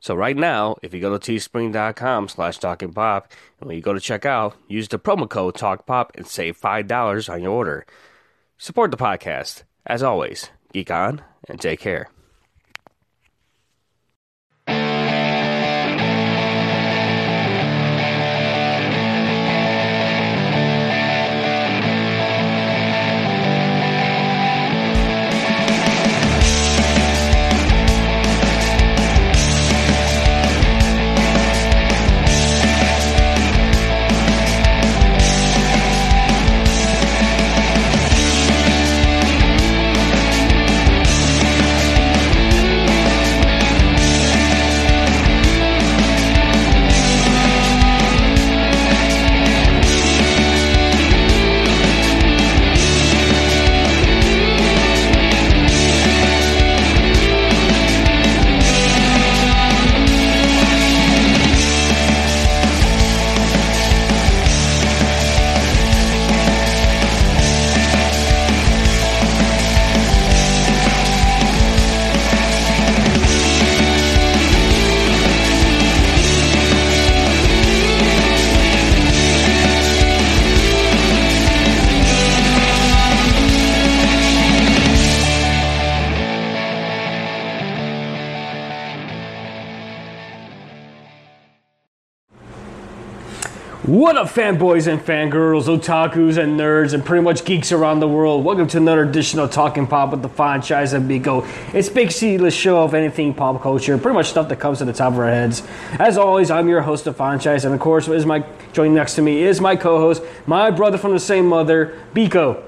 So 0.00 0.14
right 0.14 0.36
now, 0.36 0.76
if 0.82 0.94
you 0.94 1.00
go 1.00 1.16
to 1.16 1.32
teespring.com 1.32 2.28
slash 2.28 2.58
talkingpop, 2.58 3.24
and 3.60 3.68
when 3.68 3.76
you 3.76 3.82
go 3.82 3.92
to 3.92 4.00
check 4.00 4.24
out, 4.24 4.56
use 4.66 4.88
the 4.88 4.98
promo 4.98 5.28
code 5.28 5.54
TalkPop 5.54 6.10
and 6.14 6.26
save 6.26 6.58
$5 6.58 7.32
on 7.32 7.42
your 7.42 7.52
order. 7.52 7.86
Support 8.56 8.90
the 8.90 8.96
podcast. 8.96 9.64
As 9.86 10.02
always, 10.02 10.50
geek 10.72 10.90
on 10.90 11.22
and 11.48 11.60
take 11.60 11.80
care. 11.80 12.10
What 93.90 94.16
up, 94.16 94.28
fanboys 94.28 94.86
and 94.86 95.00
fangirls, 95.00 95.64
otakus 95.64 96.40
and 96.40 96.56
nerds, 96.56 96.94
and 96.94 97.04
pretty 97.04 97.24
much 97.24 97.44
geeks 97.44 97.72
around 97.72 97.98
the 97.98 98.06
world? 98.06 98.44
Welcome 98.44 98.68
to 98.68 98.76
another 98.76 99.02
edition 99.02 99.40
of 99.40 99.50
Talking 99.50 99.88
Pop 99.88 100.12
with 100.12 100.22
the 100.22 100.28
franchise 100.28 100.92
and 100.92 101.10
Bico. 101.10 101.44
It's 101.74 101.88
Big 101.88 102.06
basically 102.06 102.36
the 102.36 102.52
show 102.52 102.84
of 102.84 102.94
anything 102.94 103.34
pop 103.34 103.60
culture, 103.60 103.98
pretty 103.98 104.14
much 104.14 104.28
stuff 104.28 104.48
that 104.50 104.60
comes 104.60 104.78
to 104.78 104.84
the 104.84 104.92
top 104.92 105.14
of 105.14 105.18
our 105.18 105.26
heads. 105.26 105.64
As 105.98 106.16
always, 106.18 106.52
I'm 106.52 106.68
your 106.68 106.82
host 106.82 107.08
of 107.08 107.16
franchise, 107.16 107.64
and 107.64 107.74
of 107.74 107.80
course, 107.80 108.06
is 108.06 108.24
my 108.24 108.44
joining 108.72 108.94
next 108.94 109.16
to 109.16 109.22
me 109.22 109.42
is 109.42 109.60
my 109.60 109.74
co-host, 109.74 110.22
my 110.46 110.70
brother 110.70 110.96
from 110.96 111.10
the 111.10 111.18
same 111.18 111.48
mother, 111.48 111.98
Bico. 112.14 112.62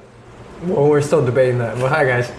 Well, 0.64 0.88
we're 0.88 1.02
still 1.02 1.24
debating 1.24 1.58
that. 1.58 1.78
But 1.78 1.92
hi, 1.92 2.04
guys. 2.04 2.32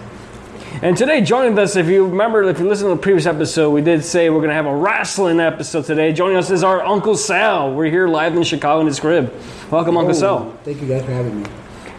And 0.82 0.96
today, 0.96 1.20
joining 1.20 1.56
us, 1.58 1.76
if 1.76 1.86
you 1.86 2.06
remember, 2.06 2.42
if 2.42 2.58
you 2.58 2.68
listened 2.68 2.90
to 2.90 2.96
the 2.96 3.00
previous 3.00 3.26
episode, 3.26 3.70
we 3.70 3.80
did 3.80 4.04
say 4.04 4.28
we're 4.28 4.38
going 4.38 4.48
to 4.48 4.54
have 4.54 4.66
a 4.66 4.74
wrestling 4.74 5.38
episode 5.38 5.84
today. 5.84 6.12
Joining 6.12 6.36
us 6.36 6.50
is 6.50 6.64
our 6.64 6.84
Uncle 6.84 7.16
Sal. 7.16 7.72
We're 7.72 7.90
here 7.90 8.08
live 8.08 8.36
in 8.36 8.42
Chicago 8.42 8.80
in 8.80 8.86
his 8.86 8.98
crib. 8.98 9.32
Welcome, 9.70 9.96
Uncle 9.96 10.14
Sal. 10.14 10.50
Thank 10.64 10.82
you 10.82 10.88
guys 10.88 11.04
for 11.04 11.12
having 11.12 11.42
me. 11.42 11.48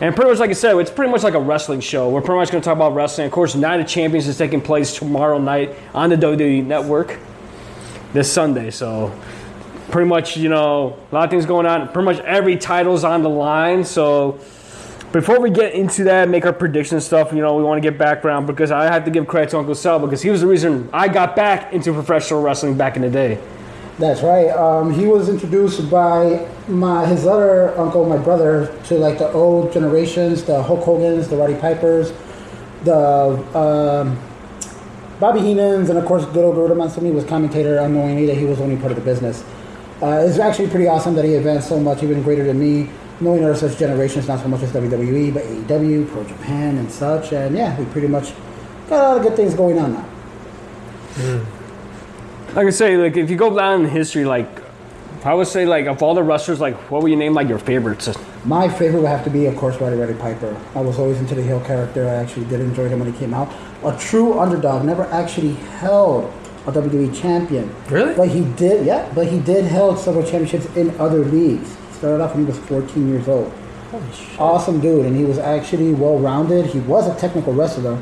And 0.02 0.14
pretty 0.14 0.30
much 0.30 0.40
like 0.40 0.50
I 0.50 0.54
said, 0.54 0.76
it's 0.78 0.92
pretty 0.92 1.10
much 1.10 1.24
like 1.24 1.36
a 1.36 1.40
wrestling 1.40 1.80
show. 1.80 2.10
We're 2.10 2.22
pretty 2.22 2.38
much 2.38 2.52
going 2.52 2.62
to 2.62 2.66
talk 2.66 2.76
about 2.76 2.94
wrestling. 2.94 3.28
Of 3.28 3.32
course, 3.32 3.56
Night 3.56 3.80
of 3.80 3.88
Champions 3.88 4.28
is 4.28 4.38
taking 4.38 4.60
place 4.60 4.94
tomorrow 4.94 5.38
night 5.38 5.74
on 5.94 6.10
the 6.10 6.18
WWE 6.18 6.66
Network 6.66 7.18
this 8.12 8.32
Sunday. 8.32 8.72
So 8.72 9.18
pretty 9.90 10.10
much, 10.10 10.36
you 10.36 10.50
know, 10.50 11.00
a 11.12 11.16
lot 11.16 11.24
of 11.24 11.30
things 11.30 11.46
going 11.46 11.66
on. 11.66 11.88
Pretty 11.88 12.06
much 12.06 12.20
every 12.20 12.58
title's 12.58 13.06
on 13.06 13.24
the 13.24 13.30
line. 13.30 13.86
So 13.86 14.40
before 15.16 15.40
we 15.40 15.50
get 15.50 15.74
into 15.74 16.04
that, 16.04 16.28
make 16.28 16.46
our 16.46 16.52
prediction 16.52 17.00
stuff, 17.00 17.32
you 17.32 17.40
know, 17.40 17.56
we 17.56 17.64
want 17.64 17.82
to 17.82 17.90
get 17.90 17.98
background 17.98 18.46
because 18.46 18.70
I 18.70 18.92
have 18.92 19.06
to 19.06 19.12
give 19.12 19.26
credit 19.28 19.52
to 19.52 19.58
Uncle 19.58 19.74
Sal 19.74 19.98
because 19.98 20.22
he 20.22 20.30
was 20.30 20.42
the 20.42 20.48
reason 20.48 20.90
I 20.92 21.08
got 21.08 21.38
back 21.38 21.72
into 21.72 21.94
professional 21.94 22.42
wrestling 22.42 22.76
back 22.76 22.98
in 22.98 23.02
the 23.02 23.10
day. 23.10 23.40
That's 23.98 24.22
right. 24.22 24.50
Um, 24.50 24.92
he 24.94 25.08
was 25.08 25.30
introduced 25.30 25.90
by 25.90 26.46
my 26.68 27.06
his 27.06 27.26
other 27.26 27.74
uncle, 27.80 28.04
my 28.04 28.18
brother, 28.18 28.78
to 28.88 28.96
like 28.96 29.18
the 29.18 29.32
old 29.32 29.72
generations, 29.72 30.44
the 30.44 30.62
Hulk 30.62 30.84
Hogan's, 30.84 31.30
the 31.30 31.38
Roddy 31.38 31.56
Pipers, 31.56 32.12
the 32.84 32.98
um, 33.58 34.22
Bobby 35.22 35.40
Heenan's, 35.40 35.90
and 35.90 35.98
of 35.98 36.04
course, 36.04 36.26
good 36.26 36.44
old 36.44 36.58
Roda 36.58 36.76
Mansoni 36.76 37.14
was 37.14 37.24
commentator, 37.24 37.78
unknowingly 37.78 38.26
that 38.26 38.36
he 38.36 38.44
was 38.44 38.60
only 38.60 38.76
part 38.76 38.92
of 38.92 38.98
the 38.98 39.06
business. 39.06 39.46
Uh, 40.02 40.26
it's 40.28 40.40
actually 40.40 40.68
pretty 40.68 40.88
awesome 40.88 41.16
that 41.16 41.24
he 41.24 41.36
advanced 41.36 41.70
so 41.70 41.80
much, 41.80 42.04
even 42.04 42.22
greater 42.22 42.44
than 42.44 42.60
me. 42.60 42.90
Knowing 43.22 43.44
are 43.46 43.56
such 43.56 43.78
generations, 43.78 44.28
not 44.28 44.42
so 44.42 44.48
much 44.48 44.62
as 44.62 44.72
WWE, 44.72 45.34
but 45.34 45.44
AEW, 45.44 46.10
Pro 46.10 46.24
Japan, 46.26 46.78
and 46.78 46.92
such. 46.92 47.32
And 47.32 47.56
yeah, 47.56 47.78
we 47.80 47.86
pretty 47.86 48.08
much 48.08 48.34
got 48.90 49.00
a 49.00 49.04
lot 49.08 49.18
of 49.18 49.24
good 49.24 49.36
things 49.36 49.54
going 49.54 49.80
on 49.80 49.94
now. 49.94 50.02
Hmm. 51.16 52.56
Like 52.56 52.68
I 52.68 52.70
say, 52.72 52.98
like 52.98 53.16
if 53.16 53.30
you 53.30 53.38
go 53.38 53.56
down 53.56 53.84
in 53.84 53.90
history, 53.90 54.26
like 54.26 54.48
I 55.26 55.34
would 55.34 55.48
say, 55.48 55.66
like 55.66 55.88
of 55.88 56.04
all 56.04 56.14
the 56.14 56.24
wrestlers, 56.24 56.60
like 56.60 56.76
what 56.92 57.02
would 57.02 57.10
you 57.10 57.18
name 57.18 57.34
like 57.34 57.48
your 57.48 57.60
favorites? 57.60 58.10
My 58.44 58.70
favorite 58.70 59.02
would 59.02 59.10
have 59.10 59.24
to 59.24 59.32
be, 59.32 59.48
of 59.48 59.56
course, 59.56 59.76
Roddy 59.82 59.96
Roddy 59.96 60.14
Piper. 60.14 60.56
I 60.76 60.82
was 60.82 61.00
always 61.00 61.20
into 61.20 61.34
the 61.34 61.42
heel 61.42 61.60
character. 61.62 62.08
I 62.08 62.16
actually 62.16 62.46
did 62.46 62.62
enjoy 62.62 62.90
him 62.90 63.00
when 63.00 63.12
he 63.12 63.18
came 63.18 63.34
out. 63.34 63.52
A 63.84 63.98
true 63.98 64.40
underdog, 64.40 64.86
never 64.86 65.06
actually 65.06 65.54
held 65.80 66.32
a 66.68 66.72
WWE 66.72 67.20
champion. 67.20 67.74
Really? 67.90 68.14
But 68.14 68.30
he 68.30 68.46
did, 68.54 68.86
yeah. 68.86 69.12
But 69.16 69.28
he 69.28 69.40
did 69.40 69.66
held 69.66 69.98
several 69.98 70.24
championships 70.24 70.66
in 70.76 70.92
other 71.00 71.20
leagues. 71.26 71.76
Started 72.06 72.24
off 72.24 72.36
when 72.36 72.46
he 72.46 72.52
was 72.52 72.60
14 72.68 73.10
years 73.10 73.28
old. 73.28 73.52
Awesome 74.38 74.80
dude, 74.80 75.08
and 75.08 75.18
he 75.18 75.26
was 75.26 75.40
actually 75.40 75.92
well-rounded. 75.96 76.68
He 76.68 76.78
was 76.82 77.08
a 77.08 77.20
technical 77.20 77.52
wrestler. 77.52 77.96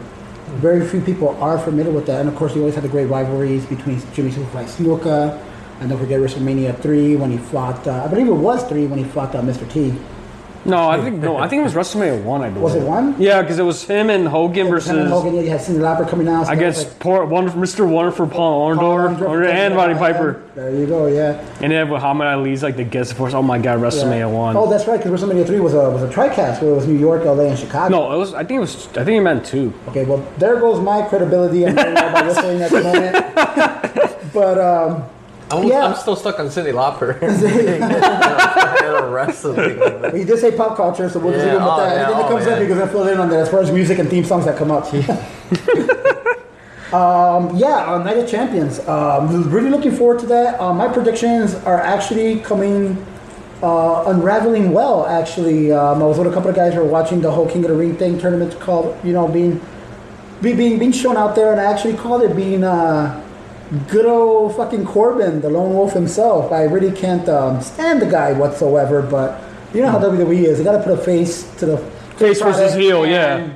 Very 0.60 0.86
few 0.86 1.00
people 1.00 1.30
are 1.42 1.58
familiar 1.58 1.94
with 1.94 2.06
that, 2.08 2.20
and 2.20 2.28
of 2.28 2.36
course, 2.36 2.54
he 2.54 2.60
always 2.60 2.76
had 2.76 2.84
the 2.84 2.90
great 2.90 3.06
rivalries 3.06 3.66
between 3.66 4.02
Jimmy 4.14 4.30
Superfly 4.30 4.66
Snuka, 4.66 5.42
and 5.80 5.90
don't 5.90 5.98
forget 5.98 6.20
WrestleMania 6.20 6.78
three 6.82 7.16
when 7.16 7.32
he 7.32 7.38
fought. 7.38 7.88
Uh, 7.88 8.04
I 8.04 8.10
believe 8.10 8.28
it 8.28 8.34
was 8.34 8.62
three 8.66 8.88
when 8.88 9.00
he 9.00 9.06
fought 9.06 9.34
uh, 9.36 9.42
Mr. 9.42 9.72
T. 9.72 9.98
No, 10.66 10.90
I 10.90 11.02
think 11.02 11.20
no, 11.22 11.36
I 11.38 11.48
think 11.50 11.60
it 11.60 11.64
was 11.64 11.74
WrestleMania 11.74 12.24
one. 12.24 12.42
I 12.42 12.48
believe. 12.50 12.64
Was 12.64 12.76
it 12.76 12.84
one? 12.84 13.22
Yeah, 13.22 13.42
because 13.42 13.60
it 13.60 13.64
was 13.64 13.84
him 13.84 14.10
and 14.10 14.28
Hogan 14.28 14.70
versus. 14.70 14.92
Him 14.92 15.00
and 15.00 15.10
Hogan, 15.10 15.36
yeah, 15.36 15.42
you 15.42 15.50
had 15.50 15.60
Cyndi 15.60 15.80
Lauper 15.80 16.08
coming 16.10 16.28
out. 16.30 16.48
I 16.48 16.56
guess 16.56 16.86
like 16.86 17.00
poor 17.00 17.26
one, 17.26 17.50
Mr. 17.50 17.88
Wonderful 17.88 18.28
Paul 18.28 18.76
Paul 18.76 18.98
Orndorff 19.00 19.50
and 19.50 19.76
Roddy. 19.76 19.94
Piper, 19.96 20.42
There 20.56 20.72
you 20.74 20.86
go, 20.86 21.08
yeah. 21.08 21.44
and 21.62 21.72
then 21.72 21.90
with 21.90 22.02
Muhammad 22.02 22.28
Ali's 22.28 22.64
like 22.64 22.78
the 22.78 22.84
guest 22.86 23.14
force. 23.16 23.34
Oh 23.34 23.42
my 23.42 23.58
God, 23.60 23.80
WrestleMania 23.80 24.32
one. 24.32 24.56
Oh, 24.56 24.70
that's 24.70 24.88
right, 24.88 24.98
because 25.04 25.22
WrestleMania 25.22 25.46
three 25.46 25.60
was 25.60 25.74
a 25.74 25.90
was 25.90 26.02
a 26.04 26.08
tricast 26.08 26.62
where 26.62 26.72
it 26.72 26.76
was 26.76 26.88
New 26.88 26.98
York, 26.98 27.26
LA, 27.26 27.44
and 27.48 27.60
Chicago. 27.60 27.90
no, 27.90 28.14
it 28.14 28.18
was. 28.18 28.34
I 28.34 28.44
think 28.46 28.58
it 28.58 28.62
was. 28.62 28.88
I 28.90 29.04
think 29.04 29.10
he 29.16 29.20
meant 29.20 29.46
two. 29.46 29.74
Okay, 29.90 30.06
well, 30.06 30.26
there 30.38 30.60
goes 30.60 30.80
my 30.80 31.02
credibility 31.08 31.66
about 31.66 32.14
wrestling 32.26 32.62
at 32.62 32.72
the 32.72 32.82
moment. 32.82 34.10
But 34.34 34.58
um, 34.58 35.04
I'm, 35.58 35.68
Yeah. 35.68 35.86
I'm 35.88 35.96
still 35.96 36.16
stuck 36.16 36.40
on 36.40 36.48
Cyndi 36.48 36.74
Lauper. 36.74 37.22
and 38.84 39.14
wrestling. 39.14 40.16
he 40.18 40.24
did 40.24 40.40
say 40.40 40.52
pop 40.56 40.76
culture, 40.76 41.10
so 41.10 41.20
we'll 41.20 41.34
just 41.34 41.46
Yeah, 41.46 41.54
leave 41.54 41.62
him 41.62 41.68
with 41.68 41.74
oh, 41.74 41.78
that. 41.78 41.96
yeah, 41.96 42.04
Anything 42.04 42.18
that 42.18 42.26
oh, 42.26 42.30
comes 42.30 42.48
up, 42.48 42.60
because 42.60 42.80
I 42.80 42.88
fill 42.88 43.08
in 43.08 43.20
on 43.20 43.30
that 43.30 43.40
as 43.40 43.50
far 43.50 43.62
as 43.62 43.72
music 43.72 44.00
and 44.00 44.10
theme 44.10 44.24
songs 44.24 44.46
that 44.46 44.58
come 44.58 44.72
up. 44.72 44.86
um, 46.94 47.56
yeah, 47.56 47.92
uh, 47.92 48.04
Night 48.04 48.18
of 48.18 48.30
Champions. 48.30 48.80
Um, 48.88 49.50
really 49.50 49.70
looking 49.70 49.92
forward 49.92 50.20
to 50.20 50.26
that. 50.28 50.60
Uh, 50.60 50.74
my 50.74 50.88
predictions 50.88 51.56
are 51.56 51.80
actually 51.80 52.40
coming. 52.40 53.06
Uh, 53.62 54.04
unraveling 54.08 54.74
well, 54.74 55.06
actually. 55.06 55.72
Um, 55.72 56.04
I 56.04 56.06
was 56.06 56.18
with 56.18 56.28
a 56.28 56.34
couple 56.34 56.50
of 56.50 56.56
guys 56.58 56.74
who 56.74 56.82
were 56.82 56.86
watching 56.86 57.22
the 57.22 57.32
whole 57.32 57.48
King 57.50 57.64
of 57.64 57.72
the 57.72 57.78
Ring 57.78 57.96
thing 57.96 58.20
tournament 58.20 58.60
called, 58.60 58.98
you 59.06 59.14
know, 59.14 59.26
being 59.26 59.62
being 60.42 60.78
being 60.78 60.92
shown 60.92 61.16
out 61.16 61.34
there, 61.34 61.50
and 61.54 61.62
I 61.62 61.72
actually 61.72 61.94
called 61.94 62.24
it 62.24 62.36
being 62.36 62.66
uh, 62.66 63.23
good 63.90 64.06
old 64.06 64.56
fucking 64.56 64.86
Corbin, 64.86 65.42
the 65.42 65.50
lone 65.50 65.74
wolf 65.74 65.94
himself. 65.94 66.52
I 66.52 66.64
really 66.64 66.96
can't 66.96 67.28
um, 67.30 67.62
stand 67.62 68.02
the 68.02 68.06
guy 68.06 68.34
whatsoever, 68.34 69.02
but 69.02 69.42
you 69.74 69.82
know 69.82 69.92
how 69.92 70.00
WWE 70.00 70.44
is. 70.44 70.58
They 70.58 70.64
got 70.64 70.78
to 70.78 70.84
put 70.84 70.98
a 71.00 71.02
face 71.02 71.44
to 71.58 71.66
the 71.66 71.78
Face 72.18 72.42
versus 72.42 72.76
heel, 72.76 73.06
yeah. 73.08 73.52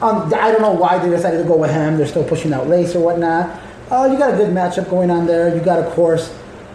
Um, 0.00 0.32
I 0.34 0.52
don't 0.52 0.62
know 0.62 0.72
why 0.72 0.98
they 0.98 1.10
decided 1.10 1.38
to 1.38 1.44
go 1.44 1.56
with 1.56 1.70
him. 1.70 1.98
They're 1.98 2.06
still 2.06 2.24
pushing 2.24 2.52
out 2.52 2.68
Lace 2.68 2.94
or 2.94 3.00
whatnot. 3.00 3.60
Uh, 3.90 4.08
you 4.10 4.16
got 4.16 4.32
a 4.32 4.36
good 4.36 4.50
matchup 4.50 4.88
going 4.88 5.10
on 5.10 5.26
there. 5.26 5.54
You 5.54 5.60
got, 5.60 5.80
of 5.80 5.92
course, 5.92 6.34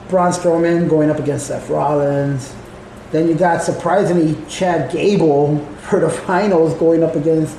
Braun 0.09 0.31
Strowman 0.31 0.89
going 0.89 1.09
up 1.09 1.17
against 1.17 1.47
Seth 1.47 1.69
Rollins. 1.69 2.53
Then 3.11 3.27
you 3.27 3.35
got 3.35 3.61
surprisingly 3.61 4.37
Chad 4.49 4.91
Gable 4.91 5.57
for 5.89 5.99
the 5.99 6.09
finals 6.09 6.73
going 6.75 7.03
up 7.03 7.15
against, 7.15 7.57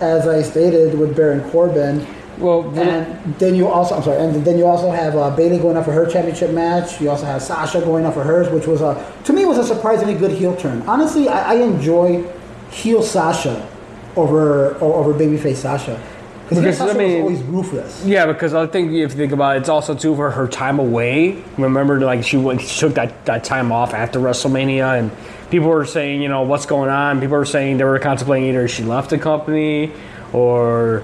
as 0.00 0.28
I 0.28 0.42
stated, 0.42 0.98
with 0.98 1.16
Baron 1.16 1.48
Corbin. 1.50 2.06
Well, 2.38 2.62
And 2.78 3.34
then 3.38 3.54
you 3.54 3.68
also, 3.68 3.96
I'm 3.96 4.02
sorry, 4.02 4.18
and 4.22 4.44
then 4.44 4.58
you 4.58 4.66
also 4.66 4.90
have 4.90 5.16
uh, 5.16 5.30
Bayley 5.34 5.58
going 5.58 5.76
up 5.76 5.84
for 5.84 5.92
her 5.92 6.06
championship 6.06 6.50
match. 6.50 7.00
You 7.00 7.10
also 7.10 7.24
have 7.26 7.42
Sasha 7.42 7.80
going 7.80 8.04
up 8.04 8.14
for 8.14 8.24
hers, 8.24 8.48
which 8.50 8.66
was 8.66 8.80
a, 8.80 9.12
to 9.24 9.32
me, 9.32 9.44
was 9.44 9.58
a 9.58 9.64
surprisingly 9.64 10.14
good 10.14 10.32
heel 10.32 10.54
turn. 10.56 10.82
Honestly, 10.82 11.28
I, 11.28 11.52
I 11.52 11.54
enjoy 11.56 12.24
heel 12.70 13.02
Sasha 13.02 13.68
over 14.16 14.74
over 14.76 15.12
babyface 15.12 15.56
Sasha 15.56 16.00
because 16.48 16.58
I 16.64 16.70
Sasha 16.72 16.98
mean- 16.98 17.24
was 17.24 17.40
always 17.40 17.42
ruthless. 17.42 18.04
Yeah, 18.04 18.26
because 18.26 18.52
I 18.54 18.66
think 18.66 18.88
if 18.92 18.94
you 19.12 19.16
think 19.16 19.32
about 19.32 19.56
it, 19.56 19.60
it's 19.60 19.68
also 19.68 19.94
too 19.94 20.14
for 20.14 20.30
her 20.30 20.46
time 20.48 20.78
away. 20.78 21.42
Remember, 21.56 21.98
like 22.00 22.24
she 22.24 22.36
went, 22.36 22.60
she 22.60 22.80
took 22.80 22.94
that, 22.94 23.24
that 23.26 23.44
time 23.44 23.72
off 23.72 23.94
after 23.94 24.18
WrestleMania, 24.20 24.98
and 24.98 25.10
people 25.50 25.68
were 25.68 25.86
saying, 25.86 26.20
you 26.20 26.28
know, 26.28 26.42
what's 26.42 26.66
going 26.66 26.90
on? 26.90 27.20
People 27.20 27.36
were 27.38 27.44
saying 27.44 27.78
they 27.78 27.84
were 27.84 27.98
contemplating 27.98 28.48
either 28.50 28.68
she 28.68 28.82
left 28.82 29.10
the 29.10 29.18
company 29.18 29.92
or 30.32 31.02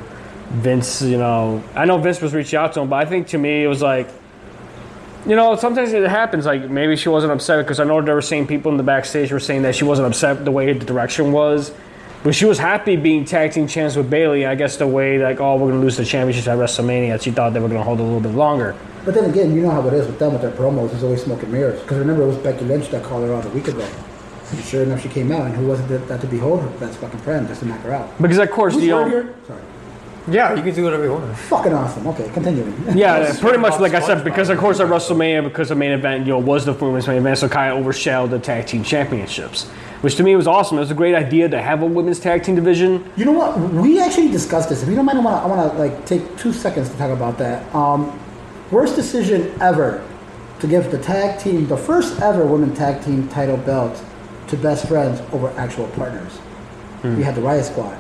Vince. 0.50 1.02
You 1.02 1.19
know, 1.19 1.62
I 1.75 1.85
know 1.85 1.99
Vince 1.99 2.20
was 2.20 2.35
reaching 2.35 2.58
out 2.58 2.73
to 2.75 2.81
him, 2.81 2.88
but 2.88 2.97
I 2.97 3.08
think 3.08 3.29
to 3.29 3.38
me 3.38 3.64
it 3.64 3.69
was 3.69 3.82
like, 3.82 4.08
you 5.26 5.37
know, 5.37 5.56
sometimes 5.56 5.93
it 5.93 6.08
happens. 6.08 6.47
Like 6.47 6.69
maybe 6.69 6.97
she 6.97 7.08
wasn't 7.08 7.32
upset 7.32 7.64
because 7.64 7.81
I 7.81 7.85
know 7.85 8.00
there 8.02 8.14
were 8.14 8.23
saying 8.23 8.47
people 8.47 8.70
in 8.70 8.76
the 8.76 8.82
backstage 8.82 9.32
were 9.32 9.41
saying 9.41 9.62
that 9.62 9.75
she 9.75 9.85
wasn't 9.85 10.08
upset 10.08 10.44
the 10.44 10.50
way 10.50 10.73
the 10.73 10.85
direction 10.85 11.32
was. 11.32 11.73
But 12.23 12.35
she 12.35 12.44
was 12.44 12.58
happy 12.58 12.97
being 12.97 13.25
tag 13.25 13.52
team 13.52 13.67
champs 13.67 13.97
with 13.97 14.11
Bayley. 14.11 14.44
I 14.44 14.55
guess 14.55 14.76
the 14.76 14.87
way 14.87 15.19
like, 15.19 15.41
oh, 15.41 15.56
we're 15.56 15.70
gonna 15.70 15.81
lose 15.81 15.97
the 15.97 16.05
championship 16.05 16.47
at 16.49 16.58
WrestleMania. 16.58 17.23
She 17.23 17.31
thought 17.31 17.55
they 17.55 17.61
were 17.61 17.69
gonna 17.69 17.82
hold 17.82 17.99
a 17.99 18.03
little 18.03 18.20
bit 18.20 18.35
longer. 18.35 18.76
But 19.06 19.14
then 19.14 19.25
again, 19.31 19.55
you 19.55 19.62
know 19.62 19.70
how 19.70 19.87
it 19.88 19.94
is 19.94 20.06
with 20.06 20.19
them 20.19 20.35
with 20.35 20.43
their 20.43 20.50
promos. 20.50 20.93
It's 20.93 21.03
always 21.03 21.23
smoke 21.23 21.43
and 21.43 21.53
mirrors. 21.53 21.81
Because 21.81 21.96
I 21.96 22.00
remember, 22.00 22.25
it 22.25 22.26
was 22.26 22.37
Becky 22.37 22.67
Lynch 22.67 22.91
that 22.91 23.03
called 23.03 23.25
her 23.25 23.35
out 23.35 23.46
a 23.46 23.49
week 23.50 23.69
ago. 23.69 23.88
And 24.50 24.64
sure 24.64 24.82
enough, 24.82 25.00
she 25.00 25.08
came 25.08 25.32
out, 25.32 25.46
and 25.46 25.55
who 25.55 25.69
was 25.69 25.81
it 25.81 26.08
that, 26.08 26.20
to 26.20 26.26
behold 26.26 26.61
her 26.61 26.69
best 26.79 26.99
fucking 26.99 27.20
friend 27.20 27.49
just 27.49 27.61
to 27.61 27.67
knock 27.67 27.81
her 27.81 27.93
out? 27.93 28.20
Because 28.20 28.37
of 28.37 28.50
course, 28.50 28.75
Who's 28.75 28.85
you 28.85 28.96
right? 28.96 29.46
Sorry. 29.46 29.62
Yeah, 30.28 30.55
you 30.55 30.62
can 30.62 30.75
do 30.75 30.84
whatever 30.84 31.05
you 31.05 31.12
want. 31.12 31.37
Fucking 31.37 31.72
awesome. 31.72 32.06
Okay, 32.08 32.31
continuing. 32.32 32.75
yeah, 32.96 33.34
pretty 33.40 33.58
much 33.58 33.81
like 33.81 33.94
I 33.94 34.00
said, 34.00 34.22
because 34.25 34.49
of 34.50 34.58
course 34.58 34.81
at 34.81 34.88
WrestleMania, 34.88 35.44
because 35.44 35.70
the 35.70 35.75
main 35.75 35.93
event, 35.93 36.26
you 36.26 36.32
know, 36.32 36.38
was 36.38 36.64
the 36.64 36.72
women's 36.72 37.06
main 37.08 37.19
event, 37.19 37.38
so 37.38 37.49
kind 37.49 37.72
of 37.72 37.78
overshadowed 37.78 38.31
the 38.31 38.38
tag 38.38 38.67
team 38.67 38.84
championships, 38.84 39.69
which 40.02 40.17
to 40.17 40.22
me 40.22 40.37
was 40.37 40.46
awesome. 40.46 40.76
It 40.76 40.81
was 40.81 40.90
a 40.90 40.94
great 40.94 41.14
idea 41.14 41.49
to 41.49 41.61
have 41.61 41.82
a 41.82 41.87
women's 41.87 42.20
tag 42.20 42.43
team 42.43 42.55
division. 42.55 43.11
You 43.17 43.25
know 43.25 43.32
what? 43.32 43.58
We 43.58 44.00
actually 44.00 44.31
discussed 44.31 44.69
this. 44.69 44.82
If 44.82 44.88
you 44.88 44.94
don't 44.94 45.06
mind, 45.06 45.19
I 45.19 45.22
want 45.22 45.37
to 45.40 45.43
I 45.43 45.46
wanna, 45.46 45.78
like 45.78 46.06
take 46.06 46.37
two 46.37 46.52
seconds 46.52 46.90
to 46.90 46.96
talk 46.96 47.11
about 47.11 47.38
that. 47.38 47.75
Um, 47.75 48.19
worst 48.70 48.96
decision 48.96 49.52
ever 49.61 50.06
to 50.61 50.67
give 50.67 50.90
the 50.90 50.99
tag 50.99 51.40
team, 51.40 51.67
the 51.67 51.76
first 51.76 52.20
ever 52.20 52.44
women 52.44 52.75
tag 52.75 53.02
team 53.02 53.26
title 53.28 53.56
belt 53.56 54.02
to 54.49 54.56
best 54.56 54.87
friends 54.87 55.20
over 55.32 55.49
actual 55.56 55.88
partners. 55.88 56.38
We 57.02 57.22
had 57.22 57.34
the 57.34 57.40
Riot 57.40 57.64
Squad. 57.64 57.96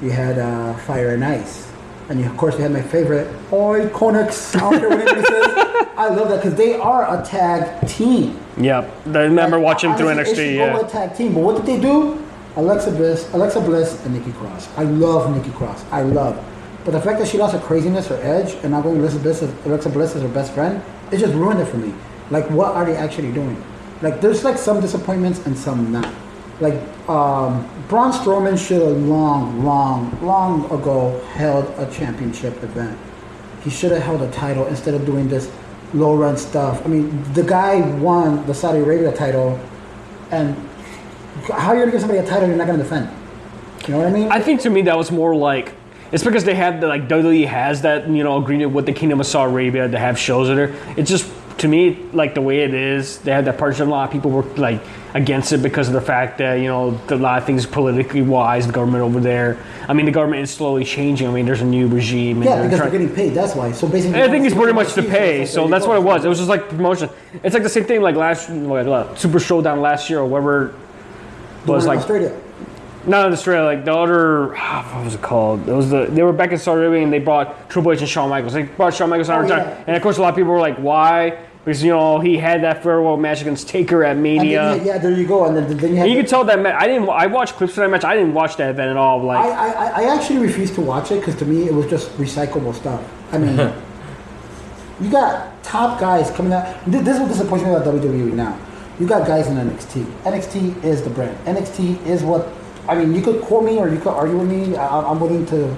You 0.00 0.10
had 0.10 0.38
uh, 0.38 0.74
Fire 0.78 1.10
and 1.14 1.24
Ice. 1.24 1.70
And 2.08 2.20
you, 2.20 2.26
of 2.26 2.36
course, 2.36 2.54
you 2.54 2.62
had 2.62 2.72
my 2.72 2.80
favorite, 2.80 3.28
IIconics. 3.50 4.56
I 4.56 4.60
don't 4.60 4.78
care 4.78 4.88
what 4.88 5.00
anybody 5.00 5.22
says. 5.22 5.68
I 5.98 6.08
love 6.08 6.28
that 6.28 6.36
because 6.36 6.54
they 6.54 6.74
are 6.74 7.20
a 7.20 7.24
tag 7.24 7.86
team. 7.88 8.38
Yep, 8.56 9.06
I 9.08 9.18
remember 9.22 9.58
watching 9.58 9.94
through 9.96 10.06
NXT. 10.06 10.36
they 10.36 10.56
Yeah, 10.56 10.74
with 10.76 10.86
a 10.86 10.90
tag 10.90 11.16
team. 11.16 11.34
But 11.34 11.40
what 11.42 11.56
did 11.56 11.66
they 11.66 11.80
do? 11.80 12.24
Alexa 12.56 12.92
Bliss, 12.92 13.32
Alexa 13.34 13.60
Bliss, 13.60 14.04
and 14.04 14.14
Nikki 14.14 14.32
Cross. 14.32 14.68
I 14.76 14.84
love 14.84 15.36
Nikki 15.36 15.50
Cross. 15.56 15.84
I 15.90 16.02
love. 16.02 16.42
But 16.84 16.92
the 16.92 17.00
fact 17.00 17.18
that 17.18 17.28
she 17.28 17.36
lost 17.36 17.52
her 17.52 17.60
craziness, 17.60 18.06
her 18.06 18.18
edge, 18.22 18.54
and 18.62 18.70
now 18.70 18.80
going 18.80 18.98
Alexa 19.00 19.18
Bliss, 19.18 19.42
Alexa 19.66 19.90
Bliss 19.90 20.16
as 20.16 20.22
her 20.22 20.28
best 20.28 20.52
friend, 20.54 20.82
it 21.12 21.18
just 21.18 21.34
ruined 21.34 21.60
it 21.60 21.66
for 21.66 21.76
me. 21.76 21.92
Like, 22.30 22.48
what 22.50 22.74
are 22.74 22.84
they 22.84 22.96
actually 22.96 23.32
doing? 23.32 23.62
Like, 24.00 24.20
there's 24.20 24.44
like 24.44 24.56
some 24.56 24.80
disappointments 24.80 25.44
and 25.46 25.58
some 25.58 25.92
not. 25.92 26.12
Like, 26.60 26.74
um, 27.08 27.68
Braun 27.88 28.12
Strowman 28.12 28.58
should 28.58 28.82
have 28.82 28.96
long, 29.02 29.64
long, 29.64 30.18
long 30.24 30.64
ago 30.66 31.20
held 31.34 31.66
a 31.78 31.90
championship 31.92 32.62
event. 32.62 32.98
He 33.62 33.70
should 33.70 33.92
have 33.92 34.02
held 34.02 34.22
a 34.22 34.30
title 34.30 34.66
instead 34.66 34.94
of 34.94 35.06
doing 35.06 35.28
this 35.28 35.50
low 35.94 36.16
run 36.16 36.36
stuff. 36.36 36.84
I 36.84 36.88
mean, 36.88 37.22
the 37.32 37.42
guy 37.42 37.80
won 37.98 38.44
the 38.46 38.54
Saudi 38.54 38.80
Arabia 38.80 39.12
title, 39.12 39.58
and 40.30 40.56
how 41.44 41.68
are 41.68 41.74
you 41.76 41.82
gonna 41.82 41.92
give 41.92 42.00
somebody 42.00 42.20
a 42.20 42.26
title 42.26 42.48
you're 42.48 42.56
not 42.56 42.66
gonna 42.66 42.82
defend? 42.82 43.08
You 43.86 43.94
know 43.94 43.98
what 43.98 44.08
I 44.08 44.10
mean? 44.10 44.28
I 44.30 44.40
think 44.40 44.60
to 44.62 44.70
me 44.70 44.82
that 44.82 44.96
was 44.96 45.10
more 45.10 45.34
like 45.34 45.72
it's 46.10 46.24
because 46.24 46.44
they 46.44 46.54
had 46.54 46.80
the, 46.80 46.86
like 46.86 47.08
WWE 47.08 47.46
has 47.46 47.82
that 47.82 48.08
you 48.08 48.24
know 48.24 48.38
agreement 48.38 48.72
with 48.72 48.86
the 48.86 48.92
Kingdom 48.92 49.20
of 49.20 49.26
Saudi 49.26 49.52
Arabia 49.52 49.88
to 49.88 49.98
have 49.98 50.18
shows 50.18 50.48
there. 50.48 50.74
It's 50.96 51.10
just 51.10 51.30
to 51.58 51.68
me 51.68 51.94
like 52.12 52.34
the 52.34 52.42
way 52.42 52.60
it 52.60 52.74
is. 52.74 53.18
They 53.18 53.32
had 53.32 53.44
that 53.46 53.58
partnership. 53.58 53.86
A 53.86 53.90
lot 53.90 54.06
of 54.06 54.12
people 54.12 54.30
were 54.30 54.42
like 54.56 54.82
against 55.14 55.52
it 55.52 55.62
because 55.62 55.88
of 55.88 55.94
the 55.94 56.00
fact 56.00 56.38
that 56.38 56.54
you 56.54 56.66
know 56.66 56.98
a 57.08 57.14
lot 57.16 57.38
of 57.38 57.44
things 57.44 57.64
politically 57.66 58.22
wise, 58.22 58.66
the 58.66 58.72
government 58.72 59.02
over 59.02 59.20
there. 59.20 59.56
I 59.88 59.94
mean, 59.94 60.04
the 60.06 60.12
government 60.12 60.42
is 60.42 60.50
slowly 60.50 60.84
changing. 60.84 61.26
I 61.26 61.30
mean, 61.32 61.46
there's 61.46 61.62
a 61.62 61.64
new 61.64 61.88
regime. 61.88 62.36
and 62.38 62.44
yeah, 62.44 62.56
they're 62.56 62.64
because 62.64 62.78
trying- 62.78 62.90
they're 62.90 63.00
getting 63.00 63.14
paid. 63.16 63.34
That's 63.34 63.54
why. 63.54 63.72
So 63.72 63.88
basically, 63.88 64.22
I 64.22 64.28
think 64.28 64.44
it's 64.44 64.54
pretty 64.54 64.74
much 64.74 64.92
to 64.94 65.02
the 65.02 65.08
pay, 65.08 65.46
so 65.46 65.66
that's 65.68 65.86
what 65.86 65.96
it 65.96 66.02
was. 66.02 66.24
It 66.24 66.28
was 66.28 66.38
just 66.38 66.50
like 66.50 66.68
promotion. 66.68 67.08
It's 67.42 67.54
like 67.54 67.62
the 67.62 67.68
same 67.68 67.84
thing 67.84 68.02
like 68.02 68.16
last 68.16 68.50
like, 68.50 68.86
uh, 68.86 69.14
Super 69.14 69.40
Showdown 69.40 69.80
last 69.80 70.10
year 70.10 70.18
or 70.20 70.26
whatever 70.26 70.74
was 71.66 71.86
like 71.86 71.98
Australia. 71.98 72.34
not 73.06 73.26
in 73.26 73.32
Australia, 73.32 73.64
like 73.64 73.84
the 73.84 73.94
other, 73.94 74.48
what 74.54 75.04
was 75.04 75.14
it 75.14 75.22
called? 75.22 75.68
It 75.68 75.72
was 75.72 75.90
the 75.90 76.06
they 76.06 76.22
were 76.22 76.32
back 76.32 76.52
in 76.52 76.58
Saudi 76.58 76.80
Arabia 76.82 77.02
and 77.04 77.12
they 77.12 77.18
brought 77.18 77.68
Triple 77.70 77.92
H 77.92 78.00
and 78.00 78.08
Shawn 78.08 78.28
Michaels. 78.28 78.52
They 78.52 78.62
brought 78.64 78.94
Shawn 78.94 79.08
Michaels 79.10 79.28
on 79.30 79.44
Oh, 79.44 79.48
yeah. 79.56 79.84
and 79.86 79.96
of 79.96 80.02
course 80.02 80.18
a 80.18 80.22
lot 80.22 80.30
of 80.30 80.36
people 80.36 80.52
were 80.52 80.60
like, 80.60 80.76
"Why?" 80.76 81.38
Because 81.68 81.84
you 81.84 81.90
know 81.90 82.18
he 82.18 82.38
had 82.38 82.62
that 82.62 82.82
farewell 82.82 83.18
match 83.18 83.42
against 83.42 83.68
Taker 83.68 84.02
at 84.02 84.16
And 84.16 84.24
then, 84.24 84.36
Mania. 84.38 84.82
yeah, 84.82 84.96
there 84.96 85.12
you 85.12 85.26
go. 85.26 85.44
And 85.44 85.54
then, 85.54 85.76
then 85.76 85.94
you. 85.96 86.00
And 86.02 86.10
you 86.10 86.16
could 86.16 86.26
tell 86.28 86.42
that 86.44 86.58
match. 86.60 86.74
I 86.80 86.86
didn't. 86.86 87.06
I 87.10 87.26
watched 87.26 87.56
clips 87.56 87.72
of 87.72 87.76
that 87.82 87.90
match. 87.90 88.04
I 88.04 88.16
didn't 88.16 88.32
watch 88.32 88.56
that 88.56 88.70
event 88.70 88.88
at 88.88 88.96
all. 88.96 89.22
Like, 89.22 89.44
I, 89.44 89.50
I, 89.72 90.02
I 90.04 90.16
actually 90.16 90.38
refused 90.38 90.74
to 90.76 90.80
watch 90.80 91.10
it 91.10 91.20
because 91.20 91.34
to 91.36 91.44
me 91.44 91.64
it 91.66 91.74
was 91.74 91.86
just 91.86 92.08
recyclable 92.16 92.74
stuff. 92.74 93.02
I 93.32 93.36
mean, 93.36 93.56
you 95.00 95.10
got 95.10 95.62
top 95.62 96.00
guys 96.00 96.30
coming 96.30 96.54
out. 96.54 96.64
Th- 96.90 97.04
This 97.04 97.16
is 97.16 97.20
what 97.20 97.28
disappoints 97.28 97.64
me 97.66 97.70
about 97.70 97.84
WWE 97.84 98.32
now. 98.32 98.58
You 98.98 99.06
got 99.06 99.26
guys 99.26 99.46
in 99.46 99.56
NXT. 99.58 100.04
NXT 100.22 100.82
is 100.84 101.02
the 101.02 101.10
brand. 101.10 101.36
NXT 101.44 102.04
is 102.06 102.22
what. 102.22 102.48
I 102.88 102.94
mean, 102.94 103.14
you 103.14 103.20
could 103.20 103.42
quote 103.42 103.64
me 103.64 103.78
or 103.78 103.90
you 103.90 103.98
could 103.98 104.14
argue 104.14 104.38
with 104.38 104.48
me. 104.50 104.74
I, 104.74 105.00
I'm 105.02 105.20
willing 105.20 105.44
to 105.46 105.76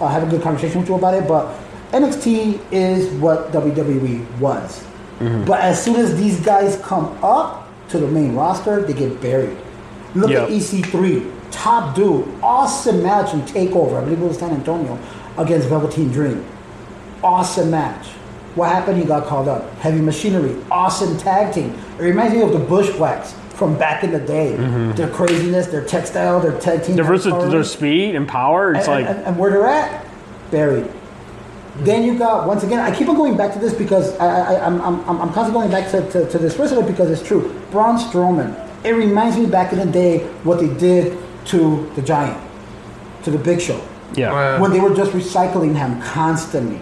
uh, 0.00 0.08
have 0.08 0.24
a 0.24 0.26
good 0.26 0.42
conversation 0.42 0.80
with 0.80 0.88
you 0.88 0.96
about 0.96 1.14
it. 1.14 1.28
But 1.28 1.56
NXT 1.92 2.60
is 2.72 3.08
what 3.20 3.52
WWE 3.52 4.38
was. 4.40 4.84
Mm-hmm. 5.18 5.44
But 5.44 5.60
as 5.60 5.82
soon 5.82 5.96
as 5.96 6.16
these 6.16 6.40
guys 6.40 6.76
come 6.82 7.06
up 7.22 7.68
to 7.88 7.98
the 7.98 8.06
main 8.06 8.34
roster, 8.34 8.82
they 8.82 8.92
get 8.92 9.20
buried. 9.20 9.56
Look 10.14 10.30
Yep. 10.30 10.44
at 10.44 10.50
EC3, 10.50 11.30
top 11.50 11.94
dude, 11.94 12.26
awesome 12.42 13.02
match 13.02 13.34
in 13.34 13.42
Takeover. 13.42 13.98
I 14.00 14.04
believe 14.04 14.22
it 14.22 14.26
was 14.26 14.38
San 14.38 14.50
Antonio 14.52 14.98
against 15.36 15.68
Velveteen 15.68 16.10
Dream. 16.10 16.44
Awesome 17.22 17.70
match. 17.70 18.06
What 18.54 18.70
happened? 18.70 18.98
He 18.98 19.04
got 19.04 19.26
called 19.26 19.48
up. 19.48 19.72
Heavy 19.78 20.00
Machinery, 20.00 20.56
awesome 20.70 21.16
tag 21.18 21.52
team. 21.54 21.74
It 21.98 22.02
reminds 22.02 22.34
me 22.34 22.42
of 22.42 22.52
the 22.52 22.58
Bushwhacks 22.58 23.34
from 23.50 23.76
back 23.76 24.04
in 24.04 24.12
the 24.12 24.20
day. 24.20 24.54
Mm-hmm. 24.56 24.92
Their 24.92 25.08
craziness, 25.08 25.66
their 25.66 25.84
textile, 25.84 26.40
their 26.40 26.58
tag 26.60 26.84
team. 26.84 26.96
their, 26.96 27.04
versus, 27.04 27.32
their 27.50 27.64
speed 27.64 28.14
and 28.14 28.26
power. 28.28 28.72
It's 28.74 28.86
and, 28.88 29.04
like 29.04 29.16
and, 29.16 29.24
and 29.26 29.38
where 29.38 29.50
they're 29.50 29.66
at, 29.66 30.06
buried. 30.50 30.88
Then 31.80 32.02
you 32.02 32.18
got 32.18 32.46
once 32.46 32.62
again. 32.64 32.80
I 32.80 32.94
keep 32.94 33.08
on 33.08 33.16
going 33.16 33.36
back 33.36 33.52
to 33.52 33.58
this 33.58 33.72
because 33.74 34.16
I, 34.18 34.26
I, 34.54 34.66
I'm, 34.66 34.80
I'm, 34.80 35.00
I'm 35.08 35.20
I'm 35.22 35.32
constantly 35.32 35.52
going 35.52 35.70
back 35.70 35.90
to, 35.92 36.10
to, 36.10 36.28
to 36.30 36.38
this 36.38 36.56
wrestler 36.58 36.82
because 36.82 37.10
it's 37.10 37.22
true. 37.22 37.60
Braun 37.70 37.96
Strowman. 37.98 38.50
It 38.84 38.92
reminds 38.92 39.36
me 39.36 39.46
back 39.46 39.72
in 39.72 39.78
the 39.78 39.86
day 39.86 40.26
what 40.44 40.58
they 40.60 40.72
did 40.74 41.16
to 41.46 41.90
the 41.94 42.02
Giant, 42.02 42.38
to 43.24 43.30
the 43.30 43.38
Big 43.38 43.60
Show, 43.60 43.80
yeah, 44.14 44.32
Uh, 44.32 44.60
when 44.60 44.70
they 44.72 44.80
were 44.80 44.94
just 44.94 45.12
recycling 45.12 45.74
him 45.76 46.00
constantly. 46.02 46.78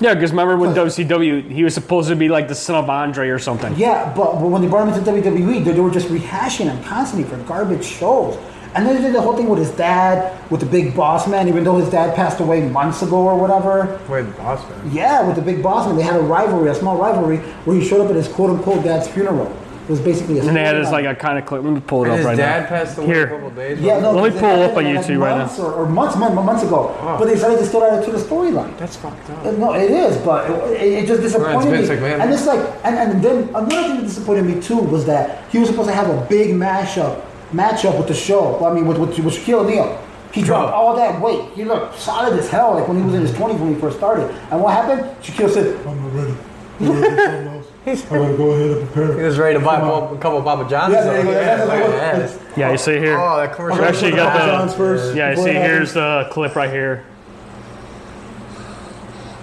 yeah. 0.00 0.14
Because 0.14 0.30
remember 0.30 0.56
when 0.56 0.74
WCW, 0.74 1.50
he 1.50 1.64
was 1.64 1.74
supposed 1.74 2.08
to 2.08 2.16
be 2.16 2.28
like 2.28 2.48
the 2.48 2.54
son 2.54 2.76
of 2.76 2.88
Andre 2.90 3.28
or 3.28 3.38
something. 3.38 3.74
Yeah, 3.76 4.12
but, 4.14 4.40
but 4.40 4.48
when 4.48 4.60
they 4.62 4.68
brought 4.68 4.88
him 4.88 4.94
into 4.94 5.10
WWE, 5.10 5.64
they, 5.64 5.72
they 5.72 5.80
were 5.80 5.90
just 5.90 6.08
rehashing 6.08 6.66
him 6.70 6.82
constantly 6.84 7.28
for 7.28 7.36
garbage 7.44 7.84
shows. 7.84 8.36
And 8.74 8.86
then 8.86 8.96
he 8.96 9.02
did 9.02 9.14
the 9.14 9.20
whole 9.20 9.36
thing 9.36 9.48
with 9.48 9.58
his 9.58 9.70
dad, 9.72 10.38
with 10.50 10.60
the 10.60 10.66
big 10.66 10.94
boss 10.94 11.26
man, 11.26 11.48
even 11.48 11.64
though 11.64 11.76
his 11.78 11.90
dad 11.90 12.14
passed 12.14 12.40
away 12.40 12.68
months 12.68 13.02
ago 13.02 13.16
or 13.16 13.38
whatever. 13.38 13.98
Wait, 14.08 14.22
the 14.22 14.30
boss 14.32 14.68
man. 14.68 14.90
Yeah, 14.92 15.26
with 15.26 15.36
the 15.36 15.42
big 15.42 15.62
boss 15.62 15.86
man, 15.86 15.96
they 15.96 16.02
had 16.02 16.16
a 16.16 16.20
rivalry, 16.20 16.70
a 16.70 16.74
small 16.74 16.96
rivalry, 16.96 17.38
where 17.64 17.76
he 17.78 17.86
showed 17.86 18.00
up 18.02 18.10
at 18.10 18.16
his 18.16 18.28
quote 18.28 18.50
unquote 18.50 18.84
dad's 18.84 19.08
funeral. 19.08 19.50
It 19.84 19.92
was 19.92 20.00
basically 20.02 20.38
a 20.38 20.44
And 20.44 20.54
they 20.54 20.62
had 20.64 20.76
this 20.76 20.90
like 20.92 21.06
a 21.06 21.14
kind 21.14 21.38
of 21.38 21.46
clip. 21.46 21.64
Let 21.64 21.72
me 21.72 21.80
pull 21.80 22.04
it 22.04 22.10
And 22.10 22.20
up 22.22 22.28
his 22.28 22.36
dad 22.38 22.68
passed 22.68 22.98
away 22.98 23.06
Here. 23.06 23.24
a 23.24 23.30
couple 23.30 23.48
days 23.52 23.80
Yeah, 23.80 24.00
no, 24.00 24.12
Let 24.12 24.34
me 24.34 24.38
pull 24.38 24.54
they 24.56 24.64
up 24.66 24.76
on 24.76 24.84
happened, 24.84 25.06
YouTube 25.06 25.18
right 25.20 25.30
now. 25.30 25.38
months 25.38 25.58
Or, 25.58 25.72
or 25.72 25.88
months, 25.88 26.16
months, 26.18 26.34
months 26.34 26.62
ago. 26.62 26.94
But 27.18 27.24
they 27.24 27.32
decided 27.32 27.58
to 27.60 27.64
still 27.64 27.82
add 27.82 28.02
it 28.02 28.04
to 28.04 28.12
the 28.12 28.18
storyline. 28.18 28.76
That's 28.76 28.96
fucked 28.96 29.30
up. 29.30 29.46
Uh, 29.46 29.52
No, 29.52 29.72
it 29.72 29.90
is, 29.90 30.18
but 30.18 30.50
it, 30.50 30.82
it, 30.82 30.92
it 31.04 31.06
just 31.06 31.22
disappointed 31.22 31.70
Vince 31.70 31.88
me. 31.88 31.96
McMahon. 31.96 32.20
And 32.20 32.30
it's 32.30 32.44
like, 32.44 32.60
and, 32.84 32.96
and 32.98 33.24
then 33.24 33.48
another 33.48 33.66
thing 33.70 33.96
that 33.96 34.02
disappointed 34.02 34.44
me 34.44 34.60
too 34.60 34.76
was 34.76 35.06
that 35.06 35.48
he 35.50 35.58
was 35.58 35.70
supposed 35.70 35.88
to 35.88 35.94
have 35.94 36.10
a 36.10 36.26
big 36.28 36.50
mashup, 36.54 37.24
matchup 37.52 37.96
with 37.98 38.08
the 38.08 38.14
show. 38.14 38.64
I 38.64 38.72
mean, 38.72 38.86
with 38.86 38.98
with, 38.98 39.18
with 39.18 39.34
Shaquille 39.34 39.60
O'Neal. 39.64 40.04
He 40.32 40.42
dropped 40.42 40.74
all 40.74 40.94
that 40.96 41.20
weight. 41.22 41.50
He 41.54 41.64
looked 41.64 41.98
solid 41.98 42.38
as 42.38 42.50
hell, 42.50 42.74
like 42.74 42.86
when 42.86 42.98
he 42.98 43.02
was 43.02 43.14
in 43.14 43.22
his 43.22 43.32
twenties 43.32 43.58
when 43.60 43.74
he 43.74 43.80
first 43.80 43.96
started. 43.96 44.30
And 44.50 44.62
what 44.62 44.74
happened? 44.74 45.00
Shaquille 45.22 45.50
said, 45.52 45.74
"I'm 45.86 46.02
not 46.02 46.12
ready. 46.12 46.34
I'm 46.80 46.92
ready 47.00 47.16
for 47.16 47.16
something 47.16 47.48
else. 47.48 47.66
I 47.86 48.18
gotta 48.18 48.36
go 48.36 48.50
ahead 48.50 48.70
and 48.76 48.90
prepare. 48.90 49.18
He 49.18 49.24
was 49.24 49.38
ready 49.38 49.58
to 49.58 49.64
buy 49.64 49.76
a 49.78 50.18
couple 50.18 50.42
Papa 50.42 50.68
John's. 50.68 50.92
Yeah, 50.92 51.02
there 51.04 51.24
you. 51.24 51.30
Yeah, 51.30 51.56
That's 51.56 51.70
look 51.70 51.80
what- 51.80 52.00
at 52.00 52.28
that. 52.50 52.58
Yeah, 52.58 52.70
you 52.72 52.78
see 52.78 52.98
here. 52.98 53.18
Oh, 53.18 53.38
that 53.38 53.54
commercial. 53.54 53.80
We 53.80 53.86
actually 53.86 54.10
got 54.10 54.34
the- 54.38 54.46
John's 54.46 54.74
first. 54.74 55.14
Yeah, 55.16 55.30
you 55.30 55.36
see 55.42 55.52
here's 55.52 55.94
the 55.94 56.28
clip 56.30 56.54
right 56.54 56.70
here. 56.70 57.04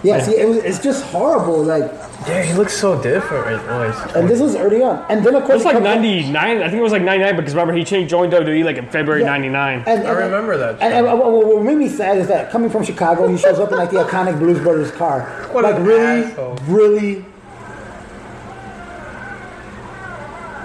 Yeah, 0.06 0.22
see, 0.22 0.38
it 0.38 0.48
was, 0.48 0.58
it's 0.58 0.80
just 0.80 1.04
horrible. 1.06 1.64
Like, 1.64 1.92
Yeah, 2.28 2.44
he 2.44 2.54
looks 2.54 2.74
so 2.78 3.02
different 3.02 3.46
right 3.46 3.66
now. 3.66 3.84
He's- 3.92 4.16
and 4.16 4.30
this 4.30 4.40
was 4.40 4.56
early 4.56 4.84
on. 4.84 5.04
And 5.10 5.26
then 5.26 5.36
of 5.36 5.44
It 5.44 5.46
course 5.48 5.58
was 5.58 5.66
like 5.66 5.76
it 5.76 5.84
comes- 5.84 5.96
99. 6.04 6.58
I 6.62 6.70
think 6.70 6.74
it 6.80 6.82
was 6.84 6.92
like 6.92 7.02
99 7.02 7.36
because 7.36 7.54
remember 7.54 7.74
he 7.74 7.84
changed 7.84 8.10
joined 8.12 8.32
WWE 8.34 8.64
like 8.64 8.78
in 8.78 8.88
February 8.90 9.22
Yeah. 9.22 9.30
99. 9.32 9.84
And, 9.88 10.08
I 10.08 10.12
remember 10.12 10.58
that 10.58 10.82
And, 10.82 10.94
and 10.94 11.06
what, 11.20 11.32
what 11.32 11.64
made 11.64 11.78
me 11.78 11.90
sad 11.90 12.18
is 12.20 12.28
that 12.28 12.52
coming 12.52 12.70
from 12.70 12.84
Chicago, 12.84 13.28
he 13.28 13.38
shows 13.38 13.60
up 13.60 13.72
in 13.72 13.78
like 13.78 13.90
the 13.90 14.04
iconic 14.04 14.38
Blues 14.40 14.60
Brothers 14.60 14.92
car. 14.92 15.22
What 15.52 15.64
like 15.64 15.76
an 15.76 15.84
really, 15.86 16.24
asshole. 16.26 16.58
really. 16.68 17.26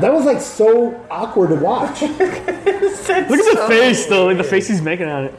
That 0.00 0.12
was 0.14 0.24
like 0.24 0.40
so 0.40 0.98
awkward 1.10 1.50
to 1.50 1.56
watch. 1.56 2.00
Look 2.02 2.20
at 2.20 2.54
the 2.56 3.64
face 3.68 4.06
though, 4.06 4.26
like 4.26 4.38
the 4.38 4.44
face 4.44 4.66
he's 4.66 4.80
making 4.80 5.08
on 5.08 5.24
it. 5.26 5.34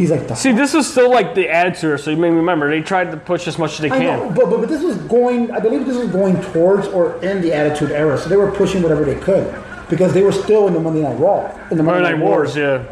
He's 0.00 0.10
like, 0.10 0.26
the 0.26 0.34
See, 0.34 0.52
this 0.52 0.72
was 0.72 0.90
still 0.90 1.10
like 1.10 1.34
the 1.34 1.50
attitude, 1.50 2.00
so 2.00 2.10
you 2.10 2.16
may 2.16 2.30
remember 2.30 2.70
they 2.70 2.80
tried 2.80 3.10
to 3.10 3.18
push 3.18 3.46
as 3.46 3.58
much 3.58 3.74
as 3.74 3.80
they 3.80 3.90
I 3.90 3.98
know, 3.98 4.32
but, 4.34 4.48
but 4.48 4.60
but 4.60 4.68
this 4.70 4.82
was 4.82 4.96
going. 4.96 5.50
I 5.50 5.60
believe 5.60 5.84
this 5.84 5.98
was 5.98 6.08
going 6.08 6.40
towards 6.40 6.86
or 6.86 7.22
in 7.22 7.42
the 7.42 7.52
Attitude 7.52 7.90
Era, 7.90 8.16
so 8.16 8.30
they 8.30 8.38
were 8.38 8.50
pushing 8.50 8.80
whatever 8.80 9.04
they 9.04 9.20
could 9.20 9.54
because 9.90 10.14
they 10.14 10.22
were 10.22 10.32
still 10.32 10.66
in 10.68 10.72
the 10.72 10.80
Monday 10.80 11.02
Night 11.02 11.18
Raw, 11.18 11.54
in 11.70 11.76
the 11.76 11.82
Monday 11.82 12.12
Night 12.12 12.18
Wars, 12.18 12.56
yeah. 12.56 12.82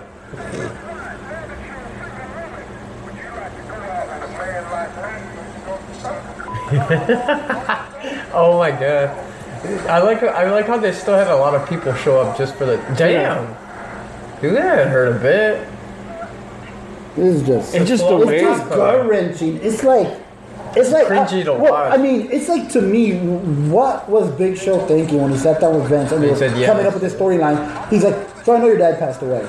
Oh 8.35 8.59
my 8.59 8.71
god. 8.71 9.17
I 9.89 10.01
like 10.01 10.23
I 10.23 10.51
like 10.51 10.67
how 10.67 10.77
they 10.77 10.93
still 10.93 11.15
had 11.15 11.29
a 11.29 11.37
lot 11.37 11.55
of 11.55 11.67
people 11.67 11.95
show 11.95 12.21
up 12.21 12.37
just 12.37 12.55
for 12.57 12.67
the 12.67 12.77
damn. 12.99 13.47
Dude, 14.43 14.57
that 14.57 14.89
hurt 14.89 15.17
a 15.17 15.19
bit. 15.19 15.67
This 17.19 17.35
is 17.41 17.47
just. 17.47 17.75
It's 17.75 17.89
just 17.89 18.03
the 18.05 18.09
full- 18.09 18.29
It's 18.29 18.43
just 18.43 18.69
gut 18.71 19.07
wrenching. 19.09 19.57
It's 19.63 19.83
like, 19.83 20.09
it's 20.77 20.91
like 20.91 21.07
Cringy 21.07 21.45
to 21.45 21.53
well, 21.55 21.73
watch. 21.73 21.93
I 21.93 21.97
mean, 22.01 22.29
it's 22.31 22.49
like 22.49 22.69
to 22.73 22.81
me, 22.83 23.19
what 23.71 24.09
was 24.09 24.31
Big 24.33 24.57
Show 24.57 24.79
thinking 24.87 25.21
when 25.21 25.33
he 25.33 25.39
sat 25.39 25.61
down 25.61 25.75
with 25.81 25.89
Vince 25.89 26.13
and 26.13 26.23
they 26.23 26.27
He 26.29 26.33
were 26.33 26.39
said 26.39 26.57
yes. 26.57 26.69
coming 26.69 26.87
up 26.87 26.93
with 26.95 27.03
this 27.03 27.15
storyline? 27.15 27.89
He's 27.91 28.05
like, 28.05 28.17
so 28.45 28.55
I 28.55 28.59
know 28.61 28.67
your 28.67 28.79
dad 28.79 28.99
passed 28.99 29.23
away, 29.23 29.47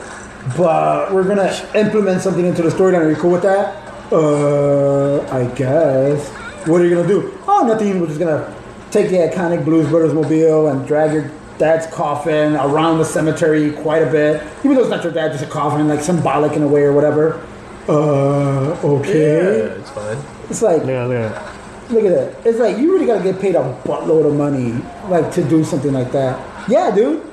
but 0.57 1.13
we're 1.13 1.23
gonna 1.27 1.53
implement 1.75 2.21
something 2.21 2.45
into 2.45 2.61
the 2.63 2.69
storyline. 2.69 3.05
Are 3.05 3.09
you 3.09 3.15
cool 3.15 3.31
with 3.31 3.43
that? 3.43 3.75
Uh, 4.11 5.21
I 5.31 5.45
guess. 5.55 6.29
What 6.67 6.81
are 6.81 6.85
you 6.87 6.95
gonna 6.95 7.07
do? 7.07 7.37
Oh, 7.47 7.65
nothing. 7.67 7.99
We're 7.99 8.07
just 8.07 8.19
gonna 8.19 8.53
take 8.91 9.09
the 9.09 9.17
iconic 9.17 9.63
Blues 9.63 9.87
Brothers 9.89 10.13
mobile 10.13 10.67
and 10.69 10.87
drag 10.87 11.13
your 11.13 11.29
dad's 11.59 11.85
coffin 11.87 12.55
around 12.55 12.97
the 12.97 13.05
cemetery 13.05 13.71
quite 13.71 14.01
a 14.01 14.09
bit. 14.09 14.41
Even 14.63 14.75
though 14.75 14.81
it's 14.81 14.89
not 14.89 15.03
your 15.03 15.13
dad, 15.13 15.31
just 15.33 15.43
a 15.43 15.47
coffin, 15.47 15.87
like 15.87 15.99
symbolic 16.01 16.53
in 16.53 16.63
a 16.63 16.67
way 16.67 16.81
or 16.83 16.93
whatever. 16.93 17.45
Uh, 17.89 18.77
okay. 18.83 19.57
Yeah, 19.57 19.79
it's 19.79 19.89
fine. 19.89 20.17
It's 20.49 20.61
like, 20.61 20.85
Yeah, 20.85 21.05
look 21.05 21.17
at 21.17 21.33
that. 21.33 21.91
look 21.91 22.03
at 22.05 22.11
that. 22.11 22.47
It's 22.47 22.59
like 22.59 22.77
you 22.77 22.93
really 22.93 23.07
gotta 23.07 23.23
get 23.23 23.39
paid 23.41 23.55
a 23.55 23.63
buttload 23.83 24.27
of 24.27 24.35
money, 24.35 24.73
like 25.09 25.31
to 25.33 25.43
do 25.43 25.63
something 25.63 25.91
like 25.91 26.11
that. 26.11 26.39
Yeah, 26.69 26.91
dude. 26.93 27.23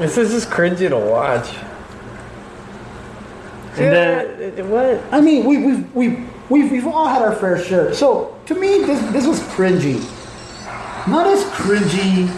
This 0.00 0.18
is 0.18 0.30
just 0.32 0.50
cringy 0.50 0.88
to 0.90 0.98
watch. 0.98 1.48
And 3.78 3.94
then 3.94 4.54
Yeah, 4.56 4.64
what? 4.64 5.02
I 5.12 5.20
mean, 5.20 5.44
we 5.46 5.58
we've 5.58 5.94
we've 5.94 6.18
we've, 6.50 6.70
we've 6.72 6.86
all 6.86 7.06
had 7.08 7.22
our 7.22 7.34
fair 7.34 7.58
share. 7.62 7.94
So 7.94 8.36
to 8.46 8.54
me, 8.54 8.84
this 8.84 9.00
this 9.12 9.26
was 9.26 9.40
cringy. 9.40 9.96
Not 11.08 11.26
as 11.26 11.42
cringy 11.44 12.28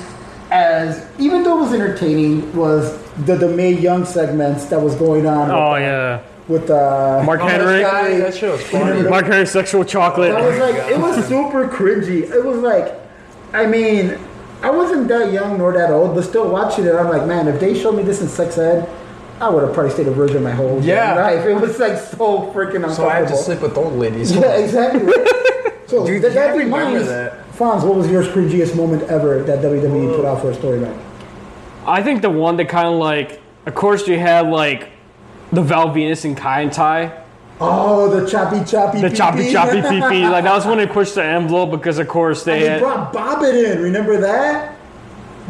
as, 0.50 1.06
even 1.18 1.42
though 1.42 1.58
it 1.58 1.62
was 1.62 1.73
entertaining, 1.75 2.54
was 2.56 2.97
the 3.26 3.37
the 3.37 3.49
Mae 3.49 3.73
Young 3.73 4.04
segments 4.04 4.66
that 4.66 4.80
was 4.80 4.94
going 4.97 5.26
on. 5.26 5.50
oh 5.50 5.73
with, 5.75 5.82
yeah, 5.82 6.23
With 6.49 6.71
uh, 6.71 7.23
Mark 7.26 7.40
Oh, 7.43 7.47
that 7.47 7.61
Henry. 7.61 7.83
guy, 7.83 8.17
that 8.19 8.35
shit 8.35 8.50
was 8.50 8.62
funny. 8.71 9.02
Mark 9.09 9.26
Henry 9.26 9.47
sexual 9.47 9.85
chocolate. 9.85 10.33
That 10.33 10.43
was 10.45 10.59
like 10.59 10.75
it 10.90 10.99
was 10.99 11.26
super 11.28 11.69
cringy. 11.69 12.23
It 12.31 12.43
was 12.45 12.59
like, 12.61 12.95
I 13.52 13.67
mean, 13.67 14.19
I 14.62 14.71
wasn't 14.71 15.09
that 15.09 15.31
young 15.33 15.59
nor 15.59 15.73
that 15.75 15.90
old, 15.90 16.14
but 16.14 16.25
still 16.25 16.50
watching 16.50 16.87
it, 16.87 16.95
I'm 16.95 17.09
like, 17.09 17.26
man, 17.26 17.49
if 17.49 17.61
they 17.61 17.78
showed 17.78 17.97
me 17.97 18.02
this 18.02 18.23
in 18.23 18.28
sex 18.28 18.57
ed, 18.57 18.88
I 19.40 19.49
would 19.50 19.62
have 19.62 19.73
probably 19.75 19.93
stayed 19.93 20.09
a 20.09 20.11
virgin 20.11 20.43
my 20.43 20.50
whole 20.50 20.81
Yeah. 20.83 21.14
life. 21.17 21.45
It 21.45 21.55
was 21.55 21.78
like 21.78 21.99
so 21.99 22.50
freaking 22.52 22.76
uncomfortable. 22.76 22.95
So 22.95 23.09
I 23.09 23.14
had 23.17 23.28
to 23.28 23.37
sleep 23.37 23.61
with 23.61 23.76
old 23.76 23.93
ladies. 23.93 24.35
Yeah, 24.35 24.57
exactly. 24.57 25.00
so 25.87 26.07
Dude, 26.07 26.23
that, 26.23 26.33
yeah, 26.33 26.40
I 26.40 26.47
that 26.49 26.57
remember 26.57 26.76
reminds, 26.78 27.09
that. 27.09 27.47
Fonz, 27.52 27.85
what 27.87 27.95
was 27.97 28.11
your 28.11 28.23
cringiest 28.25 28.75
moment 28.75 29.02
ever 29.05 29.43
that 29.43 29.59
WWE 29.61 30.17
put 30.17 30.25
out 30.25 30.40
for 30.40 30.50
a 30.50 30.55
storyline? 30.57 30.99
I 31.87 32.02
think 32.02 32.23
the 32.23 32.31
one 32.31 32.57
that 32.57 32.69
kind 32.69 32.87
of 32.88 32.95
like, 32.95 33.40
of 33.67 33.75
course, 33.75 34.09
you 34.09 34.19
had 34.19 34.47
like 34.49 34.88
the 35.52 35.62
Val 35.62 35.88
Venis 35.88 36.25
and 36.25 36.37
Kaientai. 36.37 37.25
Oh, 37.61 38.09
the 38.09 38.28
choppy 38.31 38.64
choppy. 38.64 39.00
The 39.00 39.11
choppy 39.11 39.38
pee-pee. 39.43 39.52
choppy 39.52 40.23
Like 40.28 40.45
that 40.45 40.55
was 40.55 40.64
when 40.67 40.78
they 40.78 40.87
pushed 40.99 41.14
the 41.17 41.25
envelope 41.25 41.71
because 41.73 41.99
of 41.99 42.07
course 42.09 42.47
And 42.47 42.55
they 42.57 42.61
they 42.61 42.69
had. 42.69 42.81
brought 42.81 43.12
Bobbitt 43.12 43.73
in. 43.73 43.83
Remember 43.83 44.17
that? 44.21 44.76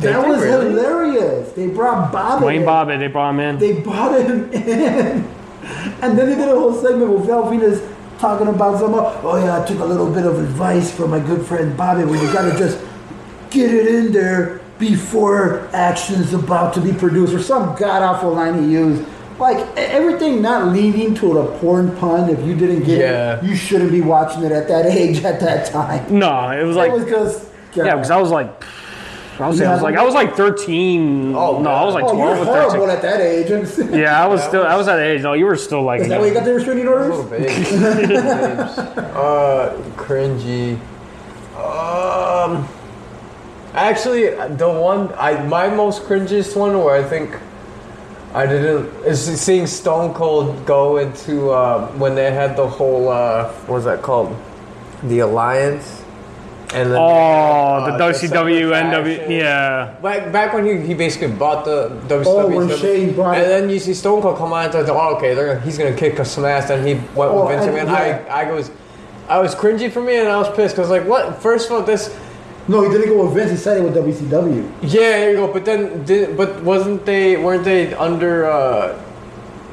Did 0.00 0.14
that 0.14 0.22
they 0.22 0.28
was 0.28 0.42
really? 0.42 0.66
hilarious. 0.70 1.52
They 1.52 1.66
brought 1.66 2.12
Bobbitt. 2.12 2.46
Wayne 2.46 2.62
in. 2.90 3.00
They 3.00 3.08
brought 3.08 3.34
him 3.34 3.40
in. 3.40 3.58
They 3.58 3.80
brought 3.80 4.18
him 4.18 4.50
in. 4.52 5.28
And 6.00 6.16
then 6.18 6.28
they 6.30 6.34
did 6.36 6.48
a 6.48 6.54
whole 6.54 6.72
segment 6.80 7.10
with 7.12 7.26
Val 7.26 7.44
Venis 7.44 7.86
talking 8.18 8.46
about 8.48 8.78
some, 8.80 8.94
oh 8.94 9.36
yeah, 9.44 9.62
I 9.62 9.66
took 9.66 9.80
a 9.80 9.84
little 9.84 10.10
bit 10.10 10.24
of 10.24 10.38
advice 10.38 10.90
from 10.94 11.10
my 11.10 11.20
good 11.20 11.44
friend 11.46 11.76
Bobby 11.76 12.04
where 12.04 12.20
you 12.24 12.32
gotta 12.32 12.56
just 12.56 12.82
get 13.50 13.72
it 13.72 13.86
in 13.86 14.12
there 14.12 14.60
before 14.78 15.68
action's 15.74 16.32
about 16.32 16.72
to 16.74 16.80
be 16.80 16.92
produced, 16.92 17.34
or 17.34 17.42
some 17.42 17.76
god 17.76 18.02
awful 18.02 18.32
line 18.32 18.62
he 18.62 18.70
used. 18.72 19.04
Like 19.38 19.58
e- 19.76 19.80
everything 19.80 20.42
not 20.42 20.72
leading 20.72 21.14
to 21.16 21.38
a 21.38 21.58
porn 21.58 21.94
pun, 21.96 22.28
if 22.28 22.44
you 22.44 22.54
didn't 22.56 22.82
get 22.84 22.98
Yeah. 22.98 23.36
it, 23.38 23.44
you 23.44 23.54
shouldn't 23.54 23.90
be 23.92 24.00
watching 24.00 24.42
it 24.42 24.52
at 24.52 24.66
that 24.68 24.86
age 25.00 25.24
at 25.24 25.38
that 25.40 25.66
time. 25.70 26.18
No, 26.18 26.50
it 26.50 26.64
was 26.64 26.76
like 26.76 26.90
it 26.90 26.94
was 26.94 27.04
just 27.04 27.44
yeah, 27.74 27.94
because 27.94 28.10
I 28.10 28.16
was 28.20 28.30
like, 28.30 28.50
I 29.38 29.46
was, 29.46 29.60
I 29.60 29.72
was 29.72 29.82
like 29.82 29.96
I 29.96 30.02
was 30.04 30.14
like 30.14 30.34
13. 30.34 31.34
Oh, 31.36 31.60
no, 31.62 31.70
I 31.70 31.84
was 31.84 31.94
like 31.94 32.02
Oh, 32.04 32.12
12 32.14 32.18
you're 32.18 32.28
or 32.38 32.44
horrible 32.44 32.86
13. 32.86 32.90
at 32.90 33.02
that 33.02 33.20
age. 33.20 33.50
Is 33.50 33.78
Yeah, 33.92 34.20
I 34.20 34.26
was 34.26 34.42
still 34.42 34.64
I 34.66 34.74
was 34.76 34.88
at 34.88 34.96
that 34.96 35.06
age. 35.06 35.22
No, 35.22 35.34
you 35.34 35.46
were 35.46 35.54
still 35.56 35.82
like. 35.82 36.02
that 36.08 36.18
why 36.20 36.26
you 36.26 36.34
got 36.34 36.44
the 36.44 36.54
restraining 36.54 36.86
A 36.86 36.90
orders? 36.90 37.08
little 37.16 37.30
bit. 37.30 37.48
uh, 38.98 39.74
cringy. 39.96 40.78
Um, 41.56 42.66
actually, 43.74 44.30
the 44.56 44.68
one 44.68 45.12
I 45.16 45.40
my 45.46 45.68
most 45.68 46.02
cringiest 46.02 46.56
one 46.56 46.76
where 46.82 46.96
I 46.96 47.08
think 47.08 47.36
I 48.34 48.46
didn't 48.46 48.86
is 49.06 49.40
seeing 49.40 49.66
Stone 49.66 50.14
Cold 50.14 50.64
go 50.66 50.98
into 50.98 51.50
uh, 51.50 51.88
when 51.92 52.14
they 52.14 52.30
had 52.32 52.56
the 52.56 52.66
whole 52.68 53.08
uh, 53.08 53.48
what 53.66 53.76
was 53.76 53.84
that 53.84 54.02
called, 54.02 54.36
the 55.04 55.20
Alliance. 55.20 56.04
And 56.74 56.90
then 56.92 56.98
Oh, 57.00 57.86
the 57.86 57.94
uh, 57.94 57.98
WCW, 58.12 58.68
separate 58.70 59.26
NW, 59.26 59.30
yeah. 59.38 59.96
Back, 60.02 60.30
back 60.30 60.52
when 60.52 60.66
he, 60.66 60.86
he 60.86 60.92
basically 60.92 61.28
bought 61.34 61.64
the 61.64 61.88
WCW, 62.08 62.24
Oh, 62.26 62.46
when 62.54 62.78
Shane 62.78 63.16
bought 63.16 63.36
and 63.38 63.46
it. 63.46 63.48
then 63.48 63.70
you 63.70 63.78
see 63.78 63.94
Stone 63.94 64.20
Cold 64.20 64.36
come 64.36 64.52
on 64.52 64.64
and 64.64 64.72
says, 64.74 64.86
"Oh, 64.90 65.16
okay, 65.16 65.32
they're, 65.32 65.58
he's 65.60 65.78
gonna 65.78 65.96
kick 65.96 66.20
us 66.20 66.30
some 66.30 66.44
ass." 66.44 66.68
And 66.68 66.86
he 66.86 66.94
went 67.16 67.32
Oh, 67.32 67.46
with 67.46 67.56
Vince 67.56 67.66
and- 67.74 67.88
McMahon. 67.88 68.26
yeah. 68.26 68.34
I, 68.34 68.42
I 68.44 68.52
was, 68.52 68.70
I 69.30 69.38
was 69.38 69.54
cringy 69.54 69.90
for 69.90 70.02
me, 70.02 70.18
and 70.18 70.28
I 70.28 70.36
was 70.36 70.54
pissed 70.54 70.76
because 70.76 70.90
like, 70.90 71.06
what? 71.06 71.40
First 71.40 71.70
of 71.70 71.72
all, 71.72 71.82
this, 71.82 72.14
No, 72.68 72.82
he 72.82 72.88
didn't 72.90 73.08
go 73.08 73.24
with 73.24 73.34
Vince. 73.34 73.50
He 73.50 73.56
said 73.56 73.78
it 73.78 73.82
with 73.82 73.94
WCW. 73.94 74.70
yeah, 74.82 74.90
there 75.00 75.30
you 75.32 75.36
go. 75.38 75.52
But 75.52 75.64
then, 75.64 76.04
did, 76.04 76.36
but 76.36 76.62
wasn't 76.62 77.04
they? 77.06 77.36
Weren't 77.36 77.64
they 77.64 77.94
under? 77.94 78.44
uh 78.46 78.98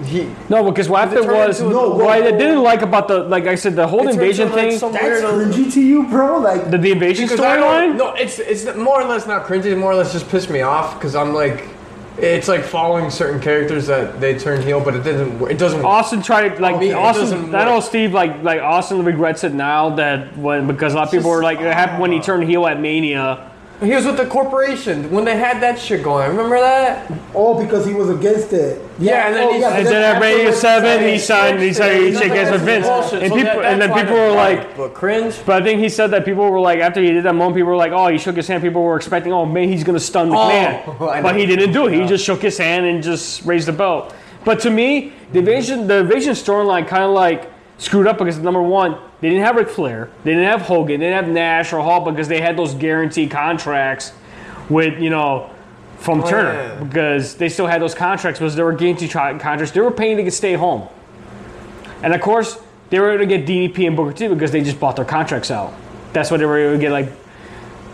He 0.06 0.30
No, 0.50 0.64
because 0.70 0.88
what 0.90 1.00
happened 1.08 1.24
turned 1.26 1.38
was 1.48 1.60
into 1.62 1.72
a- 1.72 1.74
No, 1.74 1.90
what 1.96 2.10
I 2.10 2.22
didn't 2.32 2.64
like 2.64 2.82
about 2.82 3.08
the 3.08 3.20
like 3.36 3.48
I 3.48 3.56
said 3.56 3.76
the 3.76 3.88
whole 3.88 4.08
invasion 4.08 4.48
into, 4.48 4.56
like, 4.58 4.80
thing, 4.80 4.92
That's 4.92 5.22
cringy 5.24 5.72
to 5.76 5.82
you, 5.82 6.04
bro. 6.08 6.40
Like 6.40 6.70
the, 6.72 6.78
the 6.78 6.92
invasion 6.92 7.26
Because 7.26 7.40
I 7.40 7.56
don't- 7.56 7.96
storyline. 7.96 7.98
No, 7.98 8.08
it's 8.24 8.40
it's 8.40 8.64
more 8.76 9.02
or 9.02 9.08
less 9.12 9.26
not 9.28 9.46
cringy. 9.48 9.68
It 9.76 9.78
more 9.78 9.92
or 9.94 9.96
less 9.96 10.12
just 10.12 10.28
pissed 10.30 10.50
me 10.50 10.62
off 10.62 10.96
because 10.96 11.16
I'm 11.16 11.34
like, 11.34 11.68
it's 12.18 12.48
like 12.48 12.64
following 12.64 13.10
certain 13.10 13.40
characters 13.42 13.88
that 13.88 14.20
they 14.22 14.38
turn 14.38 14.62
heel, 14.62 14.80
but 14.80 14.96
it 14.96 15.04
doesn't. 15.04 15.42
It 15.52 15.58
doesn't. 15.58 15.84
Austin 15.84 16.22
tried 16.22 16.60
like 16.60 16.76
Okay, 16.76 16.94
Austin. 16.94 17.24
doesn't 17.26 17.52
know. 17.52 17.80
Steve 17.82 18.14
like 18.14 18.42
like 18.44 18.62
Austin 18.62 19.04
regrets 19.04 19.44
it 19.44 19.54
now 19.54 19.96
that 19.96 20.36
when 20.38 20.68
because 20.68 20.94
a 20.94 20.96
lot 20.98 21.08
of 21.08 21.12
people 21.12 21.30
were 21.30 21.44
like 21.44 21.60
it 21.60 21.74
happened 21.74 22.00
when 22.02 22.12
he 22.12 22.20
turned 22.20 22.44
heel 22.46 22.66
at 22.68 22.80
Mania. 22.80 23.52
He 23.82 23.94
was 23.94 24.06
with 24.06 24.16
the 24.16 24.26
corporation 24.26 25.12
when 25.12 25.26
they 25.26 25.36
had 25.36 25.62
that 25.62 25.78
shit 25.78 26.02
going. 26.02 26.30
Remember 26.30 26.60
that? 26.60 27.12
Oh, 27.34 27.62
because 27.62 27.86
he 27.86 27.94
was 27.94 28.10
against 28.10 28.54
it. 28.54 28.82
Yeah, 28.98 29.28
and 29.28 29.36
then 29.36 29.48
oh, 29.50 29.54
he- 29.54 29.60
but 29.60 29.74
And 29.74 29.86
then 29.88 30.16
at 30.16 30.22
Radio 30.22 30.52
Seven, 30.52 31.08
he 31.08 31.20
signed. 31.20 31.60
He 31.60 31.74
signed. 31.74 32.06
He 32.06 32.12
Nothing 32.12 32.30
shook 32.30 32.38
hands 32.38 32.52
with 32.52 32.62
else 32.62 32.62
is 32.62 32.66
Vince, 32.66 32.88
bullshit. 32.88 33.24
and 33.24 33.32
So 33.32 33.36
people, 33.38 33.62
that- 33.62 33.72
and 33.74 33.82
then 33.82 33.94
people 33.94 34.16
were 34.16 34.32
like, 34.32 34.78
but 34.78 34.94
cringe. 34.94 35.36
But 35.46 35.62
I 35.62 35.66
think 35.66 35.82
he 35.82 35.90
said 35.90 36.12
that 36.12 36.24
people 36.24 36.50
were 36.50 36.60
like, 36.60 36.80
after 36.80 37.02
he 37.02 37.12
did 37.12 37.24
that 37.26 37.36
moment, 37.36 37.56
people 37.58 37.72
were 37.72 37.76
like, 37.76 37.92
oh, 37.92 38.08
he 38.08 38.18
shook 38.18 38.38
his 38.38 38.48
hand. 38.48 38.64
People 38.64 38.82
were 38.82 38.96
expecting, 38.96 39.34
oh, 39.34 39.46
man, 39.46 39.68
he's 39.68 39.84
going 39.84 39.98
to 39.98 40.04
stun 40.04 40.30
oh, 40.30 40.36
McMahon. 40.36 40.98
Oh, 41.02 41.10
I 41.10 41.22
but 41.22 41.36
he 41.36 41.46
didn't 41.46 41.74
do 41.74 41.88
it. 41.88 42.00
He 42.00 42.06
just 42.08 42.24
shook 42.24 42.42
his 42.42 42.58
hand 42.58 42.86
and 42.86 43.04
just 43.04 43.44
raised 43.46 43.68
the 43.68 43.74
belt. 43.74 44.16
But 44.46 44.62
to 44.62 44.70
me, 44.70 45.12
the 45.34 45.40
Invasion, 45.40 45.88
the 45.88 45.98
Invasion 45.98 46.34
storyline 46.34 46.88
kind 46.88 47.04
of 47.04 47.12
like 47.12 47.52
screwed 47.78 48.08
up 48.08 48.18
because 48.18 48.38
number 48.40 48.62
one, 48.62 48.98
they 49.22 49.30
didn't 49.30 49.44
have 49.44 49.56
Ric 49.56 49.70
Flair, 49.70 50.10
they 50.24 50.32
didn't 50.32 50.48
have 50.48 50.62
Hogan, 50.62 51.00
they 51.00 51.08
didn't 51.08 51.26
have 51.26 51.34
Nash 51.34 51.74
or 51.74 51.82
Hall 51.82 52.10
because 52.10 52.28
they 52.28 52.42
had 52.42 52.58
those 52.58 52.74
guaranteed 52.74 53.32
contracts 53.32 54.14
with, 54.70 55.00
you 55.00 55.10
know, 55.10 55.50
from 55.98 56.22
oh, 56.22 56.30
Turner 56.30 56.54
yeah. 56.54 56.84
because 56.84 57.36
they 57.36 57.50
still 57.50 57.68
had 57.68 57.82
those 57.82 57.96
contracts 57.96 58.40
because 58.40 58.56
they 58.56 58.64
were 58.64 58.74
guaranteed 58.74 59.10
tra- 59.10 59.38
contracts. 59.40 59.72
They 59.72 59.82
were 59.82 59.92
paying 59.92 60.24
to 60.24 60.32
stay 60.32 60.54
home. 60.54 60.88
And 62.04 62.14
of 62.14 62.22
course, 62.22 62.60
they 62.90 63.00
were 63.00 63.12
able 63.12 63.24
to 63.24 63.26
get 63.26 63.48
DDP 63.48 63.88
and 63.88 63.96
Booker 63.96 64.14
T 64.14 64.28
because 64.28 64.52
they 64.52 64.62
just 64.62 64.80
bought 64.80 64.96
their 64.96 65.06
contracts 65.06 65.50
out. 65.50 65.74
That's 66.14 66.30
what 66.30 66.38
they 66.38 66.46
were 66.46 66.60
able 66.60 66.74
to 66.76 66.80
get, 66.80 66.92
like 66.92 67.12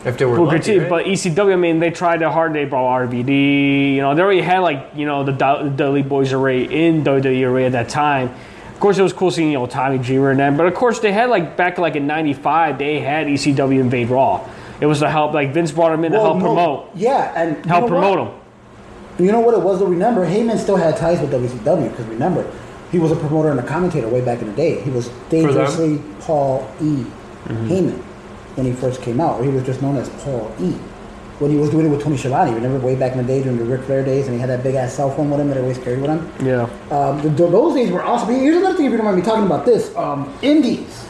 If 0.04 0.18
they 0.18 0.26
were 0.26 0.36
Booker 0.36 0.58
lucky, 0.58 0.74
T. 0.74 0.80
right? 0.80 0.90
But 0.90 1.06
ECW, 1.06 1.54
I 1.54 1.56
mean, 1.56 1.80
they 1.80 1.92
tried 1.92 2.20
their 2.20 2.30
hard. 2.30 2.54
They 2.54 2.66
brought 2.66 3.10
RVD. 3.10 3.96
You 3.96 4.02
know, 4.02 4.14
they 4.14 4.22
already 4.22 4.42
had 4.42 4.60
like 4.60 4.92
you 4.96 5.06
know 5.06 5.24
the 5.24 5.32
Dudley 5.32 6.04
Boys 6.04 6.34
array 6.34 6.64
in 6.64 7.04
WWE 7.04 7.48
array 7.48 7.66
at 7.66 7.72
that 7.72 7.90
time. 7.90 8.36
Of 8.82 8.84
course, 8.84 8.98
it 8.98 9.04
was 9.04 9.14
cool 9.14 9.30
seeing 9.30 9.52
you 9.52 9.60
know 9.60 9.68
Tommy 9.68 10.00
Dreamer 10.00 10.32
and 10.32 10.40
them. 10.40 10.58
But 10.58 10.66
of 10.66 10.74
course, 10.74 11.00
they 11.02 11.12
had 11.12 11.30
like 11.30 11.56
back 11.56 11.78
like 11.78 11.96
in 11.96 12.08
'95, 12.08 12.80
they 12.80 13.00
had 13.00 13.28
ECW 13.28 13.80
invade 13.80 14.10
Raw. 14.10 14.44
It 14.80 14.88
was 14.88 15.02
to 15.02 15.08
help 15.08 15.36
like 15.36 15.54
Vince 15.54 15.72
brought 15.72 15.94
him 15.94 16.04
in 16.04 16.14
to 16.14 16.20
help 16.20 16.38
no, 16.38 16.46
promote, 16.46 16.90
Yeah, 16.96 17.32
and 17.36 17.64
help 17.64 17.88
promote 17.88 18.18
what? 18.18 18.28
him. 19.20 19.24
You 19.24 19.32
know 19.34 19.40
what 19.40 19.54
it 19.54 19.62
was 19.62 19.78
to 19.82 19.86
remember? 19.86 20.26
Heyman 20.26 20.58
still 20.58 20.78
had 20.78 20.98
ties 20.98 21.22
with 21.22 21.32
WCW 21.32 21.92
because 21.92 22.08
remember, 22.08 22.52
he 22.92 22.98
was 22.98 23.12
a 23.12 23.16
promoter 23.16 23.52
and 23.52 23.60
a 23.60 23.64
commentator 23.64 24.10
way 24.10 24.26
back 24.26 24.42
in 24.42 24.48
the 24.48 24.56
day. 24.56 24.82
He 24.82 24.90
was 24.90 25.10
dangerously 25.30 26.02
Paul 26.22 26.68
E. 26.82 27.04
Mm-hmm. 27.04 27.68
Heyman 27.68 27.98
when 28.56 28.66
he 28.66 28.74
first 28.74 29.04
came 29.04 29.22
out, 29.22 29.40
or 29.40 29.44
he 29.44 29.52
was 29.52 29.64
just 29.64 29.84
known 29.84 29.96
as 29.96 30.10
Paul 30.10 30.52
E. 30.60 30.74
When 31.42 31.50
he 31.50 31.58
was 31.58 31.72
doing 31.72 31.88
it 31.88 31.90
with 31.90 32.04
Tony 32.04 32.18
Schiavone, 32.18 32.54
remember 32.54 32.78
way 32.86 32.94
back 32.96 33.14
in 33.14 33.18
the 33.18 33.24
day 33.24 33.42
during 33.42 33.58
the 33.58 33.64
Ric 33.66 33.82
Flair 33.82 34.06
days, 34.06 34.28
and 34.28 34.36
he 34.36 34.40
had 34.40 34.48
that 34.52 34.62
big 34.62 34.76
ass 34.76 34.94
cell 34.94 35.10
phone 35.10 35.32
with 35.32 35.40
him 35.40 35.48
that 35.48 35.56
he 35.58 35.62
always 35.64 35.80
carried 35.80 36.00
with 36.00 36.12
him. 36.12 36.32
Yeah. 36.46 36.70
Um, 36.92 37.20
th- 37.20 37.36
th- 37.36 37.50
those 37.50 37.74
days 37.74 37.90
were 37.92 38.04
awesome. 38.04 38.30
Here's 38.30 38.58
another 38.58 38.78
thing 38.78 38.86
if 38.86 38.92
you 38.92 38.98
don't 38.98 39.08
mind 39.08 39.18
me 39.18 39.24
talking 39.24 39.48
about 39.48 39.66
this. 39.66 39.94
Um, 39.96 40.32
indies. 40.44 41.08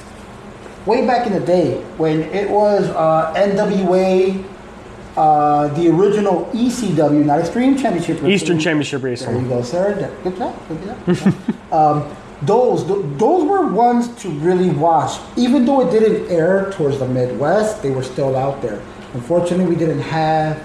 Way 0.86 1.06
back 1.06 1.28
in 1.28 1.34
the 1.34 1.42
day 1.42 1.82
when 1.98 2.22
it 2.22 2.50
was 2.50 2.88
uh, 2.92 3.34
NWA, 3.36 4.42
uh, 5.18 5.68
the 5.68 5.90
original 5.90 6.46
ECW, 6.54 7.26
not 7.26 7.40
Extreme 7.42 7.78
Championship. 7.78 8.16
Wrestling. 8.16 8.32
Eastern 8.32 8.58
Championship 8.60 9.04
Wrestling. 9.04 9.34
There 9.34 9.44
you 9.44 9.50
go, 9.50 9.62
sir. 9.64 10.16
Good 10.24 10.38
job. 10.38 10.68
Good 10.70 10.84
job. 10.86 11.06
Good 11.08 11.16
job. 11.70 11.74
um, 11.74 12.16
those 12.44 12.86
th- 12.86 13.00
those 13.18 13.44
were 13.44 13.68
ones 13.68 14.08
to 14.24 14.30
really 14.30 14.70
watch. 14.70 15.20
Even 15.36 15.66
though 15.66 15.82
it 15.88 15.92
didn't 15.92 16.32
air 16.32 16.72
towards 16.72 17.00
the 17.00 17.08
Midwest, 17.08 17.84
they 17.84 17.92
were 17.92 18.02
still 18.02 18.38
out 18.38 18.62
there. 18.62 18.82
Unfortunately, 19.14 19.66
we 19.66 19.76
didn't 19.76 20.00
have 20.00 20.58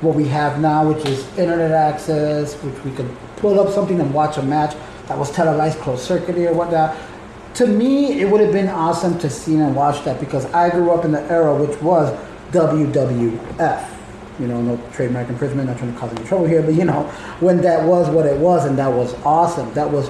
what 0.00 0.16
we 0.16 0.26
have 0.26 0.60
now, 0.60 0.90
which 0.90 1.04
is 1.06 1.26
internet 1.38 1.70
access, 1.70 2.54
which 2.62 2.84
we 2.84 2.90
could 2.90 3.08
pull 3.36 3.60
up 3.60 3.72
something 3.72 4.00
and 4.00 4.12
watch 4.12 4.36
a 4.38 4.42
match 4.42 4.74
that 5.06 5.16
was 5.16 5.30
televised 5.30 5.78
closed 5.78 6.02
circuit 6.02 6.36
or 6.36 6.52
whatnot. 6.52 6.96
To 7.54 7.66
me, 7.66 8.20
it 8.20 8.28
would 8.28 8.40
have 8.40 8.52
been 8.52 8.68
awesome 8.68 9.18
to 9.20 9.30
see 9.30 9.56
and 9.56 9.76
watch 9.76 10.04
that 10.04 10.18
because 10.18 10.46
I 10.46 10.70
grew 10.70 10.90
up 10.90 11.04
in 11.04 11.12
the 11.12 11.20
era 11.30 11.54
which 11.54 11.80
was 11.80 12.10
WWF. 12.50 13.88
You 14.40 14.48
know, 14.48 14.60
no 14.60 14.80
trademark 14.92 15.28
infringement, 15.28 15.68
not 15.68 15.78
trying 15.78 15.92
to 15.92 15.98
cause 16.00 16.12
any 16.12 16.24
trouble 16.26 16.46
here, 16.46 16.62
but 16.62 16.74
you 16.74 16.84
know, 16.84 17.04
when 17.38 17.60
that 17.60 17.86
was 17.86 18.08
what 18.08 18.26
it 18.26 18.38
was 18.38 18.64
and 18.64 18.76
that 18.78 18.90
was 18.90 19.14
awesome. 19.24 19.72
That 19.74 19.88
was 19.88 20.08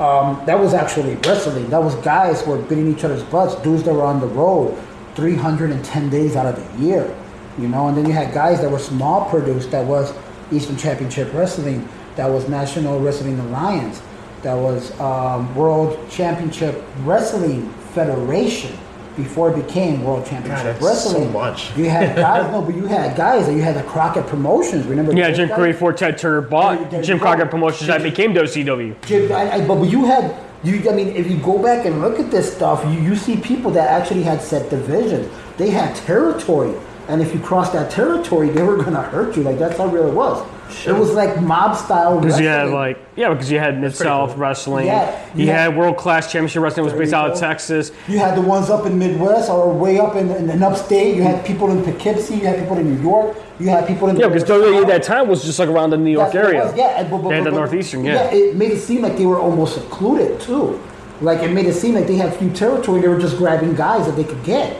um, 0.00 0.42
that 0.46 0.58
was 0.58 0.74
actually 0.74 1.14
wrestling. 1.26 1.70
That 1.70 1.82
was 1.82 1.94
guys 1.96 2.42
who 2.42 2.50
were 2.50 2.58
beating 2.58 2.92
each 2.92 3.04
other's 3.04 3.22
butts, 3.22 3.54
dudes 3.62 3.84
that 3.84 3.94
were 3.94 4.04
on 4.04 4.20
the 4.20 4.26
road 4.26 4.76
310 5.14 6.10
days 6.10 6.36
out 6.36 6.46
of 6.46 6.56
the 6.56 6.84
year. 6.84 7.14
You 7.58 7.68
know, 7.68 7.88
and 7.88 7.96
then 7.96 8.06
you 8.06 8.12
had 8.12 8.32
guys 8.32 8.60
that 8.62 8.70
were 8.70 8.78
small 8.78 9.28
produced 9.28 9.70
that 9.72 9.84
was 9.86 10.14
Eastern 10.50 10.76
Championship 10.76 11.32
Wrestling, 11.34 11.86
that 12.16 12.26
was 12.30 12.48
National 12.48 12.98
Wrestling 13.00 13.38
Alliance, 13.38 14.02
that 14.42 14.54
was 14.54 14.98
um, 15.00 15.54
World 15.54 15.98
Championship 16.10 16.82
Wrestling 17.00 17.68
Federation 17.94 18.76
before 19.16 19.50
it 19.50 19.66
became 19.66 20.02
World 20.02 20.24
Championship 20.26 20.64
that's 20.64 20.80
so 20.80 20.86
Wrestling. 20.86 21.32
much. 21.32 21.76
You 21.76 21.88
had 21.90 22.16
guys, 22.16 22.50
no, 22.50 22.62
but 22.62 22.74
you 22.74 22.86
had 22.86 23.14
guys 23.16 23.46
that 23.46 23.52
you 23.52 23.60
had 23.60 23.76
the 23.76 23.82
Crockett 23.82 24.26
Promotions. 24.26 24.86
Remember? 24.86 25.12
Yeah, 25.12 25.30
Jim 25.30 25.48
guys? 25.48 25.56
Curry 25.56 25.72
for 25.74 25.92
Ted 25.92 26.16
Turner 26.18 26.40
bought 26.40 26.92
you 26.92 27.02
Jim 27.02 27.18
go. 27.18 27.24
Crockett 27.24 27.50
Promotions 27.50 27.88
that 27.88 28.02
became 28.02 28.32
WCW. 28.32 28.96
Jim, 29.06 29.30
I, 29.32 29.50
I, 29.50 29.66
but 29.66 29.82
you 29.84 30.06
had 30.06 30.34
you. 30.64 30.88
I 30.90 30.94
mean, 30.94 31.08
if 31.08 31.30
you 31.30 31.36
go 31.38 31.62
back 31.62 31.84
and 31.84 32.00
look 32.00 32.18
at 32.18 32.30
this 32.30 32.54
stuff, 32.54 32.82
you, 32.86 33.00
you 33.00 33.14
see 33.16 33.36
people 33.36 33.70
that 33.72 33.88
actually 33.90 34.22
had 34.22 34.40
set 34.40 34.70
divisions. 34.70 35.30
They 35.58 35.68
had 35.70 35.94
territory, 35.94 36.74
and 37.12 37.20
if 37.20 37.34
you 37.34 37.40
crossed 37.40 37.74
that 37.74 37.90
territory, 37.90 38.48
they 38.48 38.62
were 38.62 38.82
gonna 38.82 39.02
hurt 39.02 39.36
you. 39.36 39.42
Like 39.42 39.58
that's 39.58 39.76
how 39.78 39.86
real 39.86 40.08
it 40.08 40.14
was. 40.14 40.46
It 40.86 40.92
was 40.92 41.12
like 41.12 41.38
mob 41.42 41.76
style. 41.76 42.18
Because 42.18 42.40
you 42.40 42.46
had 42.46 42.70
like 42.70 42.98
yeah, 43.14 43.28
because 43.28 43.50
you 43.50 43.58
had 43.58 43.78
Mid 43.78 43.94
South 43.94 44.30
cool. 44.30 44.38
Wrestling. 44.38 44.86
Yeah, 44.86 45.28
you 45.36 45.44
yeah. 45.44 45.64
had 45.64 45.76
World 45.76 45.98
Class 45.98 46.32
Championship 46.32 46.62
Wrestling 46.62 46.84
was 46.86 46.94
based 46.94 47.12
out 47.12 47.30
of. 47.30 47.38
Texas. 47.38 47.92
You 48.08 48.18
had 48.18 48.36
the 48.36 48.40
ones 48.40 48.70
up 48.70 48.86
in 48.86 48.98
Midwest 48.98 49.50
or 49.50 49.70
way 49.72 49.98
up 49.98 50.16
in, 50.16 50.30
in, 50.30 50.48
in 50.48 50.62
upstate. 50.62 51.14
You 51.14 51.22
had 51.22 51.44
people 51.44 51.70
in 51.70 51.84
Poughkeepsie. 51.84 52.36
You 52.36 52.46
had 52.46 52.58
people 52.58 52.78
in 52.78 52.94
New 52.94 53.02
York. 53.02 53.36
You 53.60 53.68
had 53.68 53.86
people 53.86 54.08
in 54.08 54.16
Yeah, 54.16 54.28
because 54.28 54.44
WWE 54.44 54.80
at 54.82 54.86
that 54.88 55.02
time 55.02 55.28
was 55.28 55.44
just 55.44 55.58
like 55.58 55.68
around 55.68 55.90
the 55.90 55.98
New 55.98 56.10
York 56.10 56.32
That's 56.32 56.46
area. 56.48 56.64
was, 56.64 56.74
Yeah, 56.76 57.00
and- 57.00 57.10
but, 57.10 57.18
but, 57.18 57.28
They 57.28 57.34
had 57.36 57.44
but- 57.44 57.50
the 57.50 57.56
but- 57.56 57.56
Northeastern, 57.64 58.04
yeah. 58.04 58.30
it 58.32 58.56
made 58.56 58.70
it 58.72 58.80
seem 58.80 59.02
like 59.02 59.18
they 59.18 59.26
were 59.26 59.38
almost 59.38 59.74
secluded 59.74 60.40
too. 60.40 60.80
Like 61.20 61.40
it 61.42 61.52
made 61.52 61.66
it 61.66 61.74
seem 61.74 61.94
like 61.94 62.06
they 62.06 62.16
had 62.16 62.34
few 62.34 62.50
territory. 62.50 63.00
They 63.02 63.08
were 63.08 63.20
just 63.20 63.36
grabbing 63.36 63.74
guys 63.74 64.06
that 64.06 64.16
they 64.16 64.24
could 64.24 64.42
get, 64.42 64.76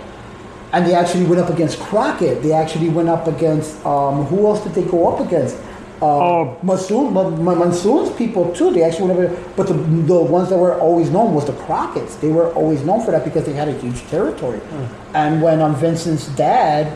and 0.73 0.87
they 0.87 0.95
actually 0.95 1.25
went 1.25 1.41
up 1.41 1.51
against 1.51 1.79
Crockett. 1.79 2.43
They 2.43 2.53
actually 2.53 2.89
went 2.89 3.09
up 3.09 3.27
against 3.27 3.85
um, 3.85 4.25
who 4.25 4.47
else 4.47 4.63
did 4.65 4.75
they 4.75 4.85
go 4.85 5.09
up 5.13 5.21
against? 5.27 5.57
Uh. 6.01 6.53
Monsoon, 6.63 7.13
Ma- 7.13 7.31
Monsoon's 7.31 8.11
people 8.17 8.53
too. 8.53 8.73
They 8.73 8.83
actually 8.83 9.15
went 9.15 9.31
up, 9.31 9.57
but 9.57 9.69
the 9.69 9.75
the 9.75 10.21
ones 10.21 10.49
that 10.49 10.59
were 10.59 10.75
always 10.81 11.11
known 11.11 11.33
was 11.35 11.47
the 11.47 11.53
Crockett's. 11.53 12.17
They 12.17 12.33
were 12.33 12.53
always 12.55 12.83
known 12.83 13.05
for 13.05 13.13
that 13.13 13.25
because 13.25 13.45
they 13.45 13.53
had 13.53 13.69
a 13.69 13.79
huge 13.79 14.01
territory. 14.09 14.59
Hmm. 14.59 15.17
And 15.17 15.43
when 15.43 15.61
um, 15.61 15.77
Vincent's 15.77 16.27
dad, 16.35 16.89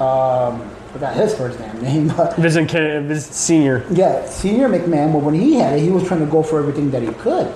um, 0.00 0.66
forgot 0.92 1.14
his 1.14 1.34
first 1.36 1.58
damn 1.58 1.82
name, 1.82 2.08
but 2.16 2.36
Vincent, 2.36 2.70
Ken- 2.70 3.06
Vincent 3.06 3.34
Senior. 3.34 3.84
yeah, 3.90 4.24
Senior 4.26 4.68
McMahon, 4.70 5.12
but 5.12 5.22
when 5.22 5.34
he 5.34 5.54
had 5.56 5.74
it, 5.74 5.82
he 5.82 5.90
was 5.90 6.06
trying 6.06 6.20
to 6.20 6.26
go 6.26 6.42
for 6.42 6.58
everything 6.58 6.90
that 6.92 7.02
he 7.02 7.12
could. 7.14 7.52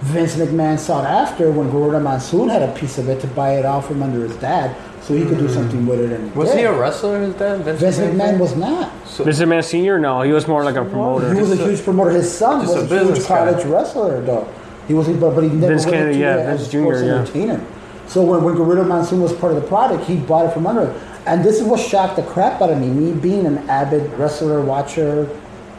Vince 0.00 0.36
McMahon 0.36 0.78
sought 0.78 1.04
after 1.04 1.50
when 1.52 1.70
Gorilla 1.70 2.00
Monsoon 2.00 2.48
had 2.48 2.62
a 2.62 2.72
piece 2.72 2.96
of 2.96 3.10
it 3.10 3.20
to 3.20 3.26
buy 3.26 3.58
it 3.58 3.66
out 3.66 3.84
from 3.84 4.02
under 4.02 4.26
his 4.26 4.34
dad 4.36 4.74
so 5.02 5.14
he 5.14 5.24
could 5.24 5.38
do 5.38 5.48
something 5.48 5.86
with 5.86 6.00
it. 6.00 6.12
And 6.12 6.34
Was 6.34 6.52
he 6.52 6.62
a 6.62 6.72
wrestler? 6.72 7.20
His 7.20 7.34
dad, 7.34 7.62
Vince, 7.62 7.80
Vince 7.80 7.98
McMahon 7.98 8.38
was 8.38 8.54
not. 8.56 8.92
Vincent 9.08 9.48
Man 9.48 9.62
Senior? 9.62 9.98
No, 9.98 10.22
he 10.22 10.32
was 10.32 10.46
more 10.46 10.64
like 10.64 10.76
a 10.76 10.84
promoter. 10.84 11.32
He 11.34 11.40
was 11.40 11.52
a 11.52 11.56
huge 11.56 11.82
promoter. 11.82 12.10
His 12.10 12.30
son 12.30 12.60
was 12.60 12.74
a 12.74 12.94
a, 12.94 13.04
huge 13.04 13.20
guy. 13.20 13.26
college 13.26 13.64
wrestler, 13.66 14.20
though. 14.20 14.52
He 14.86 14.94
was, 14.94 15.08
but, 15.08 15.34
but 15.34 15.44
he 15.44 15.50
never 15.50 15.74
Vince 15.74 15.84
into 15.86 16.18
yeah, 16.18 16.36
Vince 16.36 16.68
Jr., 16.68 16.78
yeah. 16.78 17.14
entertainer. 17.20 17.66
So 18.06 18.24
when, 18.24 18.42
when 18.42 18.56
Gorilla 18.56 18.84
Monsoon 18.84 19.20
was 19.20 19.32
part 19.32 19.54
of 19.54 19.62
the 19.62 19.68
product, 19.68 20.04
he 20.04 20.16
bought 20.16 20.46
it 20.46 20.52
from 20.52 20.66
under 20.66 20.90
it. 20.90 21.02
And 21.26 21.44
this 21.44 21.60
is 21.60 21.62
what 21.62 21.78
shocked 21.78 22.16
the 22.16 22.24
crap 22.24 22.60
out 22.60 22.70
of 22.70 22.80
me. 22.80 22.88
Me 22.88 23.12
being 23.12 23.46
an 23.46 23.58
avid 23.70 24.12
wrestler 24.14 24.60
watcher, 24.62 25.28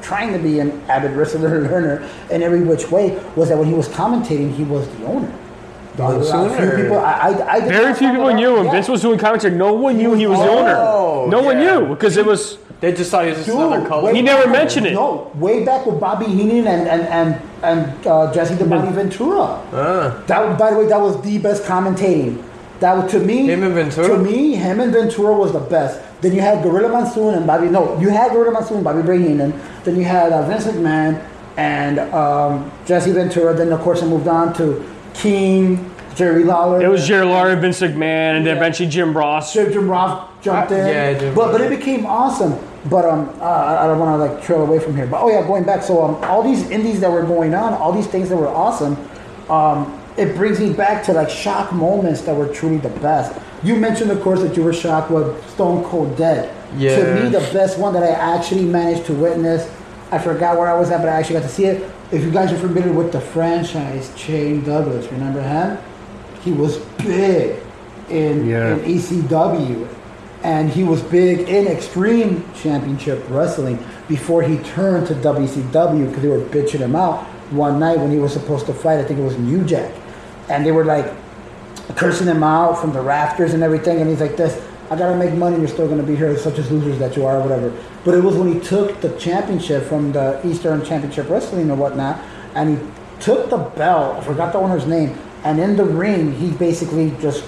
trying 0.01 0.31
to 0.31 0.39
be 0.39 0.60
an 0.60 0.81
avid 0.89 1.12
wrestler 1.12 1.62
learner 1.69 2.10
in 2.29 2.41
every 2.41 2.63
which 2.63 2.89
way, 2.89 3.21
was 3.36 3.49
that 3.49 3.57
when 3.57 3.67
he 3.67 3.73
was 3.73 3.89
commentating, 3.89 4.53
he 4.53 4.63
was 4.63 4.88
the 4.97 5.05
owner. 5.05 5.34
The 5.95 6.04
Monsoon 6.04 6.49
few 6.58 6.84
people, 6.84 6.99
I, 6.99 7.12
I, 7.12 7.56
I 7.56 7.60
Very 7.62 7.93
few 7.93 8.12
people 8.12 8.34
knew 8.34 8.58
him. 8.58 8.65
Yeah. 8.65 8.71
Vince 8.71 8.88
was 8.88 9.01
doing 9.01 9.19
commentary. 9.19 9.56
No 9.56 9.73
one 9.73 9.97
knew 9.97 10.13
he 10.13 10.25
was 10.25 10.39
the 10.39 10.45
Oh, 10.45 11.23
owner. 11.25 11.32
No 11.32 11.41
one 11.43 11.58
knew 11.60 11.88
because 11.93 12.15
it 12.17 12.25
was. 12.25 12.58
They 12.80 12.93
just 12.93 13.12
thought 13.12 13.25
he 13.25 13.30
was 13.32 13.39
just 13.45 13.49
Dude, 13.49 13.60
another 13.60 13.88
color. 13.88 14.06
way 14.06 14.15
He 14.15 14.21
never 14.23 14.43
back- 14.45 14.54
mentioned 14.54 14.88
it. 14.88 14.93
No, 14.93 15.30
way 15.36 15.63
back 15.63 15.86
with 15.86 15.99
Bobby 15.99 16.25
Heenan 16.25 16.65
and 16.65 16.88
and 16.88 17.01
and, 17.04 17.41
and 17.63 18.08
uh, 18.08 18.34
Jesse 18.34 18.56
the 18.56 18.65
Body 18.65 18.91
Ventura. 18.91 19.62
Ah. 19.73 20.23
That, 20.27 20.58
by 20.58 20.71
the 20.71 20.77
way, 20.80 20.88
that 20.88 20.99
was 20.99 21.21
the 21.21 21.38
best 21.38 21.63
commentating. 21.63 22.41
That 22.80 22.97
was, 22.97 23.12
to 23.12 23.19
me, 23.19 23.45
Him 23.47 23.62
and 23.62 23.75
Ventura? 23.75 24.08
To 24.08 24.17
me, 24.17 24.56
him 24.56 24.80
and 24.80 24.91
Ventura 24.91 25.34
was 25.38 25.51
the 25.54 25.60
best. 25.60 26.01
Then 26.21 26.34
you 26.34 26.41
had 26.41 26.63
Gorilla 26.63 26.89
Monsoon 26.89 27.36
and 27.36 27.45
Bobby. 27.45 27.67
No, 27.69 27.99
you 27.99 28.10
had 28.10 28.32
Gorilla 28.32 28.51
Monsoon, 28.54 28.77
and 28.77 28.84
Bobby 28.84 29.04
Bray 29.04 29.19
Heenan. 29.19 29.54
Then 29.84 29.95
you 29.97 30.04
had 30.04 30.32
uh, 30.34 30.41
Vince 30.47 30.65
McMahon 30.65 31.23
and 31.58 31.99
um, 31.99 32.71
Jesse 32.88 33.12
Ventura. 33.12 33.54
Then 33.54 33.71
of 33.71 33.82
course 33.82 34.01
it 34.01 34.08
moved 34.08 34.27
on 34.27 34.54
to 34.56 34.84
King, 35.13 35.89
Jerry 36.15 36.43
Lawler. 36.43 36.82
It 36.82 36.88
was 36.88 37.08
Jerry 37.08 37.26
Lawler, 37.26 37.56
Vince 37.56 37.80
McMahon, 37.82 38.38
and 38.38 38.45
then 38.45 38.56
Yeah. 38.56 38.62
eventually 38.62 38.89
Jim 38.89 39.15
Ross. 39.15 39.54
Jim, 39.54 39.71
Jim 39.71 39.89
Ross 39.89 40.28
jumped 40.41 40.71
Uh, 40.71 40.76
in. 40.76 40.88
yeah, 40.88 41.13
Jim 41.13 41.34
but 41.36 41.52
but 41.52 41.62
it 41.62 41.69
became 41.69 42.06
awesome. 42.06 42.56
But 42.89 43.06
um, 43.06 43.30
uh, 43.39 43.43
I 43.45 43.84
I 43.84 43.88
don't 43.88 44.00
want 44.00 44.19
to 44.19 44.26
like 44.26 44.43
trail 44.43 44.62
away 44.62 44.80
from 44.80 44.95
here. 44.95 45.06
But 45.06 45.21
oh 45.21 45.30
yeah, 45.30 45.43
going 45.45 45.63
back. 45.63 45.84
So 45.84 46.04
um, 46.04 46.17
all 46.24 46.41
these 46.43 46.69
indies 46.69 47.00
that 47.02 47.12
were 47.12 47.24
going 47.24 47.54
on, 47.54 47.74
all 47.74 47.91
these 47.91 48.08
things 48.08 48.30
that 48.30 48.38
were 48.38 48.47
awesome. 48.47 48.97
Um, 49.50 49.93
it 50.17 50.36
brings 50.36 50.60
me 50.60 50.74
back 50.74 51.04
to 51.06 51.13
like 51.13 51.30
shock 51.30 51.71
moments 51.71 52.21
that 52.21 52.36
were 52.36 52.47
truly 52.47 52.78
the 52.78 52.89
best. 52.89 53.34
You 53.63 53.76
mentioned, 53.76 54.12
of 54.12 54.21
course, 54.21 54.41
that 54.41 54.58
you 54.58 54.63
were 54.63 54.74
shocked 54.74 55.12
with 55.12 55.47
Stone 55.52 55.84
Cold 55.86 56.17
Dead. 56.17 56.50
Yeah. 56.78 56.95
To 56.97 57.15
me, 57.24 57.30
the 57.30 57.39
best 57.54 57.78
one 57.78 57.93
that 57.93 58.04
I 58.04 58.10
actually 58.38 58.63
managed 58.63 59.06
to 59.06 59.13
witness, 59.13 59.69
I 60.12 60.17
forgot 60.17 60.58
where 60.58 60.67
I 60.67 60.74
was 60.78 60.89
at, 60.91 61.00
but 61.02 61.10
I 61.10 61.13
actually 61.13 61.36
got 61.39 61.43
to 61.43 61.50
see 61.54 61.65
it. 61.65 61.84
If 62.12 62.24
you 62.24 62.32
guys 62.32 62.52
are 62.52 62.58
familiar 62.58 62.91
with 62.91 63.12
the 63.12 63.21
franchise, 63.21 64.12
Shane 64.17 64.63
Douglas, 64.63 65.10
remember 65.12 65.41
him? 65.41 65.78
He 66.43 66.52
was 66.52 66.78
big 66.97 67.56
in, 68.10 68.47
Yeah. 68.47 68.74
in 68.76 68.80
ECW, 68.84 69.88
and 70.43 70.69
he 70.69 70.84
was 70.84 71.02
big 71.02 71.47
in 71.47 71.67
Extreme 71.67 72.43
Championship 72.54 73.24
Wrestling 73.30 73.80
before 74.10 74.41
he 74.41 74.58
turned 74.58 75.08
to 75.08 75.13
WCW 75.15 76.08
because 76.08 76.21
they 76.21 76.28
were 76.28 76.39
bitching 76.39 76.80
him 76.80 76.95
out 76.95 77.24
one 77.52 77.80
night 77.80 78.00
when 78.00 78.12
he 78.12 78.17
was 78.19 78.34
supposed 78.34 78.65
to 78.65 78.74
fight. 78.74 79.00
I 79.00 79.04
think 79.04 79.19
it 79.19 79.24
was 79.24 79.38
New 79.38 79.63
Jack, 79.63 79.91
and 80.50 80.65
they 80.65 80.71
were 80.71 80.84
like 80.86 81.06
cursing 81.95 82.28
him 82.28 82.43
out 82.43 82.78
from 82.80 82.91
the 82.91 83.02
rafters 83.02 83.54
and 83.54 83.63
everything. 83.63 84.02
And 84.02 84.10
he's 84.10 84.19
like, 84.21 84.36
"This, 84.36 84.60
I 84.91 84.97
gotta 84.97 85.15
make 85.15 85.34
money. 85.34 85.58
You're 85.58 85.69
still 85.69 85.88
gonna 85.88 86.04
be 86.04 86.17
here, 86.17 86.38
such 86.38 86.60
as 86.60 86.69
losers 86.69 86.99
that 86.99 87.15
you 87.15 87.25
are, 87.25 87.38
or 87.38 87.41
whatever." 87.41 87.71
But 88.04 88.13
it 88.13 88.21
was 88.21 88.36
when 88.36 88.54
he 88.54 88.60
took 88.60 88.99
the 88.99 89.10
championship 89.12 89.86
from 89.86 90.12
the 90.12 90.45
Eastern 90.45 90.84
Championship 90.84 91.30
Wrestling 91.30 91.71
or 91.71 91.75
whatnot, 91.75 92.19
and 92.56 92.77
he 92.77 92.77
took 93.21 93.49
the 93.49 93.58
belt. 93.58 94.17
I 94.17 94.21
forgot 94.21 94.51
the 94.51 94.60
owner's 94.60 94.86
name. 94.86 95.17
And 95.45 95.60
in 95.60 95.77
the 95.77 95.86
ring, 95.86 96.34
he 96.34 96.51
basically 96.51 97.13
just 97.21 97.45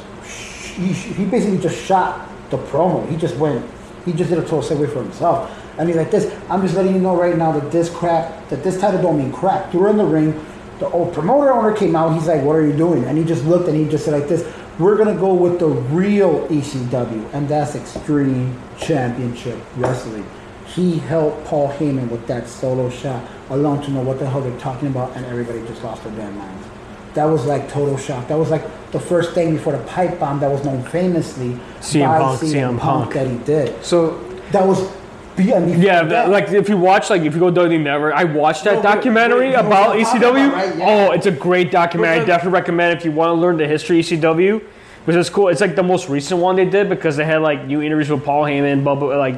he, 0.78 0.88
he 0.94 1.26
basically 1.26 1.58
just 1.58 1.78
shot 1.84 2.30
the 2.50 2.58
promo. 2.58 3.08
He 3.10 3.18
just 3.18 3.36
went. 3.36 3.64
He 4.06 4.14
just 4.14 4.30
did 4.30 4.40
a 4.40 4.42
total 4.42 4.62
segue 4.62 4.92
for 4.94 5.04
himself. 5.04 5.52
And 5.78 5.90
he's 5.90 5.98
like, 5.98 6.12
"This, 6.12 6.34
I'm 6.50 6.62
just 6.62 6.76
letting 6.76 6.96
you 6.96 7.02
know 7.02 7.16
right 7.16 7.38
now 7.38 7.52
that 7.52 7.72
this 7.72 7.90
crap, 7.90 8.48
that 8.50 8.64
this 8.64 8.80
title 8.80 9.02
don't 9.02 9.18
mean 9.18 9.34
crap." 9.34 9.70
Threw 9.70 9.82
her 9.82 9.90
in 9.90 9.98
the 9.98 10.06
ring. 10.06 10.34
The 10.80 10.88
old 10.90 11.14
promoter 11.14 11.52
owner 11.52 11.74
came 11.74 11.96
out. 11.96 12.14
He's 12.14 12.28
like, 12.28 12.42
"What 12.42 12.56
are 12.56 12.66
you 12.66 12.74
doing?" 12.74 13.04
And 13.04 13.18
he 13.18 13.26
just 13.26 13.44
looked 13.46 13.68
and 13.68 13.78
he 13.78 13.86
just 13.86 14.06
said 14.06 14.14
like 14.14 14.30
this: 14.30 14.46
"We're 14.80 14.98
gonna 14.98 15.14
go 15.16 15.34
with 15.34 15.60
the 15.60 15.68
real 15.68 16.48
ECW, 16.50 17.26
and 17.34 17.48
that's 17.48 17.76
Extreme 17.76 18.56
Championship 18.78 19.58
Wrestling." 19.78 20.26
He 20.66 20.98
helped 20.98 21.46
Paul 21.46 21.72
Heyman 21.78 22.10
with 22.10 22.26
that 22.28 22.48
solo 22.48 22.90
shot, 22.90 23.22
alone 23.50 23.82
to 23.84 23.92
know 23.92 24.02
what 24.02 24.20
the 24.20 24.26
hell 24.26 24.42
they're 24.42 24.58
talking 24.60 24.88
about, 24.88 25.12
and 25.16 25.26
everybody 25.26 25.62
just 25.68 25.84
lost 25.84 26.04
their 26.04 26.14
damn 26.14 26.38
minds. 26.38 26.66
That 27.14 27.26
was 27.26 27.46
like 27.46 27.70
total 27.72 27.98
shock. 27.98 28.28
That 28.28 28.40
was 28.40 28.50
like 28.50 28.64
the 28.92 29.00
first 29.00 29.34
thing 29.34 29.54
before 29.54 29.74
the 29.74 29.80
pipe 29.80 30.20
bomb 30.20 30.40
that 30.40 30.50
was 30.50 30.64
known 30.66 30.82
famously 30.84 31.60
CM 31.80 32.08
by 32.08 32.18
Punk, 32.20 32.40
CM, 32.42 32.52
CM 32.54 32.80
Punk 32.80 33.04
Punk. 33.04 33.14
that 33.14 33.28
he 33.28 33.38
did. 33.38 33.86
So 33.86 34.18
That 34.52 34.68
was 34.68 34.88
beyond. 35.36 35.82
Yeah, 35.82 36.04
that- 36.04 36.30
like 36.30 36.50
if 36.50 36.70
you 36.70 36.78
watch, 36.78 37.10
like 37.10 37.22
if 37.24 37.34
you 37.34 37.40
go 37.40 37.52
WWE 37.52 37.82
Network, 37.82 38.14
I 38.14 38.24
watched 38.24 38.64
that 38.66 38.76
No, 38.76 38.82
documentary 38.82 39.54
about 39.54 39.90
what 39.90 39.98
I'm 40.00 40.04
talking 40.06 40.22
ECW. 40.22 40.48
about, 40.48 40.54
right? 40.56 40.76
Yeah. 40.78 40.86
Oh, 41.10 41.12
it's 41.12 41.26
a 41.26 41.32
great 41.32 41.72
documentary. 41.72 42.22
I 42.22 42.26
definitely 42.26 42.54
recommend 42.54 42.98
if 42.98 43.06
you 43.06 43.12
want 43.12 43.30
to 43.30 43.34
learn 43.42 43.58
the 43.58 43.68
history 43.68 44.00
of 44.00 44.06
ECW. 44.06 44.62
which 45.06 45.18
is 45.18 45.30
cool. 45.30 45.50
It's 45.50 45.60
like 45.60 45.76
the 45.76 45.84
most 45.84 46.08
recent 46.08 46.40
one 46.40 46.56
they 46.56 46.64
did 46.64 46.88
because 46.88 47.18
they 47.18 47.26
had 47.26 47.42
like 47.42 47.66
new 47.66 47.82
interviews 47.82 48.10
with 48.10 48.24
Paul 48.24 48.44
Heyman, 48.46 48.84
Bubba, 48.86 49.18
like 49.18 49.36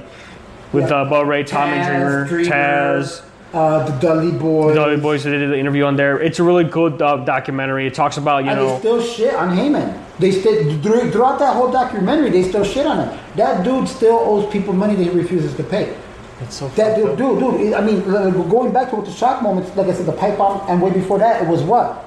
with 0.71 0.89
Yeah. 0.91 0.97
uh, 0.97 1.09
Bubba 1.09 1.25
Ray, 1.27 1.43
Tommy 1.43 1.83
Dreamer, 1.83 2.25
Dreamer, 2.27 2.49
Taz, 2.51 3.21
Uh, 3.55 3.89
the 3.89 3.97
Dudley 3.99 4.37
Boys. 4.37 4.75
the 4.75 4.83
other 4.83 4.97
boys 4.97 5.23
that 5.23 5.29
did 5.29 5.49
the 5.49 5.57
interview 5.57 5.85
on 5.85 5.95
there. 5.95 6.21
It's 6.21 6.39
a 6.39 6.43
really 6.43 6.65
good 6.65 7.01
uh, 7.01 7.23
documentary. 7.23 7.87
It 7.87 7.93
talks 7.93 8.17
about 8.17 8.43
you 8.43 8.49
and 8.49 8.59
know 8.59 8.73
they 8.73 8.79
still 8.79 9.01
shit 9.01 9.33
on 9.33 9.55
Heyman. 9.55 9.97
They 10.19 10.31
still 10.31 10.81
throughout 11.11 11.39
that 11.39 11.55
whole 11.55 11.71
documentary, 11.71 12.31
they 12.31 12.43
still 12.43 12.65
shit 12.65 12.85
on 12.85 13.07
him. 13.07 13.19
That 13.37 13.63
dude 13.63 13.87
still 13.87 14.17
owes 14.19 14.51
people 14.51 14.73
money 14.73 14.95
that 14.95 15.03
he 15.03 15.09
refuses 15.09 15.55
to 15.55 15.63
pay. 15.63 15.95
it's 16.41 16.55
so 16.55 16.67
That 16.69 16.97
dude, 16.97 17.17
dude, 17.17 17.39
dude. 17.39 17.73
I 17.73 17.79
mean, 17.79 18.01
going 18.03 18.73
back 18.73 18.89
to 18.89 18.97
what 18.97 19.05
the 19.05 19.11
shock 19.13 19.41
moments, 19.41 19.73
like 19.77 19.87
I 19.87 19.93
said, 19.93 20.05
the 20.05 20.11
pipe 20.11 20.37
bomb, 20.37 20.69
and 20.69 20.81
way 20.81 20.91
before 20.91 21.19
that, 21.19 21.41
it 21.41 21.47
was 21.47 21.63
what 21.63 22.03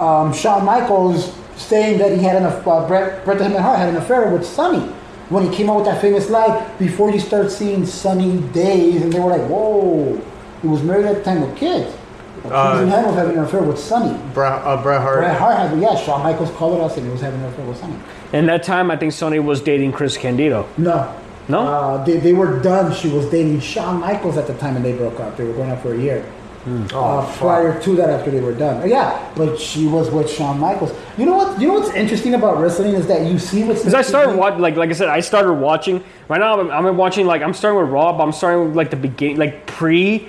um, 0.00 0.32
Shawn 0.32 0.64
Michaels 0.64 1.32
saying 1.56 1.98
that 1.98 2.10
he 2.10 2.18
had 2.24 2.34
an 2.34 2.44
aff- 2.44 2.66
uh, 2.66 2.88
Brett, 2.88 3.24
Bret 3.24 3.38
the 3.38 3.44
Hitman 3.44 3.60
Hart 3.60 3.78
had 3.78 3.88
an 3.88 3.96
affair 3.96 4.28
with 4.32 4.44
Sunny 4.44 4.80
when 5.28 5.48
he 5.48 5.54
came 5.56 5.70
out 5.70 5.76
with 5.76 5.84
that 5.84 6.00
famous 6.00 6.28
line 6.28 6.68
before 6.76 7.12
you 7.12 7.20
start 7.20 7.52
seeing 7.52 7.86
Sunny 7.86 8.38
Days, 8.52 9.02
and 9.02 9.12
they 9.12 9.20
were 9.20 9.30
like, 9.30 9.46
"Whoa, 9.48 10.20
he 10.62 10.68
was 10.68 10.82
married 10.82 11.06
at 11.06 11.16
the 11.16 11.22
time 11.22 11.40
with 11.40 11.56
kids." 11.56 11.94
Like, 12.44 12.78
he 12.78 12.84
was 12.84 12.94
in 12.94 13.14
having 13.14 13.36
an 13.36 13.44
affair 13.44 13.62
with 13.62 13.78
Sunny. 13.78 14.18
Bret, 14.32 14.52
uh, 14.52 14.80
Bret 14.82 15.00
Hart. 15.00 15.18
Bret 15.18 15.38
Hart 15.38 15.58
had, 15.58 15.80
yeah, 15.80 15.96
Shawn 15.96 16.22
Michaels 16.22 16.50
called 16.52 16.78
it 16.78 16.80
us 16.80 16.96
and 16.96 17.04
he 17.06 17.12
was 17.12 17.20
having 17.20 17.40
an 17.40 17.46
affair 17.46 17.66
with 17.66 17.78
Sunny. 17.78 17.96
in 18.32 18.46
that 18.46 18.62
time 18.62 18.90
I 18.90 18.96
think 18.96 19.12
Sunny 19.12 19.40
was 19.40 19.60
dating 19.60 19.92
Chris 19.92 20.16
Candido. 20.16 20.68
No. 20.78 21.14
No? 21.48 21.66
Uh, 21.66 22.04
they, 22.04 22.18
they 22.18 22.32
were 22.32 22.60
done. 22.60 22.94
She 22.94 23.08
was 23.08 23.26
dating 23.30 23.60
Shawn 23.60 24.00
Michaels 24.00 24.36
at 24.36 24.46
the 24.46 24.54
time 24.54 24.76
and 24.76 24.84
they 24.84 24.96
broke 24.96 25.18
up. 25.18 25.36
They 25.36 25.44
were 25.44 25.52
going 25.52 25.70
out 25.70 25.82
for 25.82 25.94
a 25.94 25.98
year. 25.98 26.24
Oh, 26.92 27.18
uh, 27.18 27.26
fuck. 27.26 27.38
prior 27.38 27.80
to 27.80 27.96
that, 27.96 28.10
after 28.10 28.30
they 28.30 28.40
were 28.40 28.52
done. 28.52 28.86
Yeah, 28.88 29.32
but 29.36 29.58
she 29.58 29.86
was 29.86 30.10
with 30.10 30.30
Shawn 30.30 30.58
Michaels. 30.58 30.92
You 31.16 31.24
know 31.24 31.34
what? 31.36 31.58
You 31.58 31.68
know 31.68 31.74
what's 31.74 31.94
interesting 31.94 32.34
about 32.34 32.58
wrestling 32.58 32.92
is 32.92 33.06
that 33.06 33.26
you 33.26 33.38
see 33.38 33.64
what's. 33.64 33.80
Because 33.80 33.94
I 33.94 34.02
started 34.02 34.36
watching, 34.36 34.60
like 34.60 34.76
like 34.76 34.90
I 34.90 34.92
said, 34.92 35.08
I 35.08 35.20
started 35.20 35.54
watching. 35.54 36.04
Right 36.28 36.40
now, 36.40 36.60
I'm, 36.60 36.70
I'm 36.86 36.96
watching 36.98 37.26
like 37.26 37.40
I'm 37.40 37.54
starting 37.54 37.80
with 37.80 37.90
Raw, 37.90 38.12
but 38.12 38.22
I'm 38.22 38.32
starting 38.32 38.66
with 38.66 38.76
like 38.76 38.90
the 38.90 38.96
beginning, 38.96 39.38
like 39.38 39.66
pre, 39.66 40.28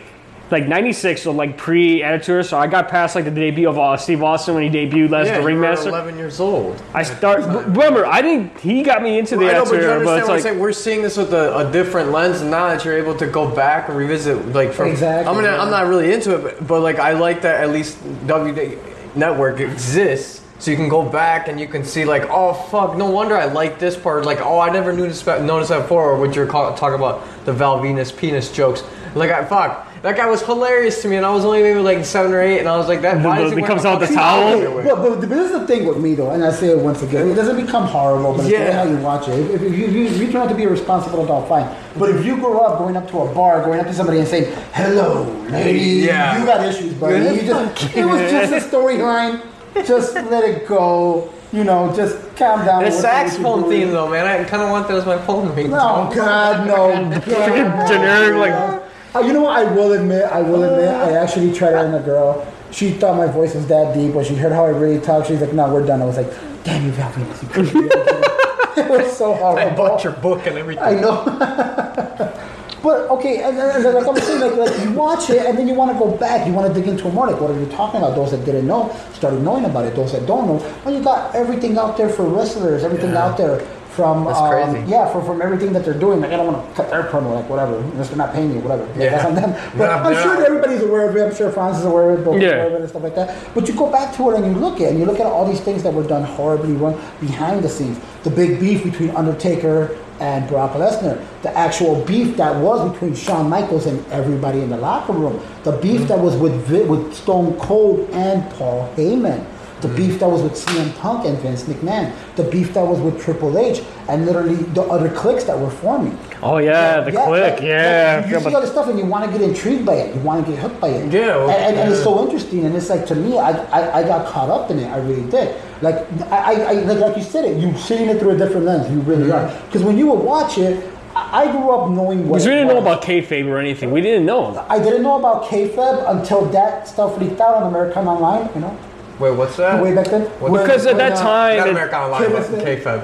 like 0.52 0.68
'96, 0.68 1.22
so 1.22 1.32
like 1.32 1.58
pre 1.58 2.02
Attitude. 2.04 2.46
So 2.46 2.58
I 2.58 2.68
got 2.68 2.90
past 2.90 3.16
like 3.16 3.26
the 3.26 3.32
debut 3.32 3.70
of 3.70 3.78
uh, 3.78 3.98
Steve 3.98 4.24
Austin 4.24 4.56
when 4.56 4.64
he 4.64 4.70
debuted 4.70 5.14
as 5.20 5.28
yeah, 5.28 5.34
the 5.34 5.40
you 5.40 5.44
were 5.44 5.48
Ringmaster. 5.50 5.90
11 5.90 6.18
years 6.18 6.40
old. 6.40 6.82
I 6.94 7.04
start. 7.04 7.42
Remember, 7.42 8.06
I 8.06 8.22
didn't. 8.22 8.58
He 8.60 8.82
got 8.84 9.04
me 9.04 9.20
into 9.20 9.38
the 9.38 9.50
I 9.50 9.54
know, 9.54 9.66
but 9.66 9.74
you 9.74 9.90
understand 9.90 10.06
but 10.06 10.06
what 10.06 10.20
it's 10.20 10.30
I'm 10.30 10.36
like 10.36 10.44
saying? 10.44 10.60
We're 10.60 10.72
seeing 10.72 11.02
this 11.02 11.18
with 11.18 11.34
a, 11.34 11.58
a 11.58 11.72
different 11.72 12.12
lens 12.12 12.42
and 12.42 12.52
now 12.52 12.68
that 12.68 12.84
you're 12.86 12.98
able 12.98 13.16
to 13.18 13.28
go 13.28 13.54
back 13.54 13.90
and 13.90 13.98
revisit. 13.98 14.48
Like 14.50 14.74
from, 14.74 14.90
Exactly, 14.90 15.32
I 15.32 15.36
mean, 15.36 15.44
yeah. 15.44 15.62
I'm 15.62 15.70
not 15.70 15.88
really 15.88 16.12
into 16.14 16.36
it, 16.36 16.42
but, 16.42 16.68
but 16.68 16.82
like 16.82 16.98
I 16.98 17.14
like 17.14 17.42
that 17.42 17.62
at 17.62 17.70
least 17.70 17.98
W 18.28 18.78
Network 19.16 19.60
exists, 19.60 20.44
so 20.60 20.72
you 20.72 20.78
can 20.78 20.90
go 20.90 21.08
back 21.08 21.48
and 21.48 21.60
you 21.60 21.68
can 21.68 21.84
see 21.84 22.06
like, 22.06 22.24
oh 22.30 22.54
fuck, 22.54 22.98
no 22.98 23.10
wonder 23.10 23.36
I 23.36 23.46
like 23.46 23.80
this 23.80 23.96
part. 23.96 24.26
Like, 24.26 24.42
oh, 24.42 24.60
I 24.60 24.70
never 24.70 24.94
knew 24.94 25.08
this, 25.08 25.26
noticed 25.26 25.70
that 25.70 25.84
before. 25.84 26.12
Or 26.12 26.20
what 26.20 26.36
you're 26.36 26.48
call, 26.48 26.76
talking 26.76 26.96
about 26.96 27.46
the 27.46 27.54
Val 27.54 27.80
Venis 27.80 28.16
penis 28.16 28.52
jokes. 28.52 28.84
Like, 29.16 29.32
I 29.32 29.44
fuck. 29.46 29.88
That 30.02 30.16
guy 30.16 30.30
was 30.30 30.42
hilarious 30.42 31.02
to 31.02 31.10
me, 31.10 31.18
and 31.18 31.26
I 31.26 31.34
was 31.34 31.44
only 31.44 31.62
maybe 31.62 31.80
like 31.80 32.06
seven 32.06 32.32
or 32.34 32.40
eight, 32.42 32.60
and 32.60 32.70
I 32.70 32.78
was 32.78 32.88
like, 32.88 33.02
"That." 33.02 33.22
why 33.22 33.38
the- 33.38 33.44
does 33.44 33.54
he 33.54 33.60
he 33.62 33.68
comes 33.68 33.84
out 33.84 34.00
the 34.00 34.06
fucking 34.08 34.18
towel? 34.18 34.48
underwear? 34.54 34.84
But, 34.84 34.96
but, 34.96 35.20
but 35.20 35.30
this 35.30 35.52
is 35.52 35.60
the 35.60 35.68
thing 35.68 35.86
with 35.86 35.98
me 35.98 36.16
though, 36.16 36.30
and 36.32 36.44
I 36.44 36.52
say 36.52 36.68
it 36.70 36.78
once 36.80 37.02
again, 37.02 37.30
it 37.30 37.36
doesn't 37.36 37.58
become 37.64 37.84
horrible, 37.86 38.32
but 38.34 38.42
it's 38.46 38.50
Yeah. 38.52 38.60
yeah. 38.66 38.84
how 38.84 38.90
you 38.90 38.98
watch 38.98 39.28
it. 39.28 39.38
If, 39.52 39.62
if, 39.62 39.78
you, 39.78 39.86
if, 39.86 39.94
you, 39.94 40.06
if 40.06 40.18
you 40.20 40.32
turn 40.32 40.44
out 40.44 40.50
to 40.50 40.56
be 40.56 40.64
a 40.64 40.70
responsible 40.70 41.24
adult, 41.26 41.50
fine. 41.50 41.68
But 41.98 42.12
if 42.12 42.26
you 42.26 42.38
grow 42.38 42.60
up 42.60 42.80
going 42.80 42.96
up 42.96 43.10
to 43.12 43.20
a 43.20 43.34
bar, 43.34 43.62
going 43.64 43.82
up 43.82 43.88
to 43.88 43.94
somebody 43.94 44.20
and 44.20 44.28
saying, 44.28 44.54
"Hello, 44.74 45.24
lady," 45.50 46.06
Yeah. 46.08 46.40
you 46.40 46.46
got 46.46 46.66
issues, 46.66 46.94
buddy. 46.94 47.16
Yeah. 47.24 47.32
You 47.34 47.42
just, 47.42 47.96
it 47.98 48.06
was 48.06 48.22
just 48.32 48.54
a 48.54 48.70
storyline. 48.76 49.42
Just 49.86 50.14
let 50.16 50.44
it 50.46 50.66
go. 50.68 51.30
You 51.52 51.64
know, 51.64 51.92
just 51.96 52.16
calm 52.36 52.64
down. 52.64 52.84
The 52.84 52.90
with 52.92 53.00
saxophone 53.00 53.62
doing. 53.64 53.82
theme, 53.86 53.92
though, 53.92 54.08
man. 54.08 54.26
I 54.28 54.44
kind 54.44 54.62
of 54.62 54.70
want 54.70 54.88
that 54.88 54.98
as 54.98 55.06
my 55.06 55.18
phone 55.18 55.50
ringtone. 55.50 55.70
No, 55.72 56.12
God, 56.16 56.68
no. 56.68 57.20
God, 57.26 57.88
generic, 57.88 58.34
no. 58.34 58.40
like- 58.40 58.84
Uh, 59.16 59.20
you 59.22 59.34
know 59.34 59.42
what? 59.42 59.58
I 59.58 59.64
will 59.74 59.94
admit, 59.94 60.24
I 60.26 60.42
will 60.42 60.64
admit, 60.64 60.88
I 60.88 61.14
actually 61.18 61.52
tried 61.54 61.72
it 61.72 61.78
on 61.78 61.94
a 61.96 62.00
girl. 62.00 62.46
She 62.72 62.92
thought 62.92 63.18
my 63.18 63.26
voice 63.26 63.56
was 63.56 63.66
that 63.68 63.96
deep, 63.96 64.14
but 64.14 64.26
she 64.28 64.36
heard 64.36 64.52
how 64.52 64.66
I 64.66 64.70
really 64.70 65.02
talk. 65.02 65.26
She's 65.26 65.42
like, 65.42 65.54
"No, 65.54 65.74
we're 65.74 65.84
done." 65.86 66.02
I 66.04 66.06
was 66.06 66.18
like, 66.18 66.32
"Damn 66.64 66.86
you, 66.86 66.92
Val 66.92 67.12
Venis, 67.12 67.42
you 67.42 67.50
couldn't 67.50 67.74
do 67.74 67.86
it 67.88 67.94
again." 67.94 68.24
It 68.78 68.88
was 68.88 69.18
so 69.18 69.34
horrible. 69.34 69.74
I 69.74 69.76
bought 69.76 70.04
your 70.06 70.14
book 70.14 70.46
and 70.48 70.58
everything. 70.58 70.84
I 70.84 70.94
know. 70.94 71.26
but 72.84 73.10
okay, 73.10 73.42
and, 73.44 73.58
and, 73.58 73.86
and 73.86 73.94
like 73.96 74.08
I'm 74.08 74.16
saying, 74.22 74.40
like, 74.40 74.56
like 74.72 74.80
you 74.86 74.92
watch 74.94 75.30
it 75.30 75.46
and 75.46 75.58
then 75.58 75.68
you 75.68 75.74
want 75.74 75.92
to 75.92 76.00
go 76.00 76.16
back. 76.16 76.48
You 76.48 76.54
want 76.54 76.74
to 76.74 76.80
dig 76.80 76.88
into 76.88 77.08
it 77.08 77.14
more. 77.14 77.28
Like, 77.28 77.42
what 77.42 77.52
are 77.52 77.60
you 77.60 77.66
talking 77.66 78.00
about? 78.00 78.16
Those 78.16 78.32
that 78.32 78.46
didn't 78.46 78.68
know 78.68 78.96
started 79.14 79.42
knowing 79.42 79.66
about 79.66 79.86
it. 79.86 79.96
Those 79.96 80.14
that 80.14 80.26
don't 80.26 80.48
know, 80.48 80.82
well, 80.86 80.96
you 80.96 81.04
got 81.04 81.36
everything 81.36 81.78
out 81.78 81.98
there 81.98 82.08
for 82.10 82.24
wrestlers. 82.24 82.84
Everything 82.86 83.12
Yeah. 83.12 83.26
out 83.26 83.38
there 83.38 83.60
from 84.00 84.24
That's 84.26 84.40
um, 84.40 84.50
crazy. 84.74 84.90
yeah, 84.90 85.12
from, 85.12 85.26
from 85.26 85.42
everything 85.42 85.74
that 85.74 85.84
they're 85.84 85.94
doing. 86.06 86.22
Like, 86.22 86.32
I 86.32 86.38
don't 86.38 86.48
want 86.54 86.68
to 86.70 86.74
cut 86.76 86.90
their 86.90 87.04
promo. 87.04 87.36
Like, 87.36 87.50
whatever. 87.50 87.78
Unless 87.78 88.08
they're 88.10 88.18
not 88.18 88.34
paying 88.34 88.54
you, 88.54 88.60
whatever. 88.62 88.86
Like, 88.86 88.96
Yeah. 88.98 89.10
that's 89.12 89.26
on 89.26 89.36
them. 89.36 89.52
But 89.78 89.78
They're 89.78 89.92
I'm 89.92 90.24
sure 90.24 90.36
not- 90.36 90.46
everybody's 90.48 90.82
aware 90.84 91.10
of 91.10 91.16
it. 91.18 91.24
I'm 91.28 91.36
sure 91.36 91.52
Franz 91.52 91.80
is 91.80 91.86
aware 91.86 92.12
of 92.12 92.20
it. 92.20 92.24
Both 92.24 92.42
Yeah. 92.42 92.50
aware 92.50 92.68
of 92.68 92.74
it 92.74 92.82
and 92.82 92.90
stuff 92.90 93.04
like 93.04 93.16
that. 93.16 93.36
But 93.54 93.68
you 93.68 93.74
go 93.76 93.92
back 93.92 94.16
to 94.16 94.30
it 94.32 94.38
and 94.38 94.46
you 94.46 94.60
look 94.60 94.76
at 94.76 94.82
it, 94.84 94.90
and 94.92 95.00
you 95.00 95.06
look 95.06 95.20
at 95.20 95.26
all 95.26 95.46
these 95.46 95.60
things 95.62 95.84
that 95.84 95.94
were 95.94 96.08
done 96.08 96.24
horribly 96.24 96.74
wrong 96.74 97.00
behind 97.20 97.62
the 97.64 97.70
scenes. 97.70 98.00
The 98.24 98.30
big 98.30 98.60
beef 98.60 98.84
between 98.84 99.12
Undertaker 99.12 99.96
and 100.20 100.48
Brock 100.50 100.72
Lesnar. 100.74 101.24
The 101.44 101.56
actual 101.58 102.04
beef 102.04 102.36
that 102.38 102.54
was 102.56 102.92
between 102.92 103.16
Shawn 103.16 103.50
Michaels 103.50 103.86
and 103.86 104.06
everybody 104.12 104.60
in 104.62 104.70
the 104.70 104.78
locker 104.78 105.14
room. 105.14 105.40
The 105.64 105.74
beef 105.74 106.08
that 106.10 106.20
was 106.20 106.36
with 106.36 106.70
with 106.88 107.14
Stone 107.14 107.58
Cold 107.60 108.10
and 108.12 108.50
Paul 108.52 108.90
Heyman. 108.98 109.46
The 109.82 109.88
beef 109.90 110.20
that 110.20 110.28
was 110.28 110.42
with 110.42 110.54
CM 110.54 110.96
Punk 110.98 111.26
and 111.26 111.38
Vince 111.40 111.64
McMahon. 111.64 112.14
The 112.36 112.44
beef 112.44 112.74
that 112.74 112.86
was 112.86 113.00
with 113.00 113.22
Triple 113.22 113.58
H 113.58 113.82
and 114.08 114.26
literally 114.26 114.56
the 114.56 114.82
other 114.84 115.10
cliques 115.10 115.44
that 115.46 115.58
were 115.58 115.70
forming. 115.70 116.18
oh 116.42 116.58
yeah, 116.58 117.02
the 117.02 117.12
click, 117.12 117.56
like- 117.56 117.62
yeah. 117.62 118.22
like, 118.24 118.32
you 118.32 118.40
see 118.40 118.56
all 118.56 118.62
this 118.62 118.72
stuff 118.72 118.88
and 118.88 118.98
you 118.98 119.06
want 119.06 119.32
to 119.32 119.38
get 119.38 119.48
intrigued 119.48 119.86
by 119.86 119.96
it. 119.96 120.16
You 120.16 120.22
want 120.22 120.46
to 120.46 120.52
get 120.52 120.60
hooked 120.62 120.82
by 120.82 120.90
it. 120.90 121.12
Yeah, 121.12 121.38
well, 121.38 121.50
and, 121.50 121.66
and, 121.66 121.78
and 121.78 121.92
it's 121.92 122.04
so 122.04 122.24
interesting. 122.24 122.66
And 122.66 122.76
it's 122.76 122.90
like 122.90 123.06
to 123.08 123.16
me, 123.16 123.38
I, 123.38 123.52
I, 123.52 124.00
I 124.00 124.04
got 124.04 124.28
caught 124.28 124.50
up 124.50 124.72
in 124.72 124.80
it. 124.80 124.88
I 124.88 124.98
really 124.98 125.30
did. 125.30 125.56
Like 125.82 125.96
I, 126.32 126.54
I, 126.54 126.72
like, 126.74 127.00
like 127.00 127.18
you 127.18 127.24
said 127.24 127.46
it. 127.46 127.62
You're 127.62 127.76
seeing 127.78 128.10
it 128.10 128.20
through 128.20 128.32
a 128.32 128.38
different 128.38 128.66
lens. 128.66 128.92
You 128.92 129.00
really 129.02 129.30
mm-hmm. 129.30 129.56
are. 129.56 129.66
Because 129.66 129.84
when 129.84 129.98
you 129.98 130.08
would 130.08 130.24
watch 130.24 130.58
it, 130.58 130.84
I 131.16 131.52
grew 131.52 131.72
up 131.72 131.90
knowing 131.90 132.28
what. 132.28 132.38
Because 132.38 132.48
we 132.48 132.54
didn't 132.54 132.68
know 132.68 132.80
about 132.80 133.02
kayfabe 133.02 133.46
or 133.46 133.58
anything. 133.58 133.92
We 133.92 134.02
didn't 134.02 134.26
know. 134.26 134.66
I 134.70 134.80
didn't 134.80 135.04
know 135.04 135.20
about 135.20 135.46
kayfabe 135.46 136.10
until 136.10 136.46
that 136.46 136.88
stuff 136.88 137.18
leaked 137.18 137.40
out 137.40 137.56
on 137.56 137.64
American 137.64 138.08
Online. 138.08 138.50
You 138.56 138.62
know. 138.62 138.78
Wait, 139.20 139.32
what's 139.36 139.58
that? 139.58 139.84
Way 139.84 139.94
back 139.94 140.08
then. 140.08 140.22
What- 140.40 140.54
Because 140.62 140.86
at 140.86 140.96
that 140.98 141.18
time, 141.18 141.58
Not 141.58 141.68
it- 141.68 141.72
American 141.72 142.12
Life, 142.12 142.32
but 142.32 142.44
Kayfabe. 142.44 142.64
K-Fab. 142.64 143.02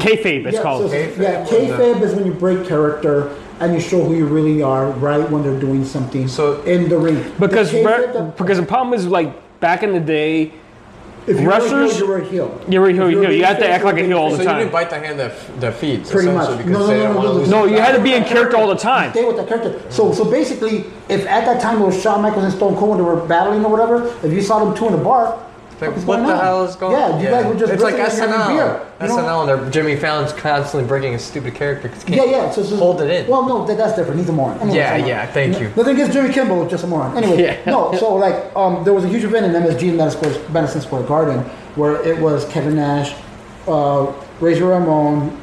kayfabe 0.00 0.46
it's 0.46 0.54
yeah, 0.56 0.62
called. 0.62 0.90
So, 0.90 0.96
Kayfabe? 0.96 1.18
yeah, 1.22 1.38
What's 1.40 1.50
that? 1.50 1.60
kayfabe 1.78 2.02
is 2.02 2.14
when 2.14 2.26
you 2.26 2.32
break 2.32 2.66
character 2.66 3.28
and 3.60 3.74
you 3.74 3.80
show 3.80 4.02
who 4.02 4.14
you 4.14 4.24
really 4.26 4.62
are 4.62 4.86
right 4.92 5.28
when 5.30 5.42
they're 5.42 5.58
doing 5.60 5.84
something 5.84 6.26
So- 6.28 6.60
in 6.64 6.88
the 6.88 6.96
ring. 6.96 7.22
because 7.38 7.70
The 7.70 7.78
kayfabe 7.82 8.14
re- 8.14 8.32
because 8.38 8.58
the 8.58 8.64
problem 8.66 8.94
is 8.94 9.06
like 9.06 9.30
back 9.60 9.82
in 9.82 9.92
the 9.92 10.00
day, 10.00 10.52
if 11.26 11.38
you're 11.38 11.50
wrestlers- 11.50 11.90
a 11.92 11.94
heel, 11.96 12.06
you're 12.06 12.18
a 12.18 12.24
heel. 12.24 12.50
you 12.68 12.80
were 12.80 12.86
a 12.88 12.92
heel, 12.92 13.02
If 13.06 13.12
you, 13.12 13.22
you're 13.22 13.30
you 13.32 13.44
have 13.44 13.58
to 13.58 13.68
act 13.68 13.84
like 13.84 13.96
a 13.96 13.98
you're 13.98 14.06
heel 14.06 14.18
all 14.18 14.30
So 14.30 14.36
the 14.38 14.42
you 14.44 14.48
time. 14.48 14.58
didn't 14.60 14.72
bite 14.72 14.88
the 14.88 14.96
hand 14.96 15.20
that, 15.20 15.32
f- 15.32 15.50
that 15.60 15.74
feeds, 15.74 16.10
Pretty 16.10 16.30
much. 16.30 16.56
because 16.56 16.72
No, 16.72 16.86
no, 16.86 17.12
no, 17.12 17.38
no. 17.40 17.44
No, 17.44 17.64
you 17.66 17.76
had 17.78 17.94
to 17.94 18.00
be 18.00 18.14
in 18.14 18.24
character 18.24 18.56
all 18.56 18.68
the 18.68 18.74
time. 18.76 19.10
Stay 19.10 19.26
with 19.26 19.36
that 19.36 19.48
character. 19.48 19.74
So, 19.90 20.12
so 20.12 20.24
basically, 20.24 20.84
if 21.10 21.26
at 21.26 21.44
that 21.44 21.60
time 21.60 21.82
it 21.82 21.84
was 21.84 22.00
Shawn 22.00 22.22
Michaels 22.22 22.44
and 22.44 22.52
Stone 22.54 22.76
Cold 22.76 22.90
when 22.90 22.98
they 22.98 23.04
were 23.04 23.16
battling 23.16 23.62
or 23.66 23.70
whatever, 23.70 24.10
if 24.22 24.32
you 24.32 24.40
saw 24.40 24.64
them 24.64 24.74
two 24.74 24.86
in 24.86 24.94
a 24.94 24.96
bar, 24.96 25.36
Like, 25.80 25.90
what's 25.92 26.04
what 26.04 26.26
the 26.26 26.36
hell 26.36 26.64
is 26.64 26.74
going 26.76 26.92
Yeah, 26.92 27.04
on? 27.06 27.20
Yeah, 27.20 27.22
you 27.22 27.28
guys 27.30 27.46
were 27.52 27.60
just 27.60 27.72
It's 27.72 27.82
like 27.82 27.94
wrestling 27.94 28.30
and 28.30 28.32
having 28.42 28.56
SNL. 28.56 28.80
beer. 28.98 29.08
You? 29.08 29.14
SNL, 29.14 29.40
and 29.40 29.48
they're, 29.64 29.70
Jimmy 29.70 29.96
Fallon's 29.96 30.32
constantly 30.32 30.88
breaking 30.88 31.14
a 31.14 31.18
stupid 31.18 31.54
character 31.54 31.88
because 31.88 32.08
Yeah, 32.08 32.24
yeah. 32.24 32.50
So, 32.50 32.62
so 32.64 32.76
hold 32.76 33.00
it 33.00 33.10
in. 33.10 33.30
Well, 33.30 33.46
no, 33.48 33.64
that, 33.66 33.76
that's 33.76 33.94
different. 33.96 34.18
He's 34.18 34.28
a 34.28 34.32
moron. 34.32 34.58
Anyway, 34.60 34.76
Yeah, 34.76 34.96
yeah, 34.96 35.26
thank 35.26 35.60
you. 35.60 35.68
The 35.70 35.84
thing 35.84 35.98
is, 35.98 36.12
Jimmy 36.12 36.32
Kimmel 36.34 36.58
was 36.62 36.70
just 36.70 36.84
a 36.84 36.86
moron. 36.86 37.16
Anyway, 37.16 37.42
Yeah. 37.42 37.64
no. 37.70 37.94
So 37.96 38.14
like, 38.14 38.54
um, 38.56 38.82
there 38.84 38.92
was 38.94 39.04
a 39.04 39.08
huge 39.08 39.24
event 39.24 39.46
in 39.46 39.52
MSG 39.62 39.82
in 39.90 39.96
Madison 39.96 40.20
Square, 40.32 40.50
Madison 40.50 40.80
Square 40.80 41.02
Garden 41.04 41.40
where 41.76 42.02
it 42.04 42.18
was 42.18 42.44
Kevin 42.46 42.74
Nash, 42.74 43.14
uh, 43.68 44.12
Razor 44.40 44.66
Ramon, 44.66 45.40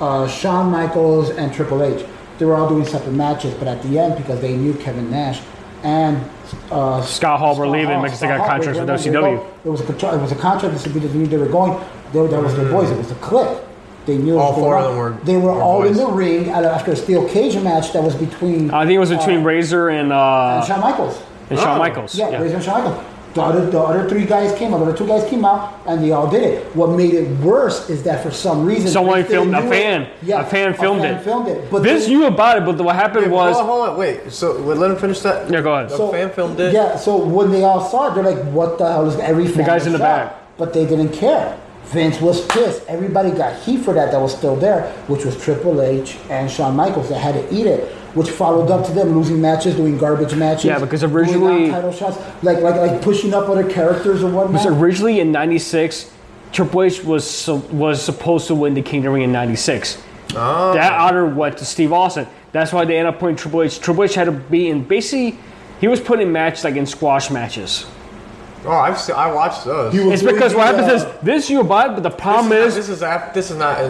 uh, 0.00 0.28
Shawn 0.28 0.70
Michaels, 0.70 1.30
and 1.30 1.54
Triple 1.54 1.82
H. 1.82 2.04
They 2.38 2.44
were 2.44 2.54
all 2.54 2.68
doing 2.68 2.84
separate 2.84 3.12
matches, 3.12 3.54
but 3.54 3.66
at 3.68 3.82
the 3.82 3.98
end, 3.98 4.16
because 4.16 4.40
they 4.42 4.56
knew 4.56 4.74
Kevin 4.74 5.10
Nash 5.10 5.40
and 5.82 6.22
uh, 6.70 7.02
Scott 7.02 7.38
Hall 7.38 7.56
were 7.56 7.66
leaving 7.66 7.88
Hall- 7.94 8.02
because 8.02 8.20
they 8.20 8.26
got 8.28 8.38
Hall, 8.38 8.48
contracts 8.48 8.78
they 8.78 8.84
with 8.84 8.90
were- 8.90 9.20
they 9.22 9.36
WCW. 9.36 9.46
It 9.64 9.68
was 9.68 9.80
a 9.80 9.84
contract. 9.84 10.16
it 10.16 10.20
was 10.20 10.32
a 10.32 10.36
contract. 10.36 10.74
This 10.74 10.86
would 10.86 11.02
the 11.02 11.08
they 11.26 11.36
were 11.36 11.46
going. 11.46 11.80
They, 12.12 12.20
were- 12.20 12.28
that 12.28 12.42
was 12.42 12.56
their 12.56 12.70
boys. 12.70 12.90
It 12.90 12.98
was 12.98 13.10
a 13.10 13.14
clique. 13.16 13.58
They 14.06 14.16
knew 14.16 14.38
All 14.38 14.54
four 14.54 14.72
going 14.74 14.84
of 14.84 14.90
them 14.90 14.98
were- 14.98 15.24
They 15.24 15.36
were 15.36 15.52
were 15.54 15.60
all 15.62 15.82
in 15.84 15.94
the 15.94 16.06
ring 16.06 16.48
after 16.48 16.92
a 16.92 16.96
steel 16.96 17.28
cage 17.28 17.54
match 17.62 17.92
that 17.92 18.02
was 18.02 18.14
between 18.16 18.70
I 18.70 18.84
think 18.86 18.96
it 18.96 18.98
was 18.98 19.10
between 19.10 19.40
uh, 19.40 19.44
Razor 19.44 19.90
and 19.90 20.10
uh, 20.12 20.56
and 20.58 20.66
Shawn 20.66 20.80
Michaels. 20.80 21.22
and 21.50 21.58
Shawn 21.58 21.76
Oh. 21.76 21.78
Michaels. 21.78 22.14
Yeah, 22.14 22.30
Yeah. 22.30 22.40
Razor 22.42 22.54
and 22.56 22.64
Shawn 22.64 22.84
Michaels. 22.84 23.04
The 23.34 23.42
other, 23.42 23.70
the 23.70 23.78
other 23.78 24.08
three 24.08 24.24
guys 24.26 24.52
came 24.58 24.74
out. 24.74 24.78
The 24.78 24.86
other 24.86 24.96
two 24.98 25.06
guys 25.06 25.28
came 25.30 25.44
out, 25.44 25.78
and 25.86 26.02
they 26.02 26.10
all 26.10 26.28
did 26.28 26.42
it. 26.42 26.74
What 26.74 26.90
made 26.96 27.14
it 27.14 27.28
worse 27.38 27.88
is 27.88 28.02
that 28.02 28.22
for 28.24 28.30
some 28.32 28.66
reason, 28.66 28.88
Someone 28.90 29.22
filmed- 29.24 29.54
a 29.54 29.60
knew 29.60 29.66
it. 29.68 29.70
fan. 29.70 30.08
A 30.32 30.44
fan 30.44 30.74
filmed 30.74 31.04
it. 31.04 31.22
Filmed 31.22 31.46
it. 31.48 31.70
But 31.70 31.82
Vince 31.82 32.06
they- 32.06 32.10
knew 32.10 32.26
about 32.26 32.56
it, 32.58 32.64
but 32.64 32.76
what 32.84 32.96
happened 32.96 33.26
Wait, 33.26 33.32
was 33.32 33.54
hold 33.56 33.68
on, 33.68 33.76
hold 33.78 33.88
on, 33.90 33.96
wait. 33.98 34.32
So 34.32 34.60
wait, 34.62 34.78
let 34.78 34.90
him 34.90 34.96
finish 34.96 35.20
that. 35.20 35.48
yeah. 35.48 35.60
Go 35.60 35.74
ahead. 35.74 35.90
The 35.90 36.08
fan 36.08 36.30
filmed 36.30 36.58
it. 36.58 36.72
Yeah, 36.74 36.96
so 36.96 37.16
when 37.18 37.52
they 37.52 37.62
all 37.62 37.80
saw 37.88 38.08
it, 38.08 38.14
they're 38.16 38.24
like, 38.24 38.42
"What 38.52 38.78
the 38.78 38.86
hell 38.90 39.06
is 39.08 39.16
every 39.20 39.46
fan?" 39.46 39.64
guys 39.64 39.86
in 39.86 39.92
the 39.92 39.98
back. 40.00 40.34
but 40.58 40.72
they 40.72 40.84
didn't 40.84 41.10
care. 41.12 41.56
Vince 41.84 42.20
was 42.20 42.44
pissed. 42.46 42.82
Everybody 42.88 43.30
got 43.30 43.54
heat 43.62 43.78
for 43.78 43.94
that. 43.94 44.10
That 44.12 44.20
was 44.20 44.36
still 44.36 44.54
there, 44.56 44.82
which 45.08 45.24
was 45.24 45.36
Triple 45.42 45.80
H 45.82 46.18
and 46.30 46.50
Shawn 46.50 46.76
Michaels 46.76 47.08
that 47.08 47.18
had 47.18 47.34
to 47.34 47.54
eat 47.54 47.66
it. 47.66 47.92
Which 48.14 48.30
followed 48.30 48.70
up 48.70 48.84
to 48.86 48.92
them 48.92 49.16
losing 49.16 49.40
matches, 49.40 49.76
doing 49.76 49.96
garbage 49.96 50.34
matches. 50.34 50.64
Yeah, 50.64 50.78
because 50.80 51.04
originally- 51.04 51.68
non-title 51.68 51.92
shots, 51.92 52.18
like 52.42 52.58
like 52.60 52.74
like 52.76 53.02
pushing 53.02 53.32
up 53.32 53.48
other 53.48 53.68
characters 53.68 54.22
or 54.24 54.30
whatnot. 54.30 54.62
So 54.62 54.76
originally 54.76 55.20
in 55.20 55.30
'96, 55.30 56.10
Triple 56.52 56.82
H 56.82 57.04
was 57.04 57.48
was 57.70 58.02
supposed 58.02 58.48
to 58.48 58.54
win 58.56 58.74
the 58.74 58.82
King 58.82 59.00
of 59.00 59.04
the 59.04 59.10
Ring 59.10 59.22
in 59.22 59.32
'96. 59.32 60.02
Oh. 60.34 60.72
That 60.74 60.92
honor 60.92 61.26
went 61.26 61.58
to 61.58 61.64
Steve 61.64 61.92
Austin. 61.92 62.26
That's 62.52 62.72
why 62.72 62.84
they 62.84 62.98
ended 62.98 63.14
up 63.14 63.20
putting 63.20 63.36
Triple 63.36 63.62
H. 63.62 63.78
Triple 63.80 64.04
H 64.04 64.14
had 64.14 64.24
to 64.24 64.32
be 64.32 64.68
in 64.68 64.82
basically. 64.84 65.38
He 65.80 65.88
was 65.88 66.00
putting 66.00 66.26
in 66.26 66.32
matches 66.32 66.64
like 66.64 66.76
in 66.76 66.86
squash 66.86 67.30
matches. 67.30 67.86
Oh, 68.64 68.70
I've 68.72 68.98
seen, 69.00 69.16
I 69.16 69.32
watched 69.32 69.64
those. 69.64 69.92
He 69.92 70.00
was 70.00 70.20
It's 70.22 70.22
because 70.32 70.54
what 70.54 70.70
doing 70.72 70.84
happens 70.84 71.02
is 71.02 71.20
this 71.22 71.48
you 71.48 71.64
buy, 71.64 71.88
but 71.88 72.02
the 72.02 72.10
problem 72.10 72.50
this 72.50 72.76
is, 72.76 72.78
is, 72.78 72.88
this 72.88 72.96
is 72.98 73.02
af- 73.02 73.32
this 73.34 73.50
is 73.50 73.56
not. 73.56 73.78
Uh, 73.80 73.88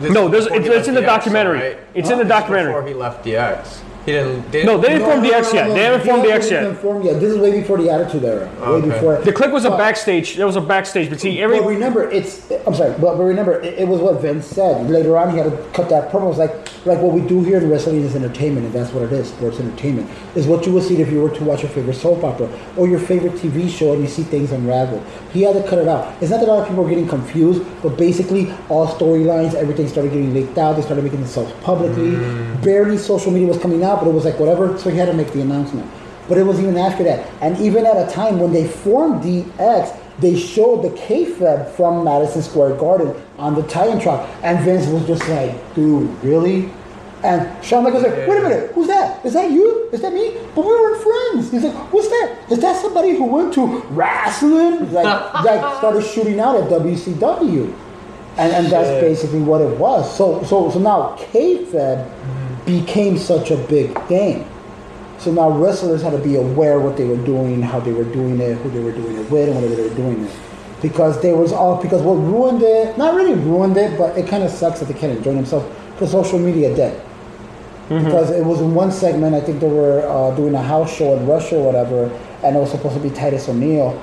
this 0.00 0.10
No, 0.12 0.26
is 0.26 0.30
there's- 0.32 0.46
it's- 0.46 0.66
it's 0.78 0.88
in 0.88 0.94
the 0.94 1.00
DX, 1.02 1.06
documentary. 1.06 1.58
right? 1.60 1.78
It's 1.94 2.10
in 2.10 2.18
the 2.18 2.24
documentary. 2.24 2.72
Before 2.72 2.88
he 2.88 2.94
left 2.94 3.24
DX, 3.24 3.78
he 4.08 4.12
didn't. 4.14 4.50
They 4.50 4.64
no, 4.64 4.78
they 4.78 4.88
didn't 4.88 5.02
No, 5.02 5.06
form 5.10 5.22
no, 5.22 5.30
DX 5.30 5.42
no, 5.42 5.52
yet. 5.54 5.68
no, 5.68 5.74
They 5.74 5.82
haven't 5.84 6.06
formed 6.06 6.24
DX 6.24 6.38
DX 6.38 6.50
yet. 6.50 6.62
even 6.64 6.76
formed 6.76 7.04
yet. 7.04 7.20
This 7.20 7.32
is 7.32 7.38
way 7.38 7.50
before 7.60 7.78
the 7.78 7.90
Attitude 7.90 8.24
Era. 8.24 8.46
Way 8.60 8.66
Okay. 8.66 8.88
before. 8.88 9.16
The 9.18 9.32
click 9.32 9.52
was 9.52 9.64
a 9.64 9.70
backstage. 9.70 10.36
There 10.36 10.46
was 10.46 10.56
a 10.56 10.60
backstage, 10.60 11.08
but 11.10 11.20
see, 11.20 11.40
every 11.42 11.58
But 11.60 11.68
remember, 11.68 12.10
it's. 12.10 12.50
I'm 12.66 12.74
sorry, 12.74 12.92
but, 13.00 13.16
but 13.16 13.22
remember, 13.24 13.60
it, 13.60 13.78
it 13.80 13.88
was 13.88 14.00
what 14.00 14.20
Vince 14.20 14.46
said. 14.46 14.88
Later 14.90 15.16
on, 15.18 15.30
he 15.30 15.38
had 15.38 15.50
to 15.50 15.56
cut 15.72 15.88
that 15.90 16.10
promo. 16.10 16.24
It 16.24 16.28
was 16.28 16.38
like, 16.38 16.86
like 16.86 17.00
what 17.00 17.12
we 17.12 17.20
do 17.20 17.42
here 17.42 17.58
in 17.58 17.68
wrestling 17.70 17.96
is 18.02 18.16
entertainment, 18.16 18.66
and 18.66 18.74
that's 18.74 18.92
what 18.92 19.02
it 19.04 19.12
is. 19.12 19.28
Sports 19.28 19.60
entertainment 19.60 20.08
is 20.34 20.46
what 20.46 20.64
you 20.66 20.72
would 20.72 20.82
see 20.84 21.00
if 21.00 21.10
you 21.12 21.20
were 21.20 21.30
to 21.30 21.44
watch 21.44 21.62
your 21.62 21.70
favorite 21.70 21.94
soap 21.94 22.24
opera 22.24 22.48
or 22.76 22.88
your 22.88 23.00
favorite 23.00 23.34
TV 23.34 23.68
show, 23.68 23.92
and 23.92 24.02
you 24.02 24.08
see 24.08 24.22
things 24.22 24.52
unravel. 24.52 25.02
He 25.32 25.42
had 25.42 25.54
to 25.54 25.68
cut 25.68 25.78
it 25.78 25.88
out. 25.88 26.14
It's 26.22 26.30
not 26.30 26.40
that 26.40 26.48
a 26.48 26.52
lot 26.52 26.62
of 26.62 26.68
people 26.68 26.84
are 26.86 26.88
getting 26.88 27.08
confused, 27.08 27.62
but 27.82 27.96
basically, 27.98 28.50
all 28.68 28.86
storylines, 28.88 29.54
everything 29.54 29.88
started 29.88 30.12
getting 30.12 30.32
leaked 30.32 30.56
out. 30.56 30.76
They 30.76 30.82
started 30.82 31.02
making 31.04 31.20
themselves 31.20 31.52
publicly. 31.64 32.12
Mm. 32.12 32.64
Barely 32.64 32.96
social 32.98 33.30
media 33.30 33.48
was 33.48 33.58
coming 33.58 33.84
out, 33.84 33.97
but 34.00 34.08
it 34.08 34.14
was 34.14 34.24
like 34.24 34.38
whatever. 34.38 34.78
So 34.78 34.90
he 34.90 34.96
had 34.96 35.06
to 35.06 35.14
make 35.14 35.32
the 35.32 35.40
announcement. 35.40 35.90
But 36.28 36.38
it 36.38 36.42
was 36.42 36.60
even 36.60 36.76
after 36.76 37.02
that. 37.04 37.26
And 37.40 37.58
even 37.58 37.86
at 37.86 37.96
a 37.96 38.12
time 38.12 38.38
when 38.38 38.52
they 38.52 38.66
formed 38.68 39.22
DX, 39.22 39.98
they 40.20 40.38
showed 40.38 40.82
the 40.82 40.90
kayfabe 40.90 41.70
from 41.70 42.04
Madison 42.04 42.42
Square 42.42 42.76
Garden 42.76 43.14
on 43.38 43.54
the 43.54 43.62
tie-in 43.62 44.00
truck. 44.00 44.28
And 44.42 44.62
Vince 44.64 44.86
was 44.88 45.06
just 45.06 45.26
like, 45.28 45.74
dude, 45.74 46.10
really? 46.22 46.70
And 47.24 47.64
Shawn 47.64 47.82
Michaels 47.82 48.04
was 48.04 48.12
like, 48.12 48.28
wait 48.28 48.38
a 48.38 48.42
minute, 48.42 48.72
who's 48.72 48.86
that? 48.88 49.24
Is 49.24 49.32
that 49.32 49.50
you? 49.50 49.88
Is 49.90 50.02
that 50.02 50.12
me? 50.12 50.36
But 50.54 50.64
we 50.64 50.72
weren't 50.72 51.02
friends. 51.02 51.50
He's 51.50 51.64
like, 51.64 51.92
what's 51.92 52.08
that? 52.08 52.46
Is 52.50 52.60
that 52.60 52.80
somebody 52.80 53.16
who 53.16 53.24
went 53.24 53.54
to 53.54 53.66
wrestling? 53.90 54.92
Like, 54.92 55.34
like 55.44 55.78
started 55.78 56.04
shooting 56.04 56.38
out 56.38 56.56
at 56.56 56.68
WCW. 56.70 57.74
And, 58.36 58.52
and 58.52 58.66
that's 58.68 59.02
basically 59.02 59.40
what 59.40 59.60
it 59.60 59.78
was. 59.78 60.16
So, 60.16 60.44
so, 60.44 60.70
so 60.70 60.78
now 60.78 61.16
kayfabe 61.16 62.08
became 62.68 63.18
such 63.18 63.50
a 63.50 63.56
big 63.56 63.98
thing. 64.06 64.46
So 65.18 65.32
now 65.32 65.50
wrestlers 65.50 66.00
had 66.02 66.12
to 66.12 66.18
be 66.18 66.36
aware 66.36 66.78
what 66.78 66.96
they 66.96 67.04
were 67.04 67.16
doing, 67.24 67.60
how 67.62 67.80
they 67.80 67.90
were 67.92 68.04
doing 68.04 68.40
it, 68.40 68.56
who 68.58 68.70
they 68.70 68.78
were 68.80 68.92
doing 68.92 69.16
it 69.16 69.28
with, 69.30 69.48
and 69.48 69.60
whether 69.60 69.74
they 69.74 69.88
were 69.88 69.94
doing 69.96 70.24
it. 70.24 70.30
Because 70.80 71.20
they 71.20 71.32
was 71.32 71.52
all 71.52 71.82
because 71.82 72.02
what 72.02 72.14
ruined 72.14 72.62
it, 72.62 72.96
not 72.96 73.14
really 73.16 73.34
ruined 73.34 73.76
it, 73.76 73.98
but 73.98 74.16
it 74.16 74.28
kind 74.28 74.44
of 74.44 74.50
sucks 74.50 74.78
that 74.78 74.86
they 74.86 74.94
can't 74.94 75.16
enjoy 75.18 75.34
themselves. 75.34 75.66
Because 75.94 76.12
social 76.12 76.38
media 76.38 76.72
did. 76.74 77.00
Because 77.88 78.30
it 78.30 78.44
was 78.44 78.60
in 78.60 78.74
one 78.74 78.92
segment, 78.92 79.34
I 79.34 79.40
think 79.40 79.60
they 79.60 79.66
were 79.66 80.06
uh, 80.06 80.36
doing 80.36 80.54
a 80.54 80.62
house 80.62 80.94
show 80.94 81.16
in 81.16 81.26
Russia 81.26 81.56
or 81.56 81.64
whatever, 81.64 82.04
and 82.44 82.54
it 82.54 82.60
was 82.60 82.70
supposed 82.70 82.94
to 82.94 83.00
be 83.00 83.08
Titus 83.10 83.48
O'Neil. 83.48 83.98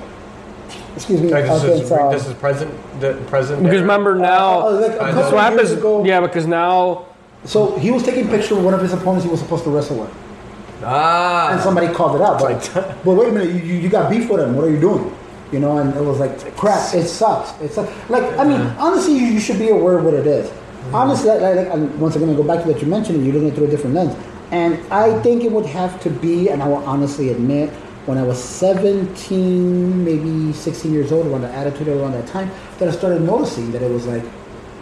Excuse 0.96 1.20
me, 1.22 1.28
Like, 1.28 1.44
this, 1.44 1.62
is, 1.62 1.70
against, 1.70 1.92
uh, 1.92 2.10
this 2.10 2.26
is 2.26 2.34
present. 2.34 3.00
The 3.00 3.14
present. 3.28 3.62
because 3.62 3.74
era? 3.76 3.82
remember 3.82 4.16
now, 4.16 4.66
uh, 4.66 4.72
like 4.80 4.90
a 4.92 5.02
I 5.02 5.12
couple 5.12 5.30
know. 5.30 5.36
what 5.36 5.52
years 5.52 5.68
happens? 5.68 5.70
ago- 5.72 6.04
Yeah, 6.04 6.20
because 6.20 6.46
now 6.46 7.06
So 7.44 7.78
he 7.78 7.90
was 7.90 8.02
taking 8.02 8.26
a 8.26 8.30
picture 8.30 8.56
of 8.56 8.64
one 8.64 8.74
of 8.74 8.80
his 8.80 8.92
opponents 8.92 9.24
he 9.24 9.30
was 9.30 9.40
supposed 9.40 9.64
to 9.64 9.70
wrestle 9.70 10.00
with. 10.00 10.14
Ah. 10.82 11.52
and 11.52 11.60
somebody 11.60 11.92
called 11.92 12.16
it 12.16 12.22
out. 12.22 12.38
But, 12.38 12.70
but 13.04 13.14
wait 13.14 13.28
a 13.28 13.32
minute, 13.32 13.64
you, 13.64 13.74
you 13.74 13.88
got 13.88 14.10
beef 14.10 14.28
with 14.28 14.40
him. 14.40 14.54
What 14.54 14.66
are 14.66 14.70
you 14.70 14.80
doing? 14.80 15.14
You 15.52 15.60
know, 15.60 15.78
and 15.78 15.94
it 15.94 16.02
was 16.02 16.18
like 16.18 16.56
crap. 16.56 16.94
It 16.94 17.06
sucks. 17.06 17.58
It 17.60 17.72
sucks. 17.72 18.10
Like 18.10 18.24
I 18.38 18.44
mean, 18.44 18.60
honestly, 18.78 19.14
you, 19.14 19.26
you 19.26 19.40
should 19.40 19.58
be 19.58 19.70
aware 19.70 19.98
of 19.98 20.04
what 20.04 20.14
it 20.14 20.26
is. 20.26 20.52
Honestly, 20.92 21.30
like, 21.30 21.68
once 21.98 22.14
again, 22.16 22.30
I 22.30 22.34
go 22.34 22.42
back 22.42 22.62
to 22.62 22.70
what 22.70 22.80
you 22.80 22.88
mentioned. 22.88 23.24
You're 23.24 23.34
looking 23.34 23.52
through 23.52 23.66
a 23.66 23.70
different 23.70 23.94
lens, 23.94 24.16
and 24.50 24.74
I 24.92 25.20
think 25.22 25.42
it 25.42 25.50
would 25.50 25.66
have 25.66 26.00
to 26.02 26.10
be, 26.10 26.48
and 26.48 26.62
I 26.62 26.68
will 26.68 26.84
honestly 26.84 27.30
admit, 27.30 27.70
when 28.06 28.18
I 28.18 28.22
was 28.22 28.42
17, 28.42 30.04
maybe 30.04 30.52
16 30.52 30.92
years 30.92 31.10
old, 31.10 31.26
around 31.26 31.42
the 31.42 31.52
attitude 31.52 31.88
around 31.88 32.12
that 32.12 32.28
time, 32.28 32.50
that 32.78 32.88
I 32.88 32.92
started 32.92 33.22
noticing 33.22 33.72
that 33.72 33.82
it 33.82 33.90
was 33.90 34.06
like, 34.06 34.22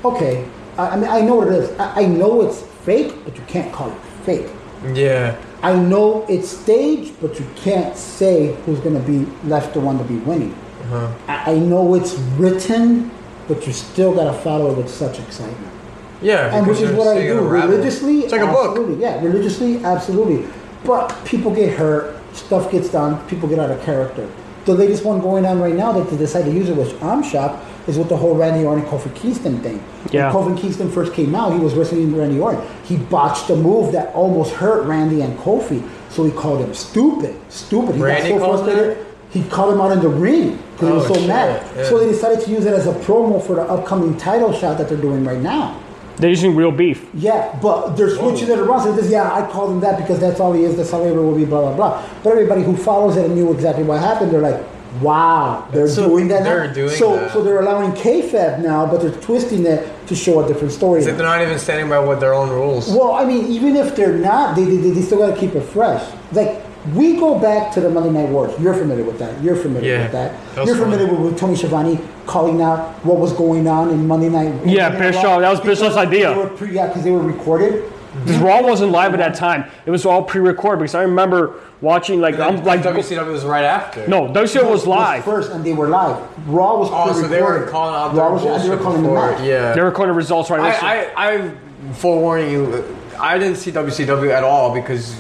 okay, 0.05 0.47
I, 0.79 0.97
mean, 0.97 1.09
I 1.09 1.21
know 1.21 1.37
what 1.37 1.49
it 1.49 1.55
is. 1.55 1.79
I, 1.79 2.03
I 2.03 2.07
know 2.07 2.43
it's 2.43 2.63
fake, 2.85 3.15
but 3.25 3.37
you 3.37 3.43
can't 3.47 3.73
call 3.73 3.91
it 3.91 3.99
fake. 4.25 4.49
Yeah. 4.93 5.41
I 5.63 5.75
know 5.75 6.27
it's 6.29 6.49
staged, 6.49 7.21
but 7.21 7.39
you 7.41 7.47
can't 7.57 7.97
say 7.97 8.55
who's 8.65 8.81
going 8.81 8.95
to 8.95 9.07
be 9.07 9.25
left 9.49 9.75
the 9.75 9.81
one 9.81 9.99
to 9.99 10.05
be 10.05 10.17
winning. 10.17 10.55
Uh 10.91 11.15
I, 11.29 11.53
I 11.53 11.59
know 11.59 11.95
it's 11.95 12.15
written, 12.37 13.11
but 13.49 13.67
you 13.67 13.73
still 13.73 14.15
got 14.15 14.31
to 14.31 14.39
follow 14.41 14.73
it 14.73 14.77
with 14.77 14.91
such 14.91 15.19
excitement. 15.19 15.73
Yeah. 16.21 16.55
And 16.55 16.67
which 16.67 16.81
is 16.81 16.91
what 16.93 17.09
I 17.17 17.23
do 17.23 17.41
religiously. 17.41 18.21
It's 18.21 18.33
like 18.33 18.43
a 18.43 18.47
book. 18.47 18.99
Yeah, 18.99 19.23
religiously, 19.23 19.83
absolutely. 19.85 20.49
But 20.85 21.09
people 21.25 21.55
get 21.55 21.79
hurt, 21.79 22.21
stuff 22.35 22.71
gets 22.71 22.91
done, 22.91 23.27
people 23.29 23.49
get 23.49 23.59
out 23.59 23.71
of 23.71 23.83
character. 23.83 24.29
The 24.67 24.75
latest 24.75 25.05
one 25.05 25.21
going 25.21 25.45
on 25.47 25.61
right 25.61 25.75
now 25.75 25.93
that 25.93 26.11
they 26.11 26.17
decided 26.17 26.53
to 26.53 26.57
use 26.57 26.69
it, 26.69 26.77
was 26.77 26.93
I'm 27.03 27.23
shocked, 27.23 27.63
is 27.87 27.99
with 27.99 28.09
the 28.09 28.17
whole 28.17 28.35
Randy 28.35 28.65
Orton 28.65 28.85
and 28.85 28.93
Kofi 28.93 29.15
Kingston 29.15 29.61
thing. 29.61 29.83
Yeah. 30.11 30.33
When 30.35 30.55
Kofi 30.57 30.61
Kingston 30.61 30.91
first 30.91 31.13
came 31.13 31.35
out, 31.35 31.53
he 31.53 31.59
was 31.59 31.75
wrestling 31.75 32.17
Randy 32.17 32.39
Orton. 32.41 32.63
He 32.85 32.97
botched 32.97 33.51
a 33.51 33.57
move 33.57 33.93
that 33.93 34.15
almost 34.15 34.53
hurt 34.55 34.85
Randy 34.87 35.21
and 35.23 35.39
Kofi, 35.39 35.87
so 36.11 36.25
he 36.25 36.31
called 36.33 36.61
him 36.61 36.73
stupid. 36.75 37.35
Stupid. 37.53 37.97
He 37.97 38.03
Randy 38.03 38.31
got 38.31 38.39
so 38.41 38.45
called 38.45 38.59
him 38.61 38.65
frustrated. 38.75 39.07
He 39.31 39.43
called 39.45 39.75
him 39.75 39.81
out 39.81 39.91
in 39.93 40.01
the 40.01 40.09
ring 40.09 40.59
because 40.73 40.89
he 40.89 40.95
was 40.95 41.05
Oh, 41.11 41.15
so 41.15 41.21
shit, 41.21 41.29
mad. 41.29 41.77
yeah. 41.77 41.89
So 41.89 41.99
they 41.99 42.07
decided 42.07 42.41
to 42.45 42.51
use 42.51 42.65
it 42.67 42.73
as 42.73 42.87
a 42.87 42.93
promo 42.93 43.43
for 43.45 43.57
the 43.57 43.63
upcoming 43.63 44.17
title 44.17 44.53
shot 44.53 44.79
that 44.79 44.89
they're 44.89 44.97
doing 44.97 45.25
right 45.25 45.41
now. 45.41 45.81
they're 46.19 46.31
using 46.31 46.55
real 46.55 46.71
beef. 46.71 47.05
Yeah, 47.13 47.59
but 47.61 47.97
they're 47.97 48.11
switching 48.17 48.49
it 48.49 48.59
around. 48.61 48.85
So 48.85 48.93
this, 48.93 49.11
yeah, 49.11 49.35
I 49.35 49.51
called 49.51 49.73
him 49.73 49.81
that 49.81 49.99
because 49.99 50.21
that's 50.21 50.39
all 50.39 50.53
he 50.53 50.63
is. 50.63 50.77
That's 50.77 50.93
all 50.93 51.03
he 51.05 51.11
ever 51.11 51.21
will 51.21 51.35
be. 51.35 51.45
Blah 51.45 51.63
blah 51.63 51.75
blah. 51.75 52.03
But 52.23 52.31
everybody 52.31 52.63
who 52.63 52.77
follows 52.77 53.17
it 53.17 53.25
and 53.27 53.35
knew 53.35 53.53
exactly 53.53 53.83
what 53.83 53.99
happened, 54.01 54.31
they're 54.31 54.41
like, 54.41 54.63
Wow, 55.01 55.69
they're 55.73 55.89
So 55.89 56.09
doing 56.09 56.29
that. 56.29 56.45
they're 56.45 56.67
now? 56.69 56.73
doing 56.73 56.91
so, 56.91 57.17
that. 57.17 57.33
so 57.33 57.43
they're 57.43 57.61
allowing 57.61 57.93
kayfabe 57.93 58.61
now, 58.61 58.87
but 58.87 59.01
they're 59.01 59.11
twisting 59.21 59.67
it 59.67 59.89
to 60.07 60.15
show 60.15 60.45
a 60.45 60.49
different 60.49 60.73
story. 60.73 61.01
It's 61.01 61.09
like 61.09 61.17
they're 61.17 61.27
not 61.27 61.43
even 61.43 61.59
standing 61.59 61.89
by 61.89 61.99
what 61.99 62.21
their 62.21 62.35
own 62.35 62.51
rules. 62.51 62.89
Well, 62.91 63.13
I 63.13 63.25
mean, 63.25 63.47
even 63.47 63.77
if 63.77 63.97
they're 63.97 64.17
not, 64.17 64.55
they, 64.57 64.65
they, 64.65 64.91
they 64.91 65.03
still 65.03 65.19
got 65.19 65.35
to 65.35 65.41
keep 65.41 65.55
it 65.55 65.63
fresh. 65.63 66.03
Like, 66.33 66.63
we 66.95 67.17
go 67.17 67.39
back 67.39 67.73
to 67.75 67.81
the 67.81 67.89
Monday 67.89 68.11
Night 68.11 68.29
Wars. 68.29 68.53
You're 68.61 68.75
familiar 68.75 69.05
with 69.05 69.19
that. 69.19 69.43
You're 69.43 69.57
familiar 69.57 69.91
Yeah, 69.91 70.03
with 70.03 70.13
that. 70.13 70.55
that 70.55 70.67
You're 70.67 70.77
familiar 70.77 71.07
with, 71.07 71.21
with 71.21 71.39
Tony 71.39 71.57
Schiavone 71.57 71.99
calling 72.27 72.61
out 72.61 72.91
what 73.07 73.19
was 73.19 73.33
going 73.33 73.67
on 73.67 73.89
in 73.91 74.07
Monday 74.07 74.29
Night. 74.29 74.49
Yeah, 74.67 74.91
Monday 74.91 74.99
Night 74.99 74.99
Bischoff, 75.13 75.25
Raw 75.25 75.39
that 75.41 75.51
was 75.51 75.61
because 75.61 75.79
Bischoff's 75.81 75.97
idea. 75.97 76.37
Were 76.37 76.49
pre, 76.51 76.73
yeah, 76.75 76.89
because 76.89 77.03
they 77.03 77.11
were 77.11 77.23
recorded. 77.23 77.91
Because 78.21 78.39
Raw 78.39 78.63
wasn't 78.63 78.93
live 78.93 79.13
at 79.13 79.19
that 79.19 79.35
time. 79.35 79.65
It 79.87 79.91
was 79.91 80.07
all 80.07 80.23
pre-recorded. 80.23 80.81
Because 80.81 80.95
I 80.95 81.03
remember 81.03 81.61
watching 81.81 82.21
like 82.21 82.39
I'm 82.39 82.63
like 82.65 82.81
WCW 82.83 83.27
was 83.33 83.45
right 83.45 83.65
after. 83.65 84.07
no, 84.09 84.29
WCW 84.29 84.71
was 84.71 84.87
live. 84.87 85.25
first, 85.25 85.51
and 85.51 85.65
they 85.65 85.73
were 85.73 85.89
live. 85.89 86.17
Raw 86.49 86.79
was 86.79 86.89
Oh, 86.93 87.13
so 87.21 87.27
they 87.29 87.41
were 87.43 87.47
pre-recorded. 87.67 87.71
calling 87.73 87.95
out 87.95 88.15
Raw 88.15 88.37
their 88.39 88.53
was, 88.53 88.63
they 88.63 88.69
were 88.71 88.77
calling 88.77 89.03
them 89.03 89.11
before. 89.13 89.33
out. 89.33 89.45
Yeah. 89.45 89.73
They 89.73 89.81
were 89.81 89.89
recording 89.89 90.15
results 90.15 90.49
right. 90.51 90.63
next 90.63 90.83
I, 90.83 91.05
I, 91.17 91.35
I 91.35 91.55
forewarning 91.95 92.51
you, 92.51 92.97
I 93.19 93.39
didn't 93.39 93.57
see 93.57 93.71
WCW 93.73 94.31
at 94.31 94.45
all 94.45 94.73
because 94.75 95.17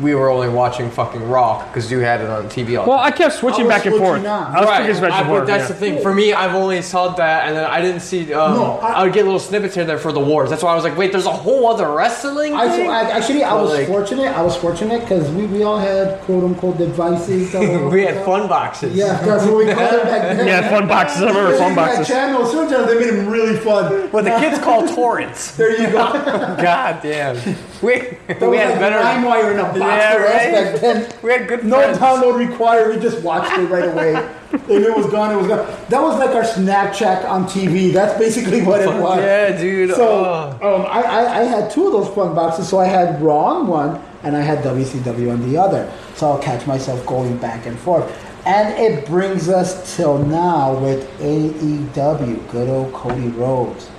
we 0.00 0.14
were 0.14 0.30
only 0.30 0.48
watching 0.48 0.90
fucking 0.90 1.28
Raw 1.28 1.66
because 1.66 1.90
you 1.90 1.98
had 2.00 2.20
it 2.20 2.28
on 2.30 2.44
TV 2.48 2.78
all 2.78 2.84
the 2.84 2.90
well, 2.90 2.98
time. 2.98 3.06
I 3.06 3.10
kept 3.10 3.34
switching 3.34 3.62
I 3.62 3.64
was 3.64 3.76
back 3.76 3.86
and 3.86 3.94
switching 3.96 4.06
forth. 4.06 4.26
on. 4.26 4.56
I 4.56 4.60
was 4.60 4.68
Right, 4.68 4.84
switching 4.84 5.02
back 5.02 5.12
I- 5.12 5.18
and 5.20 5.28
but 5.28 5.34
forth. 5.34 5.46
that's 5.46 5.62
yeah. 5.62 5.68
the 5.68 5.74
thing. 5.74 6.02
For 6.02 6.14
me, 6.14 6.32
I've 6.32 6.54
only 6.54 6.82
saw 6.82 7.08
that, 7.08 7.48
and 7.48 7.56
then 7.56 7.64
I 7.64 7.80
didn't 7.80 8.00
see. 8.00 8.32
Um, 8.32 8.54
No, 8.54 8.78
I- 8.78 8.92
I, 8.92 9.04
would 9.04 9.12
get 9.12 9.24
little 9.24 9.40
snippets 9.40 9.74
here 9.74 9.82
and 9.82 9.90
there 9.90 9.98
for 9.98 10.12
the 10.12 10.20
wars. 10.20 10.50
That's 10.50 10.62
why 10.62 10.72
I 10.72 10.74
was 10.74 10.84
like, 10.84 10.96
wait, 10.96 11.12
there's 11.12 11.26
a 11.26 11.30
whole 11.32 11.66
other 11.68 11.90
wrestling 11.90 12.54
I, 12.54 12.68
thing. 12.70 12.88
I, 12.90 13.02
actually, 13.10 13.42
I 13.44 13.50
But, 13.50 13.62
was 13.62 13.72
like- 13.74 13.86
fortunate. 13.88 14.36
I 14.36 14.42
was 14.42 14.56
fortunate 14.56 15.00
because 15.00 15.28
we, 15.30 15.46
we 15.46 15.62
all 15.62 15.78
had 15.78 16.20
quote 16.22 16.44
unquote 16.44 16.78
devices. 16.78 17.52
that 17.52 17.60
were- 17.82 17.88
we 17.90 18.02
had 18.02 18.24
fun 18.24 18.48
boxes. 18.48 18.94
Yeah, 18.94 19.20
that's 19.22 19.44
what 19.44 19.56
we 19.56 19.64
called 19.72 19.94
it 19.94 20.04
back 20.04 20.36
then. 20.36 20.46
Yeah, 20.46 20.68
fun 20.70 20.86
boxes. 20.86 21.22
I 21.22 21.26
remember 21.28 21.56
fun 21.58 21.74
That 21.78 21.86
boxes. 21.96 22.08
channel, 22.08 22.46
some 22.46 22.68
channels, 22.68 22.88
they 22.88 22.98
made 22.98 23.14
them 23.14 23.28
really 23.28 23.56
fun. 23.58 24.10
What 24.12 24.24
the 24.24 24.30
kids 24.38 24.58
call 24.58 24.86
torrents. 24.86 25.56
There 25.58 25.70
you 25.80 25.88
go. 25.90 26.12
God 26.12 27.00
damn. 27.02 27.36
We, 27.82 27.92
we 27.92 28.56
had 28.56 28.70
like 28.70 28.80
better. 28.80 28.98
LimeWire 28.98 29.52
in 29.54 29.58
a 29.60 29.62
box 29.64 29.78
Yeah, 29.96 30.14
for 30.14 30.26
us 30.26 30.32
right? 30.32 30.52
back 30.52 30.80
then. 30.80 31.12
We 31.22 31.30
had 31.30 31.48
good 31.48 31.64
No 31.64 31.76
friends. 31.76 31.98
download 31.98 32.38
required. 32.38 32.94
We 32.94 33.00
just 33.00 33.22
watched 33.22 33.58
it 33.58 33.66
right 33.66 33.88
away. 33.88 34.14
if 34.52 34.70
it 34.70 34.96
was 34.96 35.06
gone, 35.06 35.32
it 35.32 35.36
was 35.36 35.46
gone. 35.46 35.66
That 35.88 36.00
was 36.00 36.18
like 36.18 36.30
our 36.30 36.42
Snapchat 36.42 37.24
on 37.28 37.44
TV. 37.44 37.92
That's 37.92 38.18
basically 38.18 38.62
what 38.62 38.80
it 38.80 38.88
was. 38.88 39.18
Yeah, 39.18 39.60
dude. 39.60 39.94
So 39.94 40.58
oh. 40.60 40.76
um, 40.76 40.86
I, 40.86 41.02
I, 41.02 41.40
I 41.40 41.42
had 41.44 41.70
two 41.70 41.86
of 41.86 41.92
those 41.92 42.14
fun 42.14 42.34
boxes. 42.34 42.68
So 42.68 42.78
I 42.78 42.86
had 42.86 43.20
Raw 43.20 43.56
on 43.56 43.66
one, 43.66 44.02
and 44.22 44.36
I 44.36 44.40
had 44.40 44.58
WCW 44.64 45.32
on 45.32 45.50
the 45.50 45.58
other. 45.58 45.92
So 46.14 46.30
I'll 46.30 46.38
catch 46.38 46.66
myself 46.66 47.04
going 47.06 47.36
back 47.38 47.66
and 47.66 47.78
forth. 47.78 48.10
And 48.46 48.78
it 48.78 49.06
brings 49.06 49.48
us 49.48 49.94
till 49.96 50.18
now 50.18 50.78
with 50.78 51.06
AEW, 51.18 52.50
good 52.50 52.68
old 52.68 52.92
Cody 52.94 53.28
Rhodes, 53.28 53.90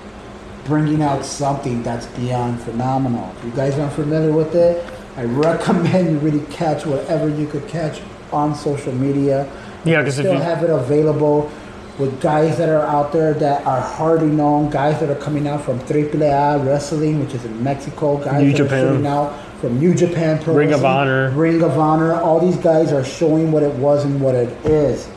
bringing 0.66 1.04
out 1.04 1.24
something 1.24 1.84
that's 1.84 2.08
beyond 2.08 2.60
phenomenal. 2.62 3.32
If 3.38 3.46
you 3.46 3.52
guys 3.52 3.78
aren't 3.78 3.94
familiar 3.94 4.32
with 4.32 4.56
it, 4.56 4.84
I 5.18 5.24
recommend 5.24 6.12
you 6.12 6.18
really 6.20 6.46
catch 6.52 6.86
whatever 6.86 7.28
you 7.30 7.48
could 7.48 7.68
catch 7.68 8.02
on 8.32 8.54
social 8.56 8.94
media. 8.94 9.48
Yeah, 9.86 10.04
'cause 10.04 10.20
if 10.20 10.26
still 10.26 10.36
you- 10.36 10.40
have 10.42 10.64
it 10.64 10.70
available 10.70 11.50
with 11.98 12.20
guys 12.22 12.58
that 12.58 12.70
are 12.70 12.86
out 12.86 13.12
there 13.12 13.34
that 13.34 13.66
are 13.66 13.82
hardly 13.82 14.28
known, 14.30 14.70
guys 14.70 15.00
that 15.00 15.10
are 15.10 15.16
coming 15.16 15.48
out 15.48 15.62
from 15.62 15.80
AAA 15.80 16.58
Wrestling, 16.58 17.20
which 17.20 17.34
is 17.36 17.44
in 17.44 17.62
Mexico, 17.64 18.18
guys 18.18 18.42
New 18.42 18.52
that 18.52 18.58
Japan. 18.58 18.86
are 18.86 18.88
shooting 18.92 19.08
out 19.08 19.34
from 19.60 19.80
New 19.80 19.94
Japan 19.94 20.40
Pro 20.42 20.54
Ring 20.54 20.72
of 20.72 20.86
Honor. 20.86 21.32
Ring 21.36 21.62
of 21.62 21.78
Honor. 21.78 22.14
All 22.22 22.40
these 22.40 22.56
guys 22.58 22.94
are 22.94 23.04
showing 23.04 23.52
what 23.52 23.64
it 23.64 23.76
was 23.76 24.06
and 24.06 24.22
what 24.22 24.34
it 24.36 24.50
is. 24.64 25.08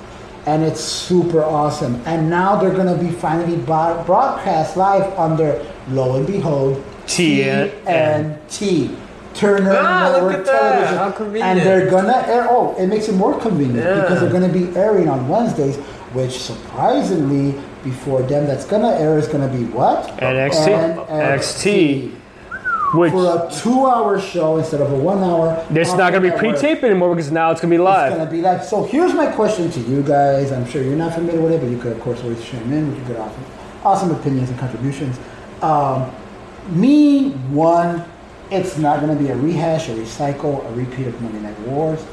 And 0.47 0.65
it's 0.65 0.81
super 0.81 1.45
awesome. 1.45 2.01
And 2.05 2.29
now 2.29 2.57
they're 2.57 2.71
going 2.71 2.89
to 2.89 2.97
be 3.01 3.11
finally 3.13 3.55
broadcast 3.57 4.77
live 4.77 5.05
under, 5.17 5.61
lo 5.93 6.17
and 6.17 6.27
behold, 6.27 6.83
TNT. 7.07 8.91
Turner 9.35 9.75
Ah, 9.79 10.09
look 10.13 10.23
Network 10.23 10.35
at 10.35 10.45
that. 10.47 10.61
Television. 10.73 10.97
How 10.99 11.11
convenient. 11.11 11.59
And 11.59 11.61
they're 11.61 11.91
gonna 11.91 12.25
air. 12.29 12.47
Oh, 12.51 12.75
it 12.79 12.87
makes 12.87 13.09
it 13.09 13.15
more 13.15 13.39
convenient 13.39 13.85
Yeah. 13.87 14.01
because 14.03 14.21
they're 14.21 14.31
gonna 14.31 14.49
be 14.49 14.71
airing 14.77 15.09
on 15.09 15.29
Wednesdays, 15.29 15.77
which 16.13 16.41
surprisingly, 16.43 17.55
before 17.85 18.23
them, 18.23 18.47
that's 18.47 18.65
gonna 18.65 18.93
air 18.93 19.19
is 19.19 19.29
gonna 19.29 19.49
be 19.49 19.65
what? 19.65 20.11
NXT. 20.21 20.73
NXT. 21.09 22.11
Which 22.95 23.11
For 23.11 23.47
a 23.47 23.51
two-hour 23.51 24.21
show 24.21 24.59
instead 24.59 24.83
of 24.83 24.93
a 24.93 24.97
one-hour. 24.97 25.65
it's 25.71 25.91
on 25.93 25.97
not 25.97 26.13
going 26.13 26.25
to 26.25 26.31
be 26.31 26.37
pre-taped 26.37 26.85
anymore 26.85 27.15
because 27.15 27.33
now 27.33 27.51
it's 27.51 27.59
going 27.63 27.71
to 27.71 27.79
be 27.79 27.83
live. 27.83 28.13
It's 28.13 28.19
live. 28.19 28.29
gonna 28.29 28.31
be 28.43 28.43
like 28.47 28.63
so. 28.63 28.85
Here's 28.85 29.15
my 29.15 29.29
question 29.29 29.71
to 29.71 29.81
you 29.81 30.03
guys. 30.03 30.53
I'm 30.53 30.67
sure 30.67 30.83
you're 30.83 30.95
not 30.95 31.15
familiar 31.15 31.41
with 31.41 31.53
it, 31.53 31.63
but 31.63 31.71
you 31.71 31.79
could, 31.79 31.93
of 31.93 32.01
course, 32.03 32.21
always 32.23 32.45
chime 32.45 32.71
in 32.71 32.89
with 32.89 32.99
your 32.99 33.07
good, 33.07 33.17
awesome, 33.17 33.45
awesome 33.83 34.11
opinions 34.11 34.51
and 34.51 34.59
contributions. 34.59 35.19
Um, 35.63 36.11
me, 36.69 37.31
one, 37.51 38.05
it's 38.53 38.77
not 38.79 39.01
gonna 39.01 39.17
be 39.17 39.29
a 39.29 39.37
rehash, 39.37 39.89
a 39.89 39.93
recycle, 39.93 40.65
a 40.69 40.73
repeat 40.75 41.07
of 41.07 41.21
Monday 41.23 41.41
Night 41.41 41.59
Wars, 41.61 42.05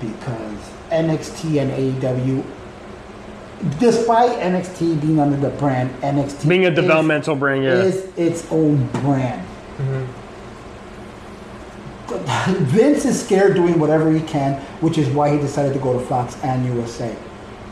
because 0.00 0.70
NXT 0.90 1.60
and 1.60 1.70
AEW, 1.70 2.44
despite 3.78 4.38
NXT 4.38 5.00
being 5.00 5.20
under 5.20 5.36
the 5.36 5.50
brand 5.56 5.90
NXT, 6.02 6.48
Being 6.48 6.66
a 6.66 6.70
is- 6.70 6.74
developmental 6.74 7.36
brand, 7.36 7.64
yeah. 7.64 7.74
is 7.74 8.06
its 8.16 8.50
own 8.50 8.86
brand. 8.88 9.46
Mm-hmm. 9.78 10.04
Vince 12.66 13.04
is 13.04 13.24
scared 13.24 13.54
doing 13.54 13.78
whatever 13.78 14.12
he 14.12 14.20
can, 14.20 14.60
which 14.80 14.96
is 14.96 15.08
why 15.08 15.30
he 15.30 15.38
decided 15.38 15.72
to 15.72 15.80
go 15.80 15.92
to 15.98 16.04
Fox 16.06 16.36
and 16.42 16.64
USA. 16.66 17.14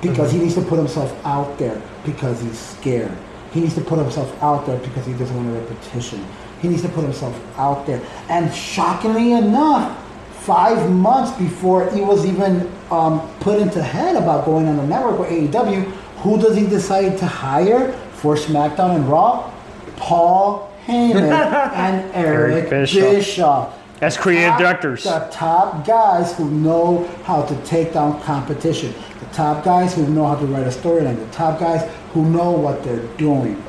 Because 0.03 0.31
he 0.31 0.38
mm-hmm. 0.38 0.46
needs 0.46 0.57
to 0.57 0.62
put 0.62 0.77
himself 0.77 1.14
out 1.24 1.57
there 1.59 1.81
because 2.05 2.40
he's 2.40 2.59
scared. 2.59 3.16
He 3.53 3.61
needs 3.61 3.74
to 3.77 3.81
put 3.81 3.98
himself 3.98 4.42
out 4.42 4.66
there 4.66 4.79
because 4.79 5.07
he 5.07 5.12
doesn't 5.12 5.37
want 5.37 5.48
a 5.48 5.61
repetition. 5.61 6.27
He 6.64 6.70
needs 6.70 6.81
to 6.81 6.88
put 6.88 7.05
himself 7.05 7.38
out 7.59 7.87
there. 7.87 8.00
And 8.31 8.50
shockingly 8.50 9.33
enough, 9.33 10.03
five 10.44 10.90
months 10.90 11.37
before 11.37 11.90
he 11.90 12.00
was 12.00 12.24
even 12.24 12.72
um, 12.90 13.20
put 13.40 13.61
into 13.61 13.83
head 13.83 14.16
about 14.16 14.46
going 14.46 14.66
on 14.66 14.79
the 14.79 14.87
network 14.87 15.18
with 15.18 15.29
AEW, 15.29 15.83
who 16.22 16.40
does 16.40 16.57
he 16.57 16.66
decide 16.66 17.18
to 17.18 17.27
hire 17.27 17.92
for 18.14 18.35
SmackDown 18.35 18.96
and 18.96 19.07
Raw? 19.07 19.53
Paul 19.98 20.72
Heyman 20.87 21.33
and 21.74 22.11
Eric, 22.14 22.55
Eric 22.55 22.70
Bischoff. 22.70 23.03
Bischoff. 23.03 23.79
As 24.00 24.16
creative 24.16 24.48
Top- 24.53 24.59
directors. 24.61 25.05
The 25.05 25.29
top 25.31 25.87
guys 25.87 26.35
who 26.35 26.50
know 26.50 27.07
how 27.24 27.42
to 27.42 27.55
take 27.64 27.92
down 27.92 28.22
competition. 28.22 28.94
The 29.20 29.27
top 29.35 29.66
guys 29.66 29.94
who 29.94 30.09
know 30.09 30.27
how 30.27 30.37
to 30.37 30.46
write 30.46 30.66
a 30.66 30.70
storyline. 30.70 31.18
The 31.18 31.31
top 31.31 31.61
guys 31.61 31.87
who 32.14 32.24
know 32.24 32.53
what 32.53 32.83
they're 32.83 33.07
doing. 33.18 33.62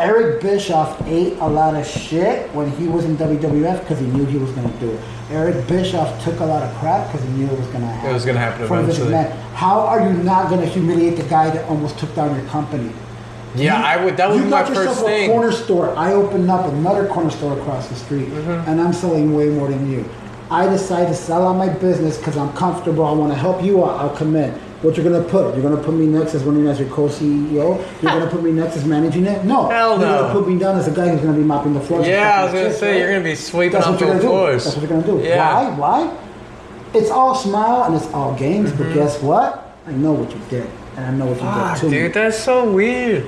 Eric 0.00 0.40
Bischoff 0.40 1.00
ate 1.06 1.36
a 1.38 1.46
lot 1.46 1.74
of 1.74 1.86
shit 1.86 2.48
when 2.54 2.70
he 2.72 2.88
was 2.88 3.04
in 3.04 3.16
WWF 3.18 3.80
because 3.80 3.98
he 3.98 4.06
knew 4.06 4.24
he 4.24 4.38
was 4.38 4.50
going 4.52 4.70
to 4.72 4.78
do 4.78 4.90
it. 4.90 5.00
Eric 5.30 5.66
Bischoff 5.68 6.22
took 6.24 6.40
a 6.40 6.44
lot 6.44 6.62
of 6.62 6.74
crap 6.78 7.06
because 7.12 7.26
he 7.26 7.32
knew 7.34 7.46
it 7.46 7.58
was 7.58 7.66
going 7.68 7.82
to 7.82 7.86
happen. 7.86 8.10
It 8.10 8.12
was 8.14 8.24
gonna 8.24 8.38
happen 8.38 8.66
from 8.66 8.86
Vince 8.86 8.98
eventually. 8.98 9.14
McMahon. 9.24 9.52
How 9.52 9.80
are 9.80 10.00
you 10.00 10.14
not 10.22 10.48
going 10.48 10.62
to 10.62 10.66
humiliate 10.66 11.16
the 11.18 11.24
guy 11.28 11.50
that 11.50 11.68
almost 11.68 11.98
took 11.98 12.14
down 12.14 12.34
your 12.34 12.44
company? 12.48 12.90
Yeah, 13.54 13.78
You- 13.78 13.84
I 14.00 14.04
would. 14.04 14.16
That 14.16 14.30
was 14.30 14.38
you 14.38 14.44
my 14.44 14.50
got 14.62 14.68
yourself 14.70 15.00
a 15.00 15.02
thing. 15.02 15.30
corner 15.30 15.52
store. 15.52 15.94
I 15.96 16.12
opened 16.14 16.50
up 16.50 16.66
another 16.72 17.06
corner 17.06 17.30
store 17.30 17.58
across 17.58 17.88
the 17.88 17.94
street, 17.96 18.28
Mm-hmm. 18.28 18.70
and 18.70 18.80
I'm 18.80 18.92
selling 18.94 19.34
way 19.34 19.50
more 19.50 19.68
than 19.68 19.90
you. 19.90 20.08
I 20.50 20.66
decide 20.66 21.06
to 21.08 21.14
sell 21.14 21.46
out 21.46 21.54
my 21.56 21.68
business 21.68 22.16
because 22.16 22.36
I'm 22.36 22.52
comfortable. 22.54 23.04
I 23.04 23.12
want 23.12 23.32
to 23.32 23.38
help 23.38 23.62
you 23.62 23.84
out. 23.84 24.00
I'll 24.00 24.16
come 24.16 24.34
in. 24.34 24.58
What 24.82 24.96
you're 24.96 25.04
gonna 25.04 25.22
put? 25.24 25.54
You're 25.54 25.62
gonna 25.62 25.82
put 25.82 25.92
me 25.94 26.06
next 26.06 26.34
as 26.34 26.42
running 26.44 26.66
as 26.66 26.80
your 26.80 26.88
co-CEO. 26.88 27.52
You're 28.02 28.12
gonna 28.12 28.30
put 28.30 28.42
me 28.42 28.50
next 28.50 28.76
as 28.78 28.84
managing 28.86 29.26
it? 29.26 29.44
No. 29.44 29.68
Hell 29.68 29.98
no. 29.98 30.08
You're 30.08 30.20
gonna 30.22 30.32
put 30.32 30.48
me 30.48 30.58
down 30.58 30.78
as 30.78 30.88
a 30.88 30.90
guy 30.90 31.08
who's 31.08 31.20
gonna 31.20 31.36
be 31.36 31.42
mopping 31.44 31.74
the 31.74 31.80
floors. 31.80 32.06
Yeah, 32.06 32.40
I 32.40 32.44
was 32.44 32.52
gonna 32.54 32.70
shit, 32.70 32.78
say 32.78 32.90
right? 32.92 32.98
you're 33.00 33.12
gonna 33.12 33.24
be 33.24 33.34
sweeping 33.34 33.72
That's 33.72 33.86
up 33.86 33.92
what 33.92 34.00
you're 34.00 34.08
those 34.14 34.22
gonna 34.22 34.32
do. 34.32 34.38
floors. 34.38 34.64
That's 34.64 34.76
what 34.76 34.88
you're 34.90 35.00
gonna 35.02 35.22
do. 35.22 35.28
Yeah. 35.28 35.76
Why? 35.76 36.04
Why? 36.06 36.16
It's 36.94 37.10
all 37.10 37.34
smile 37.34 37.84
and 37.84 37.94
it's 37.94 38.06
all 38.14 38.34
games, 38.34 38.70
Mm-hmm. 38.70 38.82
but 38.84 38.94
guess 38.94 39.20
what? 39.22 39.76
I 39.86 39.92
know 39.92 40.12
what 40.12 40.30
you 40.32 40.40
did, 40.48 40.66
and 40.96 41.04
I 41.06 41.10
know 41.10 41.26
what 41.26 41.36
you 41.36 41.42
Ah, 41.46 41.74
did 41.74 41.80
to 41.82 41.90
dude, 41.90 42.02
me. 42.02 42.08
that's 42.08 42.38
so 42.38 42.70
weird. 42.72 43.26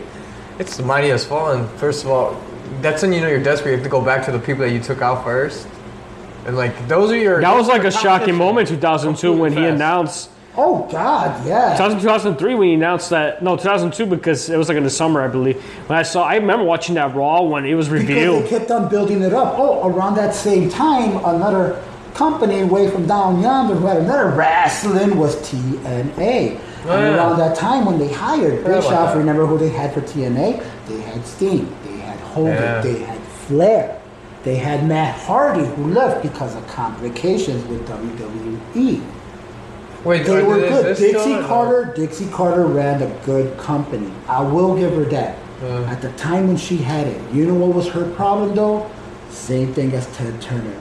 It's 0.58 0.76
the 0.78 0.82
mighty 0.84 1.08
has 1.10 1.24
fallen. 1.24 1.68
First 1.76 2.04
of 2.04 2.10
all, 2.10 2.40
that's 2.80 3.02
when 3.02 3.12
you 3.12 3.20
know 3.20 3.28
you're 3.28 3.42
desperate. 3.42 3.72
You 3.72 3.76
have 3.76 3.84
to 3.84 3.90
go 3.90 4.00
back 4.00 4.24
to 4.24 4.32
the 4.32 4.38
people 4.38 4.62
that 4.64 4.70
you 4.72 4.80
took 4.80 5.02
out 5.02 5.22
first, 5.22 5.66
and 6.46 6.56
like 6.56 6.88
those 6.88 7.10
are 7.10 7.16
your. 7.16 7.40
That 7.42 7.54
was 7.54 7.68
like 7.68 7.84
a 7.84 7.90
shocking 7.90 8.36
moment 8.36 8.68
2002 8.68 9.32
when 9.36 9.52
he 9.54 9.64
announced 9.66 10.30
Oh 10.56 10.86
God, 10.92 11.46
yeah. 11.46 11.76
2003 11.78 12.54
when 12.56 12.68
he 12.68 12.74
announced 12.74 13.08
that 13.10 13.42
no 13.42 13.56
2002 13.56 14.04
because 14.06 14.50
it 14.50 14.56
was 14.58 14.68
like 14.68 14.76
in 14.76 14.84
the 14.84 14.90
summer 14.90 15.22
I 15.22 15.28
believe 15.28 15.62
when 15.88 15.98
I 15.98 16.02
saw 16.02 16.24
I 16.24 16.34
remember 16.36 16.64
watching 16.66 16.94
that 16.96 17.14
Raw 17.14 17.42
when 17.42 17.64
it 17.64 17.74
was 17.74 17.88
Because 17.88 18.06
revealed 18.08 18.44
they 18.44 18.48
kept 18.50 18.70
on 18.70 18.88
building 18.90 19.22
it 19.22 19.32
up. 19.32 19.54
Oh, 19.58 19.88
around 19.88 20.14
that 20.16 20.34
same 20.34 20.68
time, 20.68 21.16
another 21.24 21.82
company 22.14 22.60
away 22.60 22.90
from 22.90 23.06
down 23.06 23.40
yonder 23.40 23.74
who 23.74 23.86
had 23.86 23.96
another 23.98 24.28
wrestling 24.36 25.16
was 25.16 25.36
TNA. 25.36 26.58
and 26.58 26.60
yeah. 26.84 27.16
around 27.16 27.38
that 27.38 27.56
time 27.56 27.86
when 27.86 27.98
they 27.98 28.12
hired 28.12 28.58
about 28.60 28.66
Bischoff, 28.82 29.12
that. 29.14 29.16
remember 29.16 29.46
who 29.46 29.56
they 29.56 29.70
had 29.70 29.94
for 29.94 30.02
TNA? 30.02 30.62
They 30.88 31.00
had 31.00 31.24
Sting, 31.24 31.74
they 31.84 31.96
had 31.98 32.18
Hogan, 32.20 32.52
Yeah. 32.52 32.80
they 32.82 32.98
had 32.98 33.18
Flair, 33.22 33.98
they 34.44 34.56
had 34.56 34.86
Matt 34.86 35.18
Hardy 35.20 35.64
who 35.64 35.86
left 35.86 36.22
because 36.22 36.54
of 36.54 36.66
complications 36.66 37.64
with 37.68 37.88
WWE. 37.88 39.00
Wait, 40.04 40.26
They 40.26 40.42
were 40.42 40.58
is 40.58 40.68
good. 40.70 40.84
this 40.86 40.98
still 40.98 41.12
Dixie 41.12 41.34
or 41.34 41.40
no? 41.42 41.46
Carter, 41.46 41.92
Dixie 41.94 42.28
Carter 42.30 42.66
ran 42.66 43.02
a 43.02 43.06
good 43.24 43.56
company. 43.58 44.10
I 44.28 44.40
will 44.42 44.76
give 44.76 44.94
her 44.94 45.04
that. 45.04 45.38
Uh. 45.62 45.84
At 45.84 46.02
the 46.02 46.10
time 46.12 46.48
when 46.48 46.56
she 46.56 46.76
had 46.78 47.06
it, 47.06 47.20
you 47.32 47.46
know 47.46 47.54
what 47.54 47.74
was 47.74 47.88
her 47.88 48.10
problem 48.14 48.54
though? 48.54 48.90
Same 49.30 49.72
thing 49.72 49.92
as 49.92 50.06
Ted 50.16 50.40
Turner. 50.42 50.74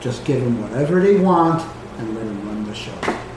Just 0.00 0.24
give 0.24 0.42
them 0.42 0.60
whatever 0.62 1.00
they 1.00 1.18
want 1.18 1.62
and 1.98 2.14
let 2.16 2.24
them 2.24 2.48
run 2.48 2.64
the 2.64 2.74
show. 2.74 2.92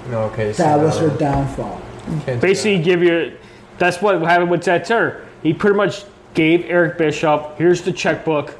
No, 0.10 0.22
okay. 0.24 0.54
so 0.54 0.64
That 0.64 0.80
was 0.80 1.00
no. 1.02 1.10
her 1.10 1.18
downfall. 1.18 1.82
Can't 2.26 2.26
do 2.26 2.40
Basically, 2.40 2.82
give 2.82 3.04
you. 3.04 3.38
That's 3.78 4.02
what 4.02 4.22
happened 4.22 4.50
with 4.52 4.64
Ted 4.64 4.86
Turner. 4.86 5.26
He 5.44 5.54
pretty 5.54 5.76
much 5.76 6.06
gave 6.34 6.66
Eric 6.66 6.98
Bischoff, 6.98 7.58
here's 7.58 7.82
the 7.82 7.92
checkbook. 7.92 8.58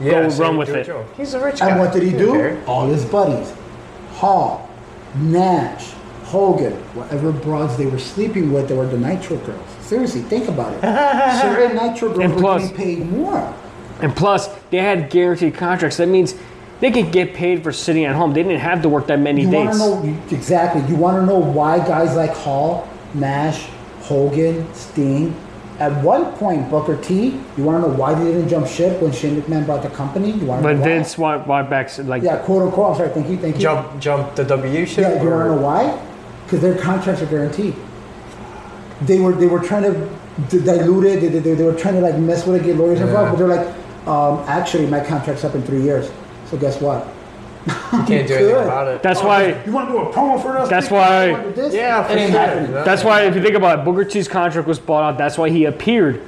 yeah, 0.00 0.10
go 0.22 0.28
so 0.30 0.42
run 0.42 0.56
with 0.56 0.68
it. 0.70 0.86
Joe. 0.86 1.06
He's 1.16 1.34
a 1.34 1.44
rich 1.44 1.60
guy. 1.60 1.70
And 1.70 1.80
what 1.80 1.92
did 1.92 2.02
he 2.02 2.12
do? 2.12 2.32
care. 2.32 2.62
All 2.66 2.86
his 2.86 3.04
buddies, 3.04 3.52
Hall, 4.12 4.68
Nash, 5.16 5.92
Hogan, 6.28 6.72
whatever 6.94 7.32
broads 7.32 7.76
they 7.76 7.86
were 7.86 7.98
sleeping 7.98 8.52
with, 8.52 8.68
they 8.68 8.74
were 8.76 8.86
the 8.86 8.98
Nitro 8.98 9.36
girls. 9.38 9.68
Seriously, 9.80 10.20
think 10.22 10.48
about 10.48 10.72
it. 10.74 10.80
Certain 11.40 11.76
Nitro 11.76 12.08
girls 12.08 12.20
And 12.20 12.34
were 12.34 12.40
plus- 12.40 12.62
getting 12.70 12.76
paid 12.76 13.10
more. 13.10 13.54
And 14.00 14.14
plus, 14.14 14.48
they 14.70 14.78
had 14.78 15.10
guaranteed 15.10 15.54
contracts. 15.54 15.96
That 15.96 16.06
means 16.08 16.34
they 16.80 16.90
could 16.92 17.10
get 17.10 17.34
paid 17.34 17.64
for 17.64 17.72
sitting 17.72 18.04
at 18.04 18.14
home. 18.14 18.32
They 18.32 18.42
didn't 18.44 18.60
have 18.60 18.82
to 18.82 18.88
work 18.88 19.06
that 19.08 19.18
many 19.18 19.42
You 19.42 19.50
want 19.50 19.68
dates. 19.70 19.78
know 19.80 20.18
exactly? 20.30 20.82
You 20.88 20.94
want 20.96 21.16
to 21.20 21.26
know 21.26 21.38
why 21.38 21.78
guys 21.78 22.14
like 22.14 22.30
Hall, 22.30 22.86
Nash, 23.14 23.66
Hogan, 24.02 24.72
Sting, 24.74 25.34
at 25.80 25.92
one 26.04 26.32
point 26.34 26.70
Booker 26.70 26.96
T. 27.02 27.40
You 27.56 27.64
want 27.64 27.82
to 27.82 27.88
know 27.90 27.96
why 27.96 28.14
they 28.14 28.24
didn't 28.32 28.48
jump 28.48 28.68
ship 28.68 29.00
when 29.02 29.10
Shane 29.12 29.40
McMahon 29.42 29.66
bought 29.66 29.82
the 29.82 29.90
company? 29.90 30.30
You 30.32 30.46
want 30.46 30.62
to 30.62 30.68
but 30.68 30.74
know 30.74 30.80
why? 30.82 30.88
Vince 30.88 31.18
went, 31.18 31.46
went 31.48 31.68
back 31.70 31.90
like 32.04 32.22
yeah, 32.22 32.36
quote 32.38 32.62
unquote. 32.62 32.90
I'm 32.92 32.96
sorry. 32.98 33.08
Thank 33.10 33.28
you. 33.30 33.36
Thank 33.38 33.56
you. 33.56 33.62
Jump, 33.62 34.00
jump 34.00 34.36
the 34.36 34.44
W 34.44 34.86
shit. 34.86 34.98
Yeah, 34.98 35.20
you 35.22 35.28
want 35.30 35.42
to 35.42 35.56
know 35.56 35.60
why? 35.62 36.04
Because 36.48 36.62
their 36.62 36.78
contracts 36.78 37.20
are 37.20 37.26
guaranteed. 37.26 37.74
They 39.02 39.20
were 39.20 39.32
they 39.32 39.46
were 39.46 39.60
trying 39.60 39.82
to 39.82 40.08
d- 40.48 40.60
dilute 40.64 41.04
it. 41.04 41.20
They, 41.20 41.38
they, 41.40 41.54
they 41.54 41.62
were 41.64 41.74
trying 41.74 41.94
to 41.94 42.00
like 42.00 42.16
mess 42.16 42.46
with 42.46 42.60
it, 42.62 42.64
get 42.64 42.76
lawyers 42.76 43.00
involved. 43.00 43.32
But 43.32 43.38
they're 43.38 43.56
like, 43.56 44.08
um, 44.08 44.38
actually, 44.48 44.86
my 44.86 45.00
contract's 45.04 45.44
up 45.44 45.54
in 45.54 45.62
three 45.62 45.82
years. 45.82 46.10
So 46.46 46.56
guess 46.56 46.80
what? 46.80 47.06
You 47.66 47.72
can't 48.04 48.08
do 48.26 48.34
anything 48.34 48.54
about 48.54 48.88
it. 48.88 49.02
That's 49.02 49.22
why. 49.22 49.62
You 49.64 49.72
want 49.72 49.88
to 49.88 49.92
do 49.92 49.98
a 49.98 50.12
promo 50.12 50.40
for 50.40 50.56
us? 50.58 50.68
That's 50.70 50.90
why- 50.90 51.26
You 51.26 51.32
wanna 51.32 51.44
do 51.48 51.52
this? 51.52 51.74
Yeah, 51.74 52.02
for 52.02 52.12
it 52.14 52.30
sure. 52.30 52.40
happening. 52.40 52.72
That's 52.72 53.04
why, 53.04 53.22
if 53.24 53.34
you 53.36 53.42
think 53.42 53.54
about 53.56 53.80
it, 53.80 53.84
Booker 53.84 54.04
T's 54.04 54.26
contract 54.26 54.66
was 54.66 54.78
bought 54.78 55.02
out. 55.02 55.18
That's 55.18 55.36
why 55.36 55.50
he 55.50 55.66
appeared 55.66 56.22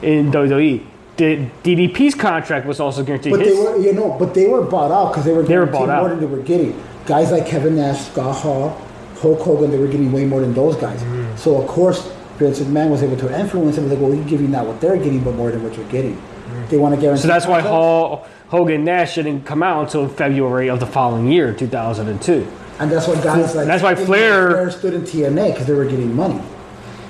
in 0.00 0.30
WWE. 0.32 0.82
The 1.18 1.46
DDP's 1.62 2.14
contract 2.14 2.66
was 2.66 2.80
also 2.80 3.02
guaranteed. 3.04 3.32
But 3.32 3.44
they 3.44 3.52
were, 3.52 3.76
you 3.78 3.92
know, 3.92 4.16
but 4.18 4.32
they 4.34 4.46
were 4.46 4.62
bought 4.62 4.90
out 4.90 5.12
because 5.12 5.24
they 5.26 5.32
were 5.32 5.42
They 5.42 5.56
were 5.58 5.66
guaranteed 5.66 5.80
bought 5.80 5.90
out. 5.90 6.00
more 6.00 6.08
than 6.10 6.20
they 6.20 6.26
were 6.26 6.42
getting. 6.42 6.82
Guys 7.06 7.30
like 7.30 7.46
Kevin 7.46 7.76
Nash, 7.76 8.00
Scott 8.06 8.36
Hall, 8.36 8.80
Hulk 9.20 9.40
Hogan, 9.40 9.70
they 9.70 9.78
were 9.78 9.86
getting 9.86 10.12
way 10.12 10.24
more 10.24 10.40
than 10.40 10.54
those 10.54 10.76
guys. 10.76 11.02
Mm. 11.02 11.38
So 11.38 11.60
of 11.60 11.68
course, 11.68 12.06
Vince 12.38 12.60
McMahon 12.60 12.90
was 12.90 13.02
able 13.02 13.16
to 13.16 13.38
influence 13.40 13.76
them. 13.76 13.88
Like, 13.88 13.98
well, 13.98 14.10
we 14.10 14.18
can 14.18 14.26
give 14.26 14.40
you 14.42 14.48
not 14.48 14.66
what 14.66 14.80
they're 14.80 14.96
getting, 14.96 15.24
but 15.24 15.34
more 15.34 15.50
than 15.50 15.62
what 15.62 15.76
you're 15.76 15.88
getting. 15.88 16.20
They 16.68 16.78
want 16.78 16.94
to 16.94 17.00
guarantee. 17.00 17.22
so 17.22 17.28
that's 17.28 17.46
why. 17.46 17.60
Hall, 17.60 18.26
Hogan 18.48 18.84
Nash 18.84 19.16
didn't 19.16 19.44
come 19.44 19.62
out 19.62 19.84
until 19.84 20.08
February 20.08 20.68
of 20.70 20.80
the 20.80 20.86
following 20.86 21.30
year, 21.30 21.52
2002. 21.52 22.46
And 22.78 22.90
that's 22.90 23.08
what 23.08 23.22
guys 23.24 23.54
like 23.54 23.66
That's 23.66 23.82
why 23.82 23.94
Flair- 23.94 24.50
Flair 24.50 24.70
stood 24.70 24.94
in 24.94 25.02
TNA 25.02 25.52
because 25.52 25.66
they 25.66 25.72
were 25.72 25.86
getting 25.86 26.14
money. 26.14 26.40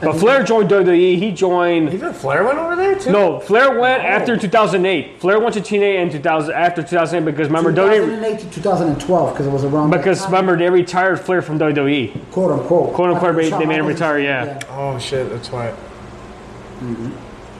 But 0.01 0.19
Flair 0.19 0.43
joined 0.45 0.69
WWE. 0.69 1.19
He 1.19 1.33
joined. 1.33 1.93
Even 1.95 2.13
Flair 2.13 2.45
went 2.45 2.59
over 2.59 2.77
there 2.77 2.99
too. 2.99 3.11
No, 3.13 3.41
Flair 3.41 3.79
went 3.81 4.03
after 4.05 4.37
2008. 4.37 5.21
Flair 5.21 5.41
went 5.41 5.55
to 5.55 5.61
TNA 5.61 6.03
in 6.03 6.11
2000 6.11 6.55
after 6.55 6.83
2008 6.83 7.25
because 7.31 7.49
remember 7.49 7.73
WWE. 7.73 8.07
2008 8.07 8.39
to 8.41 8.51
2012 8.51 9.33
because 9.33 9.47
it 9.47 9.51
was 9.51 9.65
around. 9.65 9.91
that 9.91 9.97
Because 9.97 10.21
time, 10.21 10.33
remember 10.33 10.57
they 10.59 10.69
retired 10.69 11.19
Flair 11.21 11.41
from 11.41 11.59
WWE. 11.59 12.13
quote 12.31 12.53
unquote, 12.53 12.93
Quote 12.93 13.11
unquote, 13.11 13.31
After 13.31 13.43
they- 13.43 13.49
Shawn 13.51 13.61
they 13.61 13.67
made 13.67 13.79
him 13.79 13.85
Michaels- 13.87 14.01
retire, 14.01 14.19
yeah. 14.19 14.59
Oh 14.71 14.99
shit, 14.99 15.31
that's 15.31 15.51
why. 15.51 15.73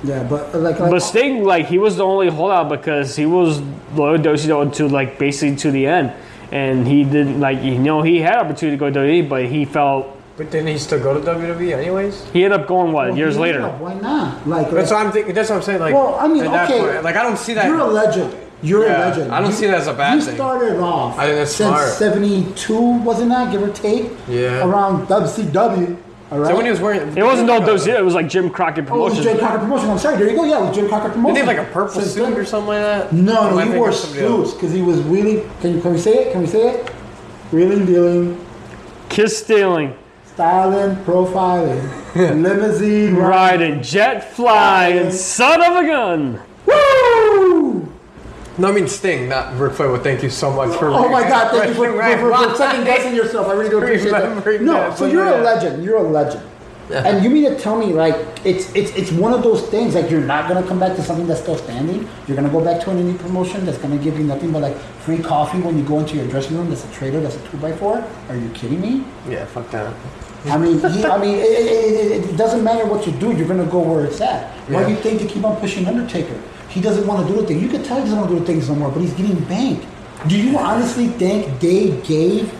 yeah, 0.05 0.23
but 0.25 0.55
uh, 0.55 0.59
like, 0.59 0.79
like 0.79 0.91
But 0.91 1.01
Sting, 1.01 1.45
like 1.45 1.67
he 1.67 1.79
was 1.79 1.97
the 1.97 2.05
only 2.05 2.29
holdout 2.29 2.69
because 2.69 3.17
he 3.17 3.27
was 3.27 3.61
loyal 3.95 4.19
to 4.19 4.23
WCW 4.31 4.73
to 4.75 4.89
like 4.89 5.19
basically 5.19 5.57
to 5.57 5.71
the 5.71 5.87
end, 5.87 6.13
and 6.53 6.87
he 6.87 7.03
didn't 7.05 7.41
like 7.41 7.63
you 7.63 7.79
know 7.79 8.03
he 8.03 8.21
had 8.21 8.37
opportunity 8.37 8.77
to 8.77 8.79
go 8.79 8.91
to 8.91 8.99
WWE, 9.01 9.29
but 9.29 9.47
he 9.47 9.65
felt 9.65 10.09
But 10.37 10.51
didn't 10.51 10.67
he 10.69 10.77
still 10.79 11.01
go 11.03 11.15
to 11.15 11.21
WWE 11.21 11.73
anyways? 11.75 12.25
he 12.33 12.45
ended 12.45 12.61
up 12.61 12.67
going 12.69 12.93
what 12.93 13.09
well, 13.09 13.17
years 13.17 13.37
yeah, 13.37 13.41
later. 13.41 13.69
Why 13.69 13.95
not? 13.95 14.47
Like, 14.47 14.71
That's 14.71 14.91
what 14.91 15.01
I'm 15.01 15.07
uh, 15.07 15.13
thinking. 15.13 15.35
That's 15.35 15.49
what 15.49 15.57
I'm 15.57 15.63
saying. 15.63 15.81
Like, 15.81 15.95
Well, 15.95 16.15
I 16.17 16.29
mean, 16.29 16.45
at 16.45 16.53
that 16.53 16.71
okay. 16.71 16.79
point, 16.81 17.05
like 17.05 17.17
I 17.17 17.23
don't 17.23 17.39
see 17.39 17.55
that. 17.55 17.67
You're 17.67 17.79
a 17.81 17.85
legend. 17.87 18.37
You're 18.63 18.85
Yeah, 18.87 19.07
a 19.07 19.09
legend. 19.09 19.33
I 19.33 19.41
don't 19.41 19.51
You- 19.51 19.57
see 19.57 19.67
that 19.67 19.79
as 19.79 19.87
a 19.87 19.95
bad 19.95 20.15
you 20.17 20.21
thing. 20.23 20.35
started 20.35 20.79
off. 20.79 21.19
I 21.19 21.25
think 21.27 21.39
that's 21.39 21.53
since 21.53 21.69
smart. 21.69 21.89
'72, 21.91 22.79
wasn't 23.03 23.31
that 23.31 23.51
give 23.51 23.63
or 23.63 23.71
take? 23.71 24.11
Yeah. 24.29 24.67
Around 24.67 25.09
WCW. 25.09 25.97
All 26.31 26.39
right. 26.41 26.49
so 26.49 26.57
when 26.57 26.65
he 26.65 26.71
was 26.73 26.81
wearing, 26.81 27.17
It 27.17 27.23
wasn't 27.25 27.47
no 27.47 27.61
WCW. 27.61 27.99
It 28.01 28.05
was 28.05 28.15
like 28.15 28.29
Jim 28.29 28.51
Crockett 28.51 28.91
Oh, 28.91 28.95
it 28.95 28.99
was 28.99 29.13
Promotions. 29.15 29.25
Jim 29.27 29.39
Crockett 29.39 29.61
Promotion. 29.61 29.91
I'm 29.91 29.99
sorry. 29.99 30.17
There 30.19 30.29
you 30.29 30.37
go. 30.37 30.45
Yeah, 30.45 30.59
it 30.59 30.67
was 30.69 30.77
Jim 30.77 30.89
Crockett 30.89 31.13
Promotion. 31.13 31.35
did 31.35 31.41
he 31.43 31.47
have 31.47 31.57
like 31.57 31.67
a 31.69 31.73
purple 31.73 31.95
Since 32.01 32.13
suit 32.15 32.23
then- 32.25 32.35
or 32.35 32.45
something 32.45 32.69
like 32.69 32.81
that? 32.83 33.13
No, 33.13 33.33
Or 33.33 33.39
am 33.39 33.45
I 33.47 33.51
no, 33.51 33.57
he 33.57 33.63
thinking 33.63 33.79
wore 33.79 33.89
of 33.91 33.95
somebody 33.95 34.27
else? 34.27 34.49
suits 34.51 34.55
because 34.55 34.73
he 34.73 34.83
was 34.83 34.99
really. 35.05 35.45
Can 35.61 35.75
you 35.77 35.81
can 35.81 35.93
we 35.93 35.99
say 35.99 36.13
it? 36.15 36.33
Can 36.33 36.41
we 36.43 36.47
say 36.49 36.69
it? 36.71 36.89
Wheeling, 37.53 37.87
dealing, 37.87 38.45
Kiss 39.09 39.39
stealing, 39.39 39.95
styling, 40.37 40.95
profiling, 40.97 41.83
limousine 42.15 43.17
ride. 43.17 43.59
riding, 43.59 43.83
jet 43.83 44.35
flying, 44.35 45.11
son 45.11 45.63
of 45.63 45.83
a 45.83 45.87
gun. 45.87 46.43
Woo! 46.67 47.91
No, 48.59 48.69
I 48.69 48.73
mean 48.73 48.87
Sting, 48.87 49.31
not 49.31 49.59
Ric 49.59 49.73
Flair. 49.73 49.91
Well, 49.91 50.03
thank 50.03 50.23
you 50.23 50.29
so 50.29 50.53
much 50.53 50.79
for. 50.79 50.89
Oh 50.89 51.09
my 51.09 51.23
God! 51.23 51.53
Thank 51.53 51.69
you 51.69 51.75
for, 51.75 51.91
for, 51.91 52.19
for, 52.19 52.51
for 52.51 52.55
second 52.55 52.85
guessing 52.85 53.15
yourself. 53.15 53.47
I 53.47 53.53
really 53.53 53.71
do 53.71 53.79
appreciate 53.79 54.11
that. 54.11 54.61
No, 54.61 54.95
so 54.95 55.07
you're 55.07 55.27
a 55.27 55.41
legend. 55.41 55.83
You're 55.83 55.97
a 55.97 56.03
legend. 56.03 56.47
And 56.91 57.25
you 57.25 57.31
mean 57.31 57.45
to 57.51 57.59
tell 57.59 57.79
me 57.79 57.95
like 57.95 58.15
it's 58.45 58.73
it's 58.75 58.91
it's 58.95 59.11
one 59.11 59.33
of 59.33 59.43
those 59.43 59.63
things 59.69 59.95
like 59.95 60.11
you're 60.11 60.21
not 60.21 60.49
gonna 60.49 60.67
come 60.67 60.79
back 60.79 60.95
to 60.97 61.03
something 61.03 61.27
that's 61.27 61.41
still 61.41 61.57
standing. 61.57 62.07
You're 62.29 62.37
gonna 62.37 62.51
go 62.51 62.63
back 62.63 62.83
to 62.85 62.91
an 62.91 62.99
indie 62.99 63.19
promotion 63.19 63.65
that's 63.65 63.79
gonna 63.79 63.99
give 63.99 64.19
you 64.19 64.25
nothing 64.25 64.53
but 64.53 64.61
like 64.61 64.77
free 65.01 65.19
coffee 65.19 65.61
when 65.61 65.79
you 65.79 65.85
go 65.85 65.99
into 65.99 66.15
your 66.17 66.29
dressing 66.29 66.59
room. 66.59 66.69
That's 66.69 66.85
a 66.85 66.93
trader. 66.93 67.21
That's 67.21 67.37
a 67.37 67.49
two 67.49 67.57
by 67.57 67.73
four. 67.73 68.07
Are 68.29 68.37
you 68.37 68.51
kidding 68.51 68.83
me? 68.83 69.05
Yeah, 69.29 69.47
fuck 69.47 69.71
that. 69.71 69.95
I 70.51 70.59
mean, 70.59 70.79
he, 70.79 71.05
I 71.05 71.19
mean, 71.19 71.35
it, 71.35 71.43
it, 71.45 72.11
it, 72.25 72.31
it 72.31 72.37
doesn't 72.37 72.63
matter 72.63 72.87
what 72.87 73.07
you 73.07 73.13
do. 73.13 73.33
You're 73.33 73.49
gonna 73.49 73.67
go 73.67 73.81
where 73.81 74.05
it's 74.07 74.21
at. 74.21 74.51
Why 74.69 74.85
do 74.85 74.91
you 74.91 74.97
think 74.97 75.21
they 75.21 75.27
keep 75.27 75.45
on 75.45 75.57
pushing 75.61 75.87
Undertaker? 75.87 76.41
He 76.69 76.81
doesn't 76.81 77.07
want 77.07 77.27
to 77.27 77.33
do 77.33 77.41
the 77.41 77.47
thing. 77.47 77.61
You 77.61 77.69
can 77.69 77.83
tell 77.83 77.97
he 77.97 78.03
doesn't 78.05 78.19
want 78.19 78.29
to 78.31 78.35
do 78.37 78.41
the 78.41 78.47
things 78.47 78.69
no 78.69 78.75
more, 78.75 78.91
but 78.91 79.01
he's 79.01 79.15
getting 79.15 79.39
banked. 79.45 79.87
Do 80.29 80.37
you 80.37 80.59
honestly 80.59 81.09
think 81.09 81.61
they 81.61 82.01
gave 82.03 82.53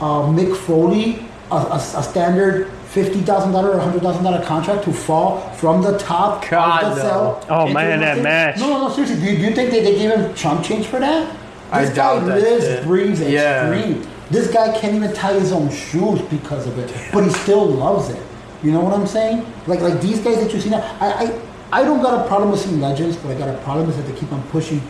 uh, 0.00 0.22
Mick 0.22 0.56
Foley 0.56 1.18
a, 1.50 1.54
a, 1.56 1.76
a 1.76 2.02
standard 2.02 2.70
fifty 2.86 3.20
thousand 3.20 3.52
dollar 3.52 3.72
or 3.72 3.78
hundred 3.80 4.02
thousand 4.02 4.24
dollar 4.24 4.44
contract 4.44 4.84
to 4.84 4.92
fall 4.92 5.40
from 5.54 5.82
the 5.82 5.98
top 5.98 6.48
God, 6.48 6.84
of 6.84 6.96
the 6.96 7.02
no. 7.02 7.08
cell? 7.08 7.46
Oh, 7.50 7.62
into 7.62 7.74
man, 7.74 8.00
that 8.00 8.08
nothing? 8.08 8.22
match. 8.22 8.58
No, 8.58 8.68
no, 8.70 8.88
no. 8.88 8.94
Seriously, 8.94 9.20
do 9.20 9.30
you, 9.32 9.36
do 9.38 9.44
you 9.44 9.54
think 9.54 9.70
they, 9.70 9.82
they 9.82 9.96
gave 9.96 10.10
him 10.10 10.34
chump 10.34 10.64
change 10.64 10.86
for 10.86 10.98
that? 11.00 11.36
I 11.70 11.84
This 11.84 11.94
doubt 11.94 12.20
guy 12.20 12.26
that 12.26 12.40
lives, 12.40 12.64
shit. 12.64 12.84
breathes, 12.84 13.20
Yeah. 13.20 13.70
extreme. 13.70 14.08
This 14.30 14.52
guy 14.52 14.78
can't 14.78 14.94
even 14.94 15.12
tie 15.14 15.34
his 15.34 15.52
own 15.52 15.70
shoes 15.70 16.20
because 16.22 16.66
of 16.66 16.78
it, 16.78 16.92
but 17.12 17.24
he 17.24 17.30
still 17.30 17.66
loves 17.66 18.10
it. 18.10 18.22
You 18.62 18.72
know 18.72 18.80
what 18.80 18.92
I'm 18.92 19.06
saying? 19.06 19.46
Like 19.66 19.80
like 19.80 20.00
these 20.00 20.20
guys 20.20 20.36
that 20.42 20.52
you 20.52 20.60
see 20.60 20.70
now, 20.70 20.82
I, 21.00 21.24
I 21.70 21.80
I 21.80 21.84
don't 21.84 22.02
got 22.02 22.24
a 22.24 22.28
problem 22.28 22.50
with 22.50 22.60
seeing 22.60 22.80
legends, 22.80 23.16
but 23.16 23.30
I 23.30 23.38
got 23.38 23.48
a 23.48 23.58
problem 23.62 23.88
is 23.88 23.96
that 23.96 24.02
they 24.02 24.18
keep 24.18 24.32
on 24.32 24.42
pushing 24.48 24.82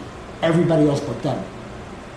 everybody 0.43 0.89
else 0.89 1.01
but 1.01 1.23
them. 1.23 1.45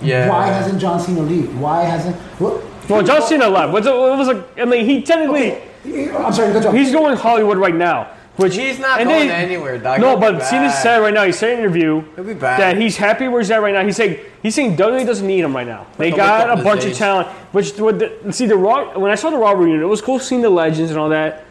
Yeah. 0.01 0.29
Why 0.29 0.47
hasn't 0.47 0.79
John 0.81 0.99
Cena 0.99 1.21
leave? 1.21 1.59
Why 1.59 1.83
hasn't? 1.83 2.15
What, 2.39 2.63
Well, 2.89 3.03
John 3.03 3.21
Cena 3.21 3.47
left. 3.47 3.71
What's 3.73 3.85
it, 3.85 3.93
it 3.93 4.17
was 4.17 4.27
like? 4.27 4.59
I 4.59 4.65
mean, 4.65 4.85
he 4.85 5.01
technically 5.03 5.61
I'm 5.85 6.33
sorry, 6.33 6.53
good 6.53 6.63
job. 6.63 6.75
he's 6.75 6.91
going 6.91 7.17
Hollywood 7.17 7.57
right 7.57 7.75
now. 7.75 8.11
Which 8.41 8.55
He's 8.55 8.79
not 8.79 8.97
going 9.03 9.27
they- 9.27 9.29
anywhere, 9.33 9.77
dog. 9.77 9.99
No, 10.01 10.09
He'll 10.09 10.31
be 10.31 10.37
but 10.37 10.43
Cena 10.43 10.67
back. 10.67 10.81
said 10.83 10.97
right 10.97 11.13
now. 11.13 11.23
He 11.25 11.31
said 11.31 11.51
in 11.53 11.59
an 11.59 11.63
interview 11.65 12.03
He'll 12.15 12.23
be 12.23 12.33
back. 12.33 12.59
that 12.59 12.77
he's 12.77 12.97
happy 12.97 13.27
where 13.27 13.39
he's 13.41 13.51
at 13.51 13.61
right 13.61 13.73
now. 13.73 13.83
He's 13.85 13.95
saying 13.95 14.19
he's 14.41 14.55
saying 14.55 14.75
WWE 14.77 15.05
doesn't 15.05 15.25
need 15.27 15.39
him 15.41 15.55
right 15.55 15.67
now. 15.67 15.87
They 15.97 16.05
Like 16.11 16.13
a 16.13 16.17
got 16.17 16.49
a 16.49 16.51
up 16.53 16.57
his 16.59 16.65
bunch 16.65 16.85
of 16.85 16.93
talent. 16.93 17.27
Which 17.51 17.73
with 17.77 17.99
the, 17.99 18.33
see 18.33 18.45
the 18.47 18.55
Raw 18.57 18.97
when 18.97 19.11
I 19.11 19.15
saw 19.15 19.29
the 19.29 19.37
Raw 19.37 19.51
reunion, 19.51 19.81
it 19.81 19.85
was 19.85 20.01
cool 20.01 20.19
seeing 20.19 20.41
the 20.41 20.49
legends 20.49 20.91
and 20.91 20.99
all 20.99 21.09
that. 21.09 21.45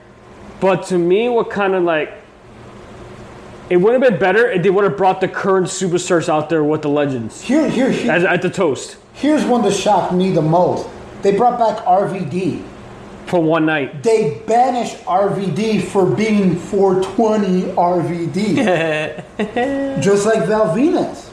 But 0.60 0.86
to 0.86 0.98
me, 0.98 1.28
what 1.28 1.48
kind 1.50 1.74
of 1.74 1.82
like 1.84 2.12
it 3.68 3.76
would 3.76 3.92
have 3.92 4.02
been 4.02 4.18
better 4.18 4.50
if 4.50 4.62
they 4.62 4.70
would 4.70 4.84
have 4.84 4.96
brought 4.96 5.20
the 5.20 5.28
current 5.28 5.66
superstars 5.68 6.28
out 6.28 6.48
there 6.50 6.64
with 6.64 6.82
the 6.82 6.88
legends 6.88 7.40
here, 7.40 7.68
here, 7.70 7.90
here 7.90 8.10
as, 8.10 8.24
at 8.24 8.42
the 8.42 8.50
toast 8.50 8.96
here's 9.12 9.44
one 9.44 9.62
that 9.62 9.72
shocked 9.72 10.12
me 10.14 10.30
the 10.32 10.40
most. 10.42 10.88
They 11.22 11.36
brought 11.36 11.58
back 11.58 11.84
RVD. 11.84 12.62
For 13.30 13.40
one 13.40 13.64
night. 13.66 14.02
They 14.02 14.40
banished 14.46 14.96
RVD 15.04 15.84
for 15.84 16.04
being 16.04 16.56
420 16.56 17.62
RVD. 17.78 18.56
Just 20.02 20.26
like 20.26 20.46
Val 20.46 20.74
Venis. 20.76 21.30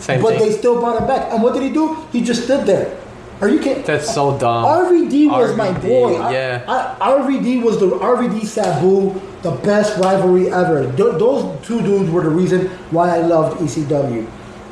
Same 0.00 0.20
But 0.20 0.30
thing. 0.30 0.38
they 0.40 0.52
still 0.56 0.80
brought 0.80 1.00
him 1.00 1.06
back. 1.06 1.32
And 1.32 1.42
what 1.42 1.54
did 1.54 1.62
he 1.62 1.70
do? 1.70 1.96
He 2.12 2.22
just 2.22 2.44
stood 2.44 2.66
there. 2.66 2.98
Are 3.40 3.48
you 3.48 3.60
kidding? 3.60 3.84
That's 3.84 4.12
so 4.12 4.36
dumb. 4.38 4.64
RVD 4.64 5.30
was 5.30 5.56
my 5.56 5.68
RVD, 5.68 5.82
boy. 5.82 6.16
I- 6.16 6.32
yeah. 6.32 6.64
I, 7.00 7.10
RVD 7.12 7.62
was 7.62 7.78
the 7.78 7.90
RVD 7.90 8.44
Sabu, 8.44 9.20
the 9.42 9.52
best 9.62 9.96
rivalry 9.98 10.50
ever. 10.52 10.84
Th- 10.96 11.14
those 11.18 11.64
two 11.66 11.80
dudes 11.82 12.10
were 12.10 12.22
the 12.22 12.30
reason 12.30 12.66
why 12.90 13.16
I 13.16 13.20
loved 13.20 13.60
ECW. 13.60 14.26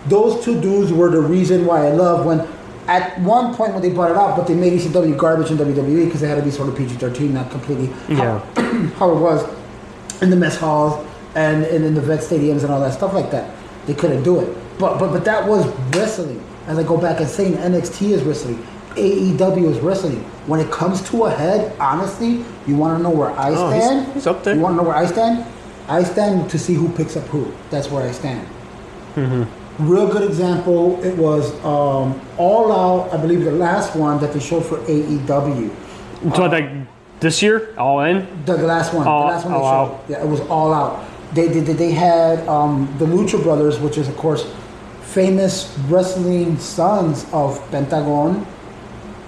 Those 0.08 0.44
two 0.44 0.60
dudes 0.60 0.92
were 0.92 1.10
the 1.10 1.20
reason 1.20 1.64
why 1.66 1.86
I 1.86 1.90
loved 1.92 2.26
when 2.26 2.40
at 2.88 3.18
one 3.20 3.54
point 3.54 3.72
when 3.72 3.82
they 3.82 3.90
brought 3.90 4.10
it 4.10 4.16
up, 4.16 4.36
but 4.36 4.46
they 4.46 4.54
made 4.54 4.72
ECW 4.78 5.16
garbage 5.16 5.50
in 5.50 5.56
WWE 5.56 6.04
because 6.06 6.20
they 6.20 6.28
had 6.28 6.36
to 6.36 6.42
be 6.42 6.50
sort 6.50 6.68
of 6.68 6.76
PG-13, 6.76 7.30
not 7.30 7.50
completely 7.50 7.86
Yeah. 8.08 8.38
how 8.98 9.10
it 9.10 9.20
was 9.20 9.42
in 10.22 10.30
the 10.30 10.36
mess 10.36 10.56
halls 10.56 11.04
and, 11.34 11.64
and 11.64 11.84
in 11.84 11.94
the 11.94 12.00
vet 12.00 12.20
stadiums 12.20 12.62
and 12.62 12.70
all 12.70 12.80
that 12.80 12.92
stuff 12.92 13.12
like 13.14 13.30
that. 13.30 13.54
They 13.86 13.94
couldn't 13.94 14.22
do 14.22 14.40
it. 14.40 14.56
But 14.78 14.98
but 14.98 15.10
but 15.12 15.24
that 15.24 15.46
was 15.48 15.66
wrestling. 15.94 16.42
As 16.66 16.78
I 16.78 16.82
go 16.82 16.96
back 16.96 17.20
and 17.20 17.28
saying 17.28 17.54
NXT 17.54 18.10
is 18.10 18.22
wrestling. 18.22 18.56
AEW 18.96 19.70
is 19.70 19.80
wrestling. 19.80 20.22
When 20.46 20.60
it 20.60 20.70
comes 20.70 21.02
to 21.10 21.24
a 21.24 21.30
head, 21.30 21.76
honestly, 21.80 22.44
you 22.66 22.76
want 22.76 22.96
to 22.96 23.02
know 23.02 23.10
where 23.10 23.30
I 23.32 23.50
Oh, 23.50 23.70
he's- 23.70 23.84
stand? 23.84 24.12
he's 24.14 24.26
up 24.26 24.44
there. 24.44 24.54
You 24.54 24.60
want 24.60 24.72
to 24.74 24.82
know 24.82 24.88
where 24.88 24.96
I 24.96 25.06
stand? 25.06 25.44
I 25.88 26.02
stand 26.04 26.48
to 26.50 26.58
see 26.58 26.74
who 26.74 26.88
picks 26.90 27.16
up 27.16 27.24
who. 27.24 27.52
That's 27.70 27.90
where 27.90 28.06
I 28.08 28.12
stand. 28.12 28.46
Mm-hmm. 29.16 29.63
Real 29.78 30.06
good 30.10 30.22
example. 30.28 31.02
It 31.04 31.16
was 31.16 31.52
um, 31.64 32.20
All 32.38 32.70
Out. 32.72 33.12
I 33.12 33.16
believe 33.16 33.44
the 33.44 33.50
last 33.50 33.96
one 33.96 34.20
that 34.20 34.32
they 34.32 34.40
showed 34.40 34.64
for 34.64 34.78
AEW. 34.78 35.70
So 36.36 36.46
like 36.46 36.70
this 37.20 37.42
year, 37.42 37.74
all 37.76 38.00
in. 38.00 38.26
The, 38.44 38.56
the 38.56 38.66
last 38.66 38.94
one. 38.94 39.06
All- 39.06 39.26
the 39.26 39.32
last 39.34 39.44
one 39.44 39.52
they 39.54 39.58
showed. 39.58 39.64
Out. 39.64 40.04
Yeah, 40.08 40.22
it 40.22 40.28
was 40.28 40.40
all 40.42 40.72
out. 40.72 41.04
They 41.34 41.48
they, 41.48 41.60
they, 41.72 41.90
had 41.90 42.46
um, 42.48 42.94
the 42.98 43.04
Lucha 43.06 43.42
Brothers, 43.42 43.80
which 43.80 43.98
is 43.98 44.08
of 44.08 44.16
course 44.16 44.46
famous 45.02 45.76
wrestling 45.88 46.56
sons 46.58 47.26
of 47.32 47.58
Pentagon 47.70 48.46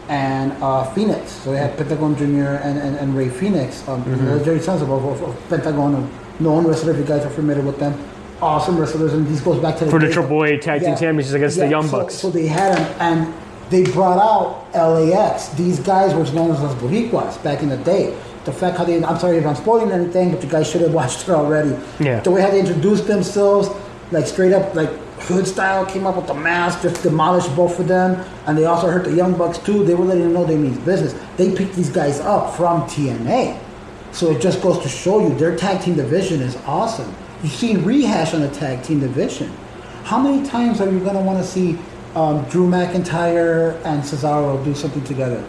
and 0.08 0.52
uh, 0.62 0.84
Phoenix. 0.94 1.32
So 1.32 1.50
they 1.52 1.58
had 1.58 1.76
Pentagon 1.76 2.16
Junior 2.16 2.56
and, 2.62 2.78
and, 2.78 2.96
and 2.96 3.16
Rey 3.16 3.28
Fénix, 3.28 3.86
um, 3.88 4.04
Mm-hmm. 4.04 4.26
legendary 4.28 4.60
sons 4.60 4.82
of, 4.82 4.90
of, 4.90 5.22
of 5.22 5.48
Pentagon, 5.48 6.08
known 6.38 6.66
wrestler. 6.66 6.92
If 6.92 6.98
you 6.98 7.04
guys 7.04 7.24
are 7.24 7.30
familiar 7.30 7.62
with 7.62 7.78
them, 7.78 7.92
awesome 8.40 8.78
wrestlers. 8.78 9.12
And 9.12 9.26
this 9.26 9.40
goes 9.40 9.60
back 9.60 9.76
to 9.78 9.84
the 9.84 9.90
For 9.90 9.98
the 9.98 10.12
Triple 10.12 10.44
A 10.44 10.58
Tag 10.58 10.80
Team 10.82 10.96
Championships 10.96 11.32
against 11.34 11.56
the 11.58 11.68
Young 11.68 11.90
Bucks. 11.90 12.14
So 12.14 12.30
they 12.30 12.46
had 12.46 12.76
them, 12.76 12.96
and 13.00 13.34
they 13.70 13.84
brought 13.84 14.18
out 14.18 14.72
LAX. 14.74 15.48
These 15.50 15.80
guys 15.80 16.14
were 16.14 16.24
known 16.34 16.50
as 16.52 16.60
Los 16.60 16.74
Boricuas 16.76 17.42
back 17.42 17.62
in 17.62 17.68
the 17.68 17.78
day. 17.78 18.16
The 18.44 18.52
fact 18.52 18.78
how 18.78 18.84
they, 18.84 19.02
I'm 19.02 19.18
sorry 19.18 19.38
if 19.38 19.46
I'm 19.46 19.56
spoiling 19.56 19.90
anything, 19.90 20.30
but 20.30 20.42
you 20.42 20.48
guys 20.48 20.70
should 20.70 20.82
have 20.82 20.94
watched 21.00 21.22
it 21.22 21.30
already. 21.30 21.76
Yeah. 21.98 22.20
The 22.20 22.30
way 22.30 22.42
how 22.42 22.50
they 22.50 22.60
introduced 22.60 23.06
themselves, 23.06 23.68
like 24.12 24.26
straight 24.26 24.52
up, 24.52 24.74
like 24.74 24.90
hood 25.20 25.46
style, 25.46 25.84
came 25.84 26.06
up 26.06 26.16
with 26.16 26.28
the 26.28 26.34
mask, 26.34 26.82
just 26.82 27.02
demolished 27.02 27.54
both 27.56 27.80
of 27.80 27.88
them, 27.88 28.24
and 28.46 28.56
they 28.56 28.66
also 28.66 28.88
hurt 28.88 29.04
the 29.04 29.14
Young 29.14 29.36
Bucks 29.36 29.58
too. 29.58 29.84
They 29.84 29.94
were 29.94 30.04
letting 30.04 30.22
them 30.24 30.32
know 30.34 30.44
they 30.44 30.56
mean 30.56 30.76
business. 30.84 31.14
They 31.36 31.54
picked 31.54 31.74
these 31.74 31.90
guys 31.90 32.20
up 32.20 32.54
from 32.54 32.82
TNA. 32.82 33.60
So 34.12 34.30
it 34.30 34.40
just 34.40 34.62
goes 34.62 34.78
to 34.82 34.88
show 34.88 35.20
you 35.26 35.34
their 35.34 35.56
tag 35.56 35.82
team 35.82 35.96
division 35.96 36.40
is 36.40 36.56
awesome. 36.66 37.12
You've 37.42 37.52
seen 37.52 37.84
rehash 37.84 38.34
on 38.34 38.40
the 38.40 38.48
tag 38.50 38.82
team 38.82 39.00
division. 39.00 39.52
How 40.04 40.18
many 40.20 40.46
times 40.48 40.80
are 40.80 40.90
you 40.90 41.00
going 41.00 41.14
to 41.16 41.20
want 41.22 41.38
to 41.38 41.44
see 41.44 41.78
um, 42.14 42.44
Drew 42.48 42.68
McIntyre 42.68 43.74
and 43.84 44.02
Cesaro 44.02 44.62
do 44.64 44.74
something 44.74 45.04
together? 45.04 45.44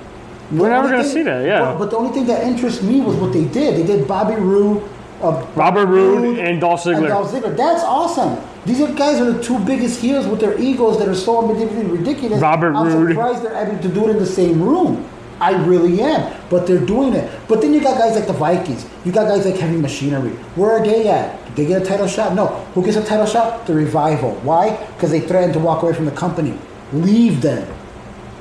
We're 0.52 0.70
The 0.70 0.76
never 0.76 0.90
gonna 0.90 1.04
see 1.04 1.24
that, 1.24 1.46
yeah. 1.46 1.60
But, 1.60 1.78
but 1.78 1.92
the 1.92 1.98
only 1.98 2.14
thing 2.14 2.26
that 2.28 2.42
interests 2.44 2.82
me 2.82 3.02
was 3.02 3.18
what 3.18 3.34
they 3.34 3.44
did. 3.46 3.76
They 3.76 3.86
did 3.86 4.08
Bobby 4.08 4.36
Roode, 4.36 4.82
uh, 5.22 5.46
Robert 5.56 5.88
Roode 5.88 6.40
and 6.40 6.62
Dolph 6.62 6.84
Ziggler. 6.86 6.98
and 7.00 7.08
Dolph 7.08 7.32
Ziggler. 7.34 7.58
That's 7.58 7.84
awesome. 7.84 8.42
These 8.66 8.80
are 8.82 8.94
guys 8.94 9.20
are 9.20 9.30
the 9.34 9.44
two 9.44 9.60
biggest 9.66 10.00
heels 10.00 10.26
with 10.26 10.40
their 10.40 10.58
egos 10.58 11.00
that 11.00 11.10
are 11.10 11.16
so 11.16 11.42
unbelievably 11.42 11.86
ridiculous. 11.98 12.40
Robert 12.42 12.74
I'm 12.76 12.88
Roode. 12.88 13.10
surprised 13.10 13.44
they're 13.44 13.56
able 13.68 13.78
to 13.82 13.90
do 13.90 14.08
it 14.08 14.12
in 14.12 14.20
the 14.20 14.26
same 14.26 14.62
room. 14.62 15.06
I 15.42 15.52
really 15.66 16.00
am. 16.02 16.34
But 16.50 16.66
they're 16.66 16.80
doing 16.86 17.14
it. 17.14 17.30
But 17.50 17.60
then 17.62 17.74
you 17.74 17.82
got 17.82 17.98
guys 17.98 18.16
like 18.16 18.28
the 18.28 18.34
Vikings. 18.34 18.86
You 19.04 19.12
got 19.12 19.28
guys 19.28 19.46
like 19.46 19.56
Heavy 19.56 19.76
Machinery. 19.78 20.32
Where 20.56 20.72
are 20.72 20.84
they 20.86 21.10
at? 21.10 21.38
They 21.58 21.66
get 21.66 21.82
a 21.82 21.86
title 21.86 22.08
shot? 22.08 22.36
No. 22.36 22.48
Who 22.76 22.86
gets 22.86 22.98
a 22.98 23.04
title 23.04 23.26
shot? 23.26 23.66
The 23.66 23.74
Revival. 23.74 24.36
Why? 24.44 24.78
Because 24.94 25.10
they 25.10 25.20
threatened 25.20 25.54
to 25.54 25.60
walk 25.60 25.82
away 25.82 25.94
from 25.94 26.06
the 26.06 26.12
company. 26.12 26.56
Leave 26.94 27.42
them. 27.42 27.68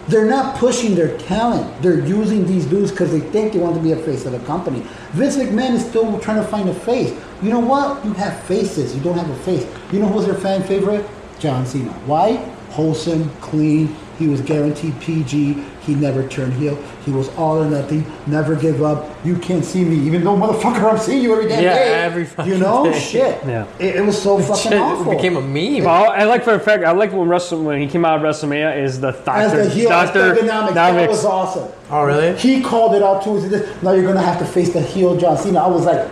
They're 0.07 0.27
not 0.27 0.57
pushing 0.57 0.95
their 0.95 1.17
talent. 1.19 1.83
They're 1.83 2.07
using 2.07 2.47
these 2.47 2.67
dudes 2.67 2.91
because 2.91 3.11
they 3.11 3.21
think 3.21 3.55
they 3.55 3.59
want 3.59 3.75
to 3.75 3.83
be 3.83 3.93
a 3.93 3.97
face 3.97 4.27
of 4.27 4.33
the 4.33 4.39
company. 4.41 4.81
Vince 5.13 5.37
McMahon 5.37 5.73
is 5.73 5.85
still 5.85 6.21
trying 6.21 6.37
to 6.37 6.47
find 6.47 6.69
a 6.69 6.75
face. 6.75 7.19
You 7.43 7.49
know 7.49 7.59
what? 7.59 8.05
You 8.05 8.13
have 8.13 8.39
faces. 8.45 8.95
You 8.95 9.03
don't 9.03 9.19
have 9.19 9.31
a 9.31 9.37
face. 9.37 9.67
You 9.91 9.99
know 9.99 10.09
who's 10.09 10.27
their 10.27 10.35
fan 10.35 10.63
favorite? 10.63 11.05
John 11.39 11.65
Cena. 11.65 11.93
Why? 12.05 12.37
Wholesome, 12.71 13.31
clean. 13.41 13.97
He 14.19 14.29
was 14.29 14.43
guaranteed 14.43 15.01
PG. 15.01 15.65
He 15.87 15.95
never 15.95 16.27
turned 16.29 16.53
heel. 16.55 16.75
He 17.05 17.13
was 17.13 17.29
all 17.37 17.63
or 17.63 17.71
nothing. 17.71 18.05
Never 18.27 18.57
give 18.57 18.83
up. 18.83 19.09
You 19.25 19.37
can't 19.39 19.65
see 19.65 19.85
me, 19.85 19.97
even 20.07 20.25
though 20.25 20.35
motherfucker 20.37 20.83
I'm 20.93 20.99
seeing 20.99 21.23
you 21.23 21.33
every 21.33 21.49
damn 21.49 21.63
Yeah, 21.63 21.75
day. 21.75 21.95
every 22.03 22.27
You 22.53 22.59
know, 22.59 22.85
day. 22.91 22.99
shit. 22.99 23.41
Yeah. 23.47 23.67
It, 23.79 23.97
it 23.97 24.05
was 24.05 24.21
so 24.21 24.39
fucking 24.41 24.73
Shit, 24.73 24.81
awful. 24.81 25.13
it 25.13 25.17
became 25.17 25.37
a 25.37 25.41
meme. 25.41 25.85
Well, 25.85 26.11
I 26.11 26.25
like 26.25 26.43
for 26.43 26.55
a 26.55 26.59
fact. 26.61 26.83
I 26.85 26.91
like 26.91 27.13
when 27.13 27.29
Wrestle 27.29 27.63
when 27.63 27.81
he 27.81 27.87
came 27.87 28.05
out 28.05 28.17
of 28.19 28.23
WrestleMania 28.23 28.83
is 28.83 29.01
the 29.01 29.09
As 29.09 29.25
doctor, 29.25 29.65
the 29.65 29.71
heel, 29.71 29.93
as 29.93 30.11
doctor 30.11 30.35
that 30.75 31.09
was 31.09 31.25
awesome. 31.25 31.71
Oh, 31.91 32.03
really? 32.05 32.37
He 32.37 32.61
called 32.63 32.95
it 32.97 33.03
out 33.03 33.23
too. 33.23 33.37
He 33.41 33.49
said, 33.49 33.83
"Now 33.83 33.93
you're 33.93 34.05
gonna 34.07 34.21
have 34.21 34.41
to 34.41 34.45
face 34.45 34.73
the 34.73 34.81
heel 34.83 35.17
John 35.17 35.39
Cena." 35.39 35.61
I 35.61 35.69
was 35.69 35.85
like, 35.87 36.09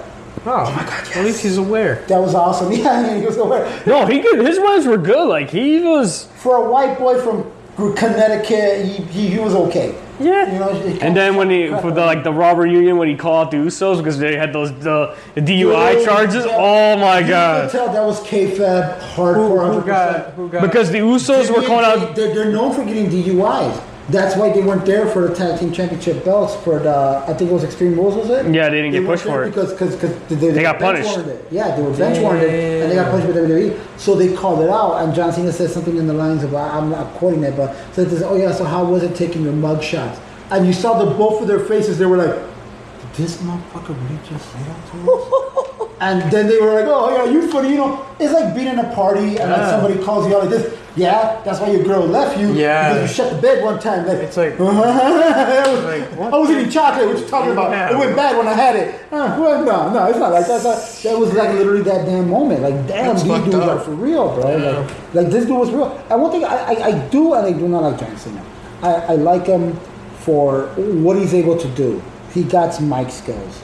Oh, 0.47 0.51
oh 0.66 0.70
my 0.77 0.83
God. 0.85 1.16
At 1.16 1.25
least 1.25 1.43
he's 1.43 1.57
aware. 1.57 2.05
"That 2.07 2.20
was 2.20 2.35
awesome." 2.35 2.70
Yeah, 2.72 3.18
he 3.18 3.25
was 3.27 3.37
aware. 3.39 3.64
No, 3.87 4.07
he 4.07 4.20
could, 4.22 4.39
his 4.47 4.59
runs 4.59 4.87
were 4.87 4.99
good. 4.99 5.27
Like 5.29 5.51
he 5.51 5.81
was, 5.81 6.27
For 6.37 6.57
a 6.64 6.70
white 6.70 6.99
boy 6.99 7.20
from 7.20 7.51
Connecticut, 7.77 8.87
he, 8.87 9.03
he, 9.05 9.29
he 9.31 9.39
was 9.39 9.55
okay. 9.55 9.95
yeah. 10.20 10.53
You 10.53 10.59
know, 10.61 10.70
and 11.01 11.16
then 11.16 11.35
when 11.35 11.51
he 11.51 11.68
for 11.81 11.91
the 11.91 12.01
like 12.07 12.22
the 12.22 12.33
Raw 12.33 12.53
reunion 12.53 12.97
when 12.99 13.09
he 13.09 13.16
called 13.16 13.47
out 13.47 13.51
the 13.51 13.57
Usos 13.57 13.99
because 13.99 14.18
they 14.18 14.37
had 14.37 14.53
those 14.53 14.70
the, 14.79 15.16
the 15.35 15.41
DUI 15.41 15.95
Dude, 15.97 16.05
charges. 16.05 16.45
yeah. 16.47 16.57
Oh 16.57 16.97
my 16.99 17.18
You 17.18 17.25
could 17.25 17.31
god! 17.31 17.70
tell 17.70 17.93
that 17.93 18.05
was 18.05 18.20
kayfabe 18.20 18.99
hardcore. 19.14 19.72
Who, 19.72 19.81
who 19.81 19.87
got? 19.87 20.33
Who 20.35 20.49
got? 20.49 20.62
Because 20.62 20.91
the 20.93 20.99
Usos 20.99 21.51
were 21.53 21.61
They- 21.62 21.66
calling 21.66 21.83
they- 22.01 22.07
out. 22.07 22.14
They're, 22.16 22.35
they're 22.35 22.53
known 22.53 22.72
for 22.75 22.85
getting 22.85 23.07
DUIs. 23.11 23.83
That's 24.11 24.37
why 24.37 24.53
they 24.53 24.61
weren't 24.61 24.85
there 24.85 25.07
for 25.09 25.27
the 25.27 25.35
tag 25.35 25.59
team 25.61 25.73
championship 25.73 26.27
belts 26.27 26.55
for 26.63 26.79
the. 26.79 27.25
I 27.27 27.33
think 27.33 27.51
it 27.51 27.55
was 27.55 27.65
Extreme 27.65 27.95
Rules, 27.95 28.15
was 28.15 28.29
it? 28.29 28.55
Yeah, 28.55 28.69
they 28.69 28.83
didn't 28.83 28.93
get 28.93 29.07
pushed 29.07 29.25
for 29.25 29.45
it. 29.45 29.49
because 29.49 29.73
because 29.73 29.97
because 29.97 30.29
they, 30.29 30.51
They 30.51 30.61
got 30.63 30.79
punished. 30.79 31.17
it. 31.17 31.47
Yeah, 31.51 31.75
they 31.75 31.81
were 31.83 31.97
bench 31.97 32.19
warranted 32.19 32.51
and 32.51 32.91
they 32.91 32.97
got 32.97 33.11
punished 33.11 33.29
with 33.29 33.37
WWE. 33.37 33.81
So 33.99 34.15
they 34.15 34.35
called 34.35 34.61
it 34.61 34.69
out, 34.69 35.03
and 35.03 35.15
John 35.15 35.33
Cena 35.33 35.51
said 35.53 35.71
something 35.71 35.97
in 35.97 36.07
the 36.07 36.13
lines 36.13 36.45
of 36.45 36.55
I'm 36.55 36.91
not 36.91 37.15
quoting 37.15 37.43
it, 37.45 37.57
but 37.57 37.75
so 37.95 38.05
said 38.05 38.09
this. 38.09 38.23
Oh 38.23 38.37
yeah, 38.37 38.53
so 38.53 38.65
how 38.65 38.85
was 38.85 39.03
it 39.03 39.17
taking 39.17 39.43
your 39.43 39.55
mug 39.55 39.83
shots? 39.83 40.21
And 40.51 40.67
you 40.67 40.75
saw 40.75 41.03
the 41.03 41.11
both 41.15 41.41
of 41.41 41.49
their 41.49 41.61
faces. 41.61 41.99
They 41.99 42.05
were 42.05 42.19
like, 42.19 42.35
"Did 42.35 43.25
this 43.25 43.39
motherfucker 43.39 43.97
really 44.11 44.21
just 44.29 44.45
say 44.53 44.59
that 44.65 44.91
to 44.93 45.13
us?" 45.13 45.89
and 46.03 46.31
then 46.31 46.47
they 46.47 46.61
were 46.61 46.75
like, 46.75 46.85
"Oh 46.87 47.09
yeah, 47.25 47.33
you 47.33 47.51
funny." 47.51 47.71
You 47.71 47.77
know, 47.79 48.07
it's 48.21 48.35
like 48.35 48.55
being 48.55 48.67
in 48.69 48.79
a 48.79 48.95
party 48.95 49.39
and 49.39 49.51
like 49.51 49.71
somebody 49.71 49.99
calls 50.05 50.27
you 50.29 50.37
out 50.37 50.43
like 50.43 50.51
this. 50.51 50.79
Yeah, 50.97 51.42
that's 51.45 51.59
why 51.61 51.70
your 51.72 51.82
girl 51.82 52.07
left 52.07 52.38
you. 52.38 52.53
Yeah. 52.53 52.92
because 52.95 53.11
you 53.11 53.14
shut 53.16 53.34
the 53.34 53.42
bed 53.42 53.64
one 53.64 53.80
time. 53.80 54.07
Like 54.07 54.18
It's 54.18 54.36
like- 54.36 54.53
I 54.61 55.72
was, 55.74 55.84
Like, 55.84 56.12
I 56.32 56.36
was 56.38 56.51
eating 56.51 56.70
chocolate. 56.70 57.09
What 57.09 57.18
you 57.18 57.26
talking 57.26 57.51
about? 57.53 57.70
Yeah. 57.72 57.90
It 57.90 57.99
went 57.99 58.14
bad 58.14 58.36
when 58.36 58.47
I 58.47 58.53
had 58.53 58.76
it. 58.76 58.95
Uh, 59.11 59.36
well, 59.40 59.64
no, 59.64 59.92
no, 59.92 60.07
it's 60.07 60.18
not 60.18 60.30
like 60.32 60.47
that. 60.47 60.62
That, 60.62 61.01
that 61.03 61.18
was 61.18 61.32
like 61.34 61.51
literally 61.55 61.82
that 61.82 62.07
damn 62.07 62.30
moment. 62.30 62.62
Like, 62.62 62.74
damn, 62.86 63.09
That's 63.09 63.22
these 63.24 63.38
dudes 63.45 63.55
up. 63.57 63.68
are 63.70 63.80
for 63.80 63.90
real, 63.92 64.34
bro. 64.34 64.57
Like, 64.57 65.14
like 65.14 65.26
this 65.30 65.47
dude 65.47 65.59
was 65.59 65.70
real. 65.72 65.90
And 66.11 66.22
one 66.22 66.30
thing 66.30 66.45
I, 66.45 66.57
I, 66.57 66.86
I 66.86 67.09
do 67.09 67.34
and 67.34 67.45
I 67.47 67.53
do 67.59 67.66
not 67.66 67.82
like 67.82 67.99
John 67.99 68.16
Cena. 68.16 68.45
I, 68.82 68.92
I 68.95 69.14
like 69.16 69.47
him 69.47 69.76
for 70.20 70.66
what 70.76 71.16
he's 71.16 71.34
able 71.34 71.59
to 71.59 71.68
do. 71.70 72.01
He 72.32 72.45
got 72.45 72.80
mic 72.80 73.11
skills. 73.11 73.62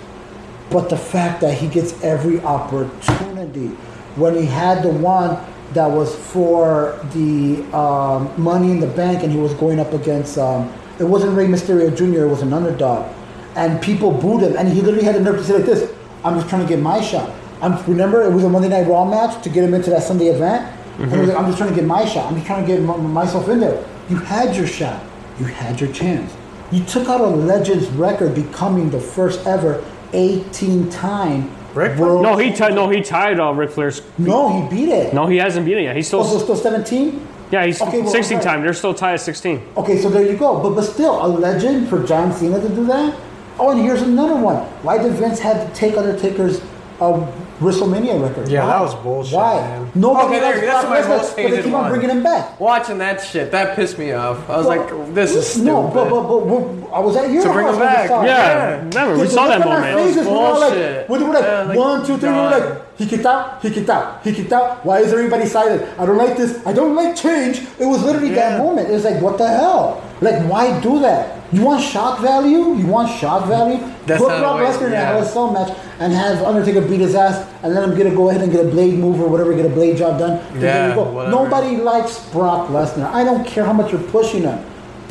But 0.71 0.89
the 0.91 0.97
fact 0.97 1.41
that 1.43 1.55
he 1.59 1.69
gets 1.69 2.01
every 2.03 2.41
opportunity, 2.41 3.69
when 4.17 4.37
he 4.37 4.47
had 4.47 4.83
the 4.83 4.89
one 4.91 5.37
that 5.73 5.87
was 5.87 6.15
for 6.15 6.99
the 7.13 7.63
um, 7.77 8.31
Money 8.41 8.71
in 8.71 8.81
the 8.81 8.87
Bank, 8.89 9.23
and 9.23 9.33
he 9.33 9.39
was 9.39 9.55
going 9.55 9.79
up 9.79 9.93
against, 9.93 10.37
um, 10.39 10.73
it 10.99 11.05
wasn't 11.05 11.37
Rey 11.37 11.47
Mysterio 11.47 11.95
Jr., 11.97 12.25
it 12.25 12.29
was 12.29 12.43
an 12.43 12.53
underdog, 12.53 13.11
and 13.57 13.81
people 13.81 14.11
booed 14.11 14.43
him, 14.43 14.57
and 14.57 14.69
he 14.69 14.81
literally 14.81 15.05
had 15.05 15.15
the 15.15 15.21
nerve 15.21 15.37
to 15.37 15.45
say 15.45 15.55
like 15.55 15.67
this: 15.67 15.93
"I'm 16.25 16.35
just 16.35 16.49
trying 16.49 16.63
to 16.63 16.69
get 16.69 16.81
my 16.81 17.01
shot." 17.01 17.31
I'm, 17.63 17.83
remember, 17.85 18.23
it 18.23 18.33
was 18.33 18.45
a 18.45 18.49
Monday 18.49 18.69
Night 18.69 18.87
Raw 18.87 19.05
match 19.05 19.43
to 19.45 19.51
get 19.51 19.65
him 19.65 19.75
into 19.75 19.91
that 19.91 20.03
Sunday 20.03 20.27
event, 20.27 20.67
and 20.99 21.11
he 21.11 21.19
was 21.19 21.29
like, 21.29 21.39
"I'm 21.39 21.47
just 21.47 21.59
trying 21.59 21.71
to 21.71 21.77
get 21.77 21.85
my 21.85 22.05
shot. 22.05 22.27
I'm 22.27 22.35
just 22.35 22.47
trying 22.47 22.63
to 22.63 22.67
get 22.67 22.81
m- 22.81 23.13
myself 23.13 23.49
in 23.49 23.61
there." 23.61 23.85
You 24.09 24.17
had 24.17 24.57
your 24.57 24.67
shot. 24.67 25.03
You 25.39 25.47
had 25.47 25.81
your 25.81 25.93
chance. 25.93 26.33
You 26.73 26.85
took 26.85 27.09
out 27.09 27.21
a 27.21 27.27
Legends 27.27 27.89
record, 27.91 28.35
becoming 28.35 28.91
the 28.91 29.01
first 29.01 29.47
ever 29.47 29.85
18-time 30.13 31.43
Ric 31.45 31.60
Flair? 31.73 31.97
world. 31.99 32.23
No, 32.23 32.37
he 32.37 32.53
tied. 32.53 32.75
No, 32.75 32.89
he 32.89 33.01
tied 33.03 33.39
uh, 33.41 33.53
Ric 33.53 33.71
Flair's. 33.71 34.03
No, 34.19 34.49
he 34.63 34.69
beat 34.77 34.89
it. 34.91 35.15
No, 35.15 35.27
he 35.27 35.37
hasn't 35.37 35.65
beaten 35.67 35.81
it 35.83 35.85
yet. 35.87 35.97
He's 35.97 36.13
Oh, 36.13 36.23
so 36.23 36.39
still. 36.39 36.57
still 36.57 36.73
17? 36.73 37.27
Yeah, 37.51 37.67
he's 37.67 37.81
Okay, 37.83 38.01
well, 38.03 38.11
16 38.11 38.37
right. 38.39 38.45
time. 38.45 38.63
They're 38.63 38.73
still 38.73 38.95
tied 38.95 39.15
at 39.15 39.21
16. 39.21 39.61
Okay, 39.79 39.99
so 39.99 40.09
there 40.09 40.23
you 40.25 40.37
go. 40.37 40.61
But 40.63 40.71
but 40.77 40.83
still, 40.83 41.25
a 41.25 41.27
legend 41.27 41.89
for 41.89 42.05
John 42.05 42.33
Cena 42.33 42.61
to 42.61 42.69
do 42.69 42.85
that. 42.87 43.19
Oh, 43.59 43.71
and 43.71 43.81
here's 43.81 44.03
another 44.03 44.37
one. 44.37 44.59
Why 44.83 44.99
did 45.03 45.13
Vince 45.15 45.41
have 45.41 45.67
to 45.69 45.75
take 45.75 45.97
Undertaker's 45.97 46.61
uh, 47.01 47.27
WrestleMania 47.61 48.21
record? 48.23 48.49
Yeah, 48.49 48.65
Why? 48.65 48.71
that 48.73 48.81
was 48.81 48.95
bullshit, 48.97 49.35
Why? 49.35 49.55
man. 49.61 49.91
Nobody 49.95 50.27
Okay, 50.27 50.41
there- 50.41 50.61
that's 50.67 50.85
Brock 50.87 50.89
my 50.89 51.01
Lesnar, 51.03 51.09
most 51.19 51.29
but 51.29 51.37
they 51.37 51.43
hated 51.43 51.65
keep 51.65 51.75
on 51.75 51.81
one. 51.83 51.91
bringing 51.91 52.11
him 52.11 52.23
back. 52.23 52.59
Watching 52.59 52.99
that 52.99 53.21
shit, 53.23 53.51
that 53.53 53.77
pissed 53.77 53.99
me 53.99 54.13
off. 54.13 54.49
I 54.49 54.57
was 54.57 54.67
like, 54.67 55.15
this 55.15 55.35
is 55.37 55.47
stupid. 55.47 55.67
No, 55.67 55.83
but, 55.93 56.09
but, 56.09 56.23
but, 56.23 56.41
but 56.49 56.93
I 56.97 57.01
was 57.01 57.17
at 57.17 57.31
your 57.31 57.43
To 57.43 57.53
bring 57.53 57.67
house 57.67 57.75
him 57.77 57.81
back. 57.83 58.09
Yeah, 58.11 58.25
Yeah. 58.25 58.77
remember 58.79 59.19
we 59.23 59.29
saw 59.29 59.47
that 59.49 59.61
at 59.61 59.67
our 59.67 59.75
moment. 59.81 59.95
faces, 59.99 60.17
That 60.17 60.25
was 60.25 60.27
we 60.27 60.33
were 60.33 60.39
all 60.41 60.61
like, 60.61 60.71
bullshit. 60.73 61.09
we 61.11 61.19
were 61.19 61.35
like, 61.35 61.45
Yeah, 61.45 61.63
like, 61.65 61.79
one, 61.79 62.07
two, 62.07 62.17
three. 62.19 62.29
We 62.31 62.35
were 62.37 62.43
like, 62.51 62.99
He 62.99 63.07
kicked 63.07 63.27
out. 63.27 63.63
He 63.63 63.71
kicked 63.71 63.91
out. 63.91 64.21
He 64.25 64.33
kicked 64.33 64.53
out. 64.53 64.85
Why 64.85 64.99
is 65.01 65.13
everybody 65.13 65.47
silent? 65.47 65.83
I 65.99 66.07
don't 66.07 66.19
like 66.19 66.37
this. 66.37 66.61
I 66.67 66.73
don't 66.73 66.95
like 66.95 67.15
change. 67.17 67.61
It 67.79 67.87
was 67.87 68.03
literally 68.05 68.31
that 68.31 68.59
moment. 68.59 68.89
It 68.89 68.93
was 68.93 69.05
like, 69.05 69.21
what 69.23 69.39
the 69.39 69.49
hell? 69.49 70.03
Like, 70.21 70.43
why 70.51 70.79
do 70.81 71.01
that? 71.01 71.41
You 71.53 71.63
want 71.65 71.83
shock 71.83 72.21
value? 72.21 72.75
You 72.77 72.87
want 72.87 73.11
shock 73.19 73.49
value? 73.49 73.79
That's 74.07 74.21
Put 74.23 74.29
Brock 74.39 74.61
Lesnar 74.61 74.87
in 74.87 74.93
a 74.93 74.97
yeah. 74.97 75.07
Hell 75.07 75.19
in 75.19 75.25
a 75.25 75.29
Cell 75.29 75.53
match 75.53 75.77
and 75.99 76.13
have 76.13 76.43
Undertaker 76.43 76.83
beat 76.83 77.01
his 77.01 77.15
ass 77.15 77.49
and 77.63 77.75
let 77.75 77.89
him 77.89 77.97
get 77.97 78.07
a 78.07 78.11
go 78.11 78.29
ahead 78.29 78.43
and 78.43 78.53
get 78.53 78.65
a 78.65 78.69
blade 78.69 78.99
move 78.99 79.21
or 79.21 79.29
whatever, 79.29 79.55
get 79.55 79.67
a 79.67 79.71
blade 79.71 79.97
job 79.97 80.19
done. 80.19 80.39
And 80.53 80.63
Yeah, 80.63 80.89
you 80.91 80.95
go. 80.95 81.29
Nobody 81.31 81.77
likes 81.77 82.19
Brock 82.31 82.69
Lesnar. 82.69 83.11
I 83.13 83.25
don't 83.25 83.47
care 83.47 83.65
how 83.65 83.73
much 83.73 83.93
you're 83.93 84.03
pushing 84.03 84.43
him. 84.43 84.59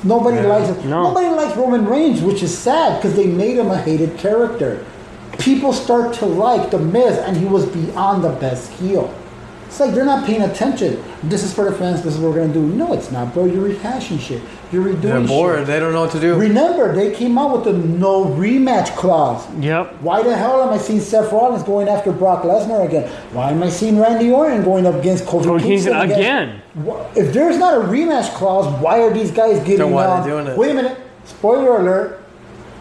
Nobody 0.03 0.37
Yeah. 0.37 0.47
likes 0.47 0.69
it. 0.69 0.85
No. 0.85 1.03
Nobody 1.09 1.27
likes 1.29 1.57
Roman 1.57 1.85
Reigns, 1.85 2.21
which 2.21 2.41
is 2.41 2.55
sad 2.57 3.01
because 3.01 3.15
they 3.15 3.25
made 3.25 3.57
him 3.57 3.69
a 3.69 3.77
hated 3.77 4.17
character. 4.17 4.79
People 5.39 5.73
start 5.73 6.13
to 6.15 6.25
like 6.25 6.69
The 6.71 6.79
Miz, 6.79 7.17
and 7.17 7.35
he 7.35 7.45
was 7.45 7.65
beyond 7.65 8.23
the 8.23 8.29
best 8.29 8.71
heel. 8.73 9.09
It's 9.69 9.79
like 9.79 9.93
they're 9.93 10.03
not 10.03 10.25
paying 10.25 10.41
attention. 10.41 11.01
This 11.21 11.43
is 11.43 11.53
for 11.53 11.63
the 11.63 11.71
fans. 11.71 12.01
This 12.01 12.15
is 12.15 12.19
what 12.19 12.31
we're 12.31 12.39
gonna 12.39 12.51
do. 12.51 12.65
No, 12.65 12.91
it's 12.91 13.11
not, 13.11 13.35
bro. 13.35 13.45
You're 13.45 13.69
rehashing 13.69 14.19
shit. 14.19 14.41
You're 14.71 14.83
redoing 14.83 15.01
They're 15.01 15.27
bored. 15.27 15.59
shit. 15.59 15.67
They 15.67 15.79
don't 15.79 15.93
know 15.93 16.01
what 16.01 16.11
to 16.13 16.19
do. 16.19 16.35
Remember, 16.39 16.95
they 16.95 17.13
came 17.13 17.37
out 17.37 17.55
with 17.55 17.65
the 17.65 17.73
no 17.73 18.25
rematch 18.25 18.95
clause. 18.95 19.47
Yep. 19.59 20.01
Why 20.01 20.23
the 20.23 20.35
hell 20.35 20.63
am 20.63 20.73
I 20.73 20.79
seeing 20.79 20.99
Seth 20.99 21.31
Rollins 21.31 21.61
going 21.61 21.87
after 21.87 22.11
Brock 22.11 22.45
Lesnar 22.45 22.83
again? 22.83 23.07
Why 23.31 23.51
am 23.51 23.61
I 23.61 23.69
seeing 23.69 23.99
Randy 23.99 24.31
Orton 24.31 24.63
going 24.63 24.87
up 24.87 24.95
against 24.95 25.25
Kofi 25.25 25.43
Kofi 25.43 25.61
Kingston 25.61 25.93
Kingston 25.93 26.11
again. 26.17 26.61
If 27.15 27.31
there's 27.31 27.59
not 27.59 27.75
a 27.75 27.85
rematch 27.85 28.33
clause, 28.33 28.65
why 28.81 29.01
are 29.01 29.13
these 29.13 29.29
guys 29.29 29.59
getting? 29.59 29.77
Then 29.77 29.91
why 29.91 30.07
are 30.07 30.23
they 30.23 30.31
doing 30.31 30.47
it? 30.47 30.57
Wait 30.57 30.71
a 30.71 30.73
minute. 30.73 30.97
Spoiler 31.25 31.77
alert. 31.77 32.23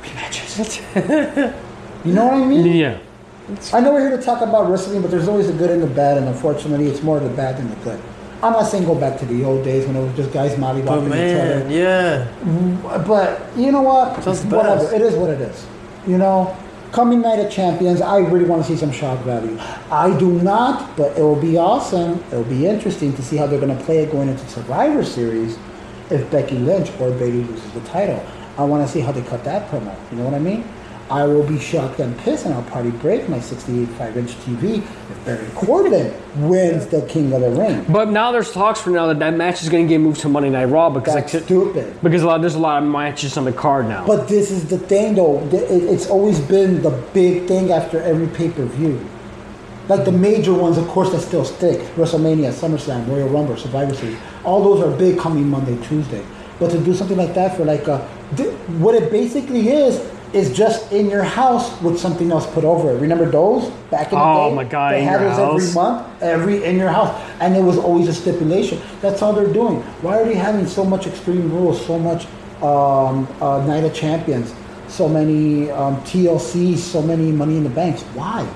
Rematches. 0.03 1.55
you 2.07 2.14
know 2.14 2.24
what 2.24 2.34
I 2.34 2.45
mean? 2.47 2.64
Yeah. 2.74 2.99
I 3.73 3.81
know 3.81 3.93
we're 3.93 4.07
here 4.09 4.17
to 4.17 4.23
talk 4.23 4.43
about 4.43 4.71
wrestling, 4.71 5.01
but 5.03 5.11
there's 5.11 5.29
always 5.29 5.47
the 5.47 5.53
good 5.55 5.71
and 5.71 5.83
the 5.83 5.87
bad, 5.87 6.19
and 6.19 6.29
unfortunately, 6.29 6.87
it's 6.87 7.03
more 7.03 7.19
the 7.21 7.31
bad 7.31 7.57
than 7.57 7.71
the 7.71 7.77
good. 7.77 8.01
I'm 8.43 8.53
not 8.53 8.65
saying 8.69 8.85
go 8.85 8.95
back 8.95 9.19
to 9.21 9.27
the 9.27 9.43
old 9.45 9.65
days 9.65 9.87
when 9.87 9.97
it 9.97 10.01
was 10.03 10.15
just 10.15 10.33
guys 10.33 10.53
But 10.55 10.61
mollywopping 10.61 11.07
each 11.07 11.11
man, 11.11 11.63
other. 11.63 11.75
yeah. 11.75 12.29
Mm, 12.45 13.07
but 13.07 13.41
you 13.57 13.73
know 13.73 13.83
what? 13.83 14.23
Sounds 14.23 14.45
the 14.45 14.57
Whatever. 14.57 14.83
best. 14.83 14.93
It 14.95 15.03
is 15.03 15.15
what 15.15 15.31
it 15.31 15.41
is. 15.41 15.67
You 16.07 16.19
know, 16.19 16.57
coming 16.93 17.21
night 17.21 17.41
of 17.41 17.51
champions, 17.51 18.01
I 18.01 18.19
really 18.19 18.45
want 18.45 18.65
to 18.65 18.69
see 18.71 18.77
some 18.77 18.93
shock 18.93 19.19
value. 19.25 19.59
I 19.91 20.17
do 20.19 20.41
not, 20.43 20.97
but 20.97 21.17
it 21.19 21.23
will 21.23 21.41
be 21.41 21.57
awesome. 21.59 22.23
It 22.31 22.37
will 22.37 22.45
be 22.45 22.67
interesting 22.67 23.13
to 23.15 23.23
see 23.23 23.37
how 23.37 23.47
they're 23.47 23.61
going 23.61 23.77
to 23.77 23.85
play 23.85 23.99
it 24.05 24.13
going 24.13 24.29
into 24.29 24.47
Survivor 24.49 25.03
Series 25.05 25.59
if 26.11 26.31
Becky 26.31 26.59
Lynch 26.59 26.91
or 27.01 27.11
Bayley 27.11 27.43
loses 27.43 27.73
the 27.73 27.81
title. 27.81 28.25
I 28.57 28.63
want 28.65 28.87
to 28.87 28.93
see 28.93 29.01
how 29.01 29.11
they 29.13 29.23
cut 29.23 29.43
that 29.45 29.69
promo. 29.71 29.95
You 30.13 30.19
know 30.19 30.25
what 30.25 30.35
I 30.35 30.39
mean? 30.39 30.65
I 31.11 31.25
will 31.25 31.47
be 31.47 31.59
shocked 31.59 32.01
and 32.01 32.17
pissed, 32.19 32.45
and 32.45 32.53
I'll 32.55 32.63
probably 32.65 32.91
break 32.91 33.29
my 33.31 33.41
68 33.41 33.89
5 33.89 34.17
inch 34.19 34.31
TV 34.41 34.79
if 34.79 35.25
Baron 35.25 35.51
Corbin 35.53 36.13
wins 36.49 36.87
the 36.87 37.01
King 37.07 37.33
of 37.33 37.41
the 37.41 37.51
Ring. 37.51 37.85
But 37.89 38.11
now 38.11 38.31
there's 38.31 38.53
talks 38.53 38.81
for 38.81 38.91
now 38.91 39.07
that 39.07 39.19
that 39.21 39.35
match 39.35 39.63
is 39.63 39.71
going 39.71 39.87
to 39.87 39.89
get 39.89 40.01
moved 40.01 40.21
to 40.21 40.29
Monday 40.29 40.51
Night 40.51 40.67
Raw 40.67 40.91
because 40.91 41.15
That's 41.15 41.33
like, 41.33 41.45
stupid. 41.45 41.99
because 42.03 42.23
a 42.23 42.27
lot, 42.27 42.43
there's 42.43 42.57
a 42.57 42.59
lot 42.59 42.83
of 42.83 42.89
matches 42.89 43.39
on 43.39 43.45
the 43.45 43.53
card 43.53 43.89
now. 43.89 44.07
But 44.07 44.29
this 44.29 44.51
is 44.51 44.69
the 44.69 44.79
thing, 44.79 45.15
though. 45.15 45.49
It's 45.51 46.09
always 46.11 46.41
been 46.41 46.83
the 46.83 46.91
big 47.15 47.47
thing 47.49 47.73
after 47.73 48.03
every 48.03 48.27
pay 48.29 48.51
per 48.51 48.65
view. 48.67 49.03
Like 49.89 50.05
the 50.05 50.13
major 50.13 50.53
ones, 50.53 50.77
of 50.77 50.87
course, 50.89 51.11
that 51.13 51.21
still 51.23 51.47
stick: 51.47 51.81
WrestleMania, 51.97 52.53
SummerSlam, 52.53 53.09
Royal 53.09 53.29
Rumble, 53.31 53.57
Survivor 53.57 53.95
Series. 53.95 54.19
All 54.45 54.63
those 54.63 54.85
are 54.85 54.95
big 54.99 55.19
coming 55.19 55.49
Monday, 55.49 55.83
Tuesday. 55.87 56.23
But 56.61 56.71
to 56.73 56.79
do 56.79 56.93
something 56.93 57.17
like 57.17 57.33
that 57.35 57.57
for 57.57 57.65
like 57.65 57.87
a, 57.89 57.99
what 58.79 58.95
it 58.95 59.11
basically 59.11 59.71
is 59.71 59.99
is 60.35 60.57
just 60.57 60.93
in 60.93 61.09
your 61.09 61.22
house 61.22 61.81
with 61.81 61.99
something 61.99 62.31
else 62.31 62.47
put 62.53 62.64
over 62.64 62.91
it. 62.91 63.01
Remember 63.01 63.29
those 63.31 63.70
back 63.91 64.12
in 64.12 64.18
the 64.18 64.24
Oh 64.24 64.51
day? 64.51 64.57
my 64.57 64.64
God, 64.64 64.93
they 64.93 65.01
in 65.03 65.09
had 65.09 65.20
your 65.20 65.31
those 65.31 65.39
every 65.39 65.66
house? 65.66 65.74
month, 65.74 66.22
every 66.22 66.64
in 66.64 66.76
your 66.76 66.89
house, 66.91 67.14
and 67.41 67.57
it 67.57 67.62
was 67.62 67.79
always 67.79 68.09
a 68.09 68.14
stipulation. 68.14 68.81
That's 69.01 69.22
all 69.22 69.33
they're 69.33 69.53
doing. 69.53 69.83
Why 70.03 70.20
are 70.20 70.24
they 70.24 70.35
having 70.35 70.66
so 70.66 70.85
much 70.85 71.07
extreme 71.07 71.51
rules, 71.53 71.85
so 71.87 71.99
much 71.99 72.26
um, 72.62 73.26
uh, 73.41 73.64
Night 73.66 73.85
of 73.85 73.95
Champions, 73.95 74.53
so 74.89 75.09
many 75.09 75.70
um, 75.70 75.97
TLCs, 76.03 76.79
so 76.79 77.01
many 77.03 77.31
Money 77.33 77.57
in 77.57 77.64
the 77.64 77.70
Banks? 77.70 78.03
Why? 78.14 78.47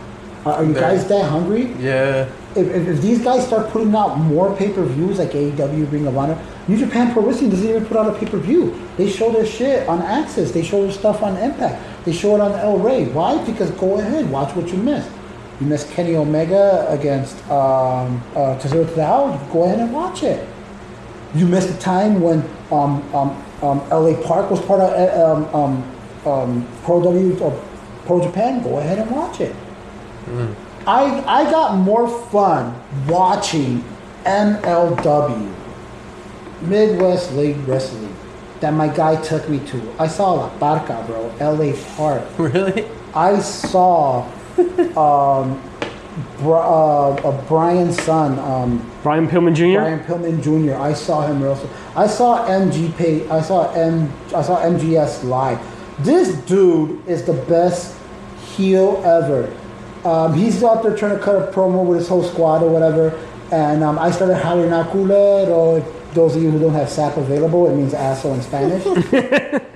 Are, 0.45 0.55
are 0.55 0.64
you 0.64 0.74
guys 0.74 1.07
that 1.09 1.24
hungry? 1.30 1.72
Yeah. 1.78 2.28
If, 2.57 2.68
if, 2.68 2.88
if 2.88 3.01
these 3.01 3.22
guys 3.22 3.47
start 3.47 3.70
putting 3.70 3.95
out 3.95 4.16
more 4.16 4.55
pay 4.57 4.72
per 4.72 4.84
views 4.84 5.18
like 5.18 5.30
AEW, 5.30 5.90
Ring 5.90 6.07
of 6.07 6.16
Honor, 6.16 6.38
New 6.68 6.76
Japan 6.76 7.12
Pro 7.12 7.24
Wrestling 7.24 7.51
doesn't 7.51 7.68
even 7.68 7.86
put 7.86 7.97
out 7.97 8.14
a 8.14 8.18
pay 8.18 8.26
per 8.26 8.38
view. 8.38 8.78
They 8.97 9.09
show 9.09 9.30
their 9.32 9.47
shit 9.47 9.88
on 9.88 10.03
Access. 10.03 10.51
They 10.51 10.62
show 10.62 10.82
their 10.82 10.93
stuff 10.93 11.22
on 11.22 11.36
Impact. 11.36 12.05
They 12.05 12.12
show 12.12 12.34
it 12.34 12.40
on 12.40 12.53
El 12.59 12.78
Rey. 12.78 13.05
Why? 13.07 13.45
Because 13.45 13.70
go 13.72 13.99
ahead, 13.99 14.28
watch 14.30 14.55
what 14.57 14.68
you 14.68 14.78
missed. 14.78 15.11
You 15.61 15.66
missed 15.66 15.90
Kenny 15.90 16.16
Omega 16.16 16.86
against 16.88 17.36
um, 17.49 18.20
uh, 18.34 18.57
the 18.57 19.05
Hour. 19.05 19.49
Go 19.53 19.64
ahead 19.64 19.78
and 19.78 19.93
watch 19.93 20.24
it. 20.24 20.49
You 21.34 21.47
missed 21.47 21.68
the 21.68 21.78
time 21.78 22.20
when 22.20 22.40
um, 22.72 23.03
um, 23.14 23.45
um, 23.62 23.78
LA 23.90 24.20
Park 24.22 24.51
was 24.51 24.61
part 24.61 24.80
of 24.80 24.90
uh, 24.90 25.24
um, 25.24 25.55
um, 25.55 25.97
um, 26.26 26.68
Pro 26.82 27.03
W 27.03 27.38
or 27.38 27.62
Pro 28.07 28.20
Japan. 28.20 28.62
Go 28.62 28.78
ahead 28.78 28.99
and 28.99 29.11
watch 29.11 29.40
it. 29.40 29.55
I 30.86 31.22
I 31.26 31.50
got 31.50 31.76
more 31.76 32.08
fun 32.30 32.74
watching 33.06 33.84
MLW 34.24 35.54
Midwest 36.62 37.32
League 37.34 37.58
Wrestling 37.68 38.14
that 38.60 38.72
my 38.72 38.88
guy 38.88 39.20
took 39.22 39.48
me 39.48 39.58
to. 39.66 39.94
I 39.98 40.06
saw 40.06 40.32
La 40.34 40.48
Barca, 40.58 41.04
bro, 41.06 41.32
LA 41.40 41.72
Park. 41.96 42.22
Really? 42.38 42.88
I 43.14 43.40
saw 43.40 44.24
um, 44.96 45.60
Bri- 46.38 46.52
uh, 46.52 47.10
uh, 47.10 47.48
Brian's 47.48 48.00
son, 48.02 48.38
um, 48.38 48.90
Brian 49.02 49.26
Pillman 49.28 49.54
Jr. 49.54 49.80
Brian 49.80 50.00
Pillman 50.00 50.42
Jr. 50.42 50.76
I 50.80 50.92
saw 50.92 51.26
him 51.26 51.42
wrestle. 51.42 51.68
I 51.96 52.06
saw 52.06 52.46
MG 52.46 52.94
pay, 52.96 53.28
I 53.28 53.40
saw 53.42 53.72
M. 53.72 54.12
I 54.34 54.42
saw 54.42 54.62
MJF 54.62 55.24
live. 55.24 55.58
This 56.04 56.34
dude 56.46 57.06
is 57.08 57.24
the 57.24 57.34
best 57.34 57.96
heel 58.56 59.02
ever. 59.04 59.52
Um, 60.05 60.34
he's 60.34 60.62
out 60.64 60.82
there 60.82 60.96
trying 60.96 61.16
to 61.16 61.22
cut 61.22 61.36
a 61.36 61.53
promo 61.53 61.84
with 61.84 61.98
his 61.98 62.09
whole 62.09 62.24
squad 62.24 62.62
or 62.62 62.70
whatever. 62.70 63.11
And 63.53 63.84
um, 63.84 63.98
I 63.98 64.11
started 64.11 64.44
out 64.44 64.90
culero. 64.90 65.84
Those 66.14 66.36
of 66.36 66.42
you 66.42 66.50
who 66.50 66.59
don't 66.59 66.74
have 66.74 66.88
SAP 66.88 67.16
available, 67.16 67.70
it 67.70 67.76
means 67.76 67.94
asshole 67.94 68.34
in 68.34 68.42
Spanish. 68.42 69.62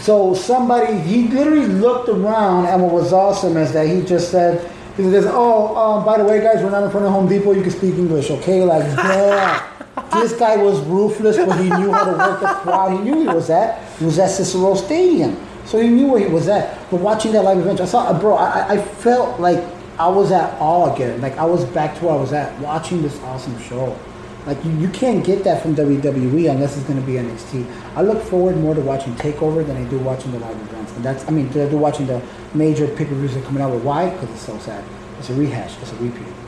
So 0.00 0.34
somebody, 0.34 0.98
he 0.98 1.28
literally 1.28 1.66
looked 1.66 2.08
around, 2.08 2.66
and 2.66 2.82
what 2.82 2.92
was 2.92 3.12
awesome 3.12 3.56
is 3.56 3.72
that 3.72 3.86
he 3.86 4.02
just 4.02 4.30
said, 4.30 4.70
he 4.96 5.02
says, 5.04 5.26
"Oh, 5.28 5.76
um, 5.76 6.04
by 6.04 6.16
the 6.16 6.24
way, 6.24 6.40
guys, 6.40 6.62
we're 6.62 6.70
not 6.70 6.84
in 6.84 6.90
front 6.90 7.06
of 7.06 7.12
Home 7.12 7.28
Depot. 7.28 7.52
You 7.52 7.62
can 7.62 7.70
speak 7.70 7.94
English, 7.96 8.30
okay?" 8.30 8.64
Like, 8.64 8.84
yeah. 8.84 9.66
this 10.14 10.32
guy 10.32 10.56
was 10.56 10.80
ruthless, 10.80 11.36
but 11.36 11.58
he 11.58 11.64
knew 11.64 11.92
how 11.92 12.04
to 12.04 12.12
work 12.12 12.40
the 12.40 12.46
crowd. 12.46 12.92
He 12.92 12.98
knew 12.98 13.20
he 13.20 13.26
was 13.26 13.50
at. 13.50 13.84
He 13.98 14.04
was 14.04 14.18
at 14.18 14.30
Cicero 14.30 14.74
Stadium, 14.74 15.36
so 15.70 15.78
he 15.78 15.86
knew 15.86 16.08
where 16.08 16.18
he 16.18 16.26
was 16.26 16.48
at. 16.48 16.90
But 16.90 17.00
watching 17.00 17.30
that 17.30 17.44
live 17.44 17.58
event, 17.58 17.80
I 17.80 17.84
saw, 17.84 18.18
bro, 18.18 18.34
I, 18.34 18.70
I 18.70 18.82
felt 18.82 19.38
like 19.38 19.62
I 20.00 20.08
was 20.08 20.32
at 20.32 20.58
all 20.58 20.92
again. 20.92 21.20
Like 21.20 21.38
I 21.38 21.44
was 21.44 21.64
back 21.66 21.96
to 21.98 22.06
where 22.06 22.14
I 22.14 22.16
was 22.20 22.32
at, 22.32 22.58
watching 22.58 23.02
this 23.02 23.20
awesome 23.20 23.56
show. 23.60 23.96
Like 24.46 24.64
you, 24.64 24.72
you 24.78 24.88
can't 24.88 25.24
get 25.24 25.44
that 25.44 25.62
from 25.62 25.76
WWE 25.76 26.50
unless 26.50 26.76
it's 26.76 26.88
going 26.88 26.98
to 26.98 27.06
be 27.06 27.12
NXT. 27.12 27.70
I 27.94 28.02
look 28.02 28.20
forward 28.20 28.56
more 28.56 28.74
to 28.74 28.80
watching 28.80 29.14
Takeover 29.14 29.64
than 29.64 29.76
I 29.76 29.88
do 29.88 30.00
watching 30.00 30.32
the 30.32 30.40
live 30.40 30.56
events, 30.56 30.92
and 30.96 31.04
that's 31.04 31.28
I 31.28 31.30
mean 31.30 31.48
I 31.50 31.68
do 31.68 31.76
watching 31.76 32.08
the 32.08 32.20
major 32.52 32.88
pay 32.88 33.04
per 33.04 33.14
views 33.14 33.34
that 33.34 33.44
are 33.44 33.46
coming 33.46 33.62
out 33.62 33.72
with 33.72 33.84
why 33.84 34.10
because 34.10 34.28
it's 34.30 34.40
so 34.40 34.58
sad. 34.58 34.82
It's 35.20 35.30
a 35.30 35.34
rehash. 35.34 35.80
It's 35.80 35.92
a 35.92 35.96
repeat. 35.96 36.39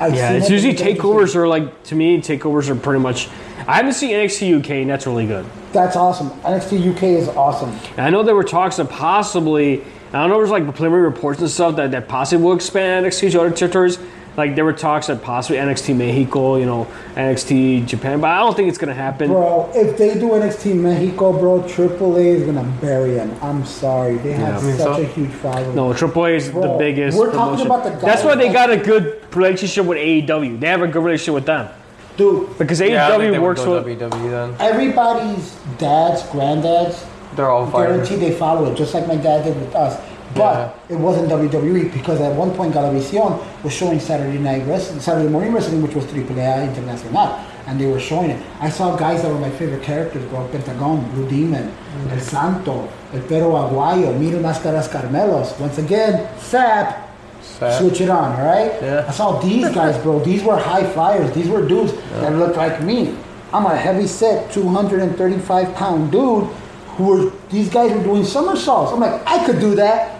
I've 0.00 0.14
Yeah, 0.14 0.32
it's 0.32 0.46
it, 0.46 0.52
usually 0.52 0.72
it's 0.72 0.82
takeovers 0.82 1.36
are 1.36 1.46
like 1.46 1.82
to 1.84 1.94
me. 1.94 2.18
Takeovers 2.18 2.68
are 2.70 2.74
pretty 2.74 3.00
much. 3.00 3.28
I 3.68 3.76
haven't 3.76 3.92
seen 3.92 4.10
NXT 4.12 4.58
UK, 4.60 4.70
and 4.70 4.90
that's 4.90 5.06
really 5.06 5.26
good. 5.26 5.44
That's 5.72 5.94
awesome. 5.94 6.30
NXT 6.40 6.96
UK 6.96 7.02
is 7.02 7.28
awesome. 7.28 7.70
And 7.90 8.00
I 8.00 8.10
know 8.10 8.22
there 8.22 8.34
were 8.34 8.42
talks 8.42 8.78
of 8.78 8.88
possibly. 8.88 9.82
I 10.12 10.22
don't 10.22 10.30
know. 10.30 10.38
There's 10.38 10.50
like 10.50 10.64
preliminary 10.74 11.02
reports 11.02 11.40
and 11.40 11.50
stuff 11.50 11.76
that 11.76 11.90
that 11.90 12.08
possibly 12.08 12.44
will 12.44 12.54
expand 12.54 13.06
NXT 13.06 13.32
to 13.32 13.40
other 13.42 13.50
territories. 13.54 13.98
Like 14.36 14.54
there 14.54 14.64
were 14.64 14.72
talks 14.72 15.08
that 15.08 15.22
possibly 15.22 15.58
NXT 15.58 15.96
Mexico, 15.96 16.56
you 16.56 16.64
know, 16.66 16.86
NXT 17.16 17.86
Japan, 17.86 18.20
but 18.20 18.30
I 18.30 18.38
don't 18.38 18.56
think 18.56 18.68
it's 18.68 18.78
gonna 18.78 18.94
happen. 18.94 19.28
Bro, 19.28 19.70
if 19.74 19.98
they 19.98 20.14
do 20.14 20.30
NXT 20.30 20.74
Mexico, 20.76 21.32
bro, 21.32 21.60
AAA 21.62 22.36
is 22.36 22.42
gonna 22.44 22.62
bury 22.80 23.12
them. 23.14 23.34
I'm 23.42 23.64
sorry. 23.66 24.16
They 24.18 24.32
have 24.32 24.62
Yeah. 24.62 24.76
such 24.76 24.96
so? 24.96 25.02
a 25.02 25.04
huge 25.04 25.30
following. 25.30 25.74
No, 25.74 25.92
AAA 25.92 26.36
is 26.36 26.52
the 26.52 26.76
biggest. 26.78 27.18
we're 27.18 27.32
talking 27.32 27.66
promotion. 27.66 27.66
about 27.66 27.84
the 27.84 27.90
guys 27.90 28.00
That's 28.02 28.24
why 28.24 28.34
they 28.36 28.48
got 28.52 28.70
a 28.70 28.76
good 28.76 29.16
relationship 29.34 29.84
with 29.86 29.98
AEW. 29.98 30.58
They 30.58 30.68
have 30.68 30.82
a 30.82 30.86
good 30.88 31.02
relationship 31.04 31.34
with 31.34 31.46
them 31.46 31.68
Dude, 32.16 32.56
because 32.58 32.80
Yeah, 32.80 33.06
I 33.06 33.10
think 33.10 33.22
AEW 33.22 33.30
they 33.32 33.38
would 33.38 33.44
works 33.44 33.64
go 33.64 33.82
with. 33.82 33.98
WWE 34.00 34.30
then. 34.30 34.54
everybody's 34.60 35.56
dads, 35.78 36.22
granddads, 36.24 37.04
They're 37.36 37.50
all 37.50 37.66
guaranteed 37.66 38.08
fighting. 38.08 38.20
they 38.20 38.30
follow 38.36 38.70
it, 38.70 38.76
just 38.76 38.94
like 38.94 39.06
my 39.06 39.16
dad 39.16 39.44
did 39.44 39.58
with 39.60 39.74
us. 39.74 40.00
But 40.34 40.78
it 40.88 40.96
wasn't 40.96 41.28
WWE 41.28 41.92
because 41.92 42.20
at 42.20 42.34
one 42.36 42.52
point 42.52 42.74
Galavisión 42.74 43.42
was 43.64 43.72
showing 43.72 43.98
Saturday 43.98 44.38
night 44.38 44.64
wrestling, 44.66 45.00
Saturday 45.00 45.28
morning 45.28 45.52
wrestling, 45.52 45.82
which 45.82 45.94
was 45.94 46.04
AAA 46.06 46.72
Internacional, 46.72 47.38
and 47.66 47.80
they 47.80 47.86
were 47.86 47.98
showing 47.98 48.30
it. 48.30 48.40
I 48.60 48.70
saw 48.70 48.94
guys 48.96 49.22
that 49.22 49.28
were 49.32 49.38
my 49.40 49.50
favorite 49.50 49.82
characters, 49.82 50.24
bro. 50.26 50.46
Pentagon, 50.48 51.08
Blue 51.12 51.28
Demon, 51.28 51.68
Mm-hmm. 51.90 52.10
El 52.10 52.20
Santo, 52.20 52.88
El 53.12 53.22
Perro 53.22 53.50
Aguayo, 53.56 54.16
Mil 54.18 54.38
Máscaras 54.40 54.88
Carmelos. 54.90 55.58
Once 55.58 55.78
again, 55.78 56.28
SAP. 56.38 57.08
Switch 57.78 58.00
it 58.00 58.08
on, 58.08 58.38
all 58.38 58.46
right? 58.46 58.72
Yeah. 58.80 59.04
I 59.08 59.10
saw 59.10 59.38
these 59.40 59.68
guys, 59.74 60.00
bro. 60.02 60.20
These 60.20 60.44
were 60.44 60.56
high 60.56 60.84
flyers. 60.92 61.34
These 61.34 61.48
were 61.48 61.66
dudes 61.66 61.92
that 62.20 62.32
looked 62.36 62.56
like 62.56 62.80
me. 62.82 63.16
I'm 63.52 63.66
a 63.66 63.76
heavy 63.76 64.06
set, 64.06 64.52
235 64.52 65.74
pound 65.74 66.12
dude. 66.12 66.44
Who 66.96 67.04
were 67.04 67.32
these 67.50 67.68
guys 67.68 67.92
were 67.92 68.02
doing 68.02 68.24
somersaults? 68.24 68.92
I'm 68.92 69.00
like, 69.00 69.20
I 69.26 69.44
could 69.44 69.58
do 69.58 69.74
that. 69.74 70.19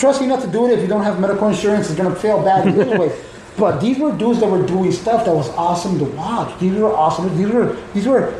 Trust 0.00 0.20
me 0.22 0.26
not 0.26 0.40
to 0.40 0.48
do 0.48 0.66
it 0.66 0.72
if 0.72 0.80
you 0.80 0.88
don't 0.88 1.02
have 1.04 1.20
medical 1.20 1.46
insurance. 1.48 1.90
It's 1.90 1.98
gonna 2.00 2.14
fail 2.16 2.42
bad 2.42 2.66
anyway. 2.86 3.12
But 3.58 3.80
these 3.80 3.98
were 3.98 4.12
dudes 4.16 4.40
that 4.40 4.48
were 4.50 4.64
doing 4.66 4.90
stuff 4.92 5.26
that 5.26 5.34
was 5.34 5.50
awesome 5.50 5.98
to 5.98 6.04
watch. 6.06 6.58
These 6.58 6.74
were 6.80 6.92
awesome. 6.94 7.36
These 7.36 7.50
were 7.50 7.76
these 7.92 8.06
were 8.06 8.32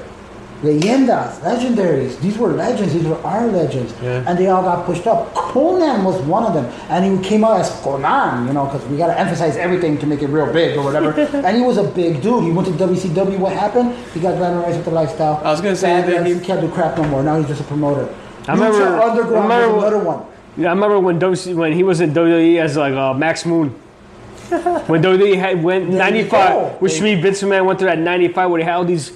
leyendas, 0.63 1.41
legendaries. 1.41 2.19
These 2.21 2.39
were 2.39 2.49
legends. 2.49 2.93
These 2.95 3.05
were 3.07 3.19
our 3.27 3.47
legends, 3.47 3.93
Yeah. 4.03 4.25
and 4.27 4.39
they 4.39 4.47
all 4.49 4.63
got 4.63 4.87
pushed 4.87 5.07
up. 5.07 5.35
Konnan 5.35 6.05
was 6.05 6.19
one 6.23 6.45
of 6.45 6.55
them, 6.55 6.67
and 6.91 7.05
he 7.05 7.29
came 7.29 7.45
out 7.45 7.61
as 7.61 7.71
Konnan, 7.83 8.47
you 8.47 8.53
know, 8.55 8.65
because 8.67 8.87
we 8.89 8.97
gotta 8.97 9.19
emphasize 9.19 9.57
everything 9.57 9.99
to 9.99 10.07
make 10.07 10.23
it 10.23 10.29
real 10.29 10.51
big 10.53 10.77
or 10.79 10.85
whatever. 10.85 11.11
and 11.47 11.57
he 11.57 11.63
was 11.63 11.77
a 11.77 11.85
big 11.85 12.23
dude. 12.23 12.45
He 12.45 12.51
went 12.51 12.69
to 12.69 12.75
WCW. 12.75 13.39
What 13.39 13.53
happened? 13.53 13.95
He 14.15 14.21
got 14.21 14.35
glamorized 14.39 14.77
with 14.77 14.85
the 14.87 14.91
lifestyle. 14.93 15.41
I 15.45 15.51
was 15.51 15.61
gonna 15.61 15.77
say 15.77 16.01
that 16.03 16.27
he- 16.27 16.39
can't 16.41 16.61
do 16.61 16.69
crap 16.71 16.97
no 16.97 17.05
more. 17.05 17.23
Now 17.23 17.37
he's 17.39 17.49
just 17.49 17.61
a 17.61 17.65
promoter. 17.65 18.09
I 18.49 18.53
remember- 18.55 18.79
Lucha 18.79 19.11
Underground 19.11 19.53
I 19.53 19.57
remember- 19.59 19.75
was 19.77 19.85
another 19.85 20.05
one. 20.05 20.21
Yeah, 20.57 20.69
I 20.69 20.73
remember 20.73 20.99
when 20.99 21.19
WC, 21.21 21.55
when 21.55 21.73
he 21.73 21.83
was 21.83 22.01
in 22.01 22.13
WWE 22.13 22.61
as 22.61 22.77
like 22.77 22.95
uh, 22.95 23.15
Max 23.15 23.47
Moon. 23.47 23.69
when 24.89 25.01
WWE 25.03 25.39
had 25.39 25.63
went 25.63 25.91
There 25.91 25.99
95, 25.99 26.31
go. 26.31 26.69
which 26.81 27.01
means 27.01 27.23
Vince 27.23 27.41
McMahon 27.43 27.67
went 27.67 27.79
through 27.79 27.89
that 27.89 27.99
95 27.99 28.51
where 28.51 28.61
they 28.61 28.65
had 28.65 28.75
all 28.75 28.85
these 28.85 29.13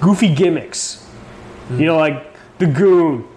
goofy 0.00 0.34
gimmicks. 0.34 1.06
You 1.70 1.84
know, 1.86 1.98
like 1.98 2.24
the 2.58 2.66
Goon, 2.66 3.28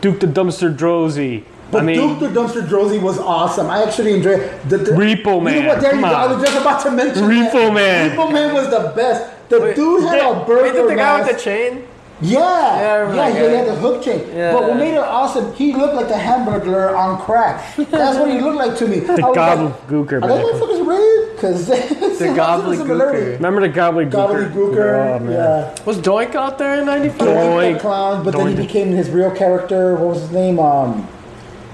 Duke 0.00 0.20
the 0.20 0.28
Dumpster 0.28 0.74
Droese. 0.74 1.44
But 1.72 1.82
I 1.82 1.84
mean, 1.86 1.96
Duke 1.96 2.20
the 2.20 2.40
Dumpster 2.40 2.62
Droese 2.66 3.02
was 3.02 3.18
awesome. 3.18 3.68
I 3.68 3.82
actually 3.82 4.14
enjoyed 4.14 4.40
the, 4.68 4.78
the 4.78 4.92
Repo 4.92 5.38
You 5.38 5.40
Man, 5.40 5.62
know 5.62 5.68
what? 5.68 5.80
There 5.80 5.94
you 5.94 6.00
come 6.00 6.10
go. 6.10 6.16
I 6.16 6.32
was 6.32 6.44
just 6.44 6.60
about 6.60 6.82
to 6.84 6.90
mention 6.92 7.24
Repo 7.24 7.52
that. 7.52 7.72
Man. 7.74 8.10
Repo 8.10 8.32
Man 8.32 8.54
was 8.54 8.70
the 8.70 8.92
best. 8.94 9.48
The 9.48 9.60
Wait, 9.60 9.74
dude 9.76 10.04
had 10.04 10.20
a 10.20 10.32
Wait, 10.38 10.46
burger 10.46 10.72
did 10.72 10.90
the 10.90 10.94
guy 10.94 11.18
with 11.20 11.36
the 11.36 11.42
chain? 11.42 11.88
Yeah, 12.22 12.38
Yeah, 12.40 13.14
yeah, 13.14 13.28
yeah, 13.28 13.48
he 13.50 13.54
had 13.56 13.66
the 13.66 13.74
hook 13.74 14.02
chain. 14.02 14.20
Yeah. 14.34 14.52
But 14.52 14.62
what 14.62 14.76
made 14.76 14.94
it 14.94 14.98
awesome, 14.98 15.52
he 15.54 15.74
looked 15.74 15.94
like 15.94 16.08
the 16.08 16.16
hamburger 16.16 16.94
on 16.96 17.20
crack. 17.20 17.74
That's 17.76 18.16
what 18.18 18.30
he 18.30 18.40
looked 18.40 18.56
like 18.56 18.76
to 18.78 18.86
me. 18.86 19.00
The 19.00 19.14
gobbledygooker 19.14 20.12
Are 20.12 20.20
back. 20.20 20.28
those 20.30 20.52
motherfuckers 20.54 20.86
related? 20.86 21.34
Because 21.34 21.66
The 22.18 22.26
gobbledygooker. 22.26 23.32
remember 23.34 23.60
the 23.60 23.68
Gobbledygooker? 23.68 24.52
Gobbledygooker. 24.52 25.20
Oh, 25.20 25.30
yeah. 25.30 25.84
Was 25.84 25.98
Doink 25.98 26.34
out 26.36 26.58
there 26.58 26.78
in 26.78 26.86
95? 26.86 27.18
Doink 27.20 27.34
Doink. 27.34 27.74
the 27.74 27.80
clown, 27.80 28.24
but 28.24 28.34
then 28.36 28.46
he 28.48 28.54
became 28.54 28.88
his 28.92 29.10
real 29.10 29.30
character. 29.32 29.96
What 29.96 30.08
was 30.14 30.20
his 30.22 30.30
name? 30.30 30.60
Um, 30.60 31.02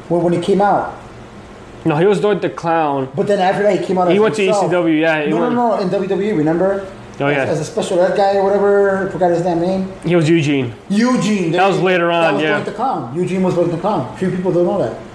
when, 0.09 0.23
when 0.23 0.33
he 0.33 0.41
came 0.41 0.63
out. 0.63 0.95
No, 1.85 1.97
he 1.97 2.07
was 2.07 2.21
doing 2.21 2.41
the 2.41 2.51
clown. 2.51 3.11
But 3.15 3.27
then 3.27 3.39
after 3.39 3.63
that, 3.65 3.79
he 3.79 3.85
came 3.87 3.99
out. 3.99 4.09
He 4.09 4.15
as 4.17 4.21
went 4.21 4.35
to. 4.37 4.43
ECW, 4.47 4.99
yeah, 5.01 5.25
he 5.25 5.31
No, 5.31 5.41
went- 5.41 5.55
no, 5.55 5.77
no. 5.77 5.81
In 5.83 5.89
WWE, 5.91 6.37
remember? 6.37 6.91
Oh, 7.21 7.29
yeah. 7.29 7.43
As, 7.43 7.59
as 7.59 7.61
a 7.61 7.65
special 7.65 8.01
ed 8.01 8.17
guy 8.17 8.37
or 8.37 8.45
whatever. 8.45 9.09
I 9.09 9.11
forgot 9.11 9.31
his 9.31 9.43
damn 9.43 9.61
name. 9.61 9.93
He 10.05 10.15
was 10.15 10.29
Eugene. 10.29 10.75
Eugene. 10.89 11.53
That 11.53 11.67
was 11.67 11.81
later 11.81 12.11
on, 12.11 12.23
That 12.23 12.35
was 12.35 12.43
yeah. 12.43 12.61
The. 13.13 13.21
Eugene 13.21 13.43
was 13.43 13.55
Doink 13.55 13.73
the 13.73 13.79
clown. 13.79 14.17
Few 14.17 14.31
people 14.31 14.53
don't 14.53 14.67
know 14.67 14.79
that. 14.79 15.08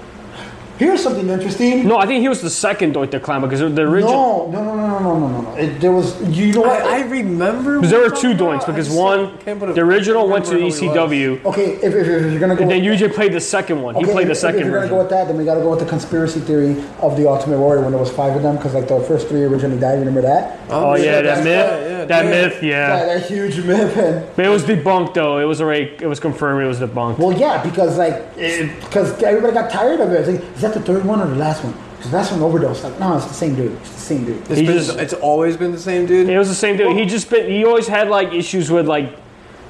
Here's 0.84 1.02
something 1.02 1.30
interesting. 1.30 1.88
No, 1.88 1.98
I 1.98 2.06
think 2.06 2.22
he 2.22 2.28
was 2.28 2.42
the 2.42 2.50
second 2.50 2.94
Doink 2.94 3.12
the 3.12 3.20
Clown 3.20 3.42
because 3.42 3.60
the 3.62 3.82
original. 3.84 4.52
No, 4.52 4.62
no, 4.64 4.76
no, 4.76 4.88
no, 4.88 5.00
no, 5.00 5.18
no, 5.20 5.28
no, 5.30 5.42
no. 5.42 5.56
It, 5.56 5.80
there 5.80 5.94
was. 5.94 6.22
You 6.38 6.52
know 6.52 6.62
what? 6.62 6.82
I, 6.84 7.00
I 7.00 7.02
remember. 7.08 7.78
Because 7.78 7.92
there 7.92 8.02
were 8.02 8.10
two 8.10 8.36
talking 8.36 8.60
Doinks. 8.60 8.66
Because 8.66 8.90
one, 8.90 9.38
can't 9.40 9.60
put 9.60 9.70
a- 9.70 9.74
the 9.74 9.82
original 9.82 10.28
went 10.28 10.44
to 10.46 10.56
remember 10.56 10.76
who 10.76 10.82
he 10.82 10.88
was. 10.90 10.98
ECW, 10.98 11.46
okay, 11.46 11.74
if, 11.76 11.84
if, 11.84 11.96
if 11.96 12.32
you're 12.32 12.40
gonna 12.40 12.56
go. 12.56 12.64
and 12.64 12.72
then 12.72 12.80
with- 12.80 12.86
Eugene 13.00 13.12
played 13.14 13.32
the 13.32 13.40
second 13.40 13.82
one. 13.82 13.96
He 13.96 14.04
Okay, 14.04 14.12
played 14.12 14.28
the 14.28 14.32
if- 14.32 14.38
second 14.40 14.60
If 14.60 14.66
you're 14.66 14.74
gonna 14.74 14.82
version. 14.88 14.96
go 14.98 15.02
with 15.04 15.10
that, 15.12 15.28
then 15.28 15.38
we 15.38 15.46
gotta 15.46 15.62
go 15.62 15.70
with 15.70 15.80
the 15.80 15.86
conspiracy 15.86 16.42
theory 16.42 16.84
of 17.02 17.16
the 17.16 17.30
Ultimate 17.30 17.60
Warrior 17.60 17.82
when 17.82 17.92
there 17.92 18.00
was 18.02 18.12
five 18.12 18.36
of 18.36 18.44
them, 18.44 18.58
because 18.58 18.74
like 18.74 18.90
the 18.90 19.00
first 19.02 19.30
three 19.30 19.44
originally 19.44 19.80
died. 19.80 20.00
Remember 20.00 20.22
that? 20.22 20.60
Oh, 20.70 20.92
oh 20.92 20.96
yeah, 20.96 21.22
that 21.22 21.44
myth. 21.44 21.72
right, 21.72 21.90
yeah, 21.90 22.06
that 22.06 22.26
yeah. 22.26 22.30
myth. 22.32 22.64
Yeah, 22.64 22.70
Yeah. 22.98 23.06
that 23.06 23.26
huge 23.26 23.58
myth. 23.64 23.96
And 23.98 24.36
But 24.36 24.46
it 24.46 24.50
was 24.50 24.64
debunked 24.64 25.14
though. 25.14 25.38
It 25.40 25.46
was 25.46 25.62
already. 25.62 25.96
It 26.02 26.08
was 26.08 26.20
confirmed. 26.20 26.62
It 26.64 26.68
was 26.68 26.80
debunked. 26.80 27.20
well, 27.20 27.32
yeah, 27.32 27.64
because 27.64 27.98
like, 27.98 28.36
because 28.36 29.22
everybody 29.24 29.54
got 29.54 29.72
tired 29.72 30.00
of 30.02 30.12
it. 30.12 30.28
It's 30.28 30.30
like, 30.42 30.56
is 30.58 30.64
that 30.74 30.80
the 30.86 30.94
third 30.94 31.06
one 31.06 31.22
or 31.22 31.28
the 31.28 31.36
last 31.36 31.64
one? 31.64 31.74
Because 31.98 32.12
that's 32.12 32.32
last 32.32 32.40
one 32.40 32.42
overdosed. 32.42 32.84
Like, 32.84 33.00
no, 33.00 33.16
it's 33.16 33.26
the 33.26 33.34
same 33.34 33.56
dude. 33.56 33.72
It's 33.74 33.92
the 33.94 34.00
same 34.00 34.26
dude. 34.26 34.38
It's, 34.50 34.60
He 34.60 34.66
been- 34.66 34.78
just- 34.78 34.98
it's 34.98 35.14
always 35.14 35.56
been 35.58 35.72
the 35.72 35.80
same 35.80 36.06
dude. 36.06 36.30
It 36.30 36.38
was 36.38 36.50
the 36.50 36.56
same 36.56 36.78
thing. 36.78 36.98
He 36.98 37.06
just 37.06 37.30
been. 37.30 37.50
He 37.50 37.64
always 37.66 37.88
had 37.88 38.10
like 38.10 38.34
issues 38.34 38.70
with 38.72 38.88
like 38.88 39.16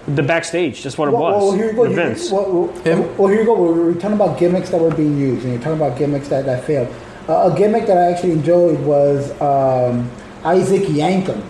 the 0.07 0.23
backstage. 0.23 0.83
That's 0.83 0.97
what 0.97 1.07
it 1.09 1.11
Well, 1.11 1.21
was. 1.23 1.43
well, 1.43 1.51
here 1.53 1.67
you 1.67 1.73
go. 1.73 1.81
with 1.83 1.91
Here- 1.91 2.07
Vince. 2.07 2.31
well, 2.31 2.51
well, 2.51 2.67
Him? 2.83 3.17
well, 3.17 3.27
here 3.27 3.39
you 3.41 3.45
go. 3.45 3.53
We're, 3.61 3.85
we're 3.85 3.93
talking 3.93 4.13
about 4.13 4.37
gimmicks 4.39 4.69
that 4.71 4.81
were 4.81 4.93
being 4.93 5.17
used, 5.17 5.43
and 5.43 5.53
you're 5.53 5.61
talking 5.61 5.79
about 5.81 5.97
gimmicks 5.97 6.27
that, 6.29 6.45
that 6.45 6.65
failed. 6.65 6.93
Uh, 7.29 7.51
a 7.53 7.57
gimmick 7.57 7.85
that 7.87 7.97
I 7.97 8.11
actually 8.11 8.31
enjoyed 8.33 8.79
was 8.81 9.31
um, 9.41 10.09
Isaac 10.43 10.83
Yankem. 10.83 11.41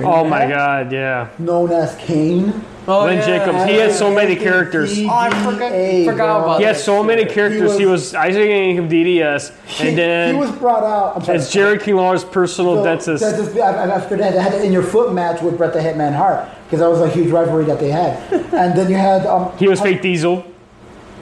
oh 0.00 0.24
my 0.24 0.46
that? 0.46 0.48
God! 0.48 0.92
Yeah. 0.92 1.28
Known 1.38 1.70
as 1.72 1.94
Kane. 1.96 2.64
Oh, 2.88 3.02
Glenn 3.02 3.20
Jacobs. 3.26 3.64
He 3.64 3.74
had 3.76 3.92
so 3.92 4.12
many 4.14 4.36
characters. 4.36 4.96
DDS, 4.96 5.08
Oh, 5.10 5.14
I 5.14 5.30
forgot- 5.30 5.72
forgot 6.12 6.16
bro. 6.40 6.44
about 6.44 6.58
He 6.60 6.64
had 6.66 6.76
that 6.76 6.80
so 6.80 7.02
many 7.02 7.22
shit. 7.24 7.32
characters. 7.32 7.76
He 7.78 7.84
was, 7.86 8.14
Isaac 8.14 8.48
Yankem 8.48 8.88
DDS, 8.88 9.50
He, 9.66 9.88
and 9.88 9.98
then 9.98 10.34
he 10.34 10.40
was 10.40 10.52
brought 10.52 10.84
out. 10.84 11.16
I'm 11.16 11.24
sorry. 11.24 11.38
as 11.38 11.50
Jerry 11.50 11.78
King 11.78 11.96
Lawler's 11.96 12.22
personal 12.24 12.76
So, 12.76 12.84
dentist. 12.84 13.22
dentist- 13.24 13.56
I- 13.58 13.60
I- 13.84 13.94
After 13.96 14.16
that, 14.16 14.34
they 14.34 14.40
had 14.40 14.54
an 14.54 14.62
in 14.64 14.72
your 14.72 14.82
foot 14.84 15.12
match 15.12 15.42
with 15.42 15.58
Bret 15.58 15.72
the 15.72 15.80
Hitman 15.80 16.14
Hart 16.14 16.44
because 16.66 16.78
that 16.80 16.88
was 16.90 17.00
a 17.00 17.08
huge 17.08 17.30
rivalry 17.32 17.64
that 17.64 17.80
they 17.80 17.90
had. 17.90 18.18
And 18.52 18.76
then 18.78 18.88
you 18.88 18.96
had 18.96 19.26
um, 19.26 19.50
He 19.58 19.66
was 19.68 19.80
fake 19.80 20.00
Diesel. 20.02 20.44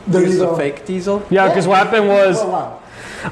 There 0.07 0.21
He 0.21 0.27
was 0.27 0.37
you 0.37 0.45
a 0.45 0.57
fake 0.57 0.85
diesel. 0.85 1.23
Yeah, 1.31 1.49
because 1.49 1.67
what 1.67 1.79
happened 1.79 2.09
was 2.09 2.37
Well, 2.37 2.49
wow. 2.51 2.79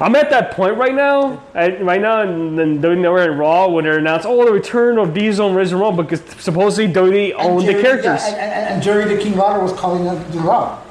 I'm 0.01 0.15
at 0.15 0.29
that 0.31 0.51
point 0.51 0.77
right 0.77 0.93
now, 0.93 1.43
right 1.53 2.01
now, 2.01 2.21
and 2.21 2.57
then 2.57 2.81
they 2.81 3.07
were 3.09 3.29
in 3.31 3.37
Raw 3.37 3.67
when 3.69 3.85
they 3.85 3.95
announced, 3.95 4.25
oh, 4.25 4.43
the 4.45 4.51
return 4.51 4.97
of 4.97 5.13
Diesel 5.13 5.47
and 5.47 5.55
Razor 5.55 5.77
Ramon 5.77 5.97
because 5.97 6.21
supposedly 6.41 6.91
WWE 6.93 7.31
And 7.31 7.41
owned 7.41 7.67
the 7.67 7.73
characters. 7.81 8.21
yeah, 8.23 8.27
and, 8.27 8.37
and, 8.39 8.73
and 8.75 8.83
Jerry 8.83 9.13
the 9.15 9.21
King 9.21 9.35
Lawler 9.37 9.61
was 9.61 9.73
calling 9.73 10.05
them 10.05 10.31
the 10.31 10.39
Raw. 10.39 10.81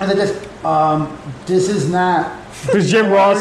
And 0.00 0.10
they 0.10 0.14
just, 0.14 0.64
um, 0.64 1.16
this 1.46 1.68
is 1.68 1.90
not. 1.90 2.36
Because 2.66 2.90
Jim 2.90 3.10
Ross, 3.10 3.38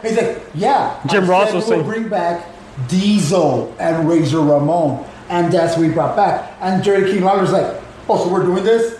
He's 0.00 0.16
like, 0.16 0.42
yeah. 0.54 1.00
Jim 1.08 1.24
I 1.24 1.28
Ross 1.28 1.52
was 1.52 1.66
we'll 1.66 1.78
saying- 1.78 1.86
bring 1.86 2.08
back 2.08 2.46
Diesel 2.88 3.74
and 3.80 4.08
Razor 4.08 4.40
Ramon. 4.40 5.04
And 5.28 5.52
that's 5.52 5.76
what 5.76 5.86
we 5.88 5.92
brought 5.92 6.14
back. 6.16 6.54
And 6.60 6.82
Jerry 6.82 7.02
the 7.02 7.10
King 7.12 7.24
Lawler's 7.24 7.50
like, 7.52 7.80
oh, 8.08 8.24
so 8.24 8.32
we're 8.32 8.44
doing 8.44 8.62
this? 8.64 8.99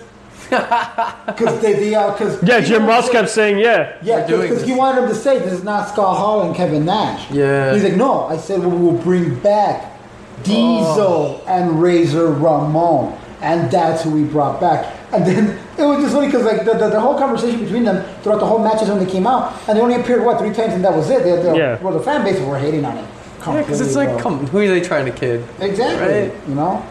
Because 0.51 1.61
they, 1.61 1.75
they, 1.75 1.95
uh, 1.95 2.13
cause 2.15 2.43
yeah, 2.43 2.61
Jim 2.61 2.87
Ross 2.87 3.09
kept 3.09 3.31
saying, 3.31 3.59
yeah. 3.59 3.97
Yeah, 4.03 4.21
We're 4.23 4.27
doing 4.27 4.49
because 4.51 4.65
he 4.65 4.75
wanted 4.75 5.05
him 5.05 5.09
to 5.09 5.15
say 5.15 5.39
this 5.39 5.53
is 5.53 5.65
not 5.65 5.89
Scott 5.89 6.17
Hall 6.17 6.43
and 6.47 6.55
Kevin 6.55 6.85
Nash. 6.85 7.31
Yeah. 7.31 7.73
He's 7.73 7.85
like, 7.85 7.95
no, 7.95 8.25
I 8.25 8.37
said 8.37 8.61
we 8.61 8.67
will 8.67 8.99
bring 8.99 9.39
back 9.41 9.97
Diesel 10.43 11.43
and 11.47 11.81
Razor 11.81 12.33
Ramon. 12.33 13.19
And 13.43 13.71
that's 13.71 14.03
who 14.03 14.11
we 14.11 14.25
brought 14.25 14.61
back. 14.61 14.95
And 15.13 15.27
then 15.27 15.59
it 15.79 15.85
was 15.85 15.99
just 16.03 16.15
funny 16.15 16.27
because 16.27 16.45
like 16.45 16.65
the, 16.65 16.75
the, 16.75 16.91
the 16.91 17.01
whole 17.01 17.19
conversation 17.19 17.61
between 17.61 17.85
them 17.85 18.05
throughout 18.23 18.41
the 18.41 18.47
whole 18.47 18.59
matches 18.59 18.89
when 18.89 18.99
they 18.99 19.11
came 19.11 19.27
out, 19.27 19.59
and 19.67 19.79
they 19.79 19.83
only 19.83 19.95
appeared 19.95 20.25
what 20.25 20.39
three 20.39 20.53
times, 20.53 20.75
and 20.75 20.85
that 20.85 20.95
was 20.95 21.09
it. 21.11 21.25
They, 21.25 21.37
they, 21.43 21.57
Yeah. 21.57 21.81
Well, 21.83 21.95
the 21.95 22.05
fan 22.05 22.23
base 22.23 22.39
were 22.41 22.59
hating 22.59 22.85
on 22.85 22.99
it. 22.99 23.05
Yeah, 23.47 23.63
because 23.63 23.81
it's 23.81 23.97
like, 23.97 24.11
bro. 24.11 24.19
come, 24.19 24.47
who 24.49 24.59
are 24.59 24.69
they 24.69 24.83
trying 24.83 25.07
to 25.07 25.13
kid? 25.13 25.43
exactly. 25.61 26.29
Right. 26.29 26.49
You 26.49 26.55
know, 26.55 26.87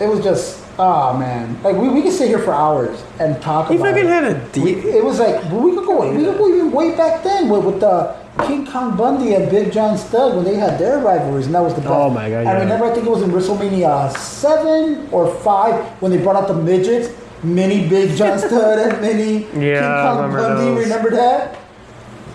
it 0.00 0.08
was 0.08 0.22
just 0.24 0.61
oh 0.84 1.16
man, 1.18 1.60
like 1.62 1.76
we, 1.76 1.88
we 1.88 2.02
could 2.02 2.12
sit 2.12 2.28
here 2.28 2.38
for 2.40 2.52
hours 2.52 3.02
and 3.20 3.40
talk 3.40 3.68
He 3.68 3.76
about. 3.76 3.90
fucking 3.94 4.06
it. 4.06 4.08
had 4.08 4.24
a 4.24 4.60
We, 4.60 4.74
deep. 4.74 4.84
it 4.84 5.04
was 5.04 5.18
like 5.20 5.36
we 5.52 5.74
could 5.76 5.86
go 5.86 6.10
we 6.10 6.24
could 6.24 6.38
go 6.38 6.48
even 6.48 6.70
way 6.72 6.94
back 6.96 7.22
then 7.22 7.48
with, 7.48 7.64
with 7.64 7.80
the 7.80 8.14
King 8.46 8.66
Kong 8.66 8.96
Bundy 8.96 9.34
and 9.34 9.50
Big 9.50 9.70
John 9.72 9.96
Studd 9.98 10.34
when 10.36 10.44
they 10.44 10.54
had 10.54 10.78
their 10.78 10.98
rivalries 10.98 11.46
and 11.46 11.54
that 11.54 11.60
was 11.62 11.74
the 11.74 11.82
best. 11.82 11.92
Oh, 11.92 12.08
my 12.10 12.30
God, 12.30 12.46
I 12.46 12.58
remember 12.60 12.86
I 12.86 12.94
think 12.94 13.06
it 13.06 13.10
was 13.10 13.22
in 13.22 13.30
WrestleMania 13.30 14.16
seven 14.16 15.06
or 15.12 15.32
five 15.40 15.74
when 16.02 16.10
they 16.10 16.18
brought 16.18 16.36
out 16.36 16.48
the 16.48 16.54
midgets, 16.54 17.10
mini 17.42 17.86
Big 17.88 18.16
John 18.16 18.38
Studd 18.46 18.78
and 18.78 19.00
mini 19.02 19.44
King 19.44 19.62
Yeah, 19.62 19.86
I 19.86 20.02
Kong 20.16 20.16
remember 20.32 20.38
Bundy. 20.54 20.64
those. 20.74 20.84
Remember 20.84 21.10
that? 21.10 21.58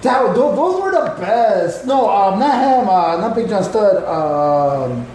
That 0.04 0.36
those, 0.36 0.56
those 0.56 0.82
were 0.82 0.92
the 0.92 1.20
best. 1.20 1.86
No, 1.88 2.08
um, 2.08 2.40
not 2.40 2.56
him. 2.64 2.88
Uh, 2.88 3.18
not 3.18 3.36
Big 3.36 3.50
John 3.50 3.64
Studd. 3.64 4.04
Um, 4.06 5.08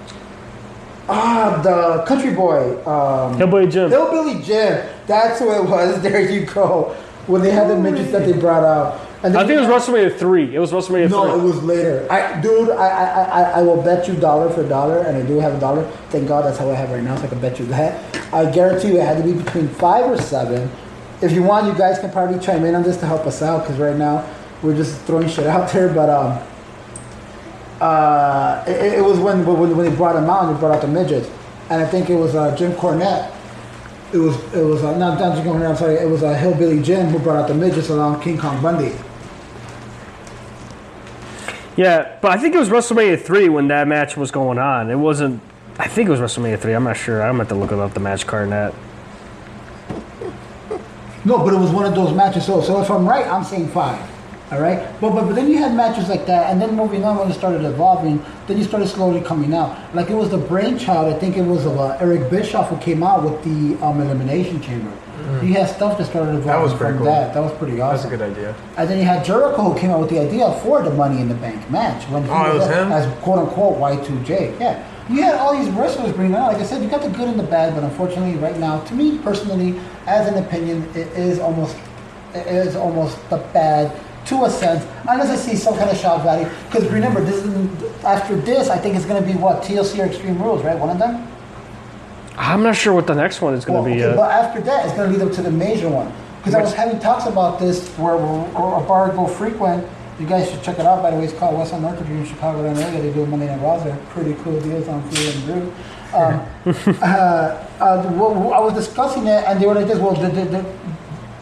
ah, 1.09 1.61
the 1.63 2.05
Country 2.07 2.35
Boy. 2.35 2.83
Um, 2.87 3.37
Hillbilly 3.37 3.67
Jim. 3.69 3.91
Hillbilly 3.91 4.43
Jim. 4.43 4.89
That's 5.07 5.39
who 5.39 5.53
it 5.53 5.65
was. 5.69 6.03
There 6.03 6.31
you 6.31 6.47
go. 6.47 6.97
When 7.27 7.43
they 7.43 7.51
had 7.51 7.69
the 7.69 7.77
midgets 7.77 8.11
that 8.13 8.27
they 8.27 8.33
brought 8.33 8.65
out. 8.65 9.01
And 9.23 9.37
I 9.37 9.47
think 9.47 9.61
it 9.63 9.69
was 9.69 9.87
WrestleMania 9.89 10.19
3. 10.19 10.57
It 10.57 10.59
was 10.59 10.73
WrestleMania 10.73 11.11
no, 11.11 11.37
it 11.37 11.39
3. 11.39 11.43
was 11.43 11.63
later. 11.63 12.07
I, 12.11 12.41
dude, 12.41 12.71
I, 12.71 12.89
I, 12.89 13.23
I, 13.23 13.43
I 13.61 13.63
will 13.63 13.81
bet 13.81 14.09
you 14.09 14.15
dollar 14.17 14.51
for 14.51 14.69
dollar, 14.69 14.99
and 14.99 15.17
I 15.17 15.23
do 15.25 15.39
have 15.39 15.55
a 15.55 15.61
dollar. 15.61 15.89
Thank 16.11 16.27
God 16.27 16.45
that's 16.45 16.59
how 16.59 16.69
I 16.69 16.75
have 16.75 16.91
right 16.91 17.05
now, 17.05 17.15
so 17.17 17.25
I 17.25 17.27
can 17.29 17.41
bet 17.41 17.61
you 17.61 17.67
that. 17.67 18.03
I 18.35 18.51
guarantee 18.51 18.89
you 18.89 18.97
it 18.99 19.05
had 19.05 19.19
to 19.19 19.23
be 19.23 19.33
between 19.33 19.69
five 19.69 20.11
or 20.11 20.21
seven. 20.21 20.69
If 21.21 21.31
you 21.31 21.45
want, 21.45 21.69
you 21.69 21.75
guys 21.79 22.01
can 22.01 22.11
probably 22.11 22.41
chime 22.41 22.65
in 22.65 22.75
on 22.75 22.83
this 22.83 22.97
to 22.97 23.07
help 23.07 23.25
us 23.25 23.43
out, 23.43 23.63
because 23.63 23.79
right 23.79 23.97
now 23.97 24.29
we're 24.61 24.75
just 24.75 25.01
throwing 25.03 25.29
shit 25.29 25.47
out 25.47 25.71
there. 25.71 25.93
But 25.95 26.11
um, 26.11 26.41
uh, 27.83 28.65
it, 28.69 28.99
it 28.99 29.05
was 29.05 29.19
when, 29.19 29.45
when 29.45 29.77
when 29.77 29.91
they 29.91 29.97
brought 29.97 30.15
him 30.15 30.31
out 30.31 30.45
and 30.45 30.55
they 30.55 30.61
brought 30.61 30.77
out 30.77 30.83
the 30.83 30.89
midgets, 30.89 31.29
and 31.69 31.83
I 31.83 31.87
think 31.87 32.11
it 32.11 32.15
was 32.15 32.37
uh, 32.37 32.55
Jim 32.57 32.73
Cornette. 32.73 33.35
It 34.13 34.19
was 34.19 34.37
it 34.55 34.63
was 34.63 34.85
uh, 34.85 34.97
not, 34.97 35.19
not 35.19 35.37
Jim 35.37 35.45
Cornette. 35.45 35.71
I'm 35.71 35.77
sorry. 35.77 35.97
It 35.97 36.09
was 36.09 36.23
uh, 36.23 36.33
Hillbilly 36.33 36.81
Jim 36.81 37.09
who 37.09 37.19
brought 37.19 37.43
out 37.43 37.49
the 37.49 37.55
midgets 37.55 37.89
along 37.89 38.23
King 38.23 38.39
Kong 38.39 38.63
Bundy. 38.63 38.95
Yeah, 41.77 42.19
but 42.21 42.31
I 42.31 42.39
think 42.39 42.55
it 42.55 42.59
was 42.59 42.69
WrestleMania 42.69 43.21
three 43.21 43.49
when 43.49 43.67
that 43.69 43.89
match 43.89 44.17
was 44.17 44.31
going 44.31 44.59
on. 44.59 44.89
It 44.89 44.97
wasn't. 44.97 45.43
I 45.79 45.89
think 45.89 46.09
it 46.09 46.13
was 46.13 46.21
WrestleMania 46.21 46.61
three. 46.61 46.75
I'm 46.75 46.85
not 46.85 46.97
sure. 46.97 47.21
I'm 47.21 47.39
have 47.39 47.49
to 47.49 47.57
look 47.57 47.73
it 47.73 47.81
up 47.81 47.95
the 47.95 48.01
match 48.01 48.29
card 48.29 48.51
net. 48.51 48.75
No, 51.25 51.39
but 51.39 51.53
it 51.53 51.59
was 51.59 51.71
one 51.71 51.87
of 51.87 51.97
those 51.97 52.15
matches. 52.15 52.47
So, 52.47 52.61
so 52.61 52.81
if 52.81 52.91
I'm 52.91 53.09
right, 53.09 53.27
I'm 53.27 53.43
saying 53.43 53.69
five. 53.69 54.12
All 54.53 54.61
right, 54.61 54.79
but, 55.01 55.11
but 55.15 55.25
but 55.27 55.35
then 55.35 55.49
you 55.51 55.57
had 55.57 55.75
matches 55.75 56.11
like 56.11 56.27
that, 56.27 56.51
and 56.51 56.61
then 56.61 56.77
moving 56.77 57.05
on 57.05 57.17
when 57.17 57.31
it 57.31 57.35
started 57.35 57.65
evolving, 57.65 58.23
then 58.47 58.59
you 58.59 58.65
started 58.65 58.87
slowly 58.89 59.23
coming 59.23 59.55
out. 59.55 59.75
Like 59.95 60.11
it 60.11 60.15
was 60.15 60.29
the 60.29 60.37
brainchild. 60.37 61.11
I 61.13 61.19
think 61.19 61.39
it 61.39 61.43
was 61.43 61.65
of 61.65 61.79
uh, 61.79 61.97
Eric 62.01 62.29
Bischoff 62.31 62.69
who 62.69 62.77
came 62.77 63.03
out 63.03 63.25
with 63.25 63.43
the 63.45 63.83
um, 63.83 64.01
elimination 64.03 64.61
chamber. 64.61 64.93
He 65.41 65.53
had 65.53 65.69
stuff 65.71 65.97
that 65.99 66.05
started 66.07 66.35
evolving 66.35 66.53
Mm. 66.53 66.63
was 66.65 66.75
pretty 66.75 66.93
from 66.99 67.05
cool. 67.05 67.07
that. 67.07 67.33
That 67.33 67.41
was 67.41 67.53
pretty 67.53 67.81
awesome. 67.81 68.11
That's 68.11 68.23
a 68.23 68.27
good 68.27 68.37
idea. 68.37 68.55
And 68.77 68.91
then 68.91 68.99
you 68.99 69.05
had 69.05 69.25
Jericho 69.25 69.71
who 69.71 69.79
came 69.79 69.91
out 69.91 70.01
with 70.01 70.11
the 70.11 70.19
idea 70.19 70.53
for 70.63 70.83
the 70.83 70.91
Money 70.91 71.23
in 71.23 71.29
the 71.29 71.35
Bank 71.37 71.71
match 71.71 72.05
when 72.11 72.25
he 72.25 72.29
Oh, 72.31 72.51
it 72.51 72.55
was 72.55 72.69
as- 72.69 72.75
him? 72.77 72.93
as 72.93 73.07
quote 73.23 73.39
unquote 73.39 73.79
Y2J. 73.79 74.61
Yeah, 74.61 74.85
you 75.09 75.23
had 75.23 75.37
all 75.37 75.57
these 75.57 75.71
wrestlers 75.71 76.13
bringing 76.13 76.35
out. 76.35 76.53
Like 76.53 76.61
I 76.61 76.65
said, 76.65 76.83
you 76.83 76.89
got 76.91 77.01
the 77.03 77.09
good 77.09 77.29
and 77.29 77.39
the 77.39 77.45
bad, 77.45 77.75
but 77.75 77.85
unfortunately, 77.85 78.35
right 78.37 78.59
now, 78.59 78.81
to 78.81 78.95
me 78.95 79.17
personally, 79.19 79.81
as 80.07 80.27
an 80.29 80.37
opinion, 80.45 80.87
it 80.95 81.07
is 81.17 81.39
almost 81.39 81.77
it 82.35 82.47
is 82.47 82.77
almost 82.77 83.17
the 83.31 83.37
bad 83.55 83.93
to 84.27 84.45
a 84.45 84.51
sense, 84.51 84.85
unless 85.09 85.31
I 85.31 85.37
see 85.37 85.57
some 85.57 85.77
kind 85.77 85.91
of 85.91 85.97
shock 85.97 86.23
value. 86.23 86.49
Because 86.71 86.89
remember, 86.89 87.21
this 87.23 87.45
is, 87.45 88.05
after 88.05 88.37
this, 88.37 88.69
I 88.69 88.79
think 88.79 88.97
it's 88.97 89.05
going 89.07 89.23
to 89.23 89.29
be 89.29 89.37
what 89.37 89.63
TLC 89.63 89.99
or 90.01 90.07
Extreme 90.07 90.41
Rules, 90.43 90.63
right? 90.65 90.79
One 90.79 90.91
of 90.91 90.99
them. 90.99 91.27
I'm 92.37 92.63
not 92.63 92.77
sure 92.77 92.93
what 92.95 93.07
the 93.07 93.15
next 93.15 93.41
one 93.43 93.55
is 93.55 93.65
gonna 93.65 93.83
Well, 93.83 93.93
be. 93.93 94.03
okay, 94.03 94.13
Uh, 94.13 94.17
but 94.17 94.31
after 94.31 94.61
that, 94.63 94.87
it's 94.87 94.95
going 94.95 95.13
to 95.13 95.19
lead 95.19 95.27
up 95.27 95.35
to 95.35 95.43
the 95.43 95.51
major 95.51 95.89
one. 95.89 96.13
Because 96.39 96.55
I 96.55 96.63
was 96.63 96.73
having 96.75 96.99
talks 96.99 97.27
about 97.27 97.61
this 97.61 97.89
where 97.99 98.15
a 98.15 98.81
bar 98.87 99.11
go 99.11 99.27
frequent. 99.27 99.87
You 100.19 100.27
guys 100.27 100.51
should 100.51 100.63
check 100.63 100.79
it 100.79 100.87
out. 100.87 101.03
By 101.03 101.11
the 101.13 101.17
way, 101.17 101.25
it's 101.25 101.33
called 101.33 101.57
West 101.57 101.73
on 101.73 101.83
North. 101.83 102.01
In 102.01 102.25
Chicago 102.25 102.65
area, 102.65 103.01
they 103.01 103.13
do 103.13 103.25
Monday 103.27 103.47
Night 103.47 103.61
Raws. 103.61 103.85
They're 103.85 103.97
pretty 104.11 104.35
cool 104.43 104.61
deals 104.61 104.89
on 104.89 105.03
food 105.11 105.35
and 105.35 105.45
brew. 105.47 105.73
Um, 106.15 106.41
uh, 107.03 107.65
uh, 107.81 108.13
well, 108.15 108.53
I 108.53 108.59
was 108.59 108.75
discussing 108.75 109.27
it, 109.27 109.45
and 109.47 109.61
they 109.61 109.67
were 109.67 109.75
like 109.75 109.87
this. 109.87 109.99
Well, 109.99 110.15
the, 110.15 110.29
the, 110.29 110.45
the, 110.45 110.67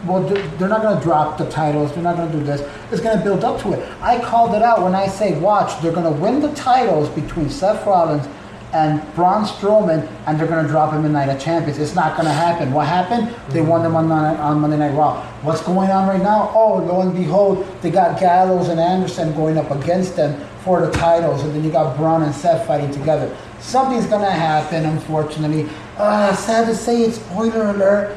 well, 0.06 0.22
they're 0.22 0.68
not 0.68 0.82
going 0.82 0.96
to 0.96 1.02
drop 1.02 1.38
the 1.38 1.48
titles. 1.50 1.92
They're 1.92 2.02
not 2.02 2.16
going 2.16 2.30
to 2.30 2.38
do 2.38 2.44
this. 2.44 2.60
It's 2.90 3.00
going 3.00 3.18
to 3.18 3.24
build 3.24 3.44
up 3.44 3.60
to 3.62 3.72
it. 3.72 3.92
I 4.00 4.20
called 4.20 4.54
it 4.54 4.62
out 4.62 4.82
when 4.82 4.94
I 4.94 5.06
say, 5.06 5.38
watch, 5.38 5.80
they're 5.82 5.92
going 5.92 6.12
to 6.12 6.20
win 6.20 6.40
the 6.40 6.52
titles 6.54 7.08
between 7.10 7.50
Seth 7.50 7.86
Rollins 7.86 8.26
and 8.72 9.02
Braun 9.14 9.44
Strowman, 9.44 10.08
and 10.26 10.38
they're 10.38 10.46
going 10.46 10.64
to 10.64 10.70
drop 10.70 10.92
him 10.92 11.04
in 11.04 11.12
Night 11.12 11.28
of 11.28 11.40
Champions. 11.40 11.78
It's 11.78 11.94
not 11.94 12.16
going 12.16 12.26
to 12.26 12.32
happen. 12.32 12.72
What 12.72 12.86
happened? 12.86 13.34
They 13.52 13.60
won 13.60 13.82
them 13.82 13.96
on, 13.96 14.10
on 14.12 14.60
Monday 14.60 14.78
Night 14.78 14.94
Raw. 14.94 15.24
What's 15.42 15.62
going 15.62 15.90
on 15.90 16.08
right 16.08 16.22
now? 16.22 16.52
Oh, 16.54 16.76
lo 16.76 17.00
and 17.00 17.12
behold, 17.12 17.66
they 17.82 17.90
got 17.90 18.20
Gallows 18.20 18.68
and 18.68 18.78
Anderson 18.78 19.34
going 19.34 19.58
up 19.58 19.70
against 19.72 20.14
them 20.14 20.40
for 20.64 20.86
the 20.86 20.92
titles, 20.92 21.42
and 21.42 21.54
then 21.54 21.64
you 21.64 21.72
got 21.72 21.96
Braun 21.96 22.22
and 22.22 22.34
Seth 22.34 22.66
fighting 22.66 22.92
together. 22.92 23.36
Something's 23.58 24.06
going 24.06 24.22
to 24.24 24.30
happen, 24.30 24.84
unfortunately. 24.84 25.68
Uh, 25.96 26.34
sad 26.36 26.66
to 26.66 26.74
say, 26.74 27.02
it's 27.02 27.16
spoiler 27.16 27.70
alert. 27.70 28.16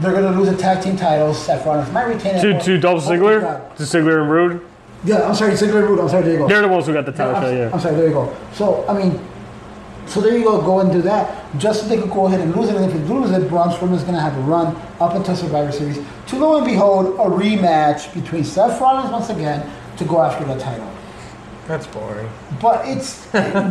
They're 0.00 0.12
going 0.12 0.32
to 0.32 0.38
lose 0.38 0.50
the 0.50 0.56
tag 0.56 0.82
team 0.82 0.96
titles. 0.96 1.44
Seth 1.44 1.66
Rollins 1.66 1.90
might 1.92 2.04
retain 2.04 2.36
it. 2.36 2.42
to 2.42 2.58
to 2.60 2.78
Dolph 2.78 3.04
Ziggler, 3.04 3.74
to 3.76 3.82
Ziggler 3.82 4.22
and 4.22 4.30
Roode. 4.30 4.66
Yeah, 5.04 5.28
I'm 5.28 5.34
sorry, 5.34 5.52
Ziggler 5.52 5.80
and 5.80 5.88
Roode. 5.90 6.00
I'm 6.00 6.08
sorry, 6.08 6.22
there 6.22 6.32
you 6.32 6.38
go. 6.38 6.48
They're 6.48 6.62
the 6.62 6.68
ones 6.68 6.86
who 6.86 6.92
got 6.92 7.06
the 7.06 7.12
title 7.12 7.34
shot. 7.34 7.48
Yeah. 7.52 7.70
I'm 7.72 7.80
sorry, 7.80 7.96
there 7.96 8.06
you 8.06 8.12
go. 8.14 8.36
So, 8.52 8.86
I 8.88 8.96
mean, 8.96 9.20
so 10.06 10.20
there 10.20 10.36
you 10.36 10.44
go, 10.44 10.60
go 10.60 10.80
and 10.80 10.90
do 10.92 11.02
that. 11.02 11.44
Just 11.58 11.82
so 11.82 11.88
they 11.88 11.98
could 11.98 12.10
go 12.10 12.26
ahead 12.26 12.40
and 12.40 12.54
lose 12.54 12.68
it. 12.68 12.76
And 12.76 12.84
if 12.84 12.92
they 12.92 12.98
lose 13.12 13.30
it, 13.30 13.48
Braun 13.48 13.70
Strowman 13.70 13.94
is 13.94 14.02
going 14.02 14.14
to 14.14 14.20
have 14.20 14.36
a 14.36 14.40
run 14.42 14.76
up 15.00 15.14
until 15.14 15.36
Survivor 15.36 15.72
Series. 15.72 15.98
To 16.28 16.36
lo 16.38 16.56
and 16.56 16.66
behold, 16.66 17.06
a 17.14 17.30
rematch 17.34 18.12
between 18.14 18.44
Seth 18.44 18.80
Rollins 18.80 19.10
once 19.10 19.30
again 19.30 19.68
to 19.96 20.04
go 20.04 20.20
after 20.20 20.44
the 20.44 20.58
title. 20.58 20.91
That's 21.72 21.86
boring. 21.86 22.28
But 22.60 22.86
it's 22.86 23.24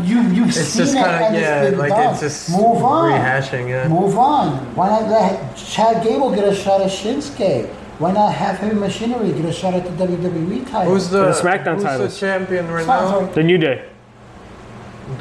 you 0.10 0.22
you've 0.32 0.48
It's 0.58 0.58
seen 0.58 0.86
just 0.86 0.96
it 0.96 1.04
kind 1.04 1.16
of 1.18 1.22
and 1.22 1.36
yeah, 1.36 1.62
it's 1.62 1.70
been 1.70 1.78
like 1.80 1.90
done. 1.90 2.12
it's 2.14 2.20
just 2.22 2.50
move 2.50 2.84
on, 2.84 3.12
rehashing 3.12 3.70
it. 3.70 3.90
move 3.90 4.18
on. 4.18 4.74
Why 4.74 4.90
not 4.90 5.08
let 5.08 5.56
Chad 5.56 6.04
Gable 6.04 6.34
get 6.34 6.48
a 6.48 6.56
shot 6.56 6.82
at 6.82 6.90
Shinsuke? 6.90 7.68
Why 8.00 8.12
not 8.12 8.34
have 8.34 8.58
Heavy 8.58 8.74
Machinery 8.74 9.32
get 9.34 9.46
a 9.46 9.54
shot 9.54 9.76
at 9.76 9.84
the 9.84 9.92
WWE 10.08 10.68
title? 10.68 10.92
Who's 10.94 11.10
the, 11.12 11.26
The 11.26 11.32
SmackDown 11.34 11.76
who's 11.76 11.84
titles. 11.84 12.14
the 12.16 12.20
champion 12.20 12.68
right 12.72 12.86
Sorry, 12.88 13.26
now? 13.28 13.32
The 13.34 13.44
New 13.44 13.60
Day. 13.60 13.86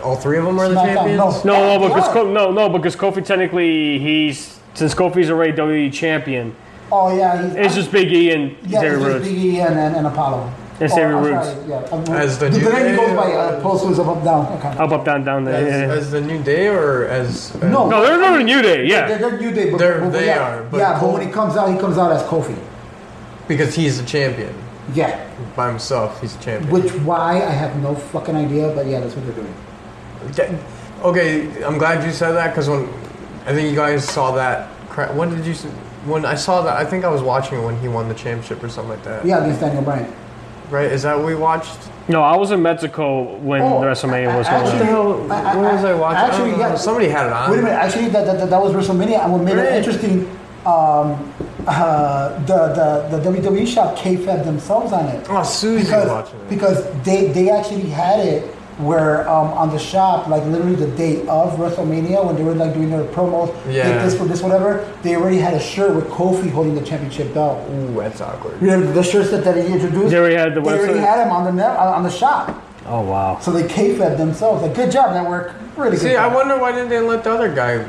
All 0.03 0.16
three 0.16 0.39
of 0.39 0.47
them 0.47 0.59
are 0.59 0.66
the 0.70 0.76
champions. 0.76 1.18
no. 1.45 1.53
No, 1.53 1.78
no, 1.78 1.87
because 1.89 2.09
are. 2.09 2.14
Ko- 2.14 2.33
no, 2.33 2.51
no, 2.51 2.70
because 2.70 2.97
Kofi 2.97 3.22
technically 3.22 3.99
he's 3.99 4.59
since 4.72 4.95
Kofi's 4.95 5.28
already 5.31 5.53
WWE 5.53 5.93
champion. 5.93 6.57
Oh 6.91 7.14
yeah, 7.14 7.43
he's, 7.47 7.55
It's 7.57 7.74
just 7.74 7.93
Big 7.93 8.11
E 8.11 8.31
and 8.31 8.57
yeah, 8.62 8.81
Xavier 8.81 8.95
it's 8.95 9.03
just 9.03 9.07
Rhodes. 9.12 9.28
Big 9.28 9.37
E 9.39 9.61
and, 9.61 9.78
and, 9.78 9.97
and 9.97 10.07
Apollo. 10.07 10.51
And 10.81 10.91
Oh, 10.91 10.95
Xavier 10.95 11.16
I'm 11.16 11.24
Rhodes. 11.24 11.49
sorry, 11.49 11.61
Yeah, 11.68 11.76
I'm- 11.93 12.05
As 12.14 12.39
the 12.39 12.47
the, 12.49 12.59
New 12.59 12.64
the 12.64 12.72
name 12.72 12.83
Day, 12.83 12.97
goes 12.97 13.16
by 13.16 13.33
uh, 13.33 13.37
uh, 13.37 13.61
Pulse 13.61 13.99
up, 13.99 14.07
up, 14.09 14.24
down. 14.24 14.47
Okay. 14.47 14.68
Up, 14.68 14.93
up, 14.93 15.05
down, 15.05 15.24
down. 15.24 15.47
As, 15.47 15.64
There. 15.66 15.91
as 15.91 16.11
the 16.11 16.20
New 16.22 16.43
Day 16.43 16.68
or 16.68 17.05
as, 17.05 17.55
as 17.57 17.62
No, 17.62 17.89
No, 17.89 18.01
they're 18.03 18.18
not 18.18 18.41
a 18.41 18.43
New 18.43 18.62
Day. 18.62 18.76
They're, 18.78 18.85
Yeah. 19.11 19.18
they're 19.18 19.39
New 19.39 19.53
Day, 19.53 19.70
but, 19.70 19.78
They're- 19.78 20.01
but 20.01 20.11
they 20.12 20.26
yeah, 20.26 20.39
are, 20.59 20.62
but 20.64 20.78
yeah, 20.78 20.93
but 20.95 20.99
Cole- 21.01 21.12
when 21.12 21.26
he 21.26 21.28
comes 21.33 21.57
out, 21.57 21.70
he 21.70 21.78
comes 21.78 21.99
out 21.99 22.12
as 22.12 22.22
Kofi. 22.22 22.57
because 23.47 23.74
he's 23.74 23.99
a 24.01 24.05
champion 24.05 24.55
Yeah, 24.95 25.18
by 25.57 25.68
himself. 25.68 26.18
He's 26.20 26.35
a 26.35 26.39
champion. 26.39 26.70
which 26.72 26.93
why 27.05 27.35
I 27.43 27.51
have 27.51 27.76
no 27.83 27.95
fucking 27.95 28.35
idea, 28.37 28.72
but 28.74 28.87
yeah, 28.87 29.01
that's 29.01 29.14
what 29.14 29.26
they're 29.26 29.35
doing. 29.35 29.55
Okay, 30.31 30.55
Okay, 31.03 31.64
I'm 31.64 31.78
glad 31.78 32.05
you 32.05 32.12
said 32.12 32.33
that 32.33 32.49
because 32.51 32.68
when 32.68 32.87
I 33.47 33.53
think 33.55 33.68
you 33.70 33.74
guys 33.76 34.05
saw 34.07 34.33
that. 34.33 34.68
Cra- 34.91 35.09
when 35.14 35.31
did 35.35 35.47
you? 35.47 35.53
s- 35.53 35.66
When 36.07 36.24
I 36.26 36.35
saw 36.35 36.62
that, 36.62 36.76
I 36.76 36.85
think 36.85 37.05
I 37.05 37.09
was 37.09 37.22
watching 37.22 37.59
it 37.59 37.64
when 37.64 37.76
he 37.81 37.89
won 37.89 38.09
the 38.09 38.14
championship 38.14 38.62
or 38.62 38.68
something 38.68 38.91
like 38.91 39.03
that. 39.05 39.24
Yeah, 39.24 39.39
against 39.43 39.61
Daniel 39.61 39.83
Bryan. 39.83 40.07
Right? 40.71 40.91
Is 40.91 41.03
that 41.03 41.16
what 41.16 41.27
we 41.27 41.35
watched? 41.35 41.79
No, 42.09 42.23
I 42.23 42.37
was 42.37 42.51
in 42.51 42.62
Mexico 42.62 43.37
when 43.39 43.62
Oh, 43.62 43.81
the 43.81 43.87
WrestleMania 43.87 44.37
was 44.37 44.47
I- 44.47 44.51
going 44.53 44.64
What 44.64 44.79
the 44.79 44.81
on. 44.81 44.87
hell? 44.87 45.33
I- 45.33 45.53
I- 45.53 45.57
What 45.57 45.73
was 45.75 45.85
I 45.85 45.95
watching? 45.95 46.18
actually, 46.18 46.55
I 46.55 46.68
yeah. 46.68 46.75
Somebody 46.77 47.09
had 47.09 47.27
it 47.27 47.33
on. 47.33 47.51
Wait 47.51 47.59
a 47.59 47.62
minute, 47.62 47.77
actually, 47.77 48.09
that, 48.09 48.25
that, 48.27 48.51
that 48.51 48.62
was 48.62 48.73
WrestleMania, 48.73 49.23
and 49.25 49.33
what 49.33 49.43
made 49.43 49.57
it 49.59 49.73
interesting, 49.75 50.29
um, 50.66 51.33
uh, 51.66 52.39
the, 52.47 53.07
the, 53.11 53.18
the 53.18 53.31
WWE 53.31 53.66
shop 53.66 53.97
K-Fed 53.97 54.45
themselves 54.45 54.93
on 54.93 55.07
it. 55.07 55.27
Oh, 55.29 55.43
Susie 55.43 55.85
because, 55.85 56.09
watching 56.09 56.41
it. 56.41 56.49
because 56.49 56.85
they, 57.05 57.29
they 57.29 57.51
actually 57.51 57.89
had 57.91 58.21
it 58.21 58.55
where 58.85 59.28
um, 59.28 59.49
on 59.53 59.70
the 59.70 59.78
shop, 59.78 60.28
like 60.28 60.45
literally 60.47 60.74
the 60.74 60.87
day 60.97 61.20
of 61.26 61.53
WrestleMania, 61.59 62.24
when 62.24 62.37
they 62.37 62.43
were 62.43 62.55
like 62.55 62.74
doing 62.74 62.91
their 62.91 63.05
promos, 63.05 63.55
Yeah. 63.68 63.93
did 63.93 64.03
this 64.03 64.16
for 64.16 64.24
this, 64.24 64.43
whatever, 64.43 64.91
they 65.03 65.16
already 65.16 65.39
had 65.39 65.55
a 65.55 65.61
shirt 65.61 65.95
with 65.95 66.07
Kofi 66.09 66.51
holding 66.51 66.74
the 66.74 66.83
championship 66.83 67.33
belt. 67.35 67.59
Ooh, 67.70 67.95
that's 67.99 68.20
awkward. 68.20 68.61
You 68.61 68.68
know, 68.68 68.93
the 68.93 69.03
shirts 69.03 69.31
that, 69.31 69.45
that 69.45 69.57
he 69.57 69.72
introduced, 69.72 70.11
They 70.11 70.18
already 70.18 70.37
had 70.37 70.55
the 70.55 70.61
website. 70.61 70.64
they 70.64 70.78
already 70.85 70.99
had 71.01 71.26
him 71.26 71.33
on 71.33 71.45
the 71.45 71.53
net, 71.53 71.76
on 71.76 72.03
the 72.03 72.11
shop. 72.11 72.62
Oh 72.87 73.03
wow. 73.03 73.39
So 73.41 73.51
they 73.53 73.68
K-Fed 73.68 74.16
themselves. 74.18 74.62
Like, 74.62 74.74
good 74.74 74.91
job, 74.91 75.12
network. 75.14 75.53
Really 75.76 75.93
good 75.93 76.01
See, 76.01 76.16
I 76.16 76.26
wonder 76.26 76.59
why 76.59 76.72
didn't 76.72 76.89
they 76.89 76.99
let 77.01 77.22
the 77.24 77.33
other 77.33 77.55
guy, 77.55 77.85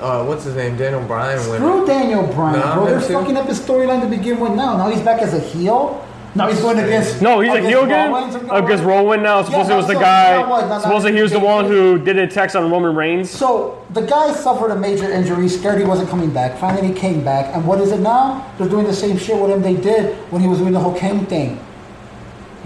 uh, 0.00 0.24
what's 0.24 0.44
his 0.44 0.54
name, 0.54 0.76
Daniel 0.76 1.02
Bryan, 1.02 1.38
win? 1.50 1.60
Screw 1.60 1.86
Daniel 1.86 2.26
Bryan, 2.28 2.60
Nah, 2.60 2.74
bro. 2.76 2.86
They're 2.86 3.00
fucking 3.00 3.36
up 3.36 3.46
his 3.46 3.58
storyline 3.60 4.00
to 4.02 4.06
begin 4.08 4.38
with 4.40 4.52
now. 4.52 4.76
Now 4.76 4.88
he's 4.88 5.02
back 5.02 5.20
as 5.20 5.34
a 5.34 5.40
heel. 5.40 6.05
Now 6.36 6.48
he's 6.48 6.60
going 6.60 6.78
against. 6.78 7.22
No, 7.22 7.40
he's 7.40 7.50
a 7.50 7.54
against 7.54 7.68
heel 7.70 7.84
again. 7.84 8.12
Rollins 8.12 8.36
oh, 8.36 8.40
and- 8.40 8.64
Against 8.66 8.84
Rowan 8.84 9.22
now. 9.22 9.42
Supposedly 9.42 9.72
it 9.74 9.76
was 9.78 9.86
the 9.86 9.94
so- 9.94 10.00
guy. 10.00 10.36
now 10.42 10.50
what? 10.50 10.60
Now- 10.62 10.68
now 10.68 10.78
Supposedly 10.80 11.16
he 11.16 11.22
was 11.22 11.32
the 11.32 11.40
one 11.40 11.64
who 11.64 11.98
did 11.98 12.18
a 12.18 12.26
text 12.26 12.54
on 12.54 12.70
Roman 12.70 12.94
Reigns. 12.94 13.30
So 13.30 13.78
the 13.90 14.02
guy 14.02 14.32
suffered 14.32 14.70
a 14.70 14.76
major 14.76 15.10
injury, 15.10 15.48
scared 15.48 15.78
he 15.78 15.84
wasn't 15.84 16.10
coming 16.10 16.30
back. 16.30 16.58
Finally, 16.58 16.88
he 16.88 16.92
came 16.94 17.24
back, 17.24 17.54
and 17.54 17.66
what 17.66 17.80
is 17.80 17.90
it 17.90 18.00
now? 18.00 18.44
They're 18.58 18.68
doing 18.68 18.86
the 18.86 18.94
same 18.94 19.16
shit 19.16 19.40
with 19.40 19.50
him 19.50 19.62
they 19.62 19.76
did 19.76 20.14
when 20.30 20.42
he 20.42 20.48
was 20.48 20.58
doing 20.58 20.72
the 20.72 20.80
whole 20.80 20.94
Kane 20.94 21.24
thing. 21.26 21.58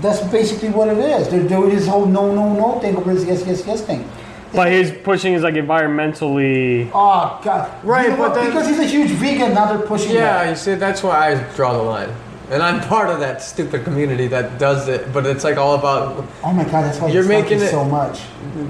That's 0.00 0.20
basically 0.32 0.70
what 0.70 0.88
it 0.88 0.98
is. 0.98 1.28
They're 1.28 1.46
doing 1.46 1.70
his 1.70 1.86
whole 1.86 2.06
no, 2.06 2.34
no, 2.34 2.52
no 2.54 2.80
thing 2.80 2.96
over 2.96 3.10
his 3.10 3.24
yes, 3.24 3.44
yes, 3.46 3.64
yes 3.66 3.82
thing. 3.82 4.08
But 4.52 4.72
he's 4.72 4.90
pushing 4.90 5.34
is 5.34 5.42
like 5.44 5.54
environmentally. 5.54 6.90
Oh 6.92 7.40
God! 7.44 7.70
Right, 7.84 8.04
You 8.10 8.16
know 8.16 8.16
but 8.16 8.34
then- 8.34 8.46
because 8.46 8.66
he's 8.66 8.80
a 8.80 8.84
huge 8.84 9.10
vegan, 9.10 9.54
now 9.54 9.66
they're 9.72 9.86
pushing. 9.86 10.12
Yeah, 10.12 10.42
that. 10.42 10.48
you 10.50 10.56
see, 10.56 10.74
that's 10.74 11.02
why 11.04 11.30
I 11.32 11.34
draw 11.54 11.72
the 11.74 11.82
line. 11.82 12.08
And 12.50 12.62
I'm 12.64 12.80
part 12.80 13.08
of 13.10 13.20
that 13.20 13.42
stupid 13.42 13.84
community 13.84 14.26
that 14.26 14.58
does 14.58 14.88
it, 14.88 15.12
but 15.12 15.24
it's 15.24 15.44
like 15.44 15.56
all 15.56 15.76
about, 15.76 16.26
Oh 16.42 16.52
my 16.52 16.64
God! 16.64 16.82
That's 16.84 16.98
why 16.98 17.08
You're 17.10 17.22
making 17.24 17.58
making 17.58 17.68
it- 17.68 17.70
so 17.70 17.84
much. 17.84 18.20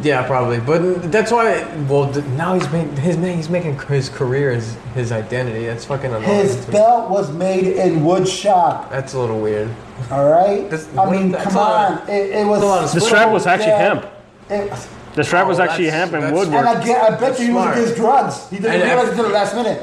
yeah, 0.03 0.23
probably. 0.27 0.61
But 0.61 1.11
that's 1.11 1.33
why, 1.33 1.65
well, 1.89 2.13
now 2.37 2.53
he's 2.55 2.71
making 2.71 2.97
his 2.97 3.17
he's 3.17 3.49
making 3.49 3.79
his 3.79 4.11
career 4.11 4.53
his 4.53 4.77
his 4.95 5.13
identity. 5.13 5.65
That's 5.65 5.87
fucking 5.87 6.13
annoying. 6.13 6.25
His 6.25 6.57
belt 6.67 7.09
was 7.11 7.33
made 7.33 7.67
in 7.67 8.05
wood 8.05 8.29
shop. 8.29 8.91
That's 8.91 9.15
a 9.15 9.19
little 9.19 9.41
weird. 9.41 9.71
All 10.11 10.29
right. 10.31 10.69
That's- 10.69 10.87
I 10.99 11.11
mean, 11.11 11.33
come 11.33 11.55
a 11.55 11.59
lot 11.59 12.03
on. 12.03 12.09
It, 12.11 12.31
it 12.33 12.47
was. 12.47 12.63
a 12.63 12.67
lot 12.67 12.85
of 12.85 12.93
The 12.93 13.01
strap 13.01 13.33
was 13.33 13.47
actually 13.47 13.69
Yeah. 13.71 13.95
hemp. 13.95 14.07
It- 14.51 14.73
The 15.15 15.25
strap 15.25 15.47
was 15.47 15.59
Oh, 15.59 15.63
actually 15.65 15.89
hemp 15.91 16.13
and 16.13 16.23
that's- 16.23 16.39
woodwork. 16.39 16.67
and 16.67 16.69
I, 16.69 16.85
get, 16.85 17.03
I 17.03 17.11
bet 17.11 17.21
That's 17.21 17.41
you 17.41 17.47
he 17.47 17.53
was 17.53 17.63
smart. 17.65 17.77
against 17.79 17.97
drugs. 17.97 18.49
He 18.51 18.57
didn't 18.59 18.83
realize 18.83 19.05
ev- 19.05 19.11
until 19.11 19.25
the 19.25 19.31
last 19.35 19.55
minute. 19.57 19.81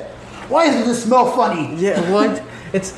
Why 0.49 0.67
does 0.69 0.85
this 0.85 1.03
smell 1.03 1.31
funny? 1.31 1.75
Yeah, 1.75 1.99
what? 2.11 2.41
it's 2.73 2.93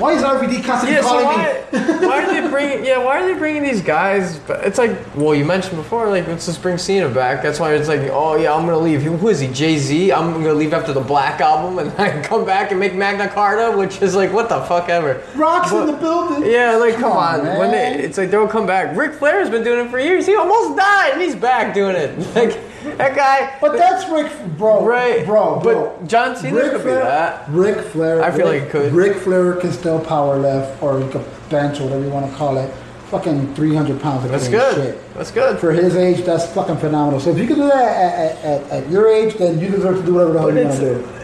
Why 0.00 0.12
is 0.14 0.22
RVD 0.22 0.64
constantly 0.64 0.96
Yeah, 0.96 1.02
so 1.02 1.08
calling 1.08 1.26
why, 1.26 1.64
me? 1.72 2.06
why 2.06 2.22
are 2.24 2.26
they 2.42 2.48
bringing? 2.48 2.84
Yeah, 2.84 2.98
why 3.04 3.20
are 3.20 3.26
they 3.32 3.38
bringing 3.38 3.62
these 3.62 3.82
guys? 3.82 4.38
But 4.38 4.64
it's 4.64 4.78
like, 4.78 4.96
well, 5.14 5.34
you 5.34 5.44
mentioned 5.44 5.76
before, 5.76 6.08
like 6.08 6.26
let's 6.26 6.46
just 6.46 6.62
bring 6.62 6.78
Cena 6.78 7.08
back. 7.08 7.42
That's 7.42 7.60
why 7.60 7.74
it's 7.74 7.88
like, 7.88 8.00
oh 8.10 8.36
yeah, 8.36 8.54
I'm 8.54 8.64
gonna 8.64 8.78
leave. 8.78 9.02
Who 9.02 9.28
is 9.28 9.40
he? 9.40 9.48
Jay 9.48 9.76
Z. 9.76 10.12
I'm 10.12 10.32
gonna 10.32 10.54
leave 10.54 10.72
after 10.72 10.92
the 10.92 11.00
Black 11.00 11.40
album, 11.40 11.78
and 11.78 11.90
I 12.00 12.10
can 12.10 12.22
come 12.22 12.44
back 12.46 12.70
and 12.70 12.80
make 12.80 12.94
Magna 12.94 13.28
Carta, 13.28 13.76
which 13.76 14.00
is 14.02 14.14
like, 14.16 14.32
what 14.32 14.48
the 14.48 14.60
fuck 14.62 14.88
ever. 14.88 15.22
Rocks 15.34 15.70
in 15.72 15.86
the 15.86 15.92
building. 15.92 16.50
Yeah, 16.50 16.76
like 16.76 16.94
come, 16.94 17.02
Come 17.10 17.12
on, 17.12 17.40
on, 17.46 17.58
when 17.58 17.70
they, 17.70 18.02
it's 18.02 18.16
like 18.16 18.30
they'll 18.30 18.48
come 18.48 18.66
back. 18.66 18.96
Ric 18.96 19.12
Flair's 19.14 19.50
been 19.50 19.62
doing 19.62 19.84
it 19.86 19.90
for 19.90 19.98
years. 19.98 20.26
He 20.26 20.34
almost 20.34 20.76
died, 20.78 21.12
and 21.12 21.20
he's 21.22 21.36
back 21.36 21.74
doing 21.74 21.96
it. 21.96 22.10
Like 22.40 22.58
that 22.84 23.14
guy. 23.16 23.56
But 23.60 23.76
that's 23.76 24.08
Rick, 24.10 24.32
bro. 24.56 24.84
Right, 24.84 25.24
bro. 25.26 25.60
bro. 25.60 25.96
but 25.98 26.06
John 26.08 26.36
Cena 26.36 26.56
Ric 26.56 26.70
could 26.72 26.78
be 26.78 26.82
Flair, 26.84 27.04
that. 27.04 27.48
Ric 27.48 27.78
Flair. 27.86 28.22
I 28.22 28.30
feel 28.30 28.50
Ric- 28.50 28.62
like 28.62 28.64
he 28.64 28.70
could. 28.70 28.92
Ric 28.92 29.16
Flair 29.18 29.54
can 29.56 29.72
still 29.72 30.00
power 30.00 30.38
lift 30.38 30.82
or 30.82 31.00
bench 31.50 31.80
or 31.80 31.84
whatever 31.84 32.04
you 32.04 32.10
want 32.10 32.30
to 32.30 32.36
call 32.36 32.56
it. 32.58 32.72
Fucking 33.08 33.54
300 33.56 34.00
pounds 34.00 34.24
of 34.24 34.30
That's 34.30 34.46
good. 34.48 34.74
shit. 34.76 35.14
That's 35.14 35.32
good. 35.32 35.58
For 35.58 35.72
his 35.72 35.96
age, 35.96 36.24
that's 36.24 36.46
fucking 36.52 36.76
phenomenal. 36.76 37.18
So 37.18 37.30
if 37.30 37.38
you 37.38 37.46
can 37.48 37.56
do 37.56 37.66
that 37.66 37.74
at, 37.74 38.36
at, 38.38 38.44
at, 38.44 38.70
at 38.84 38.90
your 38.90 39.08
age, 39.08 39.34
then 39.34 39.58
you 39.58 39.68
deserve 39.68 39.96
to 39.98 40.02
do 40.06 40.14
whatever 40.14 40.32
the 40.32 40.38
hell 40.38 40.48
But 40.48 40.56
you 40.56 40.64
want 40.66 40.76
to 40.78 40.86
it's- 40.92 41.04
do. 41.04 41.16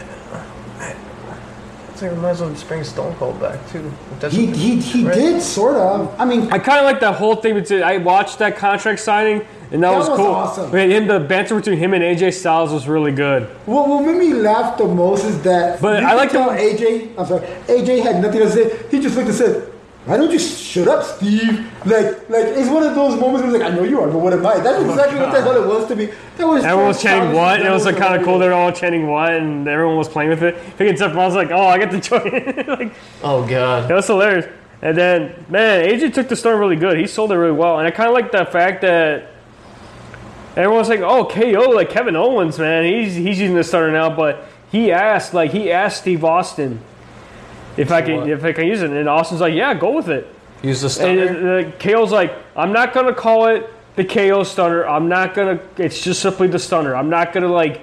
It's 1.93 2.01
like 2.03 2.11
we 2.11 2.17
might 2.17 2.29
as 2.31 2.41
well 2.41 2.51
just 2.51 2.67
bring 2.67 2.83
Stone 2.83 3.15
Cold 3.15 3.39
back 3.41 3.57
too. 3.71 3.91
He, 4.29 4.45
he, 4.47 4.79
he 4.79 5.03
Right. 5.05 5.15
did 5.15 5.41
sort 5.41 5.77
of. 5.77 6.13
I 6.19 6.25
mean, 6.25 6.51
I 6.51 6.59
kind 6.59 6.77
of 6.79 6.85
like 6.85 6.99
that 6.99 7.15
whole 7.15 7.37
thing. 7.37 7.55
Between, 7.55 7.81
I 7.81 7.97
watched 7.97 8.37
that 8.37 8.55
contract 8.57 8.99
signing, 8.99 9.41
and 9.71 9.83
that, 9.83 9.91
That 9.91 9.97
was, 9.97 10.09
was 10.09 10.17
cool. 10.17 10.27
awesome. 10.27 10.71
But 10.71 10.89
him, 10.89 11.07
the 11.07 11.19
banter 11.19 11.55
between 11.55 11.77
him 11.77 11.93
and 11.93 12.03
AJ 12.03 12.33
Styles 12.33 12.71
was 12.71 12.87
really 12.87 13.11
good. 13.11 13.43
what, 13.65 13.87
what 13.87 14.03
made 14.05 14.17
me 14.17 14.33
laugh 14.33 14.77
the 14.77 14.85
most 14.87 15.25
is 15.25 15.41
that. 15.43 15.81
But 15.81 16.01
you 16.01 16.07
I 16.07 16.11
could 16.11 16.17
like 16.17 16.31
tell 16.31 16.49
the- 16.51 16.57
AJ. 16.57 17.17
I'm 17.17 17.25
sorry. 17.25 17.47
AJ 17.67 18.03
had 18.03 18.21
nothing 18.21 18.39
to 18.41 18.49
say. 18.49 18.77
He 18.89 18.99
just 18.99 19.15
looked 19.15 19.27
and 19.29 19.37
said, 19.37 19.63
"Why 20.05 20.15
don't 20.17 20.31
you 20.31 20.39
shut 20.39 20.87
up, 20.87 21.03
Steve?" 21.03 21.65
Like, 21.85 22.29
like 22.29 22.45
it's 22.55 22.69
one 22.69 22.83
of 22.83 22.95
those 22.95 23.19
moments 23.19 23.43
where 23.43 23.51
he's 23.51 23.59
like, 23.61 23.71
"I 23.71 23.75
know 23.75 23.83
you 23.83 23.99
are, 24.01 24.07
but 24.07 24.19
what 24.19 24.31
am 24.33 24.45
I?" 24.45 24.59
That's 24.59 24.77
oh 24.83 24.89
exactly 24.89 25.19
what 25.19 25.31
the 25.33 25.41
hell 25.41 25.61
it 25.61 25.67
was 25.67 25.85
to 25.89 25.95
me. 25.95 26.09
That 26.37 26.47
was. 26.47 26.63
Everyone 26.63 26.87
was 26.87 27.01
chanting 27.01 27.33
childish, 27.33 27.59
what? 27.59 27.65
It 27.65 27.69
was 27.69 27.85
like 27.85 27.97
kind 27.97 28.15
of 28.15 28.23
cool. 28.25 28.39
They 28.39 28.45
hilarious. 28.45 28.55
were 28.55 28.61
all 28.63 28.71
chanting 28.71 29.07
what, 29.07 29.33
and 29.33 29.67
everyone 29.67 29.97
was 29.97 30.07
playing 30.07 30.29
with 30.29 30.43
it. 30.43 30.57
Thinking 30.77 30.95
Seth 30.97 31.11
I 31.11 31.25
was 31.25 31.35
like, 31.35 31.51
"Oh, 31.51 31.67
I 31.67 31.77
get 31.77 31.91
to 31.91 31.99
join." 31.99 32.21
it." 32.33 32.67
like 32.79 32.93
oh 33.23 33.45
god. 33.45 33.89
that 33.89 33.95
was 33.95 34.07
hilarious. 34.07 34.45
And 34.81 34.95
then, 34.95 35.45
man, 35.49 35.89
AJ 35.89 36.13
took 36.13 36.27
the 36.29 36.35
storm 36.35 36.59
really 36.59 36.75
good. 36.75 36.97
He 36.99 37.07
sold 37.07 37.31
it 37.31 37.35
really 37.35 37.51
well, 37.57 37.79
and 37.79 37.87
I 37.87 37.91
kind 37.91 38.07
of 38.09 38.13
like 38.13 38.31
the 38.31 38.45
fact 38.45 38.81
that 38.81 39.31
everyone's 40.57 40.89
like, 40.89 40.99
"Oh, 41.01 41.25
KO, 41.25 41.69
like 41.71 41.89
Kevin 41.89 42.15
Owens, 42.15 42.57
man, 42.59 42.83
he's 42.85 43.15
he's 43.15 43.39
using 43.39 43.55
the 43.55 43.63
starter 43.63 43.91
now." 43.91 44.09
But 44.15 44.45
he 44.71 44.91
asked, 44.91 45.33
like, 45.33 45.51
he 45.51 45.71
asked 45.71 46.01
Steve 46.01 46.23
Austin 46.25 46.81
if 47.77 47.91
I 47.91 48.01
can 48.01 48.17
what? 48.21 48.29
if 48.29 48.43
I 48.43 48.51
can 48.53 48.67
use 48.67 48.81
it, 48.81 48.89
and 48.91 49.07
Austin's 49.07 49.41
like, 49.41 49.53
"Yeah, 49.53 49.73
go 49.73 49.91
with 49.91 50.09
it." 50.09 50.27
Use 50.63 50.81
the 50.81 50.87
And 51.07 51.29
stunner. 51.29 51.59
uh, 51.59 51.71
KO's 51.79 52.11
like, 52.11 52.33
I'm 52.55 52.73
not 52.73 52.91
gonna 52.93 53.13
call 53.13 53.45
it 53.47 53.69
the 53.95 54.03
KO 54.03 54.43
stunner. 54.43 54.85
I'm 54.87 55.07
not 55.07 55.35
gonna. 55.35 55.59
It's 55.77 56.01
just 56.01 56.21
simply 56.21 56.47
the 56.47 56.59
stunner. 56.59 56.95
I'm 56.95 57.09
not 57.09 57.31
gonna 57.31 57.47
like, 57.51 57.81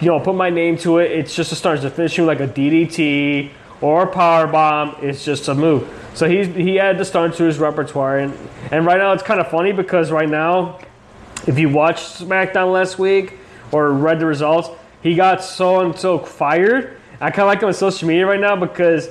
you 0.00 0.08
know, 0.08 0.18
put 0.18 0.34
my 0.34 0.50
name 0.50 0.76
to 0.78 0.98
it. 0.98 1.12
It's 1.12 1.34
just 1.34 1.52
a 1.52 1.54
stunner. 1.54 1.76
It's 1.76 1.84
a 1.84 1.90
finishing 1.90 2.26
like 2.26 2.40
a 2.40 2.48
DDT 2.48 3.50
or 3.80 4.02
a 4.04 4.06
power 4.08 4.46
bomb. 4.48 4.96
It's 5.00 5.24
just 5.24 5.46
a 5.48 5.54
move. 5.54 5.88
So 6.14 6.28
he's 6.28 6.48
he 6.48 6.80
added 6.80 6.98
the 6.98 7.04
stunner 7.04 7.32
to 7.34 7.44
his 7.44 7.58
repertoire, 7.58 8.18
and 8.18 8.36
and 8.72 8.84
right 8.84 8.98
now 8.98 9.12
it's 9.12 9.22
kind 9.22 9.38
of 9.40 9.48
funny 9.48 9.70
because 9.70 10.10
right 10.10 10.28
now, 10.28 10.80
if 11.46 11.58
you 11.58 11.68
watched 11.68 12.20
SmackDown 12.20 12.72
last 12.72 12.98
week 12.98 13.34
or 13.72 13.92
read 13.92 14.20
the 14.20 14.26
results, 14.26 14.68
he 15.02 15.14
got 15.14 15.42
so 15.44 15.80
and 15.80 15.96
so 15.96 16.18
fired. 16.18 16.98
I 17.20 17.30
kind 17.30 17.40
of 17.40 17.46
like 17.46 17.60
him 17.60 17.68
on 17.68 17.74
social 17.74 18.08
media 18.08 18.26
right 18.26 18.40
now 18.40 18.56
because 18.56 19.10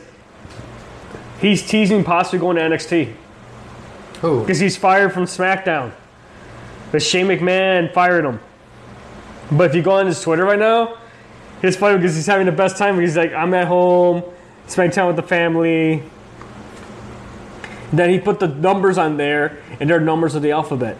he's 1.39 1.65
teasing 1.65 2.03
possibly 2.03 2.39
going 2.39 2.57
to 2.57 2.63
NXT 2.63 3.13
Who? 4.21 4.41
because 4.41 4.59
he's 4.59 4.77
fired 4.77 5.13
from 5.13 5.23
SmackDown. 5.23 5.91
But 6.91 7.01
Shane 7.01 7.27
McMahon 7.27 7.93
fired 7.93 8.25
him. 8.25 8.39
But 9.51 9.69
if 9.69 9.75
you 9.75 9.81
go 9.81 9.91
on 9.93 10.07
his 10.07 10.21
Twitter 10.21 10.43
right 10.43 10.59
now, 10.59 10.97
it's 11.61 11.77
funny 11.77 11.97
because 11.97 12.15
he's 12.15 12.27
having 12.27 12.45
the 12.45 12.51
best 12.51 12.77
time. 12.77 12.99
He's 12.99 13.17
like, 13.17 13.33
I'm 13.33 13.53
at 13.53 13.67
home, 13.67 14.23
spending 14.67 14.93
time 14.93 15.07
with 15.07 15.15
the 15.15 15.23
family. 15.23 16.03
Then 17.93 18.09
he 18.09 18.19
put 18.19 18.39
the 18.39 18.47
numbers 18.47 18.97
on 18.97 19.17
there, 19.17 19.61
and 19.79 19.89
they're 19.89 19.99
numbers 19.99 20.35
of 20.35 20.41
the 20.41 20.51
alphabet. 20.51 20.97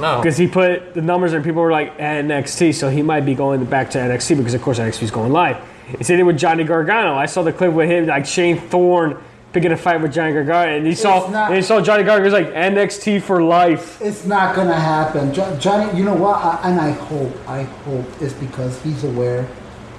No. 0.00 0.18
Because 0.18 0.36
he 0.36 0.46
put 0.46 0.94
the 0.94 1.02
numbers 1.02 1.32
and 1.32 1.44
people 1.44 1.62
were 1.62 1.70
like 1.72 1.96
NXT, 1.98 2.74
so 2.74 2.88
he 2.88 3.02
might 3.02 3.24
be 3.24 3.34
going 3.34 3.64
back 3.64 3.90
to 3.90 3.98
NXT 3.98 4.36
because 4.38 4.54
of 4.54 4.62
course 4.62 4.78
NXT 4.78 5.02
is 5.02 5.10
going 5.10 5.32
live. 5.32 5.56
It's 5.94 6.06
same 6.08 6.18
thing 6.18 6.26
with 6.26 6.38
Johnny 6.38 6.64
Gargano. 6.64 7.14
I 7.16 7.26
saw 7.26 7.42
the 7.42 7.52
clip 7.52 7.72
with 7.72 7.88
him, 7.90 8.06
like 8.06 8.26
Shane 8.26 8.58
Thorne 8.58 9.16
picking 9.52 9.72
a 9.72 9.76
fight 9.76 10.02
with 10.02 10.12
Johnny 10.12 10.32
Gargano, 10.34 10.76
and 10.76 10.86
he 10.86 10.94
saw 10.94 11.28
not- 11.30 11.46
and 11.48 11.56
he 11.56 11.62
saw 11.62 11.80
Johnny 11.80 12.02
Gargano 12.04 12.24
was 12.24 12.32
like 12.34 12.52
NXT 12.52 13.22
for 13.22 13.42
life. 13.42 13.98
It's 14.02 14.26
not 14.26 14.54
gonna 14.54 14.74
happen, 14.78 15.32
jo- 15.32 15.56
Johnny. 15.58 15.96
You 15.98 16.04
know 16.04 16.14
what? 16.14 16.36
I, 16.44 16.60
and 16.64 16.78
I 16.80 16.90
hope, 16.90 17.32
I 17.48 17.62
hope 17.62 18.04
it's 18.20 18.34
because 18.34 18.80
he's 18.82 19.04
aware 19.04 19.46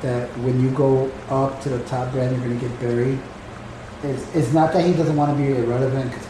that 0.04 0.30
when 0.40 0.62
you 0.62 0.70
go 0.72 1.10
up 1.30 1.60
to 1.64 1.70
the 1.70 1.80
top 1.86 2.12
brand, 2.12 2.32
you're 2.38 2.48
gonna 2.48 2.60
get 2.60 2.80
buried. 2.80 3.18
It's, 4.04 4.34
it's 4.36 4.54
not 4.54 4.72
that 4.74 4.86
he 4.86 4.94
doesn't 4.94 5.16
want 5.16 5.36
to 5.36 5.44
be 5.44 5.58
irrelevant. 5.58 6.14
Cause 6.14 6.28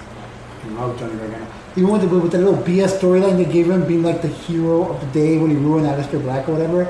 I 0.66 0.70
love 0.80 0.98
Johnny 0.98 1.18
Gargano. 1.18 1.46
Even 1.80 1.92
with 1.92 2.02
the 2.02 2.08
with 2.10 2.34
the 2.34 2.38
little 2.38 2.62
BS 2.62 3.00
storyline 3.00 3.38
they 3.38 3.50
gave 3.50 3.70
him, 3.70 3.88
being 3.88 4.04
like 4.04 4.22
the 4.22 4.28
hero 4.28 4.90
of 4.90 5.00
the 5.00 5.08
day 5.18 5.38
when 5.38 5.50
he 5.50 5.56
ruined 5.56 5.88
Aleister 5.88 6.22
Black 6.22 6.50
or 6.50 6.52
whatever. 6.52 6.84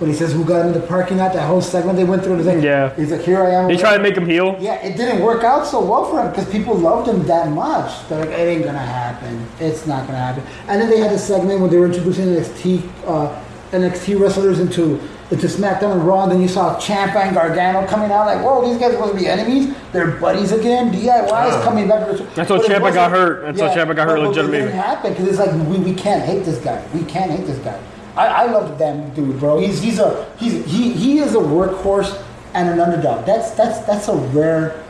When 0.00 0.10
he 0.10 0.16
says 0.16 0.34
who 0.34 0.44
got 0.44 0.60
him 0.60 0.74
in 0.74 0.80
the 0.80 0.86
parking 0.86 1.16
lot, 1.16 1.32
that 1.32 1.46
whole 1.46 1.62
segment 1.62 1.96
they 1.96 2.04
went 2.04 2.22
through. 2.22 2.36
He's 2.36 2.46
like, 2.46 2.62
Yeah. 2.62 2.94
He's 2.94 3.10
like, 3.10 3.22
here 3.22 3.42
I 3.42 3.52
am. 3.52 3.68
They 3.68 3.78
tried 3.78 3.96
to 3.96 4.02
make 4.02 4.16
him 4.16 4.26
heal. 4.26 4.54
Yeah, 4.60 4.74
it 4.84 4.98
didn't 4.98 5.22
work 5.22 5.44
out 5.44 5.66
so 5.66 5.82
well 5.82 6.10
for 6.10 6.20
him 6.20 6.28
because 6.28 6.46
people 6.50 6.74
loved 6.74 7.08
him 7.08 7.22
that 7.26 7.50
much. 7.52 8.06
They're 8.08 8.20
like, 8.20 8.28
it 8.30 8.48
ain't 8.52 8.64
gonna 8.64 8.78
happen. 8.78 9.46
It's 9.60 9.86
not 9.86 10.06
gonna 10.06 10.18
happen. 10.18 10.44
And 10.68 10.78
then 10.78 10.90
they 10.90 10.98
had 10.98 11.12
a 11.12 11.18
segment 11.18 11.60
when 11.60 11.70
they 11.70 11.78
were 11.78 11.86
introducing 11.86 12.26
NXT 12.26 13.06
uh, 13.06 13.42
NXT 13.70 14.20
wrestlers 14.20 14.60
into 14.60 15.00
into 15.34 15.46
SmackDown 15.48 15.92
and 15.92 16.06
Raw. 16.06 16.22
And 16.22 16.32
then 16.32 16.40
you 16.40 16.48
saw 16.48 16.78
Ciampa 16.78 17.16
and 17.16 17.34
Gargano 17.34 17.86
coming 17.86 18.10
out 18.10 18.26
like, 18.26 18.42
whoa, 18.42 18.66
these 18.66 18.78
guys 18.78 18.90
are 18.90 18.94
supposed 18.94 19.14
to 19.14 19.18
be 19.18 19.26
enemies. 19.26 19.74
They're 19.92 20.12
buddies 20.12 20.52
again. 20.52 20.92
DIY 20.92 21.48
is 21.48 21.64
coming 21.64 21.88
back. 21.88 22.06
To 22.06 22.22
That's 22.34 22.48
how 22.48 22.56
But 22.56 22.70
it 22.70 22.94
got 22.94 23.10
hurt. 23.10 23.42
That's 23.42 23.60
how 23.60 23.74
Ciampa 23.74 23.96
got 23.96 24.08
hurt 24.08 24.20
legitimately. 24.20 24.58
It 24.58 24.62
didn't 24.62 24.76
happen 24.76 25.12
because 25.12 25.28
it's 25.28 25.38
like 25.38 25.52
we, 25.68 25.78
we 25.78 25.94
can't 25.94 26.24
hate 26.24 26.44
this 26.44 26.58
guy. 26.58 26.86
We 26.94 27.04
can't 27.04 27.30
hate 27.30 27.46
this 27.46 27.58
guy. 27.58 27.80
I, 28.16 28.26
I 28.26 28.44
love 28.46 28.70
the 28.70 28.76
damn 28.76 29.12
dude, 29.14 29.40
bro. 29.40 29.58
He's 29.58 29.82
he's 29.82 29.98
a 29.98 30.30
he's 30.38 30.64
he 30.66 30.92
he 30.92 31.18
is 31.18 31.34
a 31.34 31.38
workhorse 31.38 32.22
and 32.54 32.68
an 32.68 32.78
underdog. 32.78 33.26
That's 33.26 33.50
that's 33.52 33.80
that's 33.80 34.08
a 34.08 34.14
rare. 34.14 34.84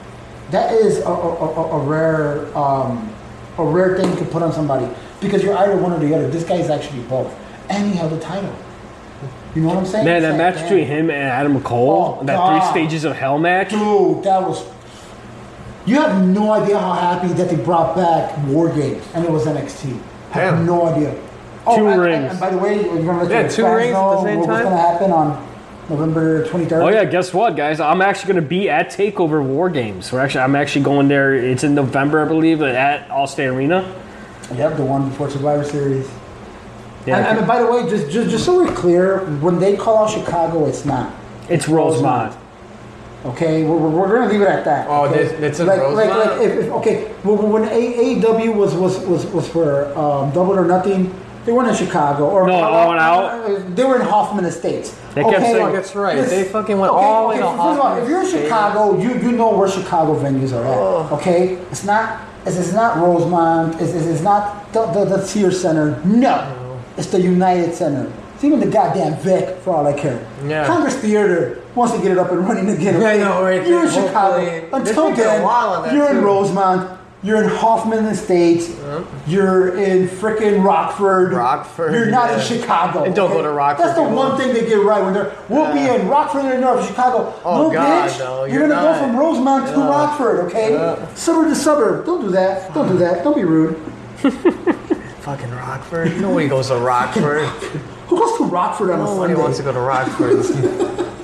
That 0.51 0.73
is 0.73 0.99
a, 0.99 1.09
a, 1.09 1.09
a, 1.11 1.81
a 1.81 1.85
rare 1.87 2.57
um, 2.57 3.11
a 3.57 3.65
rare 3.65 3.97
thing 3.97 4.11
you 4.11 4.17
can 4.17 4.27
put 4.27 4.43
on 4.43 4.53
somebody 4.53 4.95
because 5.21 5.43
you're 5.43 5.57
either 5.57 5.77
one 5.77 5.93
or 5.93 5.99
the 5.99 6.15
other. 6.15 6.29
This 6.29 6.45
guy 6.45 6.57
is 6.57 6.69
actually 6.69 7.03
both, 7.05 7.35
and 7.71 7.91
he 7.91 7.97
held 7.97 8.13
the 8.13 8.21
title. 8.21 8.55
You 9.55 9.63
know 9.63 9.69
what 9.69 9.79
I'm 9.79 9.87
saying? 9.87 10.05
Man, 10.05 10.17
It's 10.17 10.25
that 10.25 10.31
like, 10.31 10.39
match 10.39 10.55
damn. 10.57 10.65
between 10.65 10.87
him 10.87 11.11
and 11.11 11.23
Adam 11.29 11.61
Cole, 11.63 12.19
Oh, 12.21 12.25
that 12.25 12.37
God. 12.37 12.61
three 12.61 12.71
stages 12.83 13.05
of 13.05 13.15
hell 13.17 13.39
match. 13.39 13.71
Dude, 13.71 14.23
that 14.25 14.43
was. 14.43 14.65
You 15.87 15.97
have 16.01 16.27
no 16.27 16.51
idea 16.53 16.79
how 16.79 16.93
happy 16.95 17.29
that 17.35 17.49
they 17.51 17.57
brought 17.57 17.95
back 17.95 18.37
War 18.49 18.69
Games 18.71 19.05
and 19.15 19.25
it 19.25 19.31
was 19.31 19.47
NXT. 19.47 19.99
I 20.33 20.39
have 20.39 20.55
Damn. 20.55 20.67
no 20.67 20.87
idea. 20.87 21.15
Oh, 21.67 21.77
two 21.77 21.87
and, 21.89 22.01
rings. 22.01 22.17
And, 22.23 22.31
and 22.33 22.41
by 22.41 22.51
the 22.51 22.59
way, 22.59 22.77
you're 22.85 23.05
gonna 23.05 23.23
let 23.23 23.31
Yeah, 23.31 23.41
your 23.43 23.51
two 23.51 23.63
fans 23.63 23.77
rings 23.77 23.95
at 23.95 24.01
the 24.01 24.15
know 24.17 24.25
same 24.25 24.37
what's 24.39 24.49
time? 24.49 24.65
gonna 24.65 24.77
happen 24.77 25.13
on 25.13 25.49
November 25.91 26.47
23rd. 26.47 26.83
Oh 26.85 26.89
yeah, 26.89 27.05
guess 27.05 27.33
what, 27.35 27.55
guys? 27.57 27.79
I'm 27.81 28.01
actually 28.01 28.33
going 28.33 28.43
to 28.43 28.49
be 28.49 28.71
at 28.71 28.89
Takeover 28.89 29.43
War 29.45 29.69
Games. 29.69 30.11
We're 30.11 30.21
actually, 30.21 30.41
I'm 30.41 30.57
actually 30.57 30.83
going 30.83 31.09
there. 31.09 31.35
It's 31.35 31.63
in 31.63 31.75
November, 31.75 32.23
I 32.25 32.27
believe, 32.29 32.63
at 32.63 33.07
Allstate 33.11 33.53
Arena. 33.53 33.85
Yep, 34.55 34.79
the 34.79 34.85
one 34.85 35.11
before 35.11 35.29
Survivor 35.29 35.63
Series. 35.63 36.09
Yeah, 37.07 37.19
and, 37.19 37.39
and 37.39 37.47
by 37.47 37.59
the 37.61 37.67
way, 37.71 37.89
just, 37.89 38.11
just 38.11 38.31
just 38.31 38.45
so 38.47 38.57
we're 38.65 38.73
clear, 38.75 39.19
when 39.41 39.59
they 39.59 39.77
call 39.77 40.05
out 40.05 40.11
Chicago, 40.11 40.67
it's 40.67 40.85
not. 40.85 41.15
it's 41.49 41.69
Rosemont. 41.69 42.35
Okay, 43.27 43.65
we're, 43.65 43.77
we're, 43.77 43.89
we're 43.91 44.19
gonna 44.19 44.31
leave 44.31 44.43
it 44.43 44.49
at 44.49 44.65
that. 44.67 44.87
Oh, 44.89 45.07
okay? 45.07 45.25
this- 45.25 45.33
it's 45.43 45.61
in 45.61 45.67
like, 45.67 45.79
like, 45.81 46.09
Rosemont? 46.11 46.31
like 46.41 46.41
if, 46.49 46.65
if, 46.65 46.71
okay, 46.73 47.15
well, 47.25 47.37
when 47.37 47.65
A- 47.65 48.17
AEW 48.21 48.55
was 48.55 48.75
was 48.75 48.99
was 49.07 49.27
was 49.27 49.49
for 49.49 49.87
um, 49.99 50.31
Double 50.33 50.53
or 50.59 50.65
Nothing, 50.67 51.15
they 51.47 51.53
weren't 51.53 51.69
in 51.69 51.75
Chicago 51.75 52.29
or 52.29 52.47
No, 52.47 52.55
All 52.55 52.91
Out? 52.99 53.25
uh, 53.51 53.63
They 53.75 53.85
were 53.85 53.97
in 53.97 54.03
Hoffman 54.07 54.45
Estates. 54.47 54.91
They 55.15 55.23
kept 55.25 55.41
saying- 55.41 55.73
that's 55.73 55.95
right. 55.95 56.17
They 56.27 56.45
fucking 56.45 56.79
went 56.79 56.93
all 56.93 57.23
the 57.23 57.29
way 57.29 57.37
to 57.37 57.47
first 57.47 57.59
of 57.59 57.81
all, 57.81 57.97
if 58.03 58.09
you're 58.09 58.23
in 58.23 58.31
Chicago, 58.31 58.99
you 58.99 59.15
you 59.21 59.33
know 59.33 59.57
where 59.57 59.69
Chicago 59.69 60.19
venues 60.19 60.53
are 60.53 60.65
at. 60.65 61.13
Okay, 61.13 61.55
it's 61.71 61.85
not 61.85 62.21
it's, 62.47 62.57
it's 62.59 62.73
not 62.75 62.99
Rosemont. 62.99 63.81
It's, 63.81 63.93
it's, 63.95 64.07
it's 64.07 64.21
not 64.23 64.71
the, 64.75 64.85
the 64.87 65.05
the 65.07 65.25
Sears 65.27 65.59
Center. 65.61 65.99
No, 66.05 66.61
it's 66.97 67.09
the 67.09 67.21
United 67.21 67.75
Center. 67.75 68.13
It's 68.35 68.45
even 68.45 68.61
the 68.61 68.67
goddamn 68.67 69.17
Vic 69.21 69.59
for 69.59 69.75
all 69.75 69.87
I 69.87 69.99
care. 69.99 70.27
Yeah. 70.45 70.67
Congress 70.67 70.97
Theater 70.97 71.63
wants 71.75 71.95
to 71.95 72.03
get 72.03 72.13
it 72.13 72.19
up 72.19 72.31
and 72.31 72.41
running 72.41 72.69
again. 72.69 73.01
Yeah, 73.01 73.09
I 73.09 73.13
okay? 73.15 73.23
know, 73.23 73.43
right? 73.43 73.67
You're 73.67 73.85
in 73.85 73.89
Hopefully. 73.89 74.07
Chicago. 74.09 74.77
Until 74.77 75.09
a 75.09 75.17
then, 75.17 75.95
you're 75.95 76.11
in. 76.11 76.23
Rosemont. 76.23 77.01
You're 77.25 77.43
in 77.43 77.49
Hoffman 77.49 78.05
Estates. 78.05 78.69
You're 79.27 79.79
in 79.79 80.09
frickin' 80.09 80.63
Rockford. 80.63 81.33
Rockford, 81.33 81.95
You're 81.95 82.11
not 82.11 82.29
yeah. 82.29 82.37
in 82.37 82.43
Chicago. 82.47 83.05
And 83.05 83.15
don't 83.15 83.31
go 83.31 83.41
to 83.41 83.49
Rockford, 83.49 83.87
That's 83.87 83.97
the 83.97 84.03
one 84.03 84.37
thing 84.37 84.53
they 84.53 84.67
get 84.67 84.85
right 84.85 85.03
when 85.03 85.15
they're. 85.15 85.35
We'll 85.49 85.73
be 85.73 85.81
in 85.81 86.07
Rockford, 86.07 86.45
Illinois, 86.45 86.83
or 86.83 86.87
Chicago. 86.87 87.41
Oh, 87.43 87.69
no, 87.69 87.73
God, 87.73 88.11
bitch. 88.11 88.19
no, 88.19 88.45
you're, 88.45 88.59
you're 88.59 88.69
gonna 88.69 88.75
not. 88.75 89.01
go 89.01 89.07
from 89.07 89.17
Rosemont 89.17 89.69
to 89.69 89.77
Rockford, 89.77 90.41
okay? 90.51 91.09
Suburb 91.15 91.49
to 91.49 91.55
suburb. 91.55 92.05
Don't 92.05 92.21
do 92.21 92.31
that. 92.33 92.75
Don't 92.75 92.89
do 92.93 92.99
that. 92.99 93.25
Don't 93.25 93.37
be 93.37 93.45
rude. 93.45 93.81
Fucking 95.25 95.51
Rockford. 95.53 96.21
Nobody 96.21 96.49
goes 96.49 96.69
to 96.69 96.77
Rockford. 96.77 97.47
Who 98.09 98.19
goes 98.19 98.37
to 98.39 98.45
Rockford 98.45 98.91
on 98.91 99.01
a 99.01 99.05
Nobody 99.05 99.33
Sunday? 99.33 99.43
wants 99.43 99.57
to 99.59 99.65
go 99.65 99.73
to 99.73 99.81
Rockford. 99.81 101.11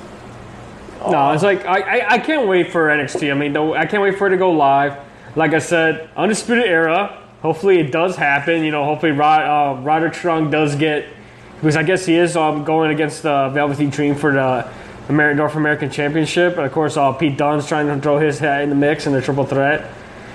No, 1.09 1.31
it's 1.31 1.41
like 1.41 1.65
I, 1.65 1.79
I, 1.99 2.09
I 2.11 2.17
can't 2.19 2.47
wait 2.47 2.71
for 2.71 2.87
NXT. 2.89 3.31
I 3.31 3.33
mean, 3.33 3.53
no, 3.53 3.73
I 3.73 3.87
can't 3.87 4.03
wait 4.03 4.19
for 4.19 4.27
it 4.27 4.29
to 4.29 4.37
go 4.37 4.51
live. 4.51 4.97
Like 5.35 5.55
I 5.55 5.57
said, 5.57 6.07
Undisputed 6.15 6.65
Era. 6.65 7.19
Hopefully, 7.41 7.79
it 7.79 7.91
does 7.91 8.15
happen. 8.15 8.63
You 8.63 8.69
know, 8.69 8.85
hopefully, 8.85 9.11
Rod, 9.11 9.41
uh, 9.41 9.81
Roderick 9.81 10.13
Strong 10.13 10.51
does 10.51 10.75
get 10.75 11.07
because 11.55 11.75
I 11.75 11.81
guess 11.81 12.05
he 12.05 12.15
is 12.15 12.37
um, 12.37 12.63
going 12.63 12.91
against 12.91 13.23
the 13.23 13.49
Velveteen 13.51 13.89
Dream 13.89 14.13
for 14.13 14.31
the 14.31 14.69
Amer- 15.09 15.33
North 15.33 15.55
American 15.55 15.89
Championship. 15.89 16.57
And 16.57 16.67
of 16.67 16.71
course, 16.71 16.97
uh, 16.97 17.11
Pete 17.13 17.35
Dunne's 17.35 17.65
trying 17.65 17.87
to 17.87 17.99
throw 17.99 18.19
his 18.19 18.37
hat 18.37 18.61
in 18.61 18.69
the 18.69 18.75
mix 18.75 19.07
in 19.07 19.13
the 19.13 19.23
triple 19.23 19.43
threat. 19.45 19.83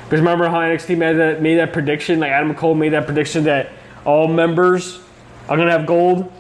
Because 0.06 0.20
remember 0.20 0.48
how 0.48 0.60
NXT 0.60 0.96
made 0.96 1.14
that 1.14 1.42
made 1.42 1.56
that 1.56 1.72
prediction? 1.72 2.20
Like 2.20 2.30
Adam 2.30 2.54
Cole 2.54 2.76
made 2.76 2.90
that 2.90 3.06
prediction 3.06 3.42
that 3.44 3.72
all 4.04 4.28
members 4.28 5.00
are 5.48 5.56
gonna 5.56 5.72
have 5.72 5.84
gold. 5.84 6.32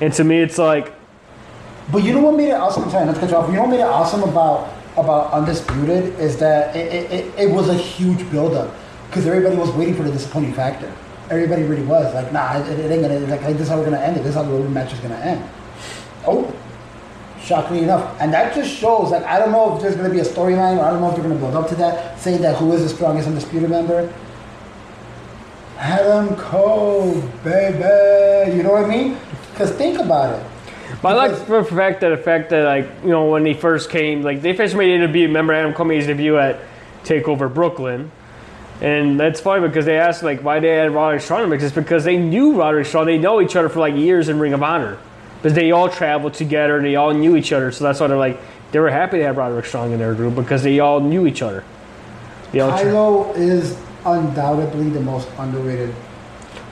And 0.00 0.12
to 0.14 0.24
me, 0.24 0.38
it's 0.38 0.56
like 0.56 0.94
But 1.90 2.04
you 2.04 2.14
know 2.14 2.22
what 2.22 2.36
made 2.36 2.48
it 2.48 2.54
awesome? 2.54 2.84
I'm 2.84 2.90
sorry, 2.90 3.04
not 3.04 3.16
to 3.16 3.20
cut 3.20 3.30
you 3.30 3.36
off. 3.36 3.48
You 3.48 3.56
know 3.56 3.62
what 3.62 3.70
made 3.70 3.80
it 3.80 3.82
awesome 3.82 4.22
about 4.22 4.72
about 4.96 5.30
Undisputed 5.32 6.18
is 6.18 6.38
that 6.38 6.74
it, 6.74 6.92
it, 6.92 7.10
it, 7.12 7.38
it 7.38 7.50
was 7.50 7.68
a 7.68 7.74
huge 7.74 8.30
buildup 8.30 8.74
because 9.08 9.26
everybody 9.26 9.56
was 9.56 9.70
waiting 9.72 9.94
for 9.94 10.02
the 10.02 10.10
disappointing 10.10 10.54
factor. 10.54 10.90
Everybody 11.30 11.64
really 11.64 11.84
was 11.84 12.14
like, 12.14 12.32
nah, 12.32 12.58
it, 12.58 12.78
it 12.78 12.90
ain't 12.90 13.02
gonna 13.02 13.20
like 13.26 13.40
this 13.42 13.62
is 13.62 13.68
how 13.68 13.76
we're 13.76 13.84
gonna 13.84 13.98
end 13.98 14.16
it. 14.16 14.20
This 14.20 14.30
is 14.30 14.34
how 14.36 14.42
the 14.42 14.68
match 14.70 14.94
is 14.94 15.00
gonna 15.00 15.16
end. 15.16 15.46
Oh, 16.26 16.54
shockingly 17.52 17.82
enough, 17.82 18.16
and 18.18 18.32
that 18.32 18.54
just 18.54 18.74
shows 18.74 19.10
like 19.10 19.24
I 19.24 19.38
don't 19.38 19.52
know 19.52 19.76
if 19.76 19.82
there's 19.82 19.94
gonna 19.94 20.10
be 20.10 20.20
a 20.20 20.24
storyline 20.24 20.78
or 20.78 20.84
I 20.84 20.90
don't 20.90 21.02
know 21.02 21.10
if 21.10 21.14
they're 21.14 21.22
gonna 21.22 21.38
build 21.38 21.54
up 21.54 21.68
to 21.68 21.74
that, 21.76 22.18
saying 22.18 22.40
that 22.42 22.56
who 22.56 22.72
is 22.72 22.82
the 22.82 22.88
strongest 22.88 23.28
Undisputed 23.28 23.68
member. 23.68 24.12
Adam 25.76 26.34
Cole, 26.36 27.20
baby, 27.44 28.56
you 28.56 28.62
know 28.62 28.72
what 28.72 28.84
I 28.84 28.88
mean? 28.88 29.18
Because 29.50 29.70
think 29.72 29.98
about 29.98 30.38
it. 30.38 30.46
But 31.02 31.08
I 31.18 31.28
like 31.28 31.46
the 31.46 31.64
fact 31.64 32.00
that 32.00 32.08
the 32.10 32.16
fact 32.16 32.50
that 32.50 32.64
like 32.64 32.88
you 33.02 33.10
know 33.10 33.26
when 33.26 33.44
he 33.44 33.52
first 33.52 33.90
came, 33.90 34.22
like 34.22 34.40
they 34.40 34.56
first 34.56 34.74
made 34.74 34.98
a 34.98 35.06
debut. 35.06 35.26
Remember 35.26 35.52
Adam 35.52 35.74
Cole 35.74 35.86
made 35.86 35.96
his 35.96 36.06
debut 36.06 36.38
at 36.38 36.60
Takeover 37.04 37.52
Brooklyn, 37.52 38.10
and 38.80 39.20
that's 39.20 39.40
funny 39.40 39.66
because 39.66 39.84
they 39.84 39.98
asked 39.98 40.22
like 40.22 40.42
why 40.42 40.60
they 40.60 40.68
had 40.68 40.92
Roderick 40.92 41.20
Strong 41.20 41.44
in 41.44 41.50
the 41.50 41.56
mix. 41.56 41.64
It's 41.64 41.74
because 41.74 42.04
they 42.04 42.16
knew 42.16 42.54
Roderick 42.54 42.86
Strong. 42.86 43.06
They 43.06 43.18
know 43.18 43.42
each 43.42 43.56
other 43.56 43.68
for 43.68 43.80
like 43.80 43.94
years 43.94 44.28
in 44.30 44.38
Ring 44.38 44.54
of 44.54 44.62
Honor, 44.62 44.98
because 45.42 45.54
they 45.56 45.72
all 45.72 45.88
traveled 45.88 46.34
together. 46.34 46.80
They 46.80 46.94
all 46.94 47.12
knew 47.12 47.36
each 47.36 47.52
other, 47.52 47.72
so 47.72 47.82
that's 47.84 47.98
why 47.98 48.06
they're 48.06 48.16
like 48.16 48.38
they 48.70 48.78
were 48.78 48.90
happy 48.90 49.18
to 49.18 49.24
have 49.24 49.36
Roderick 49.36 49.66
Strong 49.66 49.92
in 49.92 49.98
their 49.98 50.14
group 50.14 50.34
because 50.36 50.62
they 50.62 50.78
all 50.78 51.00
knew 51.00 51.26
each 51.26 51.42
other. 51.42 51.64
They 52.52 52.60
all 52.60 52.70
tra- 52.78 52.90
Kylo 52.90 53.36
is 53.36 53.76
undoubtedly 54.04 54.90
the 54.90 55.00
most 55.00 55.28
underrated. 55.38 55.94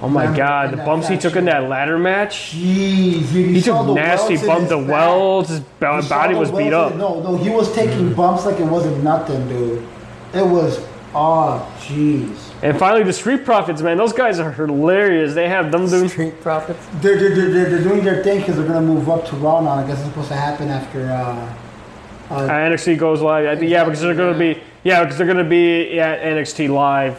oh 0.01 0.09
my 0.09 0.35
god, 0.35 0.71
the 0.73 0.77
bumps 0.79 1.09
he 1.09 1.17
took 1.19 1.37
in 1.37 1.45
that 1.47 1.69
ladder 1.69 1.99
match. 1.99 2.53
Jeez, 2.55 3.27
He 3.29 3.61
took 3.61 3.95
nasty 3.95 4.35
welts 4.35 4.43
in 4.43 4.47
bump. 4.49 4.61
his 4.61 4.69
The 4.71 4.79
welds, 4.79 5.49
his 5.51 5.59
You 5.59 6.09
body 6.09 6.35
was 6.35 6.51
beat 6.51 6.73
up. 6.73 6.95
No, 6.95 7.21
no, 7.23 7.37
he 7.37 7.51
was 7.51 7.75
taking 7.75 8.15
bumps 8.15 8.47
like 8.47 8.61
it 8.61 8.65
wasn't 8.65 9.03
nothing, 9.03 9.49
dude. 9.49 9.87
It 10.33 10.47
was, 10.47 10.81
oh, 11.15 11.71
jeez. 11.81 12.50
And 12.63 12.79
finally, 12.79 13.03
the 13.05 13.13
Street 13.13 13.45
Profits, 13.47 13.81
man, 13.81 13.97
those 13.97 14.13
guys 14.13 14.39
are 14.39 14.53
hilarious. 14.53 15.33
They 15.35 15.49
have 15.49 15.73
them 15.73 15.89
doing 15.89 16.09
Street 16.11 16.41
profits. 16.43 16.79
They're, 17.01 17.17
they're, 17.19 17.35
they're, 17.35 17.51
they're 17.51 17.71
they're 17.71 17.83
doing 17.83 18.05
their 18.05 18.23
thing 18.23 18.41
because 18.41 18.57
they're 18.57 18.67
gonna 18.67 18.83
move 18.83 19.09
up 19.09 19.27
to 19.29 19.37
Raw 19.37 19.61
now. 19.61 19.71
I 19.71 19.87
guess 19.87 19.99
it's 19.99 20.09
supposed 20.09 20.29
to 20.29 20.37
happen 20.37 20.69
after. 20.69 21.07
Uh, 21.11 21.55
Uh, 22.31 22.47
NXT 22.49 22.97
goes 22.99 23.21
live. 23.23 23.47
I 23.47 23.57
think, 23.57 23.71
yeah, 23.73 23.83
because 23.85 24.01
they're 24.03 24.15
going 24.15 24.33
to 24.35 24.39
be 24.39 24.61
yeah 24.85 25.03
because 25.03 25.17
they're 25.19 25.27
going 25.27 25.43
to 25.43 25.51
be 25.51 25.99
at 25.99 26.21
NXT 26.21 26.69
live. 26.69 27.19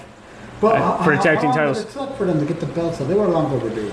but 0.61 0.75
Uh, 0.75 0.97
how- 0.97 1.03
for 1.03 1.09
the 1.11 1.17
how- 1.17 1.23
tag 1.23 1.35
how 1.35 1.41
team 1.41 1.49
long 1.49 1.57
titles. 1.57 1.79
It 1.81 1.89
took 1.89 2.17
for 2.17 2.25
them 2.25 2.39
to 2.39 2.45
get 2.45 2.59
the 2.61 2.65
belts. 2.67 3.01
up? 3.01 3.07
They 3.09 3.13
were 3.15 3.27
long 3.27 3.51
overdue. 3.51 3.91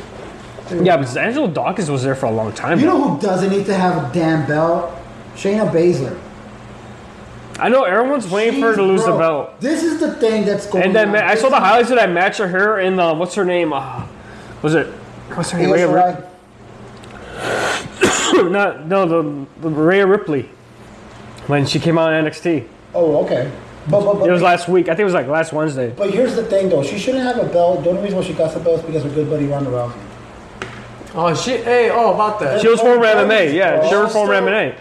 They 0.69 0.77
were- 0.77 0.85
Yeah, 0.85 0.97
because 0.99 1.17
Angelo 1.17 1.49
Dawkins 1.49 1.91
was 1.91 2.05
there 2.05 2.15
for 2.15 2.27
a 2.27 2.31
long 2.31 2.53
time. 2.53 2.79
You 2.79 2.87
know 2.87 3.03
who 3.03 3.21
doesn't 3.21 3.51
need 3.51 3.67
to 3.67 3.75
have 3.75 3.97
a 3.97 4.15
damn 4.15 4.47
belt? 4.47 4.93
Shayna 5.35 5.69
Baszler. 5.73 6.17
I 7.59 7.69
know 7.69 7.83
everyone's 7.85 8.29
waiting 8.31 8.61
for 8.61 8.69
her 8.71 8.77
to 8.77 8.83
Jeez, 8.83 8.87
lose 8.89 9.05
the 9.05 9.17
belt. 9.17 9.61
This 9.61 9.83
is 9.83 9.99
the 9.99 10.15
thing 10.15 10.45
that's 10.45 10.67
going. 10.67 10.85
And 10.85 10.95
then 10.95 11.09
on. 11.09 11.15
ma- 11.15 11.27
I 11.27 11.35
saw 11.35 11.49
the 11.49 11.59
highlights 11.59 11.91
of 11.91 11.97
that 11.97 12.11
match 12.11 12.39
of 12.41 12.51
her 12.51 12.79
in 12.81 12.97
the 12.97 13.13
what's 13.15 13.35
her 13.35 13.45
name? 13.45 13.73
Uh, 13.73 14.07
was 14.63 14.75
it 14.75 14.87
what's 15.35 15.51
her 15.51 15.59
name? 15.59 15.69
Io 15.73 15.75
Rhea 15.75 15.87
Shirai. 15.89 16.25
Rip- 18.33 18.51
Not 18.53 18.87
no 18.87 19.07
the, 19.07 19.47
the 19.61 19.69
Rhea 19.71 20.07
Ripley 20.07 20.49
when 21.47 21.67
she 21.67 21.81
came 21.81 21.99
out 21.99 22.13
on 22.13 22.25
NXT. 22.25 22.67
Oh, 22.95 23.25
okay. 23.25 23.51
But, 23.91 24.05
but, 24.05 24.19
but, 24.21 24.29
It 24.29 24.33
was 24.33 24.43
last 24.43 24.69
week. 24.69 24.87
I 24.87 24.91
think 24.91 25.01
it 25.01 25.05
was 25.05 25.15
like 25.15 25.27
last 25.29 25.53
Wednesday. 25.53 25.91
but 25.97 26.11
here's 26.11 26.37
the 26.37 26.45
thing, 26.45 26.69
though. 26.69 26.83
She 26.83 26.99
shouldn't 26.99 27.25
have 27.25 27.39
a 27.39 27.49
belt. 27.51 27.85
The 27.85 27.91
only 27.91 28.03
reason 28.03 28.19
why 28.19 28.25
she 28.25 28.35
got 28.35 28.53
the 28.53 28.61
belt 28.61 28.81
is 28.81 28.87
because 28.87 29.03
her 29.05 29.09
good 29.11 29.31
buddy 29.31 29.47
Ronda 29.47 29.71
Rousey. 29.71 29.99
Oh 31.15 31.35
shit! 31.35 31.65
Hey, 31.65 31.91
oh 31.91 32.13
about 32.15 32.39
that. 32.41 32.61
She 32.61 32.69
was 32.69 32.81
former 32.81 33.05
MMA. 33.05 33.55
Yeah, 33.55 33.89
she 33.89 33.95
was 33.95 34.13
former 34.13 34.35
still- 34.35 34.47
MMA. 34.49 34.79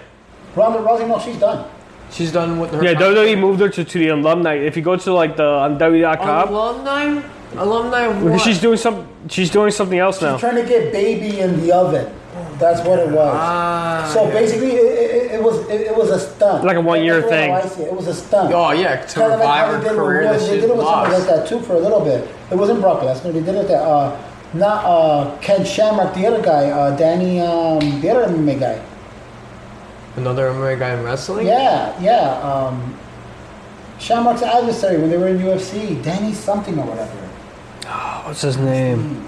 Ronda 0.55 0.79
Rousey, 0.79 1.07
no, 1.07 1.19
she's 1.19 1.39
done. 1.39 1.69
She's 2.11 2.31
done 2.31 2.59
with 2.59 2.71
her. 2.71 2.83
Yeah, 2.83 2.93
WWE 2.93 3.39
moved 3.39 3.59
her 3.59 3.69
to, 3.69 3.83
to 3.83 3.99
the 3.99 4.09
alumni. 4.09 4.53
If 4.55 4.75
you 4.75 4.81
go 4.81 4.95
to 4.95 5.13
like 5.13 5.35
the 5.35 5.45
on 5.45 5.77
WWE.com, 5.77 6.49
Alumni. 6.49 7.21
Alumni. 7.55 7.99
of 8.01 8.23
what? 8.23 8.41
she's 8.41 8.59
doing 8.59 8.77
some, 8.77 9.07
she's 9.29 9.49
doing 9.49 9.71
something 9.71 9.99
else 9.99 10.21
now. 10.21 10.33
She's 10.37 10.41
trying 10.41 10.61
to 10.63 10.67
get 10.67 10.91
baby 10.91 11.39
in 11.39 11.59
the 11.61 11.71
oven. 11.73 12.13
That's 12.59 12.81
what 12.87 12.99
it 12.99 13.09
was. 13.09 13.33
Ah, 13.35 14.09
so 14.13 14.25
yeah. 14.25 14.31
basically, 14.33 14.71
it, 14.71 14.85
it, 14.85 15.31
it 15.33 15.43
was 15.43 15.67
it, 15.69 15.81
it 15.81 15.95
was 15.95 16.09
a 16.11 16.19
stunt. 16.19 16.63
Like 16.63 16.77
a 16.77 16.81
one-year 16.81 17.21
thing. 17.23 17.51
I 17.51 17.61
see 17.65 17.83
it. 17.83 17.87
It 17.87 17.93
was 17.95 18.07
a 18.07 18.13
stunt. 18.13 18.53
Oh 18.53 18.71
yeah, 18.71 19.05
to 19.05 19.19
Kind 19.19 19.33
of 19.33 19.39
like 19.39 19.47
how 19.47 19.71
revive 19.73 19.83
they 19.83 19.89
her 19.89 19.93
did 19.93 19.97
with- 19.97 20.05
career 20.05 20.37
They 20.37 20.47
did 20.47 20.63
it 20.63 20.75
with 20.77 20.85
something 20.85 21.13
like 21.13 21.27
that 21.27 21.47
too 21.47 21.59
for 21.61 21.73
a 21.73 21.79
little 21.79 22.03
bit. 22.03 22.29
It 22.51 22.55
wasn't 22.55 22.81
Brock 22.81 23.01
Lesnar. 23.01 23.33
They 23.33 23.39
did 23.41 23.49
it 23.49 23.57
with 23.57 23.67
that. 23.69 23.81
Uh, 23.83 24.17
not 24.53 24.85
uh, 24.85 25.37
Ken 25.39 25.65
Shamrock, 25.65 26.13
the 26.15 26.25
other 26.25 26.41
guy, 26.41 26.69
uh, 26.69 26.95
Danny, 26.95 27.41
um, 27.41 27.79
the 28.01 28.09
other 28.09 28.31
MMA 28.33 28.59
guy. 28.59 28.81
Another 30.17 30.49
MMA 30.49 30.79
guy 30.79 30.93
in 30.95 31.03
wrestling. 31.03 31.45
Yeah, 31.47 31.99
yeah. 32.01 32.41
Um, 32.41 32.97
Shamrock's 33.99 34.41
adversary 34.41 34.97
when 34.99 35.09
they 35.09 35.17
were 35.17 35.27
in 35.27 35.37
UFC, 35.37 36.01
Danny 36.03 36.33
something 36.33 36.77
or 36.77 36.85
whatever. 36.85 37.29
Oh, 37.85 38.23
What's 38.27 38.41
his 38.41 38.57
name? 38.57 39.23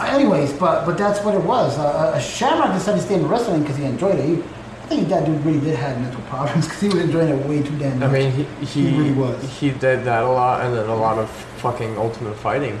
Anyways, 0.00 0.52
but 0.54 0.84
but 0.84 0.98
that's 0.98 1.20
what 1.24 1.34
it 1.34 1.42
was. 1.44 1.78
Uh, 1.78 1.82
uh, 1.84 2.18
Shamrock 2.18 2.74
decided 2.74 2.98
to 3.00 3.06
stay 3.06 3.14
in 3.14 3.26
wrestling 3.26 3.60
because 3.62 3.76
he 3.76 3.84
enjoyed 3.84 4.18
it. 4.18 4.24
He, 4.24 4.34
I 4.34 4.86
think 4.86 5.08
that 5.08 5.24
dude 5.24 5.42
really 5.44 5.60
did 5.60 5.76
have 5.76 5.98
mental 6.00 6.20
problems 6.22 6.66
because 6.66 6.80
he 6.80 6.88
was 6.88 6.98
enjoying 6.98 7.28
it 7.30 7.46
way 7.46 7.62
too 7.62 7.78
damn 7.78 8.02
I 8.02 8.08
mean, 8.08 8.32
he 8.32 8.44
he, 8.66 8.90
He 8.90 8.98
really 8.98 9.12
was. 9.12 9.42
he 9.58 9.70
did 9.70 10.04
that 10.04 10.24
a 10.24 10.28
lot, 10.28 10.60
and 10.66 10.74
then 10.76 10.86
a 10.88 10.94
lot 10.94 11.18
of 11.18 11.30
fucking 11.30 11.96
ultimate 11.96 12.34
fighting. 12.36 12.78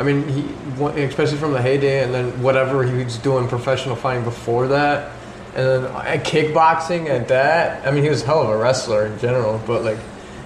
I 0.00 0.02
mean, 0.02 0.26
he 0.28 0.44
especially 1.04 1.36
from 1.36 1.52
the 1.52 1.60
heyday, 1.60 2.02
and 2.02 2.14
then 2.14 2.42
whatever 2.42 2.82
he 2.84 3.04
was 3.04 3.18
doing 3.18 3.46
professional 3.48 3.94
fighting 3.96 4.24
before 4.24 4.66
that, 4.68 5.12
and 5.54 5.66
then 5.66 5.84
at 6.06 6.24
kickboxing 6.24 7.10
at 7.10 7.28
that. 7.28 7.86
I 7.86 7.90
mean, 7.90 8.02
he 8.02 8.08
was 8.08 8.22
a 8.22 8.26
hell 8.26 8.40
of 8.42 8.48
a 8.48 8.56
wrestler 8.56 9.06
in 9.06 9.18
general, 9.18 9.60
but 9.66 9.84
like 9.84 9.98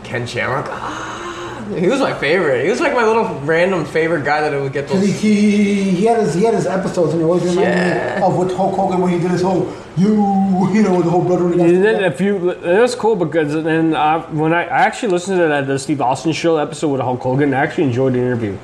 Ken 0.02 0.26
Shamrock, 0.26 0.66
ah, 0.70 1.64
he 1.76 1.86
was 1.86 2.00
my 2.00 2.12
favorite. 2.14 2.64
He 2.64 2.68
was 2.70 2.80
like 2.80 2.94
my 2.94 3.05
little 3.07 3.26
random 3.42 3.84
favorite 3.84 4.24
guy 4.24 4.40
that 4.40 4.52
I 4.52 4.61
would 4.61 4.72
get 4.72 4.86
Because 4.88 5.02
he, 5.02 5.12
those. 5.12 5.20
he, 5.20 5.90
he 5.92 6.05
had 6.07 6.18
his 6.20 6.34
he 6.34 6.42
had 6.44 6.55
his 6.55 6.66
episodes 6.66 7.12
and 7.12 7.22
it 7.22 7.24
always 7.24 7.42
reminded 7.44 7.62
Yeah. 7.76 8.16
me 8.18 8.26
of 8.26 8.36
with 8.36 8.57
Hulk 8.57 8.74
Hogan 8.74 9.00
when 9.00 9.12
he 9.12 9.20
did 9.20 9.30
his 9.30 9.40
whole 9.42 9.72
you 9.96 10.14
you 10.74 10.82
know 10.82 11.00
the 11.00 11.09
whole 11.11 11.22
brother. 11.24 11.46
And 11.52 11.61
then 11.84 12.02
if 12.02 12.20
you, 12.20 12.50
it 12.50 12.80
was 12.80 12.94
cool 12.96 13.14
because 13.14 13.52
then 13.62 13.94
I, 13.94 14.18
when 14.32 14.52
I, 14.52 14.64
I 14.64 14.78
actually 14.80 15.12
listened 15.12 15.38
to 15.38 15.46
that 15.48 15.66
the 15.68 15.78
Steve 15.78 16.00
Austin 16.02 16.32
show 16.32 16.57
episode 16.57 16.88
with 16.88 17.00
Hulk 17.00 17.20
Hogan, 17.20 17.55
I 17.55 17.59
actually 17.62 17.84
enjoyed 17.84 18.14
the 18.14 18.18
interview. 18.18 18.59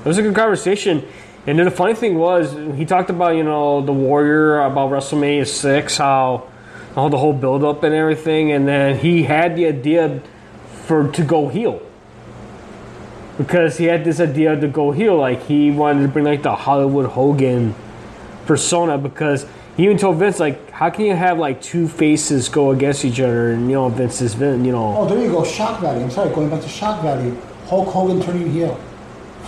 It 0.00 0.04
was 0.04 0.18
a 0.18 0.22
good 0.22 0.34
conversation. 0.34 1.06
And 1.46 1.58
then 1.58 1.64
the 1.64 1.70
funny 1.70 1.94
thing 1.94 2.18
was, 2.18 2.52
he 2.76 2.84
talked 2.84 3.10
about 3.10 3.36
you 3.36 3.42
know 3.42 3.80
the 3.80 3.92
Warrior 3.92 4.60
about 4.60 4.90
WrestleMania 4.90 5.46
six, 5.46 5.96
how 5.96 6.48
how 6.94 7.08
the 7.08 7.18
whole 7.18 7.32
build 7.32 7.64
up 7.64 7.82
and 7.82 7.94
everything, 7.94 8.52
and 8.52 8.66
then 8.66 8.98
he 8.98 9.22
had 9.22 9.56
the 9.56 9.66
idea 9.66 10.20
for 10.84 11.10
to 11.12 11.22
go 11.22 11.48
heel 11.48 11.80
because 13.38 13.78
he 13.78 13.84
had 13.84 14.04
this 14.04 14.20
idea 14.20 14.58
to 14.60 14.68
go 14.68 14.90
heel, 14.90 15.16
like 15.16 15.46
he 15.46 15.70
wanted 15.70 16.02
to 16.02 16.08
bring 16.08 16.24
like 16.24 16.42
the 16.42 16.54
Hollywood 16.54 17.06
Hogan 17.06 17.74
persona 18.46 18.98
because 18.98 19.46
he 19.76 19.84
even 19.84 19.96
told 19.96 20.16
Vince 20.16 20.40
like, 20.40 20.70
how 20.70 20.90
can 20.90 21.04
you 21.04 21.14
have 21.14 21.38
like 21.38 21.62
two 21.62 21.86
faces 21.86 22.48
go 22.48 22.72
against 22.72 23.04
each 23.04 23.20
other? 23.20 23.52
And 23.52 23.70
you 23.70 23.76
know, 23.76 23.88
Vince 23.88 24.20
is 24.20 24.34
Vince, 24.34 24.66
you 24.66 24.72
know. 24.72 24.96
Oh, 24.96 25.08
there 25.08 25.22
you 25.22 25.30
go, 25.30 25.44
shock 25.44 25.80
value. 25.80 26.02
I'm 26.02 26.10
sorry, 26.10 26.34
going 26.34 26.50
back 26.50 26.62
to 26.62 26.68
shock 26.68 27.00
value. 27.00 27.34
Hulk 27.66 27.88
Hogan 27.88 28.20
turning 28.20 28.50
heel. 28.50 28.78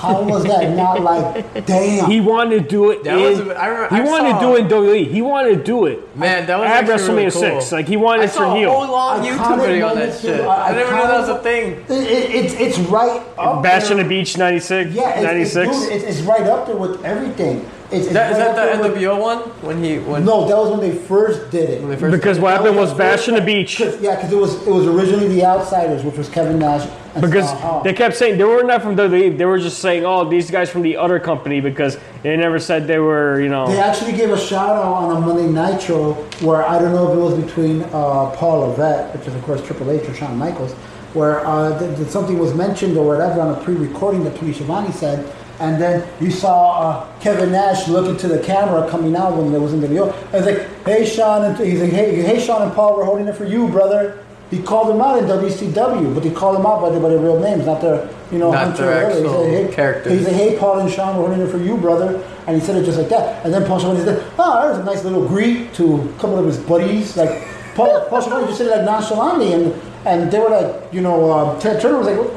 How 0.00 0.22
was 0.22 0.44
that 0.44 0.74
not 0.74 1.02
like, 1.02 1.64
damn? 1.66 2.10
He 2.10 2.20
wanted 2.20 2.62
to 2.62 2.68
do 2.68 2.90
it. 2.90 3.04
That 3.04 3.18
in, 3.18 3.22
was 3.22 3.38
a- 3.40 3.54
I 3.60 3.66
remember- 3.66 3.94
he 3.96 4.00
I 4.00 4.04
wanted 4.04 4.30
saw- 4.30 4.40
to 4.40 4.46
do 4.46 4.56
it 4.56 4.60
in 4.60 4.68
WWE. 5.06 5.12
He 5.12 5.22
wanted 5.22 5.58
to 5.58 5.62
do 5.64 5.86
it. 5.86 6.16
Man, 6.16 6.46
that 6.46 6.58
was 6.58 6.66
at 6.68 6.88
actually 6.88 6.94
WrestleMania 6.94 7.16
really 7.16 7.30
cool. 7.52 7.60
six. 7.60 7.72
Like 7.72 7.86
he 7.88 7.96
wanted 7.96 8.22
I 8.22 8.24
it 8.24 8.30
for 8.30 8.36
saw 8.38 8.54
a 8.54 8.58
heel. 8.58 8.70
whole 8.72 8.90
long 8.90 9.20
Iconic 9.24 9.36
YouTube 9.36 9.66
video 9.66 9.88
on 9.88 9.94
that 9.96 10.12
shit. 10.20 10.36
dude. 10.38 10.46
I 10.46 10.72
never 10.72 10.90
knew 10.92 11.02
that 11.02 11.20
was 11.20 11.28
a 11.28 11.38
thing. 11.42 11.72
It, 11.72 11.90
it, 11.90 12.30
it's 12.44 12.54
it's 12.54 12.78
right 12.88 13.22
up 13.38 13.62
Bash 13.62 13.90
on 13.90 13.98
the 13.98 14.04
Beach 14.04 14.38
'96. 14.38 14.92
Yeah, 14.94 15.10
it's, 15.20 15.54
it's, 15.54 15.54
'96. 15.56 15.76
it's, 15.92 16.04
it's 16.04 16.20
right 16.26 16.42
up 16.46 16.66
there 16.66 16.76
with 16.76 17.04
everything. 17.04 17.68
It's, 17.92 18.04
it's 18.06 18.12
That, 18.14 18.30
is 18.32 18.38
right 18.38 18.54
that 18.54 18.72
the 18.72 18.82
there 18.84 18.92
with- 18.92 19.02
NWO 19.02 19.20
one? 19.20 19.38
When 19.66 19.82
he 19.82 19.98
when 19.98 20.24
No, 20.24 20.46
that 20.46 20.56
was 20.56 20.70
when 20.70 20.80
they 20.80 20.96
first 20.96 21.50
did 21.50 21.68
it. 21.70 21.80
when 21.82 21.90
they 21.90 21.96
first 21.96 22.12
Because 22.16 22.38
what 22.38 22.56
happened 22.56 22.76
was 22.76 22.94
Bash 22.94 23.28
on 23.28 23.34
the 23.34 23.40
Beach. 23.40 23.78
Cause, 23.78 24.00
yeah, 24.00 24.14
because 24.14 24.32
it 24.32 24.36
was 24.38 24.66
it 24.66 24.70
was 24.70 24.86
originally 24.86 25.28
the 25.28 25.44
Outsiders, 25.44 26.04
which 26.04 26.16
was 26.16 26.28
Kevin 26.28 26.58
Nash. 26.58 26.88
Because 27.18 27.50
Hall. 27.50 27.82
they 27.82 27.92
kept 27.92 28.16
saying 28.16 28.38
they 28.38 28.44
were 28.44 28.62
not 28.62 28.82
from 28.82 28.96
WWE. 28.96 29.36
They 29.36 29.44
were 29.44 29.58
just 29.58 29.78
saying, 29.80 30.04
"Oh, 30.04 30.28
these 30.28 30.50
guys 30.50 30.70
from 30.70 30.82
the 30.82 30.96
other 30.96 31.18
company," 31.18 31.60
because 31.60 31.98
they 32.22 32.36
never 32.36 32.58
said 32.58 32.86
they 32.86 32.98
were, 32.98 33.40
you 33.40 33.48
know. 33.48 33.66
They 33.66 33.80
actually 33.80 34.12
gave 34.12 34.30
a 34.30 34.38
shout 34.38 34.76
out 34.76 34.84
on 34.84 35.16
a 35.16 35.20
Monday 35.20 35.48
Nitro 35.48 36.14
where 36.40 36.62
I 36.64 36.78
don't 36.78 36.92
know 36.92 37.10
if 37.10 37.16
it 37.16 37.20
was 37.20 37.44
between 37.44 37.82
uh, 37.82 38.30
Paul 38.36 38.68
Levesque, 38.68 39.14
which 39.18 39.26
is 39.26 39.34
of 39.34 39.42
course 39.42 39.64
Triple 39.66 39.90
H 39.90 40.08
or 40.08 40.14
Shawn 40.14 40.36
Michaels, 40.36 40.72
where 41.14 41.44
uh, 41.46 41.78
th- 41.78 41.96
th- 41.96 42.08
something 42.08 42.38
was 42.38 42.54
mentioned 42.54 42.96
or 42.96 43.06
whatever 43.06 43.40
on 43.40 43.58
a 43.58 43.64
pre-recording 43.64 44.22
that 44.24 44.36
Tony 44.36 44.52
Schiavone 44.52 44.92
said, 44.92 45.34
and 45.58 45.82
then 45.82 46.06
you 46.20 46.30
saw 46.30 46.80
uh, 46.80 47.18
Kevin 47.20 47.50
Nash 47.50 47.88
looking 47.88 48.16
to 48.18 48.28
the 48.28 48.38
camera 48.38 48.88
coming 48.88 49.16
out 49.16 49.36
when 49.36 49.50
there 49.50 49.60
was 49.60 49.72
in 49.72 49.80
the 49.80 49.88
video. 49.88 50.12
And 50.32 50.34
it's 50.34 50.46
like, 50.46 50.84
"Hey 50.84 51.04
Shawn," 51.04 51.44
and 51.44 51.58
he's 51.58 51.80
like, 51.80 51.90
"Hey, 51.90 52.22
hey 52.22 52.38
Shawn 52.38 52.62
and 52.62 52.72
Paul, 52.72 52.96
we're 52.96 53.04
holding 53.04 53.26
it 53.26 53.34
for 53.34 53.44
you, 53.44 53.68
brother." 53.68 54.24
He 54.50 54.60
called 54.60 54.88
them 54.88 55.00
out 55.00 55.18
in 55.18 55.26
WCW, 55.26 56.12
but 56.12 56.24
he 56.24 56.30
called 56.30 56.56
them 56.56 56.66
out 56.66 56.80
by 56.80 56.90
their, 56.90 57.00
by 57.00 57.08
their 57.10 57.18
real 57.20 57.38
names, 57.38 57.66
not 57.66 57.80
their, 57.80 58.08
you 58.32 58.38
know, 58.38 58.50
Not 58.50 58.76
their 58.76 59.06
whatever. 59.08 59.22
He 59.22 59.28
said, 59.28 59.66
hey, 59.68 59.72
characters. 59.74 60.12
He's 60.12 60.26
like, 60.26 60.34
hey, 60.36 60.58
Paul 60.58 60.80
and 60.80 60.90
Shawn, 60.90 61.16
we're 61.16 61.28
holding 61.28 61.46
it 61.46 61.50
for 61.50 61.58
you, 61.58 61.76
brother. 61.76 62.20
And 62.48 62.60
he 62.60 62.66
said 62.66 62.76
it 62.76 62.84
just 62.84 62.98
like 62.98 63.08
that. 63.10 63.44
And 63.44 63.54
then 63.54 63.64
Paul 63.64 63.78
Schiavone 63.78 64.04
said, 64.04 64.24
oh, 64.38 64.62
there's 64.66 64.78
a 64.78 64.84
nice 64.84 65.04
little 65.04 65.26
greet 65.26 65.72
to 65.74 66.00
a 66.02 66.12
couple 66.14 66.36
of 66.38 66.46
his 66.46 66.58
buddies. 66.58 67.16
Like, 67.16 67.46
Paul, 67.76 68.06
Paul 68.08 68.20
Schiavone 68.22 68.46
just 68.46 68.58
said 68.58 68.66
it 68.66 68.76
like 68.76 68.84
nonchalantly. 68.84 69.52
And, 69.52 69.72
and 70.04 70.32
they 70.32 70.40
were 70.40 70.50
like, 70.50 70.92
you 70.92 71.00
know, 71.00 71.30
uh, 71.30 71.60
Ted 71.60 71.80
Turner 71.80 71.98
was 71.98 72.08
like, 72.08 72.16
what, 72.18 72.30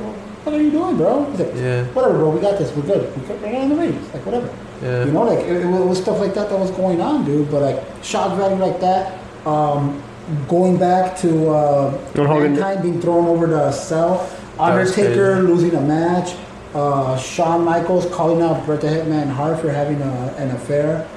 what 0.46 0.54
are 0.56 0.62
you 0.62 0.70
doing, 0.70 0.98
bro? 0.98 1.26
He's 1.32 1.40
like, 1.40 1.56
Yeah. 1.56 1.84
whatever, 1.94 2.20
bro, 2.20 2.30
we 2.30 2.42
got 2.42 2.60
this, 2.60 2.72
we're 2.76 2.84
good. 2.84 3.12
We're 3.42 3.48
in 3.48 3.70
the 3.70 3.76
ratings, 3.76 4.14
like, 4.14 4.24
whatever. 4.24 4.54
Yeah. 4.84 5.06
You 5.06 5.12
know, 5.14 5.24
like, 5.24 5.40
it, 5.40 5.64
it 5.64 5.66
was 5.66 6.00
stuff 6.00 6.20
like 6.20 6.36
that 6.36 6.50
that 6.50 6.60
was 6.60 6.70
going 6.72 7.02
on, 7.02 7.26
dude. 7.26 7.50
But, 7.50 7.62
like, 7.64 8.04
shock 8.04 8.38
value 8.38 8.58
like 8.64 8.80
that. 8.82 9.20
Um, 9.48 10.04
going 10.48 10.78
back 10.78 11.18
to 11.20 11.50
uh, 11.50 12.12
Mankind 12.16 12.82
being 12.84 13.02
thrown 13.02 13.26
over 13.28 13.48
the 13.48 13.72
cell, 13.72 14.30
Undertaker 14.60 15.42
losing 15.44 15.76
a 15.76 15.82
match, 15.82 16.36
uh, 16.74 17.18
Shawn 17.18 17.64
Michaels 17.66 18.06
calling 18.14 18.42
out 18.42 18.66
Bret 18.66 18.82
the 18.82 18.88
Hitman 18.88 19.30
Hart 19.30 19.60
for 19.60 19.70
having 19.72 20.02
a, 20.02 20.36
an 20.38 20.52
affair. 20.52 21.08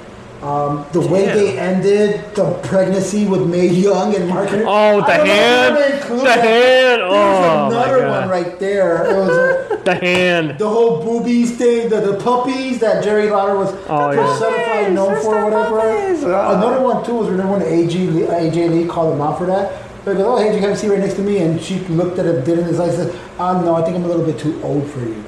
Um, 0.43 0.85
the 0.93 1.01
way 1.01 1.25
Damn. 1.25 1.37
they 1.39 1.59
ended 1.59 2.35
the 2.35 2.53
pregnancy 2.65 3.27
with 3.27 3.49
Mae 3.49 3.69
Young 3.69 4.15
and 4.15 4.29
Mark. 4.29 4.49
Oh, 4.53 5.01
the 5.01 5.07
I 5.07 5.17
don't 5.17 5.27
know 5.27 5.33
if 5.33 5.39
hand? 5.39 5.75
I'm 5.77 5.83
gonna 5.83 5.97
include 5.97 6.21
The 6.21 6.25
that. 6.25 6.39
hand? 6.45 7.01
There's 7.01 7.11
Oh, 7.11 7.67
another 7.69 8.09
one 8.09 8.29
right 8.29 8.59
there. 8.59 9.05
It 9.07 9.17
was 9.17 9.31
uh, 9.31 9.66
the 9.87 9.95
hand. 9.95 10.59
the 10.59 10.69
whole 10.69 11.03
boobies 11.03 11.57
thing, 11.57 11.89
the, 11.89 12.01
the 12.01 12.17
puppies 12.23 12.79
that 12.81 13.03
Jerry 13.03 13.31
Lawler 13.31 13.57
was 13.57 13.73
Oh, 13.89 14.11
yeah. 14.11 14.17
personified 14.27 14.93
known 14.93 15.23
for, 15.23 15.39
or 15.39 15.45
whatever. 15.45 15.79
Another 16.27 16.83
one 16.83 17.05
too 17.05 17.15
was 17.15 17.29
remember 17.31 17.55
when 17.55 17.63
AJ 17.63 18.15
Lee, 18.15 18.23
AJ 18.23 18.71
Lee 18.71 18.87
called 18.87 19.15
him 19.15 19.21
out 19.23 19.39
for 19.39 19.47
that. 19.47 19.83
They 20.05 20.15
go, 20.15 20.35
oh, 20.35 20.39
hey, 20.39 20.55
you 20.55 20.61
have 20.61 20.71
a 20.71 20.77
seat 20.77 20.89
right 20.89 21.01
next 21.01 21.15
to 21.15 21.23
me, 21.23 21.39
and 21.39 21.61
she 21.61 21.81
looked 21.89 22.19
at 22.21 22.27
him, 22.27 22.45
did 22.45 22.59
it 22.59 22.61
in 22.61 22.65
his 22.67 22.79
eyes, 22.79 22.95
said, 22.95 23.19
"Ah, 23.41 23.61
no, 23.61 23.75
I 23.75 23.83
think 23.83 23.97
I'm 23.97 24.05
a 24.05 24.07
little 24.07 24.25
bit 24.25 24.39
too 24.39 24.61
old 24.63 24.89
for 24.89 25.01
you." 25.01 25.25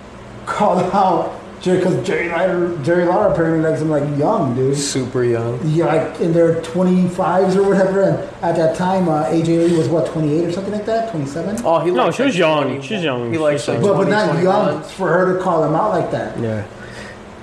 Called 0.46 0.82
out 0.94 1.38
Jerry 1.62 1.78
because 1.78 2.04
Jerry 2.04 2.28
Lawler, 2.28 2.76
Jerry 2.82 3.04
Lawler 3.04 3.32
apparently 3.32 3.70
likes 3.70 3.80
him 3.80 3.88
like 3.88 4.02
young, 4.18 4.56
dude. 4.56 4.76
super 4.76 5.22
young. 5.22 5.60
Yeah, 5.64 5.86
like 5.86 6.20
in 6.20 6.32
their 6.32 6.60
25s 6.60 7.54
or 7.54 7.62
whatever. 7.62 8.02
And 8.02 8.18
at 8.42 8.56
that 8.56 8.76
time, 8.76 9.08
uh, 9.08 9.26
AJ 9.26 9.70
Lee 9.70 9.76
was 9.78 9.88
what 9.88 10.06
28 10.08 10.44
or 10.44 10.50
something 10.52 10.72
like 10.72 10.86
that, 10.86 11.12
27. 11.12 11.62
Oh, 11.64 11.78
he 11.78 11.92
No, 11.92 12.10
she 12.10 12.24
was 12.24 12.34
like, 12.34 12.38
young. 12.38 12.64
20 12.64 12.82
She's 12.82 13.04
young. 13.04 13.30
He 13.32 13.38
likes 13.38 13.60
She's 13.62 13.68
like 13.68 13.80
But, 13.82 13.96
but 13.96 14.08
not 14.08 14.30
21. 14.32 14.42
young 14.44 14.82
for 14.82 15.08
her 15.12 15.36
to 15.36 15.42
call 15.42 15.62
him 15.64 15.74
out 15.76 15.90
like 15.90 16.10
that. 16.10 16.36
Yeah. 16.40 16.66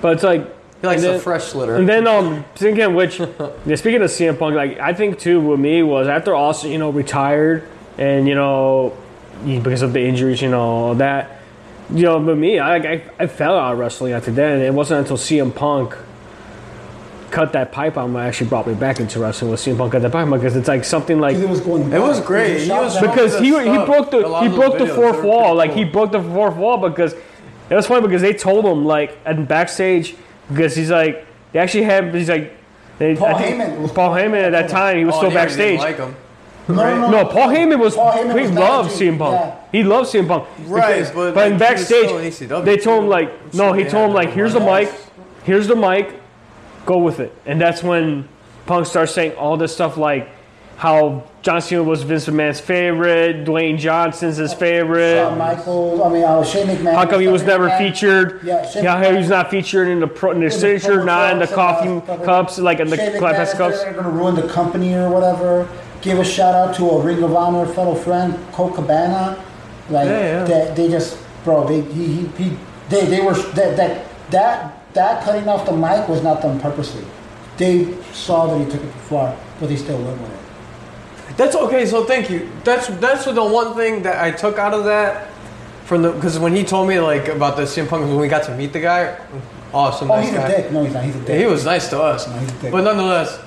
But 0.02 0.14
it's 0.14 0.22
like. 0.22 0.56
He 0.82 0.86
likes 0.86 1.02
and 1.02 1.16
a 1.16 1.18
fresh 1.18 1.54
litter. 1.54 1.76
And 1.76 1.88
then, 1.88 2.06
um, 2.06 2.44
thinking 2.56 2.84
of 2.84 2.92
which, 2.94 3.18
yeah, 3.20 3.76
speaking 3.76 4.02
of 4.02 4.10
CM 4.10 4.38
Punk, 4.38 4.54
like 4.54 4.78
I 4.78 4.92
think 4.94 5.18
too 5.18 5.40
with 5.40 5.60
me 5.60 5.82
was 5.82 6.08
after 6.08 6.34
Austin, 6.34 6.70
you 6.72 6.78
know, 6.78 6.88
retired, 6.90 7.68
and 7.98 8.26
you 8.26 8.34
know, 8.34 8.96
because 9.44 9.82
of 9.82 9.92
the 9.92 10.00
injuries, 10.00 10.40
you 10.40 10.48
know, 10.50 10.60
all 10.60 10.94
that, 10.94 11.39
you 11.94 12.02
know, 12.04 12.20
but 12.20 12.36
me, 12.36 12.58
I, 12.58 12.76
I, 12.76 13.02
I 13.18 13.26
fell 13.26 13.58
out 13.58 13.72
of 13.72 13.78
wrestling 13.78 14.12
after 14.12 14.30
that, 14.32 14.52
and 14.54 14.62
it 14.62 14.72
wasn't 14.74 15.00
until 15.00 15.16
CM 15.16 15.54
Punk 15.54 15.96
cut 17.30 17.52
that 17.52 17.70
pipe 17.70 17.96
on 17.96 18.12
me 18.12 18.18
actually 18.20 18.48
brought 18.48 18.66
me 18.66 18.74
back 18.74 18.98
into 18.98 19.20
wrestling. 19.20 19.50
Was 19.50 19.64
CM 19.64 19.78
Punk 19.78 19.92
cut 19.92 20.02
that 20.02 20.10
pipe 20.12 20.28
bomb 20.28 20.38
because 20.38 20.56
it's 20.56 20.68
like 20.68 20.84
something 20.84 21.20
like 21.20 21.36
it 21.36 21.48
was 21.48 21.60
going. 21.60 21.92
It 21.92 22.00
was 22.00 22.20
great. 22.20 22.62
He 22.62 22.70
was 22.70 23.00
because 23.00 23.38
he 23.38 23.46
he 23.46 23.52
broke 23.86 24.10
the 24.10 24.18
he 24.40 24.48
broke 24.48 24.78
those 24.78 24.88
the 24.88 24.94
fourth 24.94 25.16
they 25.16 25.20
were 25.22 25.26
wall. 25.28 25.56
pretty 25.56 25.68
Like 25.68 25.72
he 25.72 25.84
broke 25.84 26.12
the 26.12 26.22
fourth 26.22 26.56
wall 26.56 26.88
because 26.88 27.12
it 27.12 27.74
was 27.74 27.86
funny 27.86 28.02
because 28.06 28.22
they 28.22 28.32
told 28.32 28.64
him 28.64 28.84
like 28.84 29.16
and 29.24 29.46
backstage 29.46 30.16
because 30.48 30.74
he's 30.74 30.90
like 30.90 31.24
they 31.52 31.58
actually 31.60 31.84
had 31.84 32.12
he's 32.14 32.28
like 32.28 32.52
they, 32.98 33.14
Paul 33.16 33.28
I 33.34 33.42
think- 33.42 33.62
Heyman 33.62 33.94
Paul 33.94 34.10
Heyman 34.10 34.42
at 34.42 34.50
that 34.52 34.68
time 34.68 34.98
he 34.98 35.04
was 35.04 35.14
Oh, 35.14 35.18
still 35.18 35.32
yeah, 35.32 35.46
didn't 35.46 35.78
backstage. 35.78 35.98
Like 35.98 36.14
him. 36.70 36.76
No, 36.76 37.00
no, 37.00 37.10
no, 37.22 37.24
Paul 37.26 37.48
Heyman 37.48 37.78
was 37.78 37.94
Paul 37.96 38.12
Heyman 38.12 38.34
he 38.36 38.42
was 38.42 38.52
loved 38.52 38.88
managing, 38.90 39.14
CM 39.14 39.18
Punk. 39.18 39.34
yeah. 39.40 39.56
He 39.72 39.82
loved 39.84 40.08
CM 40.10 40.28
Punk. 40.28 40.48
Right, 40.66 40.94
Because- 40.98 41.10
but, 41.10 41.34
but 41.34 41.36
like, 41.36 41.52
in 41.52 41.58
backstage 41.58 42.04
still 42.06 42.18
in 42.18 42.24
ECW 42.30 42.64
they 42.64 42.76
told 42.76 42.98
him 42.98 43.04
too. 43.04 43.10
like 43.10 43.54
no 43.54 43.72
he 43.72 43.84
told 43.84 44.10
him 44.10 44.14
like 44.14 44.30
here's 44.30 44.52
the 44.52 44.60
mic, 44.60 44.92
here's 45.44 45.66
the 45.68 45.76
mic, 45.76 46.14
go 46.86 46.98
with 46.98 47.20
it. 47.20 47.32
And 47.46 47.60
that's 47.60 47.82
when 47.82 48.28
Punk 48.66 48.86
starts 48.86 49.12
saying 49.12 49.32
all 49.32 49.56
this 49.56 49.72
stuff 49.74 49.96
like 49.96 50.28
how 50.76 51.24
John 51.42 51.60
Cena 51.60 51.82
was 51.82 52.02
Vince 52.04 52.26
McMahon's 52.26 52.58
favorite, 52.58 53.44
Dwayne 53.44 53.76
Johnson's 53.78 54.38
his 54.38 54.54
favorite. 54.54 55.16
Shawn 55.16 55.36
Michaels. 55.36 56.00
I 56.00 56.08
mean, 56.08 56.24
uh, 56.24 56.42
Shane 56.42 56.68
McMahon. 56.68 56.94
How 56.94 57.04
come 57.06 57.20
he 57.20 57.28
was 57.28 57.42
never 57.42 57.64
like 57.68 57.78
that. 57.78 57.92
featured? 57.92 58.40
Yeah, 58.44 58.66
Shane 58.66 58.84
how 58.86 58.96
McMahon- 58.96 59.10
he 59.12 59.16
was 59.18 59.28
not 59.28 59.50
featured 59.50 59.88
in 59.88 60.00
the 60.00 60.06
pro, 60.06 60.30
in 60.30 60.40
the 60.40 60.46
the 60.46 60.50
signature, 60.50 61.04
not 61.04 61.34
in 61.34 61.38
the 61.38 61.46
cups 61.46 61.82
and, 61.86 62.06
coffee 62.06 62.24
cups, 62.24 62.58
like 62.58 62.80
in 62.80 62.88
the 62.88 62.96
Shane 62.96 63.18
class 63.18 63.52
McMahon, 63.52 63.58
cups. 63.58 63.82
They're 63.82 63.92
going 63.92 64.04
to 64.04 64.10
ruin 64.10 64.34
the 64.36 64.48
company 64.48 64.94
or 64.94 65.10
whatever. 65.10 65.68
Give 66.02 66.18
a 66.18 66.24
shout 66.24 66.54
out 66.54 66.74
to 66.76 66.88
a 66.90 67.02
Ring 67.02 67.22
of 67.22 67.34
Honor 67.34 67.66
fellow 67.72 67.94
friend, 67.94 68.38
Colt 68.52 68.74
Cabana. 68.74 69.42
Like 69.90 70.06
Yeah, 70.06 70.20
yeah. 70.20 70.44
They, 70.44 70.74
they 70.86 70.88
just, 70.90 71.18
bro, 71.44 71.66
they 71.66 71.80
he, 71.92 72.06
he, 72.06 72.26
he 72.44 72.56
they 72.88 73.06
they 73.06 73.20
were 73.20 73.34
that 73.34 73.76
that 73.76 74.06
that 74.30 74.92
that 74.94 75.24
cutting 75.24 75.48
off 75.48 75.66
the 75.66 75.72
mic 75.72 76.08
was 76.08 76.22
not 76.22 76.40
done 76.42 76.58
purposely. 76.60 77.04
They 77.56 77.92
saw 78.12 78.46
that 78.46 78.58
he 78.58 78.64
took 78.70 78.80
it 78.82 78.92
too 78.92 78.98
far, 79.10 79.36
but 79.58 79.68
they 79.68 79.76
still 79.76 79.98
went 80.02 80.20
with 80.20 80.30
it. 80.32 81.36
That's 81.36 81.54
okay. 81.56 81.84
So 81.86 82.04
thank 82.04 82.30
you. 82.30 82.50
That's 82.64 82.88
that's 82.98 83.24
the 83.26 83.44
one 83.44 83.74
thing 83.74 84.02
that 84.02 84.22
I 84.22 84.30
took 84.30 84.58
out 84.58 84.72
of 84.74 84.84
that 84.84 85.28
from 85.84 86.02
the 86.02 86.12
because 86.12 86.38
when 86.38 86.54
he 86.54 86.64
told 86.64 86.88
me 86.88 86.98
like 87.00 87.28
about 87.28 87.56
the 87.56 87.62
CM 87.64 87.88
Punk 87.88 88.06
when 88.06 88.16
we 88.16 88.28
got 88.28 88.44
to 88.44 88.56
meet 88.56 88.72
the 88.72 88.80
guy, 88.80 89.18
awesome. 89.74 90.10
Oh, 90.10 90.16
nice 90.16 90.26
he's 90.28 90.34
guy. 90.34 90.48
a 90.48 90.62
dick. 90.62 90.72
No, 90.72 90.84
he's 90.84 90.94
not. 90.94 91.04
He's 91.04 91.16
a 91.16 91.18
dick. 91.20 91.28
Yeah, 91.28 91.38
he 91.38 91.46
was 91.46 91.64
nice 91.64 91.88
to 91.90 92.00
us, 92.00 92.26
No, 92.26 92.38
he's 92.38 92.48
a 92.50 92.60
dick. 92.62 92.72
but 92.72 92.82
nonetheless, 92.84 93.38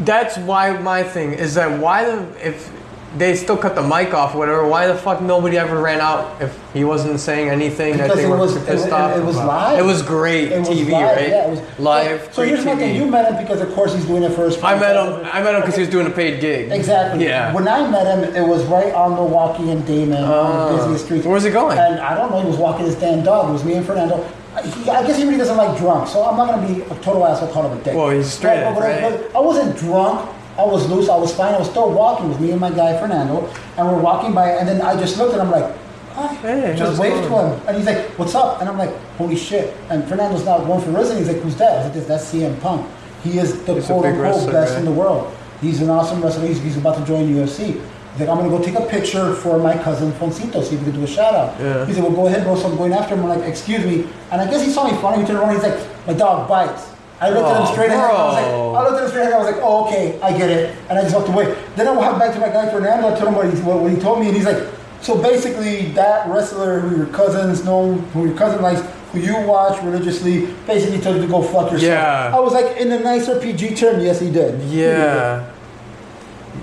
that's 0.00 0.36
why 0.38 0.78
my 0.78 1.02
thing 1.02 1.32
is 1.32 1.54
that 1.54 1.80
why 1.80 2.04
the 2.04 2.46
if 2.46 2.72
they 3.18 3.34
still 3.34 3.56
cut 3.56 3.74
the 3.74 3.82
mic 3.82 4.12
off, 4.12 4.34
or 4.34 4.38
whatever. 4.38 4.66
Why 4.66 4.86
the 4.86 4.94
fuck 4.94 5.22
nobody 5.22 5.56
ever 5.56 5.80
ran 5.80 6.00
out 6.00 6.40
if 6.40 6.58
he 6.72 6.84
wasn't 6.84 7.18
saying 7.20 7.48
anything 7.48 7.96
that 7.96 8.04
Because 8.04 8.18
they 8.18 8.24
it 8.24 8.28
were 8.28 8.36
was- 8.36 8.58
pissed 8.64 8.86
it- 8.86 8.92
off? 8.92 9.16
it 9.16 9.24
was 9.24 9.36
about? 9.36 9.46
live. 9.46 9.78
It 9.78 9.84
was 9.84 10.02
great 10.02 10.52
It 10.52 10.60
was 10.60 10.68
TV, 10.68 10.92
live, 10.92 11.16
right? 11.16 11.28
Yeah, 11.28 11.46
it 11.46 11.50
was 11.50 11.60
live. 11.78 12.28
So, 12.32 12.42
here's 12.42 12.64
my 12.64 12.76
thing. 12.76 12.94
You 12.94 13.06
met 13.06 13.32
him 13.32 13.42
because, 13.42 13.60
of 13.60 13.72
course, 13.74 13.94
he's 13.94 14.04
doing 14.04 14.22
it 14.22 14.32
for 14.32 14.44
his. 14.44 14.62
I 14.62 14.78
met 14.78 14.96
him. 14.96 15.28
I 15.32 15.42
met 15.42 15.54
him 15.54 15.60
because 15.62 15.76
he 15.76 15.82
was 15.82 15.90
doing 15.90 16.06
a 16.06 16.10
paid 16.10 16.40
gig. 16.40 16.70
Exactly. 16.70 17.24
Yeah. 17.24 17.52
When 17.52 17.66
I 17.68 17.88
met 17.88 18.06
him, 18.06 18.34
it 18.34 18.46
was 18.46 18.64
right 18.64 18.92
on 18.92 19.14
Milwaukee 19.14 19.70
and 19.70 19.82
Damen 19.84 20.22
on 20.22 20.28
the 20.28 20.72
oh. 20.74 20.76
busiest 20.76 21.06
streets. 21.06 21.24
where 21.24 21.34
was 21.34 21.44
he 21.44 21.50
going? 21.50 21.78
And 21.78 22.00
I 22.00 22.14
don't 22.14 22.30
know. 22.30 22.40
He 22.40 22.46
was 22.46 22.56
walking 22.56 22.86
his 22.86 22.96
damn 22.96 23.24
dog. 23.24 23.48
It 23.48 23.52
was 23.52 23.64
me 23.64 23.74
and 23.74 23.86
Fernando. 23.86 24.26
I 24.56 25.06
guess 25.06 25.16
he 25.18 25.24
really 25.24 25.36
doesn't 25.38 25.56
like 25.56 25.76
drunk, 25.78 26.08
so 26.08 26.24
I'm 26.24 26.36
not 26.36 26.48
gonna 26.48 26.66
be 26.66 26.80
a 26.82 26.94
total 27.00 27.26
asshole 27.26 27.48
calling 27.52 27.72
him 27.72 27.78
a 27.78 27.84
dick. 27.84 27.94
Well, 27.94 28.10
he's 28.10 28.30
straight 28.32 28.62
But- 28.62 28.66
up, 28.68 28.74
but- 28.76 28.82
right? 28.82 29.00
but 29.32 29.36
I 29.36 29.40
wasn't 29.40 29.76
drunk. 29.76 30.28
I 30.58 30.64
was 30.64 30.88
loose. 30.88 31.08
I 31.10 31.16
was 31.16 31.34
fine. 31.34 31.54
I 31.54 31.58
was 31.58 31.68
still 31.68 31.90
walking 31.90 32.30
with 32.30 32.40
me 32.40 32.50
and 32.52 32.60
my 32.60 32.70
guy 32.70 32.98
Fernando, 32.98 33.46
and 33.76 33.86
we're 33.86 33.98
walking 34.00 34.32
by, 34.32 34.50
and 34.52 34.66
then 34.66 34.80
I 34.80 34.96
just 34.96 35.18
looked 35.18 35.34
at 35.34 35.40
him 35.40 35.50
like. 35.50 35.66
Hi. 36.14 36.28
Hey, 36.36 36.74
just 36.74 36.98
waved 36.98 37.24
to 37.24 37.28
him, 37.28 37.60
and 37.68 37.76
he's 37.76 37.84
like, 37.84 37.98
"What's 38.18 38.34
up?" 38.34 38.60
And 38.62 38.70
I'm 38.70 38.78
like, 38.78 38.88
"Holy 39.18 39.36
shit!" 39.36 39.76
And 39.90 40.02
Fernando's 40.08 40.46
not 40.46 40.64
one 40.64 40.80
for 40.80 40.88
wrestling. 40.90 41.18
He's 41.18 41.28
like, 41.28 41.42
"Who's 41.42 41.56
that?" 41.56 41.72
I 41.84 41.88
was 41.88 41.94
like, 41.96 42.06
"That's 42.06 42.24
CM 42.24 42.58
Punk. 42.62 42.86
He 43.22 43.38
is 43.38 43.62
the 43.64 43.74
He's 43.74 43.84
quote 43.84 44.06
unquote 44.06 44.22
wrestler, 44.24 44.52
best 44.52 44.70
right? 44.72 44.78
in 44.78 44.86
the 44.86 44.92
world. 44.92 45.30
He's 45.60 45.82
an 45.82 45.90
awesome 45.90 46.22
wrestler. 46.22 46.46
He's, 46.46 46.58
he's 46.62 46.78
about 46.78 46.96
to 46.96 47.04
join 47.04 47.28
UFC. 47.28 47.78
He's 48.16 48.26
like, 48.26 48.30
I'm 48.30 48.38
gonna 48.38 48.48
go 48.48 48.62
take 48.64 48.76
a 48.76 48.86
picture 48.86 49.34
for 49.34 49.58
my 49.58 49.76
cousin 49.76 50.10
Foncito, 50.12 50.62
see 50.64 50.74
if 50.76 50.80
we 50.80 50.90
can 50.90 50.92
do 51.00 51.04
a 51.04 51.06
shout 51.06 51.34
out. 51.34 51.60
Yeah. 51.60 51.84
He 51.84 51.92
said, 51.92 52.02
Well, 52.02 52.12
go 52.12 52.26
ahead, 52.28 52.44
bro. 52.44 52.56
So 52.56 52.66
I'm 52.70 52.76
going 52.76 52.94
after 52.94 53.14
him. 53.14 53.22
I'm 53.24 53.28
like, 53.28 53.46
Excuse 53.46 53.84
me. 53.84 54.08
And 54.30 54.40
I 54.40 54.50
guess 54.50 54.64
he 54.64 54.70
saw 54.72 54.90
me 54.90 54.96
funny. 55.02 55.20
He 55.20 55.26
turned 55.26 55.38
around. 55.38 55.52
He's 55.54 55.62
like, 55.62 55.78
My 56.06 56.14
dog 56.14 56.48
bites. 56.48 56.92
I 57.20 57.28
looked 57.28 57.46
at 57.48 57.56
him 57.56 57.62
Oh, 57.68 57.72
straight 57.72 57.90
ahead. 57.90 58.10
I 58.10 58.24
was 58.24 58.34
like. 58.34 58.46
I 58.46 58.82
looked 58.88 58.96
at 58.96 59.02
him 59.04 59.08
straight 59.10 59.22
ahead. 59.22 59.34
I 59.34 59.38
was 59.38 59.46
like, 59.52 59.60
Oh, 59.62 59.86
okay, 59.86 60.18
I 60.22 60.36
get 60.36 60.48
it. 60.50 60.74
And 60.88 60.98
I 60.98 61.02
just 61.02 61.14
walked 61.14 61.28
away. 61.28 61.54
Then 61.76 61.88
I 61.88 61.92
walked 61.92 62.18
back 62.18 62.32
to 62.32 62.40
my 62.40 62.48
guy 62.48 62.70
Fernando. 62.70 63.06
And 63.08 63.14
I 63.14 63.18
told 63.18 63.28
him 63.28 63.34
what 63.34 63.52
he, 63.52 63.60
what, 63.60 63.80
what 63.80 63.90
he 63.92 63.98
told 63.98 64.20
me, 64.20 64.28
and 64.28 64.36
he's 64.36 64.46
like, 64.46 64.64
So 65.02 65.20
basically, 65.20 65.92
that 65.92 66.26
wrestler 66.30 66.80
who 66.80 66.96
your 66.96 67.06
cousins 67.08 67.64
know, 67.66 67.92
who 68.16 68.28
your 68.28 68.36
cousin 68.38 68.62
likes, 68.62 68.80
who 69.12 69.20
you 69.20 69.36
watch 69.46 69.82
religiously, 69.82 70.46
basically 70.66 71.00
told 71.00 71.16
you 71.16 71.22
to 71.22 71.28
go 71.28 71.42
fuck 71.42 71.70
yourself. 71.70 71.82
Yeah. 71.82 72.32
I 72.34 72.40
was 72.40 72.52
like, 72.54 72.76
in 72.78 72.90
a 72.92 72.98
nicer 72.98 73.38
PG 73.38 73.74
term, 73.76 74.00
yes, 74.00 74.20
he 74.20 74.30
did. 74.30 74.58
Yeah. 74.64 75.50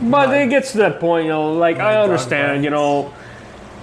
But 0.01 0.33
it 0.35 0.49
gets 0.49 0.71
to 0.73 0.77
that 0.79 0.99
point, 0.99 1.25
you 1.25 1.31
know. 1.31 1.53
Like 1.53 1.77
I 1.77 2.01
understand, 2.01 2.63
you 2.63 2.69
know. 2.69 3.13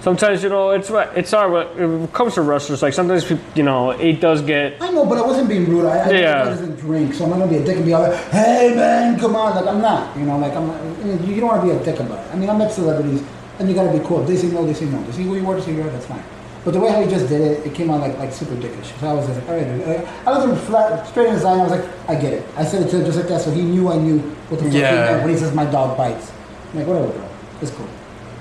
Sometimes 0.01 0.41
you 0.41 0.49
know 0.49 0.71
it's 0.71 0.89
it's 1.15 1.31
our 1.31 1.47
when 1.47 2.03
it 2.05 2.11
comes 2.13 2.33
to 2.33 2.41
wrestlers. 2.41 2.81
Like 2.81 2.93
sometimes 2.93 3.23
peop- 3.23 3.55
you 3.55 3.61
know 3.61 3.91
it 3.91 4.19
does 4.19 4.41
get 4.41 4.81
I 4.81 4.89
know, 4.89 5.05
but 5.05 5.19
I 5.19 5.21
wasn't 5.21 5.47
being 5.47 5.69
rude. 5.69 5.85
I, 5.85 5.97
I 5.99 6.09
Yeah. 6.09 6.19
yeah. 6.19 6.43
doesn't 6.45 6.75
drink, 6.77 7.13
so 7.13 7.25
I'm 7.25 7.29
not 7.29 7.37
gonna 7.37 7.51
be 7.51 7.57
a 7.57 7.63
dick 7.63 7.77
and 7.77 7.85
be 7.85 7.93
all 7.93 8.01
like, 8.01 8.17
"Hey 8.31 8.73
man, 8.75 9.19
come 9.19 9.35
on!" 9.35 9.55
Like 9.55 9.67
I'm 9.67 9.79
not, 9.79 10.17
you 10.17 10.23
know, 10.25 10.39
like 10.39 10.55
I'm. 10.55 10.65
Not, 10.65 10.81
you 11.27 11.39
don't 11.39 11.49
want 11.49 11.61
to 11.61 11.67
be 11.67 11.79
a 11.79 11.83
dick 11.85 11.99
about 11.99 12.17
it. 12.17 12.33
I 12.33 12.35
mean, 12.35 12.49
I 12.49 12.57
met 12.57 12.71
celebrities, 12.71 13.21
and 13.59 13.69
you 13.69 13.75
gotta 13.75 13.95
be 13.95 14.03
cool. 14.03 14.21
If 14.21 14.27
they 14.27 14.37
say 14.37 14.47
no, 14.47 14.65
they 14.65 14.73
say 14.73 14.85
no. 14.85 15.03
They 15.03 15.11
see 15.11 15.23
who 15.23 15.35
you 15.35 15.43
were, 15.43 15.53
they 15.53 15.61
say 15.61 15.75
you 15.75 15.81
are. 15.83 15.89
That's 15.91 16.07
fine. 16.07 16.23
But 16.63 16.73
the 16.73 16.79
way 16.79 16.91
how 16.91 17.01
he 17.01 17.09
just 17.09 17.27
did 17.27 17.41
it, 17.41 17.65
it 17.65 17.73
came 17.73 17.89
out 17.89 18.01
like 18.01 18.17
like 18.19 18.31
super 18.31 18.55
dickish. 18.55 18.97
So 18.99 19.07
I 19.09 19.13
was 19.13 19.27
like, 19.27 19.49
all 19.49 19.55
right, 19.57 20.07
I 20.27 20.29
was 20.37 20.43
him 20.45 20.55
flat, 20.67 21.07
straight 21.07 21.27
in 21.27 21.33
his 21.33 21.43
eye. 21.43 21.53
and 21.53 21.61
I 21.61 21.63
was 21.67 21.71
like, 21.79 22.09
I 22.09 22.15
get 22.15 22.33
it. 22.33 22.45
I 22.55 22.63
said 22.63 22.83
it 22.85 22.89
to 22.91 22.97
him 22.99 23.05
just 23.05 23.17
like 23.17 23.27
that, 23.29 23.41
so 23.41 23.49
he 23.51 23.63
knew 23.63 23.89
I 23.89 23.97
knew 23.97 24.19
what 24.19 24.59
the 24.59 24.65
fuck 24.65 24.73
he 24.73 24.79
Yeah. 24.79 25.05
meant 25.11 25.23
when 25.23 25.33
he 25.33 25.37
says 25.39 25.53
my 25.55 25.65
dog 25.65 25.97
bites. 25.97 26.31
I'm 26.71 26.79
like, 26.79 26.87
whatever, 26.87 27.07
bro. 27.11 27.27
It's 27.61 27.71
cool. 27.71 27.87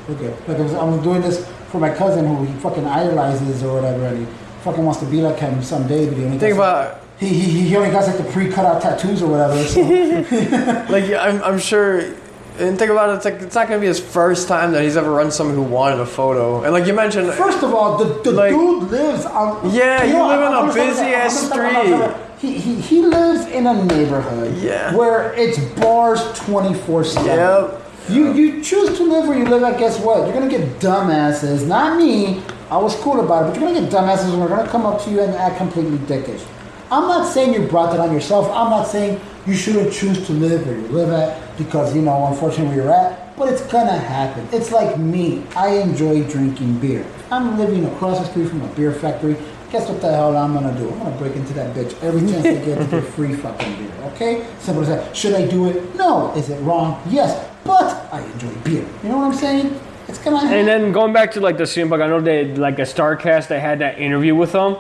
We're 0.09 0.15
good. 0.17 0.49
Like 0.49 0.59
I 0.59 0.63
was, 0.63 0.75
I 0.75 0.85
was 0.85 1.03
doing 1.03 1.23
this 1.23 1.49
for 1.71 1.79
my 1.81 1.95
cousin 1.95 2.27
who 2.27 2.45
he 2.45 2.53
fucking 2.61 2.85
idolizes 2.87 3.63
or 3.63 3.75
whatever, 3.77 4.05
and 4.07 4.19
he 4.27 4.33
fucking 4.65 4.85
wants 4.85 5.01
to 5.01 5.07
be 5.07 5.23
like 5.23 5.39
him 5.39 5.63
someday. 5.63 6.07
But 6.07 6.19
he 6.19 6.25
only 6.25 6.39
Think 6.39 6.55
about 6.57 7.01
he, 7.19 7.29
he, 7.29 7.61
he 7.69 7.77
only 7.77 7.91
got 7.91 8.07
like 8.07 8.17
the 8.19 8.25
pre-cut 8.33 8.65
out 8.67 8.83
tattoos 8.83 9.23
or 9.23 9.29
whatever. 9.31 9.63
So. 9.65 9.81
like 10.93 11.07
yeah, 11.09 11.23
I'm 11.23 11.43
I'm 11.43 11.59
sure. 11.59 12.15
And 12.61 12.79
think 12.79 12.91
about 12.91 13.11
it, 13.11 13.15
it's 13.17 13.25
like 13.25 13.35
it's 13.41 13.55
not 13.55 13.69
gonna 13.69 13.81
be 13.81 13.87
his 13.87 13.99
first 14.01 14.47
time 14.49 14.73
that 14.73 14.83
he's 14.83 14.97
ever 14.97 15.11
run 15.11 15.31
someone 15.31 15.57
who 15.57 15.63
wanted 15.63 16.01
a 16.01 16.07
photo. 16.07 16.63
And 16.63 16.73
like 16.73 16.87
you 16.87 16.93
mentioned, 16.95 17.33
First 17.33 17.63
of 17.63 17.73
all, 17.75 17.97
the, 17.99 18.23
the 18.23 18.33
Like- 18.33 18.53
dude 18.53 18.91
lives 18.91 19.25
on. 19.25 19.71
Yeah, 19.73 20.05
you 20.05 20.13
know, 20.15 20.27
live 20.29 20.41
on 20.53 20.69
a 20.71 20.75
busy 20.75 21.01
ass 21.15 21.49
gonna 21.49 21.55
say 21.55 21.57
that, 21.57 21.77
I'm 21.77 21.91
gonna 21.91 22.07
say 22.07 22.13
that. 22.13 22.39
He, 22.41 22.53
he, 22.59 22.75
he 22.81 23.03
lives 23.03 23.47
in 23.47 23.67
a 23.67 23.85
neighborhood 23.85 24.57
Yeah. 24.59 24.95
where 24.95 25.33
it's 25.35 25.59
bars 25.81 26.21
24 26.41 27.05
7. 27.05 27.27
Yep. 27.27 27.77
You, 28.09 28.33
you 28.33 28.65
choose 28.65 28.97
to 28.97 29.05
live 29.05 29.29
where 29.29 29.37
you 29.39 29.45
live, 29.45 29.63
and 29.63 29.79
guess 29.79 29.99
what? 30.01 30.25
You're 30.27 30.33
going 30.33 30.49
to 30.49 30.59
get 30.59 30.81
dumbasses. 30.81 31.67
Not 31.67 31.99
me. 31.99 32.43
I 32.71 32.77
was 32.79 32.97
cool 32.97 33.21
about 33.21 33.45
it, 33.45 33.47
but 33.53 33.61
you're 33.61 33.71
going 33.71 33.75
to 33.75 33.81
get 33.83 33.91
dumbasses 33.93 34.33
and 34.33 34.41
we're 34.41 34.49
going 34.49 34.65
to 34.65 34.71
come 34.71 34.87
up 34.87 35.01
to 35.05 35.11
you 35.11 35.21
and 35.21 35.33
act 35.35 35.59
completely 35.59 35.99
dickish. 35.99 36.45
I'm 36.91 37.07
not 37.07 37.31
saying 37.33 37.53
you 37.53 37.69
brought 37.69 37.91
that 37.93 38.01
on 38.01 38.11
yourself. 38.13 38.47
I'm 38.47 38.71
not 38.71 38.85
saying 38.89 39.21
you 39.47 39.55
shouldn't 39.55 39.93
choose 39.93 40.27
to 40.27 40.33
live 40.33 40.67
where 40.67 40.77
you 40.77 40.89
live 40.89 41.11
at 41.11 41.57
because, 41.57 41.95
you 41.95 42.03
know, 42.03 42.27
unfortunately 42.27 42.77
where 42.77 42.85
you're 42.85 42.93
at. 42.93 43.37
But 43.37 43.53
it's 43.53 43.63
to 43.87 43.93
happen. 43.93 44.47
It's 44.53 44.71
like 44.71 44.99
me. 44.99 45.45
I 45.57 45.79
enjoy 45.79 46.25
drinking 46.25 46.79
beer. 46.79 47.07
I'm 47.31 47.57
living 47.59 47.87
across 47.87 48.19
the 48.19 48.27
street 48.27 48.49
from 48.49 48.63
a 48.63 48.69
beer 48.75 48.93
factory, 48.93 49.37
guess 49.71 49.89
what 49.89 50.01
the 50.01 50.11
hell 50.11 50.37
I'm 50.37 50.53
to 50.73 50.79
do? 50.79 50.91
I'm 50.91 51.13
to 51.13 51.19
break 51.19 51.37
into 51.37 51.55
that 51.55 51.75
bitch 51.75 52.01
every 52.03 52.21
chance 52.21 52.45
I 52.45 52.55
get 52.65 52.79
to 52.79 52.85
get 52.85 53.05
free 53.15 53.35
fucking 53.35 53.77
beer. 53.77 53.93
Okay? 54.13 54.47
Simple 54.59 54.83
as 54.83 54.89
that. 54.89 55.17
Should 55.17 55.35
I 55.35 55.47
do 55.47 55.69
it? 55.69 55.95
No. 55.95 56.35
Is 56.35 56.51
it 56.51 56.61
wrong? 56.61 57.03
Yes. 57.09 57.49
But 57.65 58.13
I 58.13 58.23
enjoy 58.23 58.53
beer. 58.63 58.87
You 59.03 59.09
know 59.09 59.19
what 59.19 59.33
I'm 59.33 59.35
saying? 59.35 59.81
It's 60.09 60.19
to 60.19 60.31
happen. 60.37 60.59
And 60.59 60.69
then 60.69 60.93
going 60.93 61.13
back 61.13 61.31
to 61.33 61.41
like 61.41 61.57
the 61.57 61.65
CM 61.65 61.89
Punk, 61.89 62.03
I 62.03 62.09
know 62.09 62.21
they 62.21 62.55
like 62.57 62.79
a 62.79 62.83
Starrcast. 62.83 63.49
They 63.49 63.61
had 63.61 63.79
that 63.79 63.99
interview 63.99 64.35
with 64.35 64.53
him, 64.53 64.77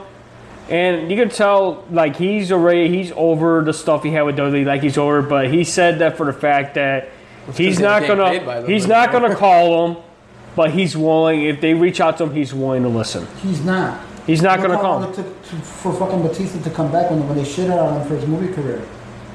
and 0.71 1.11
you 1.11 1.17
can 1.17 1.29
tell 1.29 1.85
like 1.91 2.17
he's 2.17 2.53
already 2.53 2.89
he's 2.89 3.13
over 3.17 3.63
the 3.63 3.73
stuff 3.73 4.03
he 4.05 4.11
had 4.11 4.23
with 4.23 4.37
Dudley. 4.37 4.65
Like 4.65 4.83
he's 4.83 4.97
over, 4.97 5.21
but 5.21 5.51
he 5.53 5.65
said 5.65 5.99
that 5.99 6.17
for 6.17 6.27
the 6.27 6.33
fact 6.33 6.75
that 6.77 7.11
he's 7.47 7.57
he's 7.57 7.81
not 7.81 8.07
gonna 8.07 8.27
paid 8.31 8.47
by 8.47 8.61
them, 8.61 8.71
he's 8.71 8.87
not 8.87 9.11
gonna 9.11 9.35
call 9.35 9.89
him, 9.89 10.03
but 10.55 10.71
he's 10.71 10.97
willing 10.97 11.43
if 11.43 11.61
they 11.61 11.75
reach 11.75 12.01
out 12.01 12.19
to 12.19 12.25
him, 12.25 12.33
he's 12.33 12.55
willing 12.55 12.83
to 12.85 12.89
listen. 12.89 13.27
He's 13.43 13.65
not. 13.65 14.01
He's 14.27 14.43
not 14.43 14.61
gonna 14.61 14.77
how 14.77 14.83
call 14.83 15.03
him. 15.03 15.11
It 15.11 15.17
took 15.17 15.43
to, 15.43 15.57
for 15.57 15.93
fucking 15.93 16.23
Batista 16.23 16.63
to 16.63 16.71
come 16.71 16.93
back 16.93 17.11
when, 17.11 17.27
when 17.27 17.37
they 17.37 17.45
shit 17.45 17.69
out 17.69 17.81
on 17.81 18.01
him 18.01 18.07
for 18.07 18.15
his 18.15 18.27
movie 18.27 18.53
career. 18.53 18.87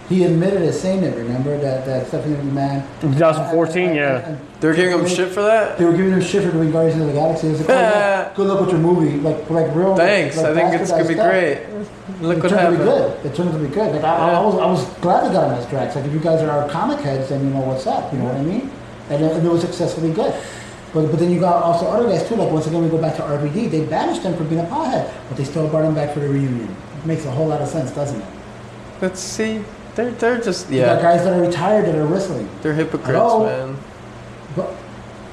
He 0.10 0.23
admitted 0.23 0.61
it, 0.61 0.73
saying 0.73 1.03
it. 1.03 1.18
Remember 1.18 1.57
that 1.57 1.86
that 1.88 2.07
Stephanie 2.07 2.36
McMahon. 2.36 2.84
In 3.02 3.14
2014, 3.14 3.95
yeah. 3.95 4.38
They 4.60 4.68
were 4.68 4.76
giving 4.76 4.99
him 4.99 5.07
shit 5.07 5.30
for 5.32 5.41
that. 5.41 5.77
They 5.80 5.86
were 5.86 5.94
giving 5.94 6.14
him 6.14 6.22
shit 6.22 6.44
for 6.44 6.52
doing 6.52 6.72
Guardians 6.72 7.02
of 7.02 7.07
the 7.07 7.14
Galaxy. 7.14 7.48
It 7.48 7.52
was 7.52 7.60
like, 7.61 7.69
oh, 7.69 7.73
yeah, 7.73 8.32
good 8.36 8.48
luck 8.48 8.60
with 8.65 8.69
your 8.69 8.80
movie. 8.80 9.18
Like, 9.18 9.49
like 9.49 9.73
real. 9.76 9.95
Thanks. 9.95 10.38
like, 10.38 10.45
I 10.45 10.53
think 10.53 10.82
it's 10.82 10.91
gonna 10.91 11.07
be 11.07 11.14
stuff. 11.15 11.30
great. 11.32 11.65
Look 12.22 12.38
It 12.38 12.44
what 12.44 12.49
turned 12.49 12.61
out 12.61 12.69
to 12.72 12.77
be 12.77 12.84
good. 12.84 13.26
It 13.26 13.36
turned 13.36 13.49
out 13.49 13.53
to 13.53 13.68
be 13.68 13.73
good. 13.73 13.95
Like 13.95 14.03
I, 14.03 14.34
I, 14.34 14.40
was, 14.45 14.56
I 14.56 14.65
was 14.68 14.84
glad 14.99 15.27
they 15.27 15.34
got 15.34 15.52
him 15.52 15.57
as 15.57 15.65
Drax. 15.69 15.95
Like 15.95 16.06
if 16.06 16.14
you 16.14 16.19
guys 16.19 16.41
are 16.44 16.52
our 16.52 16.69
comic 16.69 16.99
heads, 16.99 17.30
then 17.30 17.44
you 17.44 17.49
know 17.53 17.61
what's 17.61 17.88
up. 17.88 18.14
You 18.14 18.19
know 18.19 18.26
what 18.26 18.36
I 18.36 18.44
mean? 18.44 18.69
And, 19.10 19.23
it- 19.23 19.32
and 19.32 19.45
it 19.45 19.49
was 19.49 19.61
successfully 19.61 20.14
good. 20.14 20.34
But 20.94 21.10
but 21.10 21.19
then 21.19 21.32
you 21.32 21.40
got 21.40 21.61
also 21.64 21.88
other 21.88 22.07
guys 22.07 22.27
too. 22.30 22.36
Like 22.36 22.52
once 22.52 22.68
again, 22.68 22.84
we 22.84 22.90
go 22.90 23.02
back 23.02 23.15
to 23.18 23.23
RVD. 23.23 23.72
They 23.72 23.86
banished 23.86 24.22
him 24.22 24.36
for 24.38 24.44
being 24.45 24.61
a 24.61 24.65
pothead, 24.65 25.11
but 25.30 25.36
they 25.38 25.44
still 25.44 25.68
brought 25.68 25.84
him 25.84 25.95
back 25.95 26.14
for 26.14 26.19
the 26.19 26.30
reunion. 26.30 26.69
It 26.99 27.06
makes 27.07 27.26
a 27.26 27.32
whole 27.32 27.48
lot 27.48 27.60
of 27.61 27.68
sense, 27.68 27.90
doesn't 27.91 28.22
it? 28.22 28.27
Let's 29.02 29.19
see. 29.19 29.61
They're 29.95 30.11
they're 30.11 30.41
just 30.41 30.69
You 30.69 30.81
got 30.81 30.97
yeah. 30.97 31.01
guys 31.01 31.23
that 31.23 31.34
are 31.38 31.41
retired 31.41 31.85
that 31.85 31.95
are 31.95 32.05
wrestling. 32.05 32.49
They're 32.61 32.73
hypocrites, 32.73 33.07
Hello? 33.07 33.45
man. 33.45 33.77
But 34.55 34.73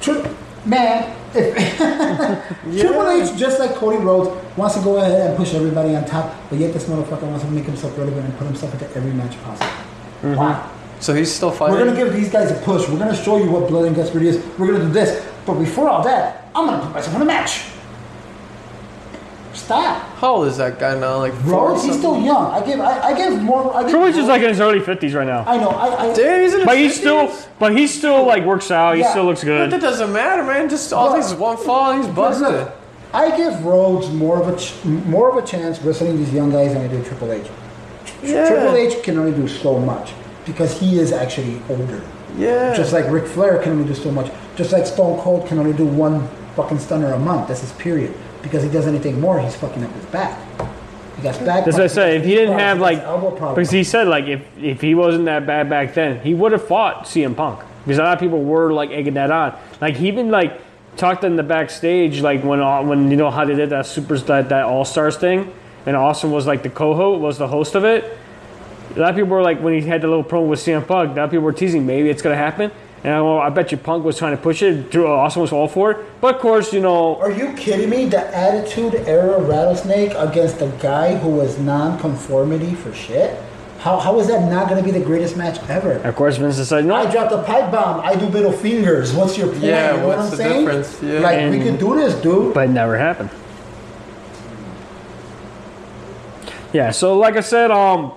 tri- 0.01 0.29
man, 0.65 1.15
if 1.33 1.77
Triple 2.81 3.09
H, 3.09 3.37
just 3.37 3.59
like 3.59 3.75
Cody 3.75 3.97
Rhodes, 3.97 4.29
wants 4.57 4.75
to 4.75 4.81
go 4.81 4.97
ahead 4.97 5.29
and 5.29 5.37
push 5.37 5.53
everybody 5.53 5.95
on 5.95 6.05
top, 6.05 6.33
but 6.49 6.59
yet 6.59 6.73
this 6.73 6.85
motherfucker 6.85 7.23
wants 7.23 7.43
to 7.43 7.51
make 7.51 7.65
himself 7.65 7.97
relevant 7.97 8.25
and 8.25 8.37
put 8.37 8.45
himself 8.47 8.73
into 8.73 8.89
every 8.95 9.11
match 9.11 9.41
possible. 9.43 9.67
Mm-hmm. 9.67 10.35
Why? 10.35 10.69
So 10.99 11.13
he's 11.13 11.31
still 11.31 11.51
fighting. 11.51 11.75
We're 11.75 11.85
gonna 11.85 11.97
give 11.97 12.13
these 12.13 12.29
guys 12.31 12.49
a 12.51 12.55
push. 12.61 12.87
We're 12.87 12.99
gonna 12.99 13.15
show 13.15 13.37
you 13.37 13.51
what 13.51 13.67
blood 13.67 13.85
and 13.85 13.95
guts 13.95 14.11
really 14.15 14.27
is. 14.29 14.37
We're 14.57 14.67
gonna 14.71 14.85
do 14.85 14.91
this. 14.93 15.25
But 15.45 15.55
before 15.59 15.89
all 15.89 16.03
that, 16.03 16.47
I'm 16.55 16.65
gonna 16.65 16.81
put 16.81 16.93
myself 16.93 17.15
in 17.17 17.21
a 17.21 17.25
match. 17.25 17.63
Stop. 19.53 20.01
How 20.17 20.35
old 20.35 20.47
is 20.47 20.57
that 20.57 20.79
guy 20.79 20.97
now? 20.99 21.17
Like 21.17 21.33
Rhodes, 21.45 21.83
he's 21.83 21.97
still 21.97 22.19
young. 22.21 22.51
I 22.51 22.65
give 22.65 22.79
I, 22.79 22.99
I 23.01 23.13
give 23.17 23.41
more 23.41 23.73
I 23.75 23.81
give 23.83 23.91
Triple 23.91 24.07
H 24.07 24.15
is 24.15 24.19
more- 24.21 24.27
like 24.29 24.41
in 24.41 24.49
his 24.49 24.59
early 24.59 24.79
50s 24.79 25.13
right 25.15 25.27
now, 25.27 25.43
I 25.47 25.57
know, 25.57 25.69
I, 25.69 26.09
I 26.09 26.13
Damn, 26.13 26.41
he's 26.41 26.53
in 26.53 26.59
his 26.61 26.65
but 26.65 26.77
he's 26.77 26.93
50s? 26.93 26.99
still 26.99 27.35
but 27.59 27.77
he 27.77 27.87
still 27.87 28.25
like 28.25 28.43
works 28.45 28.71
out. 28.71 28.95
He 28.95 29.01
Yeah. 29.01 29.11
still 29.11 29.25
looks 29.25 29.43
good. 29.43 29.69
But 29.69 29.75
good. 29.75 29.81
that 29.81 29.85
doesn't 29.87 30.11
matter, 30.11 30.43
man. 30.43 30.69
Just 30.69 30.91
all 30.91 31.11
Look. 31.11 31.21
these 31.21 31.33
one 31.35 31.57
fall, 31.57 31.93
he's 31.93 32.07
busted. 32.07 32.47
Look, 32.47 32.71
I 33.13 33.35
give 33.37 33.63
Rhodes 33.63 34.09
more 34.09 34.41
of 34.41 34.47
a 34.47 34.57
ch- 34.57 34.73
more 34.85 35.29
of 35.29 35.43
a 35.43 35.45
chance 35.47 35.79
wrestling 35.81 36.17
these 36.17 36.33
young 36.33 36.51
guys 36.51 36.73
than 36.73 36.81
I 36.83 36.87
do 36.87 37.03
Triple 37.03 37.31
H. 37.31 37.45
Yeah. 38.23 38.47
Triple 38.47 38.75
H 38.75 39.03
can 39.03 39.17
only 39.19 39.33
do 39.33 39.47
so 39.47 39.77
much 39.77 40.13
because 40.45 40.79
he 40.79 40.97
is 40.97 41.11
actually 41.11 41.61
older. 41.69 42.01
Yeah. 42.37 42.73
Just 42.73 42.91
like 42.91 43.07
Ric 43.11 43.27
Flair 43.27 43.59
can 43.61 43.73
only 43.73 43.85
do 43.85 43.93
so 43.93 44.09
much. 44.11 44.31
Just 44.55 44.71
like 44.71 44.87
Stone 44.87 45.19
Cold 45.19 45.47
can 45.47 45.59
only 45.59 45.73
do 45.73 45.85
one 45.85 46.27
fucking 46.55 46.79
stunner 46.79 47.13
a 47.13 47.19
month. 47.19 47.47
That's 47.49 47.61
his 47.61 47.71
period. 47.73 48.15
Because 48.43 48.61
he 48.61 48.69
does 48.69 48.85
anything 48.85 49.19
more, 49.19 49.39
he's 49.39 49.55
fucking 49.55 49.83
up 49.83 49.91
his 49.93 50.05
back. 50.05 50.37
He 51.17 51.23
got 51.23 51.43
back. 51.45 51.65
That's 51.65 51.77
what 51.77 51.83
I 51.83 51.87
say. 51.87 52.17
If 52.17 52.25
he 52.25 52.35
didn't 52.35 52.59
have 52.59 52.79
like, 52.79 52.99
elbow 52.99 53.31
problems. 53.31 53.55
because 53.55 53.71
he 53.71 53.83
said 53.83 54.07
like 54.07 54.25
if 54.25 54.41
if 54.59 54.81
he 54.81 54.93
wasn't 54.95 55.25
that 55.25 55.45
bad 55.47 55.69
back 55.69 55.93
then, 55.93 56.19
he 56.19 56.33
would 56.35 56.51
have 56.51 56.67
fought 56.67 57.05
CM 57.05 57.35
Punk. 57.35 57.61
Because 57.85 57.97
a 57.97 58.03
lot 58.03 58.13
of 58.13 58.19
people 58.19 58.43
were 58.43 58.71
like 58.73 58.91
egging 58.91 59.13
that 59.15 59.31
on. 59.31 59.57
Like 59.81 59.95
he 59.95 60.07
even 60.07 60.29
like 60.29 60.59
talked 60.97 61.23
in 61.23 61.35
the 61.35 61.43
backstage 61.43 62.21
like 62.21 62.43
when 62.43 62.59
all- 62.59 62.85
when 62.85 63.09
you 63.09 63.17
know 63.17 63.31
how 63.31 63.45
they 63.45 63.55
did 63.55 63.69
that 63.71 63.85
super 63.85 64.17
that, 64.19 64.49
that 64.49 64.65
All 64.65 64.85
Stars 64.85 65.17
thing, 65.17 65.51
and 65.85 65.95
Austin 65.95 66.31
was 66.31 66.45
like 66.45 66.63
the 66.63 66.69
co-host 66.69 67.21
was 67.21 67.37
the 67.37 67.47
host 67.47 67.75
of 67.75 67.85
it. 67.85 68.17
A 68.95 68.99
lot 68.99 69.09
of 69.11 69.15
people 69.15 69.29
were 69.31 69.41
like 69.41 69.59
when 69.61 69.73
he 69.73 69.81
had 69.87 70.01
the 70.01 70.07
little 70.07 70.23
promo 70.23 70.47
with 70.47 70.59
CM 70.59 70.85
Punk. 70.85 71.11
A 71.11 71.13
lot 71.15 71.23
of 71.25 71.29
people 71.31 71.43
were 71.45 71.53
teasing 71.53 71.85
maybe 71.85 72.09
it's 72.09 72.21
gonna 72.21 72.35
happen. 72.35 72.71
And 73.03 73.13
I, 73.13 73.21
well, 73.21 73.39
I 73.39 73.49
bet 73.49 73.71
you 73.71 73.77
Punk 73.77 74.05
was 74.05 74.17
trying 74.17 74.35
to 74.35 74.41
push 74.41 74.61
it. 74.61 74.89
Drew 74.89 75.07
Austin 75.07 75.41
was 75.41 75.51
all 75.51 75.67
for 75.67 75.91
it. 75.91 75.97
But 76.21 76.35
of 76.35 76.41
course, 76.41 76.71
you 76.71 76.79
know, 76.79 77.17
Are 77.17 77.31
you 77.31 77.51
kidding 77.53 77.89
me? 77.89 78.05
The 78.05 78.25
Attitude 78.35 78.95
Era 79.07 79.41
Rattlesnake 79.41 80.13
against 80.15 80.61
a 80.61 80.67
guy 80.79 81.15
who 81.17 81.29
was 81.29 81.59
non-conformity 81.59 82.75
for 82.75 82.93
shit? 82.93 83.37
How, 83.79 83.99
how 83.99 84.17
is 84.21 84.27
that 84.27 84.49
not 84.49 84.69
going 84.69 84.81
to 84.81 84.89
be 84.89 84.97
the 84.97 85.03
greatest 85.03 85.35
match 85.35 85.59
ever? 85.69 85.95
of 85.95 86.15
course, 86.15 86.37
Vince 86.37 86.55
decided 86.55 86.85
no. 86.85 86.95
I 86.95 87.11
dropped 87.11 87.33
a 87.33 87.43
pipe 87.43 87.69
bomb. 87.69 87.99
I 87.99 88.15
do 88.15 88.29
middle 88.29 88.53
fingers. 88.53 89.11
What's 89.11 89.37
your 89.37 89.49
point? 89.49 89.63
Yeah, 89.63 89.95
you 89.95 89.97
know 89.99 90.07
what's 90.07 90.17
what 90.17 90.25
I'm 90.25 90.31
the 90.31 90.37
saying? 90.37 90.65
difference? 90.65 91.03
Yeah. 91.03 91.19
Like 91.19 91.37
we 91.39 91.43
And- 91.57 91.63
could 91.63 91.79
do 91.79 91.95
this, 91.97 92.13
dude. 92.21 92.53
but 92.53 92.69
it 92.69 92.71
never 92.71 92.97
happened. 92.97 93.29
Yeah, 96.71 96.91
so 96.91 97.17
like 97.17 97.35
I 97.35 97.41
said, 97.41 97.69
um, 97.71 98.13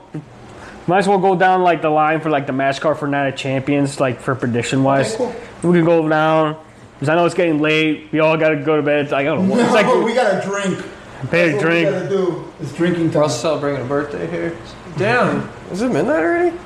might 0.86 0.98
as 0.98 1.08
well 1.08 1.18
go 1.18 1.34
down 1.36 1.62
like 1.62 1.82
the 1.82 1.90
line 1.90 2.20
for 2.20 2.30
like 2.30 2.46
the 2.46 2.52
match 2.52 2.80
card 2.80 2.98
for 2.98 3.06
Night 3.08 3.28
of 3.28 3.36
Champions, 3.36 3.98
like 4.00 4.20
for 4.20 4.34
prediction 4.34 4.82
wise. 4.82 5.14
Okay, 5.14 5.36
We 5.62 5.72
can 5.74 5.84
go 5.84 6.08
down 6.08 6.56
because 6.94 7.08
I 7.08 7.14
know 7.16 7.24
it's 7.26 7.34
getting 7.34 7.60
late. 7.60 8.08
We 8.12 8.20
all 8.20 8.36
got 8.36 8.50
to 8.50 8.56
go 8.56 8.76
to 8.76 8.82
bed. 8.82 9.12
I 9.12 9.22
don't 9.24 9.48
know. 9.48 9.58
It's 9.58 9.72
like 9.72 9.86
we 10.04 10.14
gotta 10.14 10.46
drink. 10.46 10.84
pay 11.30 11.56
a 11.56 11.60
drink. 11.60 11.86
What 11.90 12.02
we 12.02 12.08
gotta 12.08 12.08
do. 12.08 12.52
It's 12.60 12.72
drinking 12.72 13.06
We're 13.08 13.12
time. 13.14 13.22
also 13.24 13.38
celebrating 13.38 13.84
a 13.84 13.88
birthday 13.88 14.26
here. 14.28 14.56
Damn, 14.96 15.48
is 15.70 15.82
it 15.82 15.90
midnight 15.92 16.22
already? 16.22 16.56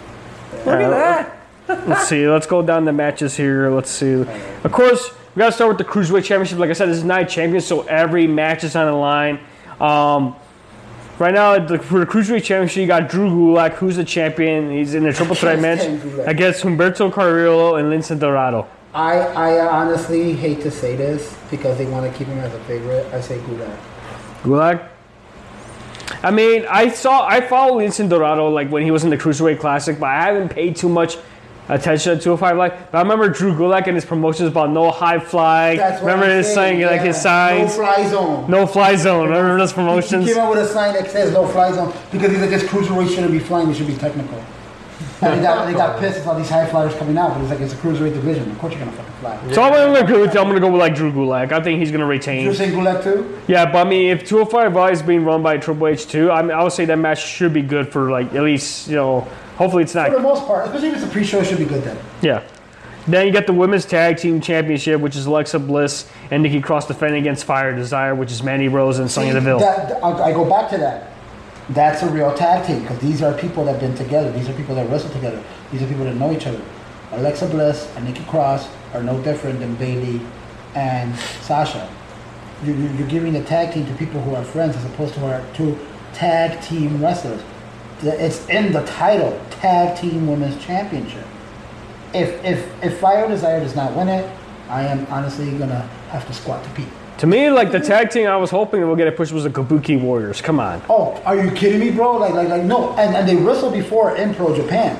Look 0.52 0.66
at 0.66 0.82
Uh, 0.84 0.90
that. 0.90 1.36
Let's 1.88 2.08
see. 2.08 2.28
Let's 2.28 2.46
go 2.46 2.62
down 2.62 2.84
the 2.84 2.92
matches 2.92 3.36
here. 3.36 3.70
Let's 3.70 3.90
see. 3.90 4.12
Of 4.64 4.72
course, 4.72 5.10
we 5.34 5.40
got 5.40 5.46
to 5.46 5.52
start 5.52 5.68
with 5.68 5.78
the 5.78 5.84
Cruiserweight 5.84 6.24
Championship. 6.24 6.58
Like 6.58 6.70
I 6.70 6.72
said, 6.72 6.88
this 6.88 6.98
is 6.98 7.04
Night 7.04 7.28
Champions, 7.28 7.64
so 7.64 7.82
every 7.82 8.26
match 8.26 8.64
is 8.64 8.74
on 8.76 8.86
the 8.86 8.92
line. 8.92 9.38
Um, 9.80 10.34
right 11.20 11.34
now, 11.34 11.58
the, 11.58 11.78
for 11.78 12.00
the 12.00 12.06
Cruiserweight 12.06 12.42
Championship, 12.42 12.78
you 12.78 12.86
got 12.86 13.08
Drew 13.08 13.28
Gulak, 13.28 13.74
who's 13.74 13.96
the 13.96 14.04
champion. 14.04 14.70
He's 14.72 14.94
in 14.94 15.06
a 15.06 15.12
triple 15.12 15.36
threat 15.36 15.60
match 15.60 15.80
against 16.26 16.64
Humberto 16.64 17.12
Carrillo 17.12 17.76
and 17.76 17.92
Lince 17.92 18.18
Dorado. 18.18 18.66
I 18.92 19.18
I 19.18 19.68
honestly 19.68 20.32
hate 20.32 20.62
to 20.62 20.70
say 20.70 20.96
this 20.96 21.36
because 21.48 21.78
they 21.78 21.86
want 21.86 22.10
to 22.10 22.18
keep 22.18 22.26
him 22.26 22.38
as 22.38 22.52
a 22.52 22.58
favorite. 22.64 23.06
I 23.14 23.20
say 23.20 23.38
Gulak. 23.38 23.78
Gulak? 24.42 24.88
I 26.24 26.30
mean, 26.32 26.66
I 26.68 26.88
saw 26.88 27.24
I 27.24 27.40
follow 27.40 27.78
Vincent 27.78 28.10
Dorado 28.10 28.48
like 28.48 28.68
when 28.68 28.82
he 28.82 28.90
was 28.90 29.04
in 29.04 29.10
the 29.10 29.16
Cruiserweight 29.16 29.60
Classic, 29.60 29.98
but 29.98 30.06
I 30.06 30.22
haven't 30.22 30.48
paid 30.48 30.74
too 30.74 30.88
much 30.88 31.18
attention 31.74 32.16
to 32.18 32.22
205 32.22 32.56
Live. 32.56 32.72
But 32.90 32.98
I 32.98 33.02
remember 33.02 33.28
Drew 33.28 33.54
Gulak 33.54 33.86
and 33.86 33.94
his 33.96 34.04
promotions 34.04 34.48
about 34.50 34.70
no 34.70 34.90
high 34.90 35.18
fly. 35.18 35.76
That's 35.76 36.00
remember 36.00 36.26
I'm 36.26 36.30
his 36.32 36.46
saying, 36.52 36.80
sign, 36.80 36.90
like 36.90 37.00
yeah. 37.00 37.06
his 37.06 37.20
signs, 37.22 37.76
No 37.78 37.84
fly 37.84 38.08
zone. 38.08 38.50
no 38.50 38.66
fly 38.66 38.96
zone. 38.96 39.28
Remember 39.28 39.58
those 39.58 39.72
promotions? 39.72 40.26
He 40.26 40.32
came 40.34 40.42
out 40.42 40.50
with 40.50 40.58
a 40.60 40.66
sign 40.68 40.94
that 40.94 41.10
says 41.10 41.32
no 41.32 41.46
fly 41.46 41.72
zone 41.72 41.92
because 42.12 42.30
he's 42.30 42.40
like 42.40 42.50
this 42.50 42.64
cruiserweight 42.64 43.08
shouldn't 43.08 43.32
be 43.32 43.38
flying. 43.38 43.70
It 43.70 43.74
should 43.76 43.86
be 43.86 43.96
technical. 43.96 44.42
And 45.22 45.38
they 45.38 45.42
got 45.42 45.66
they 45.66 45.74
got 45.74 46.00
pissed 46.00 46.18
with 46.18 46.26
all 46.26 46.34
these 46.38 46.48
high 46.48 46.64
flyers 46.66 46.94
coming 46.94 47.18
out, 47.18 47.34
but 47.34 47.42
it's 47.42 47.50
like 47.50 47.60
it's 47.60 47.74
a 47.74 47.76
cruiserweight 47.76 48.14
division. 48.14 48.50
Of 48.50 48.58
course 48.58 48.72
you're 48.74 48.80
gonna 48.84 48.96
fucking 48.96 49.12
fly. 49.20 49.52
So 49.52 49.62
I'm 49.62 49.72
gonna 49.72 50.00
agree 50.00 50.18
with 50.18 50.32
you. 50.32 50.40
I'm 50.40 50.46
gonna 50.48 50.60
go 50.60 50.70
with 50.70 50.80
like 50.80 50.94
Drew 50.94 51.12
Gulak. 51.12 51.52
I 51.52 51.62
think 51.62 51.78
he's 51.78 51.90
gonna 51.90 52.04
You're 52.04 52.08
retain. 52.10 52.54
saying 52.54 52.72
Gulak 52.72 53.02
too? 53.04 53.38
Yeah, 53.46 53.70
but 53.70 53.86
I 53.86 53.88
mean, 53.90 54.08
if 54.10 54.24
205 54.26 54.74
Live 54.74 54.92
is 54.94 55.02
being 55.02 55.24
run 55.26 55.42
by 55.42 55.58
Triple 55.58 55.88
H 55.88 56.06
too, 56.06 56.30
I 56.30 56.40
mean, 56.40 56.52
I 56.52 56.62
would 56.62 56.72
say 56.72 56.86
that 56.86 56.96
match 56.98 57.22
should 57.26 57.52
be 57.52 57.60
good 57.60 57.92
for 57.92 58.10
like 58.10 58.32
at 58.34 58.42
least 58.42 58.88
you 58.88 58.96
know. 58.96 59.28
Hopefully 59.60 59.82
it's 59.82 59.94
not. 59.94 60.08
For 60.08 60.14
the 60.16 60.22
most 60.22 60.46
part, 60.46 60.64
especially 60.64 60.88
if 60.88 60.94
it's 60.94 61.04
a 61.04 61.08
pre-show, 61.08 61.40
it 61.40 61.44
should 61.44 61.58
be 61.58 61.66
good 61.66 61.84
then. 61.84 61.98
Yeah. 62.22 62.42
Then 63.06 63.26
you 63.26 63.32
got 63.32 63.46
the 63.46 63.52
women's 63.52 63.84
tag 63.84 64.16
team 64.16 64.40
championship, 64.40 65.02
which 65.02 65.16
is 65.16 65.26
Alexa 65.26 65.58
Bliss 65.58 66.08
and 66.30 66.42
Nikki 66.42 66.62
Cross 66.62 66.86
defending 66.88 67.20
against 67.20 67.44
Fire 67.44 67.76
Desire, 67.76 68.14
which 68.14 68.32
is 68.32 68.42
Mandy 68.42 68.68
Rose 68.68 68.98
and 68.98 69.10
Sonya 69.10 69.34
Deville. 69.34 69.58
That, 69.58 70.02
I 70.02 70.32
go 70.32 70.48
back 70.48 70.70
to 70.70 70.78
that. 70.78 71.10
That's 71.68 72.02
a 72.02 72.08
real 72.08 72.32
tag 72.34 72.66
team 72.66 72.80
because 72.80 72.98
these 73.00 73.20
are 73.20 73.34
people 73.34 73.66
that 73.66 73.72
have 73.72 73.80
been 73.82 73.94
together. 73.94 74.32
These 74.32 74.48
are 74.48 74.54
people 74.54 74.74
that 74.76 74.88
wrestle 74.88 75.10
together. 75.10 75.42
These 75.72 75.82
are 75.82 75.86
people 75.86 76.04
that 76.04 76.14
know 76.16 76.32
each 76.32 76.46
other. 76.46 76.60
Alexa 77.12 77.46
Bliss 77.48 77.92
and 77.96 78.06
Nikki 78.06 78.24
Cross 78.24 78.66
are 78.94 79.02
no 79.02 79.20
different 79.22 79.60
than 79.60 79.74
Bayley 79.74 80.22
and 80.74 81.14
Sasha. 81.42 81.86
You- 82.64 82.72
you- 82.72 82.90
You're 82.98 83.08
giving 83.08 83.36
a 83.36 83.42
tag 83.42 83.74
team 83.74 83.84
to 83.86 83.92
people 83.94 84.22
who 84.22 84.34
are 84.34 84.42
friends 84.42 84.74
as 84.74 84.84
opposed 84.86 85.12
to 85.14 85.26
our 85.26 85.42
two 85.52 85.78
tag 86.14 86.60
team 86.62 87.02
wrestlers. 87.02 87.40
It's 88.02 88.48
in 88.48 88.72
the 88.72 88.84
title, 88.84 89.38
Tag 89.50 89.98
Team 89.98 90.26
Women's 90.26 90.62
Championship. 90.64 91.26
If 92.14 92.42
if 92.44 92.84
if 92.84 92.98
Fire 92.98 93.28
Desire 93.28 93.60
does 93.60 93.76
not 93.76 93.94
win 93.94 94.08
it, 94.08 94.30
I 94.68 94.82
am 94.82 95.06
honestly 95.10 95.50
gonna 95.58 95.82
have 96.10 96.26
to 96.26 96.32
squat 96.32 96.64
to 96.64 96.70
pee. 96.70 96.86
To 97.18 97.26
me, 97.26 97.50
like 97.50 97.70
the 97.70 97.80
tag 97.80 98.08
team 98.08 98.26
I 98.28 98.36
was 98.36 98.50
hoping 98.50 98.80
we'll 98.80 98.96
get 98.96 99.06
a 99.06 99.12
push 99.12 99.30
was 99.30 99.44
the 99.44 99.50
Kabuki 99.50 100.00
Warriors. 100.00 100.40
Come 100.40 100.58
on. 100.58 100.82
Oh, 100.88 101.20
are 101.26 101.36
you 101.36 101.50
kidding 101.50 101.78
me, 101.78 101.90
bro? 101.90 102.16
Like, 102.16 102.32
like, 102.32 102.48
like, 102.48 102.62
no. 102.62 102.94
And, 102.96 103.14
and 103.14 103.28
they 103.28 103.36
wrestled 103.36 103.74
before 103.74 104.16
in 104.16 104.34
Pro 104.34 104.56
Japan. 104.56 104.96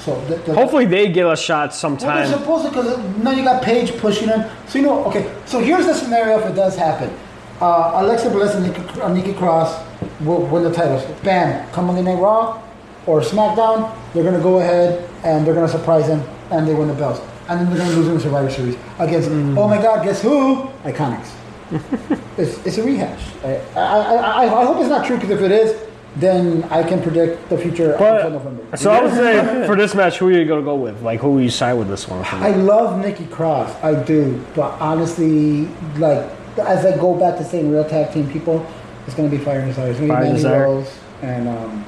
So, 0.00 0.20
the, 0.24 0.36
the, 0.38 0.54
Hopefully 0.54 0.86
they 0.86 1.12
get 1.12 1.24
a 1.24 1.36
shot 1.36 1.56
well, 1.56 1.68
they're 1.68 1.76
sometime. 1.76 2.26
supposed 2.26 2.64
to, 2.64 2.70
because 2.70 2.98
now 3.22 3.30
you 3.30 3.44
got 3.44 3.62
Paige 3.62 3.96
pushing 3.98 4.26
them. 4.26 4.50
So, 4.66 4.80
you 4.80 4.84
know, 4.86 5.04
okay. 5.04 5.32
So, 5.46 5.60
here's 5.60 5.86
the 5.86 5.94
scenario 5.94 6.40
if 6.40 6.46
it 6.46 6.56
does 6.56 6.76
happen 6.76 7.16
uh, 7.60 7.92
Alexa 8.02 8.30
Bliss 8.30 8.54
and 8.54 8.66
Nikki, 8.66 9.00
uh, 9.00 9.12
Nikki 9.12 9.32
Cross 9.32 9.82
will 10.20 10.46
win 10.46 10.64
the 10.64 10.72
titles. 10.72 11.04
Bam. 11.22 11.68
Come 11.72 11.86
Monday 11.86 12.02
Night 12.02 12.20
Raw 12.20 12.62
or 13.06 13.20
SmackDown, 13.20 13.94
they're 14.12 14.22
going 14.22 14.36
to 14.36 14.42
go 14.42 14.58
ahead 14.58 15.08
and 15.24 15.46
they're 15.46 15.54
going 15.54 15.66
to 15.66 15.72
surprise 15.72 16.06
them 16.06 16.22
and 16.50 16.66
they 16.66 16.74
win 16.74 16.88
the 16.88 16.94
belts. 16.94 17.20
And 17.48 17.60
then 17.60 17.68
they're 17.68 17.78
going 17.78 17.90
to 17.90 17.96
lose 17.96 18.08
in 18.08 18.14
the 18.14 18.20
Survivor 18.20 18.50
Series 18.50 18.76
against, 18.98 19.28
mm. 19.28 19.56
oh 19.58 19.68
my 19.68 19.80
God, 19.80 20.04
guess 20.04 20.22
who? 20.22 20.62
IIconics. 20.84 21.32
it's, 22.38 22.64
it's 22.66 22.78
a 22.78 22.82
rehash. 22.82 23.34
I, 23.42 23.56
I, 23.76 23.80
I, 23.80 24.60
I 24.60 24.64
hope 24.64 24.78
it's 24.78 24.88
not 24.88 25.06
true 25.06 25.16
because 25.16 25.30
if 25.30 25.40
it 25.40 25.50
is, 25.50 25.80
then 26.16 26.62
I 26.64 26.82
can 26.88 27.02
predict 27.02 27.48
the 27.48 27.58
future 27.58 27.92
until 27.92 28.30
November. 28.30 28.64
But, 28.70 28.78
so 28.78 28.92
I 28.92 29.02
would 29.02 29.12
say 29.12 29.66
for 29.66 29.76
this 29.76 29.94
match, 29.94 30.18
who 30.18 30.28
are 30.28 30.32
you 30.32 30.44
gonna 30.44 30.62
go 30.62 30.76
with? 30.76 31.02
Like 31.02 31.20
who 31.20 31.32
will 31.32 31.42
you 31.42 31.50
side 31.50 31.74
with 31.74 31.88
this 31.88 32.06
one? 32.06 32.24
I 32.24 32.50
love 32.50 33.00
Nikki 33.00 33.26
Cross, 33.26 33.74
I 33.82 34.00
do, 34.04 34.44
but 34.54 34.80
honestly, 34.80 35.66
like 35.98 36.30
as 36.58 36.86
I 36.86 36.96
go 36.96 37.18
back 37.18 37.36
to 37.38 37.44
saying 37.44 37.70
real 37.70 37.84
tag 37.84 38.12
team 38.12 38.30
people, 38.30 38.64
it's 39.06 39.14
gonna 39.14 39.28
be 39.28 39.38
Fire 39.38 39.58
and 39.60 39.68
Desire. 39.68 39.90
It's 39.90 39.98
gonna 40.00 40.12
be 40.12 40.14
Fire 40.14 40.22
and 40.24 40.32
Mandy 40.32 40.42
Desire. 40.42 40.62
Rose 40.62 40.98
and 41.22 41.48
um, 41.48 41.84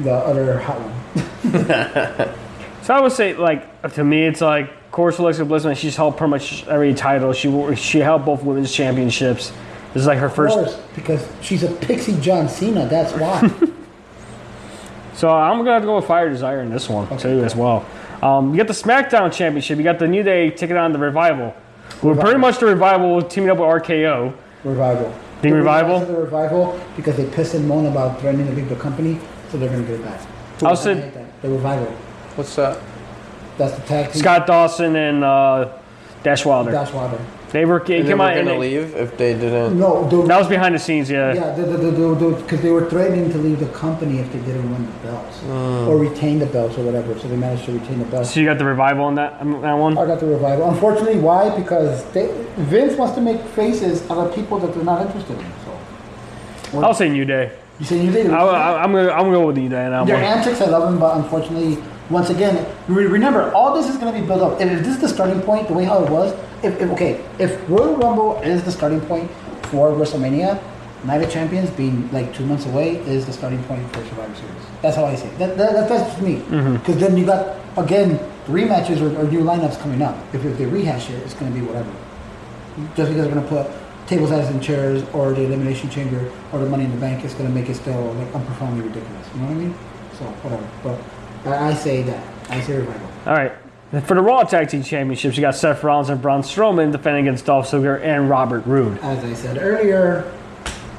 the 0.00 0.12
other 0.12 0.58
hot 0.58 0.78
one. 0.80 2.34
So 2.82 2.94
I 2.94 3.00
would 3.00 3.10
say, 3.10 3.34
like 3.34 3.94
to 3.94 4.04
me, 4.04 4.22
it's 4.26 4.40
like 4.40 4.68
of 4.70 4.92
course 4.92 5.18
Alexa 5.18 5.44
Bliss, 5.44 5.64
man, 5.64 5.74
she's 5.74 5.96
held 5.96 6.16
pretty 6.16 6.30
much 6.30 6.64
every 6.68 6.94
title. 6.94 7.32
She 7.32 7.48
wo- 7.48 7.74
she 7.74 7.98
held 7.98 8.24
both 8.24 8.44
women's 8.44 8.72
championships. 8.72 9.50
This 9.92 10.02
is 10.02 10.06
like 10.06 10.18
her 10.18 10.26
Of 10.26 10.34
first. 10.36 10.54
course, 10.54 10.80
because 10.94 11.28
she's 11.42 11.64
a 11.64 11.72
pixie 11.72 12.16
John 12.20 12.48
Cena. 12.48 12.86
That's 12.86 13.12
why. 13.14 13.50
So 15.14 15.30
I'm 15.30 15.58
gonna 15.58 15.72
have 15.72 15.82
to 15.82 15.86
go 15.86 15.96
with 15.96 16.04
Fire 16.04 16.28
Desire 16.28 16.60
in 16.60 16.70
this 16.70 16.88
one 16.88 17.08
too 17.18 17.42
as 17.42 17.56
well. 17.56 17.86
Um, 18.22 18.50
you 18.52 18.58
got 18.58 18.66
the 18.66 18.74
SmackDown 18.74 19.32
Championship. 19.32 19.78
You 19.78 19.84
got 19.84 19.98
the 19.98 20.06
New 20.06 20.22
Day 20.22 20.50
taking 20.50 20.76
on 20.76 20.92
the 20.92 20.98
Revival. 20.98 21.54
Who 22.00 22.10
are 22.10 22.14
pretty 22.16 22.38
much 22.38 22.58
the 22.58 22.66
Revival 22.66 23.22
teaming 23.22 23.48
up 23.50 23.56
with 23.58 23.66
RKO. 23.66 24.34
revival. 24.62 25.12
Think 25.46 25.56
revival? 25.56 26.00
The 26.00 26.14
revival 26.16 26.80
because 26.96 27.16
they 27.16 27.26
pissed 27.26 27.54
and 27.54 27.66
moan 27.68 27.86
about 27.86 28.20
threatening 28.20 28.46
to 28.48 28.52
leave 28.52 28.68
the 28.68 28.76
company, 28.76 29.18
so 29.50 29.58
they're 29.58 29.68
gonna 29.68 29.82
get 29.82 30.00
it 30.00 30.04
back. 30.04 30.20
I'll 30.62 30.68
I 30.72 30.74
say- 30.74 30.94
hate 30.94 31.14
that. 31.14 31.42
the 31.42 31.48
revival. 31.50 31.86
What's 32.36 32.54
that? 32.56 32.78
That's 33.58 33.74
the 33.74 33.82
tag 33.86 34.12
team. 34.12 34.20
Scott 34.22 34.46
Dawson 34.46 34.96
and 34.96 35.24
uh, 35.24 35.68
Dash 36.22 36.44
Wilder. 36.44 36.72
Dash 36.72 36.92
Wilder. 36.92 37.18
They 37.52 37.64
were 37.64 37.78
they 37.78 37.98
And 37.98 38.06
they 38.06 38.10
came 38.10 38.18
were 38.18 38.24
out 38.24 38.36
and 38.36 38.48
gonna 38.48 38.60
they- 38.60 38.78
leave 38.78 38.96
if 38.96 39.16
they 39.16 39.34
didn't. 39.34 39.78
No, 39.78 40.08
the, 40.08 40.26
that 40.26 40.38
was 40.38 40.48
behind 40.48 40.74
the 40.74 40.78
scenes. 40.78 41.08
Yeah. 41.08 41.32
Yeah, 41.32 41.54
because 41.54 42.60
they 42.60 42.70
were 42.70 42.88
threatening 42.90 43.30
to 43.30 43.38
leave 43.38 43.60
the 43.60 43.68
company 43.68 44.18
if 44.18 44.32
they 44.32 44.40
didn't 44.40 44.70
win 44.70 44.84
the 44.84 45.08
belts 45.08 45.38
mm. 45.38 45.86
or 45.86 45.96
retain 45.96 46.38
the 46.38 46.46
belts 46.46 46.76
or 46.76 46.82
whatever. 46.82 47.18
So 47.18 47.28
they 47.28 47.36
managed 47.36 47.64
to 47.66 47.72
retain 47.72 48.00
the 48.00 48.04
belts. 48.06 48.34
So 48.34 48.40
you 48.40 48.46
got 48.46 48.58
the 48.58 48.64
Revival 48.64 49.04
on 49.04 49.14
that 49.14 49.40
on 49.40 49.62
that 49.62 49.74
one. 49.74 49.96
I 49.96 50.06
got 50.06 50.20
the 50.20 50.26
revival. 50.26 50.68
Unfortunately, 50.70 51.18
why? 51.18 51.56
Because 51.56 52.04
they, 52.12 52.26
Vince 52.56 52.96
wants 52.96 53.14
to 53.14 53.20
make 53.20 53.40
faces 53.40 54.02
out 54.10 54.18
of 54.18 54.34
people 54.34 54.58
that 54.58 54.74
they're 54.74 54.84
not 54.84 55.06
interested 55.06 55.38
in. 55.38 55.52
So 56.72 56.82
I'll 56.82 56.94
say 56.94 57.08
New 57.08 57.24
Day. 57.24 57.52
you 57.78 57.86
say 57.86 58.04
you 58.04 58.10
did. 58.10 58.30
I, 58.30 58.40
I, 58.40 58.82
I'm 58.82 58.92
gonna 58.92 59.10
I'm 59.10 59.24
gonna 59.26 59.32
go 59.32 59.46
with 59.46 59.56
New 59.56 59.68
Day 59.68 59.84
on 59.86 59.92
that 59.92 60.06
Their 60.06 60.16
one. 60.16 60.24
antics, 60.24 60.60
I 60.60 60.66
love 60.66 60.90
them, 60.90 60.98
but 60.98 61.16
unfortunately, 61.16 61.82
once 62.10 62.30
again, 62.30 62.54
re- 62.88 63.06
remember 63.06 63.52
all 63.52 63.74
this 63.74 63.88
is 63.88 63.96
going 63.96 64.12
to 64.14 64.20
be 64.20 64.26
built 64.26 64.40
up. 64.42 64.60
If, 64.60 64.70
if 64.70 64.78
this 64.84 64.94
is 64.94 65.00
the 65.00 65.08
starting 65.08 65.40
point, 65.42 65.68
the 65.68 65.74
way 65.74 65.84
how 65.84 66.04
it 66.04 66.10
was, 66.10 66.32
if, 66.62 66.80
if 66.80 66.90
okay, 66.90 67.24
if 67.38 67.68
Royal 67.68 67.96
Rumble 67.96 68.40
is 68.42 68.62
the 68.62 68.72
starting 68.72 69.00
point 69.02 69.30
for 69.70 69.90
WrestleMania, 69.90 70.62
Night 71.04 71.22
of 71.22 71.30
Champions 71.30 71.70
being 71.70 72.10
like 72.12 72.34
two 72.34 72.44
months 72.46 72.66
away 72.66 72.96
is 72.96 73.26
the 73.26 73.32
starting 73.32 73.62
point 73.64 73.86
for 73.92 74.04
Survivor 74.06 74.34
Series. 74.34 74.62
That's 74.82 74.96
how 74.96 75.04
I 75.04 75.14
see 75.14 75.26
it. 75.28 75.38
That, 75.38 75.56
that, 75.58 75.72
that- 75.72 75.88
that's 75.88 76.10
just 76.10 76.22
me. 76.22 76.36
Mm-hmm. 76.36 76.76
Because 76.76 76.98
then 76.98 77.16
you 77.16 77.26
got 77.26 77.56
again 77.76 78.18
rematches 78.46 79.00
or, 79.02 79.18
or 79.20 79.24
new 79.30 79.40
lineups 79.40 79.78
coming 79.80 80.00
up. 80.02 80.16
If, 80.34 80.44
if 80.44 80.56
they 80.58 80.66
rehash 80.66 81.10
it, 81.10 81.14
it's 81.22 81.34
going 81.34 81.52
to 81.52 81.58
be 81.60 81.64
whatever. 81.66 81.90
Just 82.94 83.10
because 83.10 83.16
they're 83.16 83.28
going 83.34 83.42
to 83.42 83.48
put 83.48 83.66
tables, 84.06 84.30
ladders, 84.30 84.48
and 84.50 84.62
chairs, 84.62 85.02
or 85.12 85.32
the 85.32 85.42
Elimination 85.42 85.90
Chamber, 85.90 86.30
or 86.52 86.60
the 86.60 86.66
Money 86.68 86.84
in 86.84 86.90
the 86.92 86.96
Bank, 86.98 87.24
is 87.24 87.34
going 87.34 87.46
to 87.48 87.52
make 87.54 87.68
it 87.68 87.74
still 87.74 88.12
like 88.14 88.32
unprofoundly 88.34 88.86
ridiculous. 88.86 89.26
You 89.34 89.40
know 89.40 89.46
what 89.46 89.52
I 89.52 89.58
mean? 89.58 89.74
So 90.18 90.24
whatever. 90.44 90.68
But 90.82 91.00
I, 91.46 91.70
I 91.70 91.74
say 91.74 92.02
that. 92.02 92.50
I 92.50 92.60
say 92.60 92.76
revival. 92.78 93.08
All 93.26 93.34
right. 93.34 93.52
For 94.04 94.14
the 94.14 94.20
Raw 94.20 94.42
Tag 94.42 94.68
Team 94.68 94.82
Championships, 94.82 95.36
you 95.36 95.40
got 95.40 95.54
Seth 95.54 95.84
Rollins 95.84 96.08
and 96.08 96.20
Braun 96.20 96.42
Strowman 96.42 96.90
defending 96.90 97.26
against 97.26 97.46
Dolph 97.46 97.70
Ziggler 97.70 98.02
and 98.02 98.28
Robert 98.28 98.66
Roode. 98.66 98.98
As 98.98 99.24
I 99.24 99.32
said 99.32 99.58
earlier, 99.58 100.32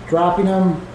dropping 0.08 0.46
them 0.46 0.86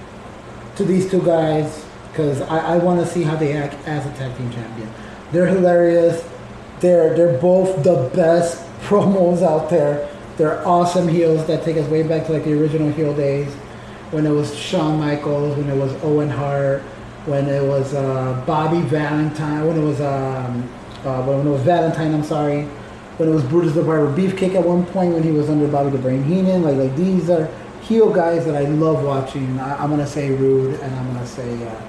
to 0.76 0.84
these 0.84 1.10
two 1.10 1.22
guys 1.22 1.84
because 2.08 2.40
I, 2.42 2.74
I 2.74 2.76
want 2.78 3.00
to 3.00 3.06
see 3.06 3.22
how 3.22 3.36
they 3.36 3.52
act 3.52 3.74
as 3.86 4.06
a 4.06 4.12
tag 4.14 4.36
team 4.36 4.50
champion. 4.50 4.90
They're 5.32 5.46
hilarious. 5.46 6.26
They're 6.80 7.14
they're 7.14 7.38
both 7.38 7.84
the 7.84 8.10
best 8.14 8.66
promos 8.82 9.42
out 9.42 9.70
there. 9.70 10.08
They're 10.38 10.66
awesome 10.66 11.08
heels 11.08 11.46
that 11.46 11.62
take 11.62 11.76
us 11.76 11.88
way 11.88 12.02
back 12.02 12.26
to 12.26 12.32
like 12.32 12.44
the 12.44 12.58
original 12.58 12.90
heel 12.90 13.14
days 13.14 13.52
when 14.12 14.26
it 14.26 14.30
was 14.30 14.54
Shawn 14.54 14.98
Michaels, 14.98 15.56
when 15.56 15.68
it 15.68 15.76
was 15.76 15.92
Owen 16.02 16.28
Hart, 16.28 16.82
when 17.26 17.48
it 17.48 17.62
was 17.62 17.94
uh, 17.94 18.42
Bobby 18.46 18.80
Valentine, 18.82 19.66
when 19.66 19.78
it 19.78 19.84
was 19.84 20.00
um, 20.00 20.68
uh, 21.04 21.22
when 21.22 21.46
it 21.46 21.50
was 21.50 21.62
Valentine. 21.62 22.14
I'm 22.14 22.24
sorry, 22.24 22.64
when 23.16 23.28
it 23.28 23.32
was 23.32 23.44
Brutus 23.44 23.74
the 23.74 23.82
Barber 23.82 24.14
Beefcake 24.16 24.54
at 24.54 24.64
one 24.64 24.84
point 24.86 25.14
when 25.14 25.22
he 25.22 25.30
was 25.30 25.48
under 25.48 25.68
Bobby 25.68 25.90
the 25.90 25.98
Brain 25.98 26.22
Heenan. 26.24 26.62
Like 26.62 26.76
like 26.76 26.96
these 26.96 27.30
are 27.30 27.48
heel 27.82 28.12
guys 28.12 28.44
that 28.46 28.54
I 28.54 28.68
love 28.68 29.04
watching. 29.04 29.58
I, 29.58 29.82
I'm 29.82 29.90
gonna 29.90 30.06
say 30.06 30.30
Roode 30.30 30.80
and 30.80 30.94
I'm 30.94 31.12
gonna 31.12 31.26
say 31.26 31.66
uh, 31.66 31.82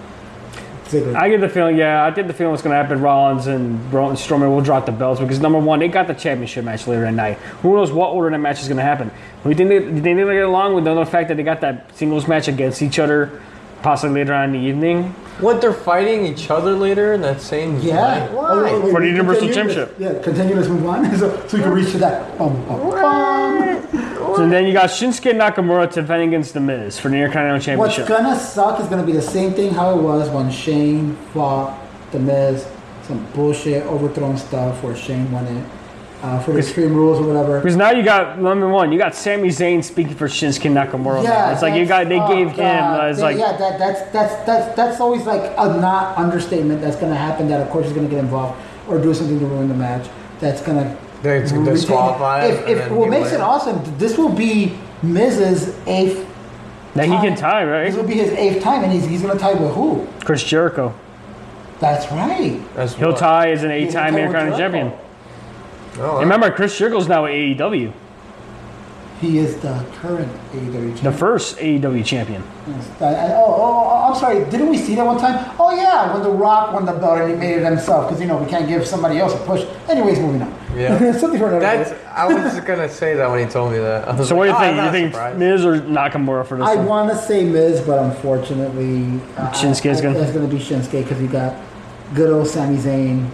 Ziggler. 0.93 1.15
I 1.15 1.30
get 1.30 1.41
the 1.41 1.49
feeling, 1.49 1.77
yeah, 1.77 2.05
I 2.05 2.11
get 2.11 2.27
the 2.27 2.34
feeling 2.34 2.51
what's 2.51 2.64
going 2.64 2.73
to 2.73 2.81
happen. 2.81 3.01
Rollins 3.01 3.47
and 3.47 3.89
Braun 3.89 4.15
Strowman 4.15 4.49
will 4.49 4.61
drop 4.61 4.85
the 4.85 4.91
belts 4.91 5.19
because 5.19 5.39
number 5.39 5.60
one, 5.60 5.80
they 5.80 5.88
got 5.88 6.07
the 6.07 6.14
championship 6.14 6.65
match 6.65 6.88
later 6.88 7.01
that 7.01 7.14
night. 7.14 7.38
Who 7.61 7.76
knows 7.76 7.91
what 7.91 8.11
order 8.11 8.30
that 8.30 8.38
match 8.38 8.61
is 8.61 8.68
going 8.68 8.77
to 8.77 8.84
happen? 8.84 9.11
You 9.45 9.55
think 9.55 9.69
they, 9.69 9.80
they 9.80 10.14
get 10.14 10.43
along 10.43 10.76
with 10.76 10.85
the 10.85 11.05
fact 11.05 11.30
that 11.30 11.38
they 11.38 11.43
got 11.43 11.61
that 11.61 11.95
singles 11.95 12.27
match 12.27 12.47
against 12.47 12.81
each 12.81 12.99
other, 12.99 13.41
possibly 13.81 14.22
later 14.22 14.34
on 14.34 14.53
in 14.55 14.61
the 14.61 14.68
evening? 14.68 15.15
What 15.39 15.61
they're 15.61 15.73
fighting 15.73 16.26
each 16.26 16.49
other 16.49 16.73
later 16.73 17.14
in 17.14 17.22
that 17.22 17.41
same 17.41 17.80
yeah. 17.80 17.95
night? 17.95 18.30
Oh, 18.31 18.64
wait, 18.64 18.73
wait, 18.73 18.81
For 18.91 18.99
the 19.01 19.07
wait, 19.07 19.11
Universal 19.11 19.47
continue, 19.47 19.73
Championship. 19.73 19.95
Yeah, 19.99 20.22
continue. 20.22 20.55
Let's 20.55 20.68
move 20.68 20.85
on. 20.85 21.18
so, 21.18 21.47
so 21.47 21.57
we 21.57 21.64
can 21.64 21.73
reach 21.73 21.91
to 21.91 21.97
that. 21.99 22.38
Bum, 22.38 22.53
bum, 22.65 22.89
bum. 22.91 24.35
So 24.35 24.49
then 24.49 24.65
you 24.65 24.73
got 24.73 24.89
Shinsuke 24.89 25.31
Nakamura 25.34 25.91
defending 25.91 26.30
against 26.30 26.53
The 26.53 26.60
Miz 26.60 26.99
for 26.99 27.10
the 27.10 27.18
Intercontinental 27.18 27.55
What's 27.55 27.65
Championship. 27.65 28.10
What's 28.10 28.22
gonna 28.22 28.39
suck 28.39 28.80
is 28.80 28.88
gonna 28.88 29.05
be 29.05 29.11
the 29.11 29.22
same 29.22 29.53
thing 29.53 29.73
how 29.73 29.97
it 29.97 30.01
was 30.01 30.30
when 30.30 30.49
Shane 30.51 31.15
fought 31.34 31.80
The 32.11 32.19
Miz 32.19 32.68
some 33.03 33.26
bullshit 33.34 33.85
overthrown 33.85 34.38
stuff 34.38 34.81
where 34.81 34.95
Shane 34.95 35.31
won 35.31 35.45
it 35.45 35.65
uh, 36.24 36.40
for 36.40 36.54
the 36.54 36.60
Extreme 36.60 36.94
Rules 36.95 37.20
or 37.20 37.28
whatever. 37.28 37.60
Because 37.60 37.76
now 37.76 37.91
you 37.91 38.02
got 38.02 38.40
number 38.40 38.68
one, 38.70 38.91
you 38.94 38.98
got 38.98 39.14
Sami 39.14 39.50
Zayn 39.50 39.84
speaking 39.84 40.16
for 40.16 40.28
Shinsuke 40.28 40.72
Nakamura. 40.72 41.24
now. 41.24 41.52
it's 41.52 41.62
like 41.62 41.76
you 41.76 41.86
got 41.86 42.08
they 42.08 42.20
oh, 42.20 42.28
gave 42.30 42.52
him. 42.52 42.84
Uh, 42.84 43.08
it's 43.08 43.18
They- 43.20 43.24
like 43.24 43.38
yeah, 43.38 43.58
that, 43.58 43.78
that's 43.78 44.02
that's 44.12 44.45
that's 44.45 44.76
that's 44.76 45.00
always 45.02 45.26
like 45.26 45.52
a 45.58 45.80
not 45.80 46.18
understatement 46.18 46.82
that's 46.82 46.95
going 46.95 47.12
to 47.12 47.18
happen. 47.18 47.48
That 47.50 47.62
of 47.62 47.70
course 47.70 47.88
is 47.88 47.94
going 47.94 48.08
to 48.08 48.10
get 48.10 48.24
involved 48.24 48.58
or 48.88 49.00
do 49.00 49.14
something 49.14 49.38
to 49.40 49.45
ruin 49.45 49.68
the 49.68 49.74
match. 49.76 50.10
That's 50.40 50.62
going 50.62 50.78
to 50.78 50.98
They 51.22 51.41
can 51.48 51.66
disqualify 51.66 52.45
If, 52.45 52.68
if 52.68 52.91
what 52.91 53.10
makes 53.10 53.32
it 53.34 53.41
awesome, 53.41 53.82
this 53.98 54.18
will 54.18 54.32
be 54.32 54.78
Miz's 55.04 55.76
eighth. 55.88 56.26
that 56.95 57.06
he 57.06 57.12
can 57.12 57.36
tie, 57.36 57.66
right? 57.66 57.86
This 57.88 57.95
will 57.95 58.08
be 58.08 58.16
his 58.16 58.32
eighth 58.32 58.64
time, 58.64 58.84
and 58.84 58.91
he's 58.94 59.06
he's 59.06 59.22
going 59.22 59.34
to 59.34 59.40
tie 59.40 59.54
with 59.54 59.74
who? 59.74 60.08
Chris 60.24 60.41
Jericho. 60.44 60.94
That's 61.80 62.10
right. 62.14 62.62
That's 62.76 62.94
He'll 62.95 63.10
what- 63.10 63.18
tie 63.20 63.52
as 63.52 63.64
an 63.64 63.72
He's 63.72 63.90
eight-time 63.90 64.14
gonna 64.14 64.24
Intercontinental 64.28 64.58
champion. 64.58 64.94
Oh, 65.99 66.14
And 66.18 66.22
remember, 66.22 66.49
Chris 66.52 66.78
Jericho's 66.78 67.07
now 67.07 67.26
at 67.26 67.32
AEW, 67.34 67.91
He 69.22 69.38
is 69.38 69.56
the 69.57 69.86
current 70.02 70.30
AEW 70.53 71.02
the 71.02 71.11
first 71.11 71.57
AEW 71.57 72.03
champion. 72.03 72.44
Yes. 72.68 72.90
I- 72.99 73.06
I- 73.06 73.34
oh, 73.36 73.45
oh, 73.45 73.90
oh, 73.90 74.10
I'm 74.11 74.15
sorry. 74.20 74.44
Didn't 74.45 74.70
we 74.70 74.78
see 74.78 74.95
that 74.95 75.06
one 75.06 75.18
time? 75.18 75.49
Oh 75.60 75.74
yeah, 75.74 76.11
when 76.14 76.24
The 76.24 76.30
Rock 76.30 76.74
won 76.74 76.86
the 76.86 76.91
belt 76.94 77.20
and 77.20 77.30
he 77.32 77.36
made 77.38 77.57
it 77.57 77.64
himself 77.64 78.07
because 78.07 78.20
you 78.20 78.28
know 78.28 78.36
we 78.38 78.49
can't 78.49 78.68
give 78.68 78.86
somebody 78.86 79.20
else 79.20 79.34
a 79.34 79.38
push. 79.45 79.64
Anyways, 79.88 80.20
moving 80.20 80.41
on. 80.41 80.53
Yeah. 80.76 80.98
Something 81.18 81.40
for 81.40 81.48
another 81.48 81.60
That's. 81.61 81.91
day. 81.91 81.98
I 82.14 82.26
was 82.34 82.60
gonna 82.61 82.90
say 82.90 83.15
that 83.15 83.30
when 83.30 83.45
he 83.45 83.52
told 83.52 83.72
me 83.72 83.78
that. 83.78 84.07
I 84.10 84.14
was 84.15 84.28
So 84.28 84.36
what 84.36 84.45
do 84.45 84.49
you 84.49 84.56
like, 84.56 84.64
oh, 84.65 84.72
think? 84.72 84.80
I'm 84.80 84.86
You 84.88 84.91
think 84.91 85.14
surprised. 85.14 85.40
Miz 85.40 85.65
or 85.65 85.80
Nakamura 85.82 86.45
for 86.45 86.57
this 86.57 86.68
I 86.68 86.76
want 86.76 87.10
to 87.11 87.18
say 87.18 87.45
Miz, 87.45 87.80
but 87.82 87.99
unfortunately, 87.99 89.22
uh, 89.38 89.52
Shinsuke's 89.52 89.99
I- 89.99 90.03
gonna- 90.03 90.20
It's 90.20 90.32
going 90.32 90.49
to 90.49 90.53
be 90.53 90.61
Shinsuke 90.61 91.03
because 91.03 91.22
you 91.22 91.28
got 91.28 91.53
good 92.14 92.30
old 92.32 92.48
Sami 92.48 92.78
Zayn. 92.78 93.30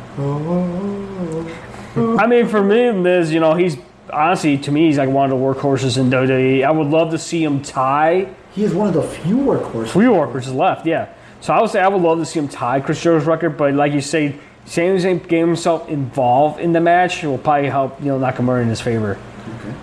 I 1.95 2.27
mean, 2.27 2.47
for 2.47 2.63
me, 2.63 2.91
Miz, 2.91 3.31
you 3.31 3.39
know, 3.39 3.55
he's 3.55 3.77
honestly 4.11 4.57
to 4.57 4.71
me, 4.71 4.87
he's 4.87 4.97
like 4.97 5.09
one 5.09 5.31
of 5.31 5.37
the 5.37 5.43
workhorses 5.43 5.97
in 5.97 6.09
WWE. 6.09 6.63
I 6.63 6.71
would 6.71 6.87
love 6.87 7.11
to 7.11 7.17
see 7.17 7.43
him 7.43 7.61
tie 7.61 8.27
He 8.53 8.63
is 8.63 8.73
one 8.73 8.87
of 8.87 8.93
the 8.93 9.03
few 9.03 9.37
workhorses. 9.37 9.89
three 9.89 10.05
workhorses 10.05 10.53
left. 10.55 10.85
Yeah, 10.85 11.09
so 11.41 11.53
I 11.53 11.61
would 11.61 11.69
say 11.69 11.79
I 11.81 11.87
would 11.87 12.01
love 12.01 12.19
to 12.19 12.25
see 12.25 12.39
him 12.39 12.47
tie 12.47 12.79
Chris 12.79 13.01
Jericho's 13.01 13.27
record, 13.27 13.57
but 13.57 13.73
like 13.73 13.93
you 13.93 14.01
say, 14.01 14.35
Sami 14.65 14.97
Zayn 14.97 15.21
getting 15.23 15.47
himself 15.47 15.89
involved 15.89 16.59
in 16.59 16.73
the 16.73 16.81
match 16.81 17.23
will 17.23 17.37
probably 17.37 17.69
help 17.69 17.99
you 18.01 18.07
know 18.07 18.19
Nakamura 18.19 18.61
in 18.61 18.67
his 18.67 18.81
favor. 18.81 19.17
Okay. 19.59 19.73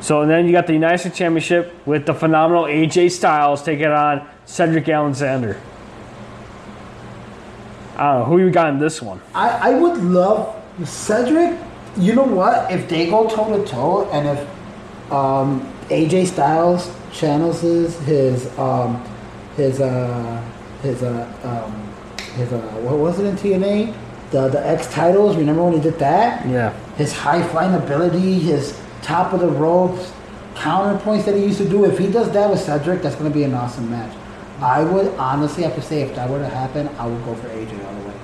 So 0.00 0.22
and 0.22 0.30
then 0.30 0.46
you 0.46 0.52
got 0.52 0.66
the 0.66 0.74
United 0.74 0.98
States 0.98 1.16
Championship 1.18 1.74
with 1.86 2.06
the 2.06 2.14
phenomenal 2.14 2.64
AJ 2.64 3.10
Styles 3.10 3.62
taking 3.62 3.86
on 3.86 4.28
Cedric 4.44 4.88
Alexander. 4.88 5.60
I 7.96 8.12
don't 8.12 8.20
know 8.20 8.24
who 8.26 8.38
you 8.38 8.50
got 8.50 8.68
in 8.68 8.78
this 8.78 9.02
one. 9.02 9.20
I, 9.34 9.70
I 9.70 9.74
would 9.74 9.98
love 9.98 10.54
Cedric. 10.84 11.58
You 11.96 12.14
know 12.14 12.24
what? 12.24 12.70
If 12.70 12.88
they 12.88 13.10
go 13.10 13.28
toe 13.28 13.56
to 13.56 13.66
toe, 13.66 14.08
and 14.10 14.28
if 14.28 15.12
um, 15.12 15.72
AJ 15.88 16.28
Styles 16.28 16.94
channels 17.12 17.60
his 17.60 17.98
his 18.00 18.58
um, 18.58 19.02
his 19.56 19.80
uh, 19.80 20.44
his 20.82 21.02
uh, 21.02 21.26
um, 21.42 21.72
his 22.36 22.52
uh, 22.52 22.60
what 22.82 22.98
was 22.98 23.18
it 23.18 23.26
in 23.26 23.36
TNA? 23.36 23.94
The 24.30 24.48
the 24.48 24.66
X 24.66 24.92
titles. 24.92 25.36
Remember 25.36 25.64
when 25.64 25.74
he 25.74 25.80
did 25.80 25.98
that? 25.98 26.46
Yeah. 26.46 26.72
His 26.96 27.12
high 27.12 27.42
flying 27.48 27.74
ability, 27.74 28.38
his 28.38 28.78
top 29.02 29.32
of 29.32 29.40
the 29.40 29.48
ropes, 29.48 30.12
counterpoints 30.54 31.24
that 31.24 31.34
he 31.34 31.44
used 31.44 31.58
to 31.58 31.68
do. 31.68 31.84
If 31.84 31.98
he 31.98 32.10
does 32.10 32.30
that 32.32 32.50
with 32.50 32.60
Cedric, 32.60 33.02
that's 33.02 33.16
going 33.16 33.30
to 33.30 33.34
be 33.34 33.44
an 33.44 33.54
awesome 33.54 33.90
match. 33.90 34.14
I 34.60 34.82
would 34.82 35.14
honestly 35.14 35.62
have 35.62 35.76
to 35.76 35.82
say, 35.82 36.02
if 36.02 36.16
that 36.16 36.28
were 36.28 36.40
to 36.40 36.48
happen, 36.48 36.88
I 36.98 37.06
would 37.06 37.24
go 37.24 37.34
for 37.36 37.48
AJ 37.48 37.84
all 37.86 37.94
the 37.94 38.08
way. 38.08 38.14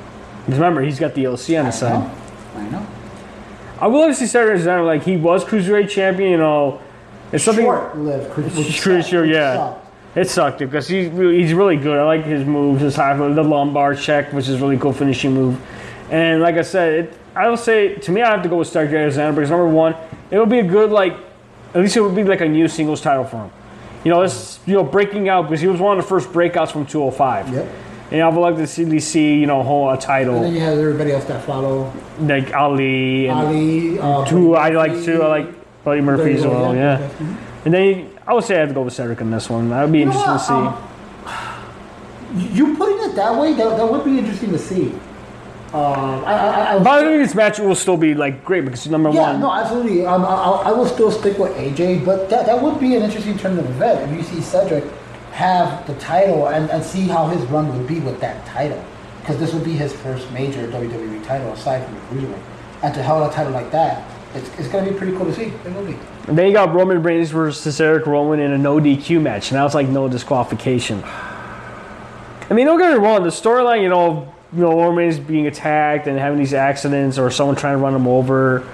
Remember, 0.48 0.82
he's 0.82 0.98
got 0.98 1.14
the 1.14 1.28
OC 1.28 1.51
on 1.51 1.66
his 1.66 1.78
side. 1.78 2.10
I 2.55 2.68
know. 2.68 2.86
I 3.81 3.89
to 4.09 4.14
see 4.14 4.26
Cedric 4.26 4.51
Alexander 4.51 4.85
like 4.85 5.02
he 5.02 5.16
was 5.16 5.44
cruiserweight 5.44 5.90
champion. 5.90 6.31
You 6.32 6.36
know, 6.39 6.82
it's 7.32 7.44
something. 7.44 7.64
Short-lived. 7.64 8.36
which 8.36 8.81
Pretty 8.81 9.01
sucked, 9.02 9.09
sure, 9.10 9.24
yeah. 9.24 9.55
sucked. 9.56 9.81
It 10.16 10.31
sucked 10.31 10.59
because 10.60 10.86
he's 10.86 11.10
really, 11.10 11.43
he's 11.43 11.52
really 11.55 11.76
good. 11.76 11.98
I 11.98 12.05
like 12.05 12.24
his 12.24 12.44
moves, 12.47 12.81
his 12.81 12.94
high 12.94 13.16
the 13.16 13.43
lumbar 13.43 13.97
check, 13.97 14.32
which 14.32 14.48
is 14.48 14.60
a 14.60 14.64
really 14.64 14.78
cool 14.78 14.93
finishing 14.93 15.35
move. 15.35 15.60
And 16.10 16.40
like 16.40 16.55
I 16.55 16.62
said, 16.62 16.93
it, 16.93 17.18
I 17.35 17.48
will 17.48 17.56
say 17.56 17.97
to 17.97 18.12
me, 18.12 18.22
I 18.22 18.31
have 18.31 18.43
to 18.44 18.48
go 18.48 18.59
with 18.59 18.68
Cedric 18.68 18.94
Alexander 18.94 19.32
because 19.32 19.51
number 19.51 19.66
one, 19.68 19.97
it 20.31 20.39
would 20.39 20.48
be 20.51 20.60
a 20.60 20.64
good 20.64 20.90
like, 20.90 21.14
at 21.74 21.81
least 21.81 21.97
it 21.97 22.01
would 22.01 22.14
be 22.14 22.22
like 22.22 22.40
a 22.40 22.48
new 22.48 22.68
singles 22.68 23.01
title 23.01 23.24
for 23.24 23.39
him. 23.39 23.51
You 24.05 24.10
know, 24.10 24.22
it's 24.22 24.60
you 24.66 24.74
know 24.74 24.85
breaking 24.85 25.28
out 25.28 25.43
because 25.43 25.60
he 25.60 25.66
was 25.66 25.81
one 25.81 25.98
of 25.98 26.05
the 26.05 26.09
first 26.09 26.28
breakouts 26.28 26.70
from 26.70 26.86
205. 26.86 27.52
Yep. 27.52 27.68
And 28.10 28.20
I 28.22 28.28
would 28.28 28.40
like 28.40 28.56
to 28.56 28.66
see, 28.66 29.01
see 29.01 29.35
you 29.40 29.47
know, 29.47 29.62
hold 29.62 29.97
a 29.97 30.01
title. 30.01 30.36
And 30.36 30.44
then 30.44 30.55
you 30.55 30.60
have 30.60 30.78
everybody 30.78 31.12
else 31.12 31.24
that 31.24 31.43
follow. 31.44 31.93
like 32.20 32.52
Ali 32.55 33.28
and 33.28 33.39
Ali. 33.39 33.98
Uh, 33.98 34.24
Two 34.26 34.55
I 34.56 34.70
like 34.70 34.93
too. 35.05 35.22
I 35.22 35.26
like 35.28 35.82
Buddy 35.85 36.01
Murphy 36.01 36.35
as 36.35 36.47
well. 36.47 36.74
yeah. 36.74 36.98
Yeah. 37.01 37.36
And 37.64 37.74
then 37.74 38.10
I 38.26 38.35
would 38.35 38.44
say 38.44 38.56
I 38.56 38.60
have 38.60 38.68
to 38.68 38.74
go 38.74 38.82
with 38.82 38.93
Cedric 38.94 39.20
in 39.20 39.31
this 39.31 39.48
one. 39.48 39.70
That 39.70 39.82
would 39.85 39.93
be 39.93 40.01
You 40.01 40.05
know 40.06 40.10
interesting 40.12 40.56
to 40.64 40.68
see. 40.68 41.28
um, 41.28 42.51
You 42.55 42.76
putting 42.76 43.10
it 43.10 43.14
that 43.16 43.39
way, 43.40 43.55
that, 43.55 43.76
that 43.76 43.90
would 43.90 44.05
be 44.05 44.18
interesting 44.18 44.51
to 44.52 44.59
see. 44.59 44.93
Um, 45.72 46.24
I, 46.24 46.32
I, 46.35 46.48
I, 46.48 46.74
I 46.74 46.78
But 46.78 46.86
I 46.86 47.01
think 47.09 47.22
this 47.24 47.35
match 47.35 47.59
will 47.59 47.74
still 47.74 47.97
be 47.97 48.14
like 48.14 48.44
great 48.44 48.64
because 48.64 48.86
number 48.86 49.10
yeah, 49.10 49.32
one, 49.32 49.40
no, 49.40 49.52
absolutely. 49.52 50.06
Um, 50.06 50.24
I, 50.24 50.28
I 50.28 50.51
I 50.68 50.72
will 50.72 50.86
still 50.86 51.10
stick 51.10 51.36
with 51.36 51.52
AJ, 51.56 52.05
but 52.05 52.31
that, 52.31 52.47
that 52.47 52.62
would 52.62 52.78
be 52.78 52.94
an 52.94 53.02
interesting 53.02 53.36
turn 53.36 53.59
of 53.59 53.68
event 53.70 54.09
if 54.09 54.16
you 54.16 54.22
see 54.22 54.40
Cedric 54.40 54.85
have 55.35 55.85
the 55.89 55.94
title 55.97 56.47
and, 56.47 56.70
and 56.70 56.82
see 56.82 57.09
how 57.09 57.27
his 57.27 57.44
run 57.51 57.77
would 57.77 57.89
be 57.89 57.98
with 57.98 58.20
that 58.20 58.47
title. 58.47 58.82
Because 59.20 59.36
this 59.39 59.52
would 59.52 59.65
be 59.65 59.73
his 59.73 59.93
first 59.93 60.31
major 60.31 60.69
WWE 60.69 61.24
title 61.27 61.52
aside 61.52 61.85
from 61.85 61.94
the 61.94 62.01
Cruiserweight. 62.27 62.43
And 62.85 62.94
to 62.94 63.02
hold 63.02 63.28
a 63.28 63.35
title 63.35 63.52
like 63.52 63.70
that, 63.73 64.09
it's, 64.35 64.48
it's 64.59 64.69
going 64.69 64.85
to 64.85 64.93
be 64.93 64.97
pretty 64.97 65.16
cool 65.16 65.27
to 65.27 65.35
see. 65.35 65.47
It 65.47 65.74
will 65.74 65.85
be. 65.85 65.98
and 66.28 66.39
then 66.39 66.47
you 66.47 66.52
got 66.52 66.73
Roman 66.73 67.02
Reigns 67.02 67.31
versus 67.31 67.81
Eric 67.81 68.06
Rowan 68.06 68.39
in 68.39 68.52
a 68.52 68.59
no 68.59 68.78
DQ 68.78 69.20
match. 69.20 69.51
Now 69.51 69.66
it's 69.66 69.74
like 69.74 69.89
no 69.89 70.09
disqualification. 70.09 71.02
I 71.02 72.52
mean, 72.52 72.66
don't 72.66 72.78
get 72.78 72.93
me 72.93 72.98
wrong. 72.98 73.24
The 73.24 73.31
storyline, 73.31 73.82
you 73.82 73.89
know, 73.89 74.32
you 74.52 74.61
know, 74.61 74.70
Roman 74.70 74.94
Reigns 74.94 75.19
being 75.19 75.48
attacked 75.48 76.06
and 76.06 76.16
having 76.16 76.39
these 76.39 76.55
accidents, 76.55 77.19
or 77.19 77.28
someone 77.31 77.56
trying 77.56 77.77
to 77.77 77.82
run 77.82 77.94
him 77.94 78.06
over. 78.06 78.69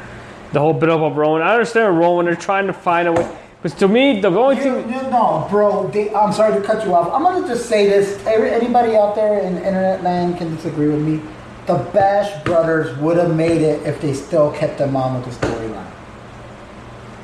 The 0.53 0.61
whole 0.61 0.75
bit 0.75 0.91
up 0.91 1.01
of 1.01 1.17
Rowan. 1.17 1.41
I 1.41 1.53
understand 1.53 1.99
Rowan. 1.99 2.27
They're 2.27 2.35
trying 2.35 2.67
to 2.67 2.75
find 2.75 3.09
a 3.09 3.13
way. 3.13 3.40
But 3.63 3.73
to 3.79 3.89
me, 3.89 4.21
the 4.21 4.29
only 4.31 4.57
You, 4.57 4.63
thing. 4.63 4.89
you, 4.93 5.03
no, 5.11 5.47
bro. 5.51 5.89
They, 5.89 6.13
I'm 6.15 6.33
sorry 6.33 6.59
to 6.59 6.67
cut 6.67 6.85
you 6.87 6.95
off. 6.95 7.13
I'm 7.13 7.23
gonna 7.23 7.47
just 7.47 7.69
say 7.69 7.87
this. 7.89 8.25
Anybody 8.27 8.97
out 8.97 9.15
there 9.15 9.39
in 9.41 9.57
internet 9.59 10.03
land 10.03 10.39
can 10.39 10.55
disagree 10.57 10.89
with 10.89 11.01
me. 11.03 11.21
The 11.67 11.75
Bash 11.93 12.43
brothers 12.43 12.97
would 12.99 13.19
have 13.19 13.37
made 13.37 13.61
it 13.61 13.87
if 13.87 14.01
they 14.01 14.15
still 14.15 14.51
kept 14.53 14.79
them 14.79 14.97
on 14.97 15.15
with 15.21 15.25
the 15.39 15.47
storyline. 15.47 15.85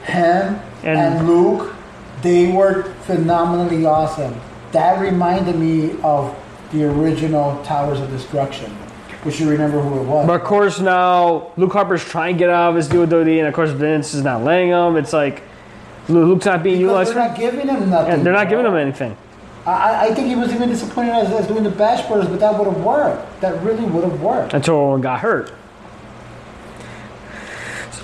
Him 0.05 0.61
And- 0.85 0.99
and, 0.99 1.27
Luke, 1.29 1.75
they 2.23 2.53
were 2.53 2.85
phenomenally 3.03 3.87
awesome. 3.87 4.35
That 4.73 5.01
reminded 5.01 5.57
me 5.59 5.93
of 6.05 6.35
the 6.73 6.85
original 6.85 7.59
Towers 7.65 7.99
of 8.01 8.11
Destruction, 8.11 8.71
which 9.23 9.41
you 9.41 9.49
remember 9.49 9.81
who 9.81 10.01
it 10.01 10.05
was. 10.05 10.27
But 10.27 10.41
of 10.41 10.45
course 10.47 10.81
now 10.81 11.47
Luke 11.57 11.73
Harper's 11.73 12.05
trying 12.05 12.35
to 12.35 12.39
get 12.39 12.51
out 12.51 12.71
of 12.71 12.77
his 12.77 12.89
deal 12.89 13.01
with 13.01 13.11
WWE, 13.11 13.39
and 13.39 13.49
of 13.49 13.55
course 13.55 13.71
Vince 13.71 14.13
is 14.15 14.23
not 14.23 14.45
letting 14.45 14.69
him. 14.69 14.97
It's 14.97 15.13
like 15.15 15.43
Luke's 16.09 16.47
not 16.47 16.63
being 16.63 16.79
because 16.79 17.09
utilized. 17.09 17.15
they're 17.15 17.29
not 17.29 17.37
giving 17.39 17.69
him 17.69 17.91
nothing. 17.91 18.13
and 18.15 18.25
they're 18.27 18.33
not 18.33 18.49
giving 18.49 18.65
him 18.67 18.77
anything. 18.77 19.17
I, 19.67 20.09
I 20.09 20.15
think 20.15 20.29
he 20.29 20.37
was 20.37 20.53
even 20.55 20.69
disappointed 20.69 21.11
as, 21.13 21.33
as 21.33 21.47
doing 21.49 21.65
the 21.65 21.71
Bash 21.71 22.07
Brothers, 22.07 22.29
but 22.29 22.39
that 22.41 22.57
would 22.57 22.69
have 22.73 22.85
worked. 22.85 23.41
That 23.41 23.61
really 23.65 23.85
would 23.85 24.05
have 24.05 24.21
worked. 24.23 24.55
until 24.55 24.79
Roman 24.79 25.01
got 25.01 25.21
hurt. 25.21 25.53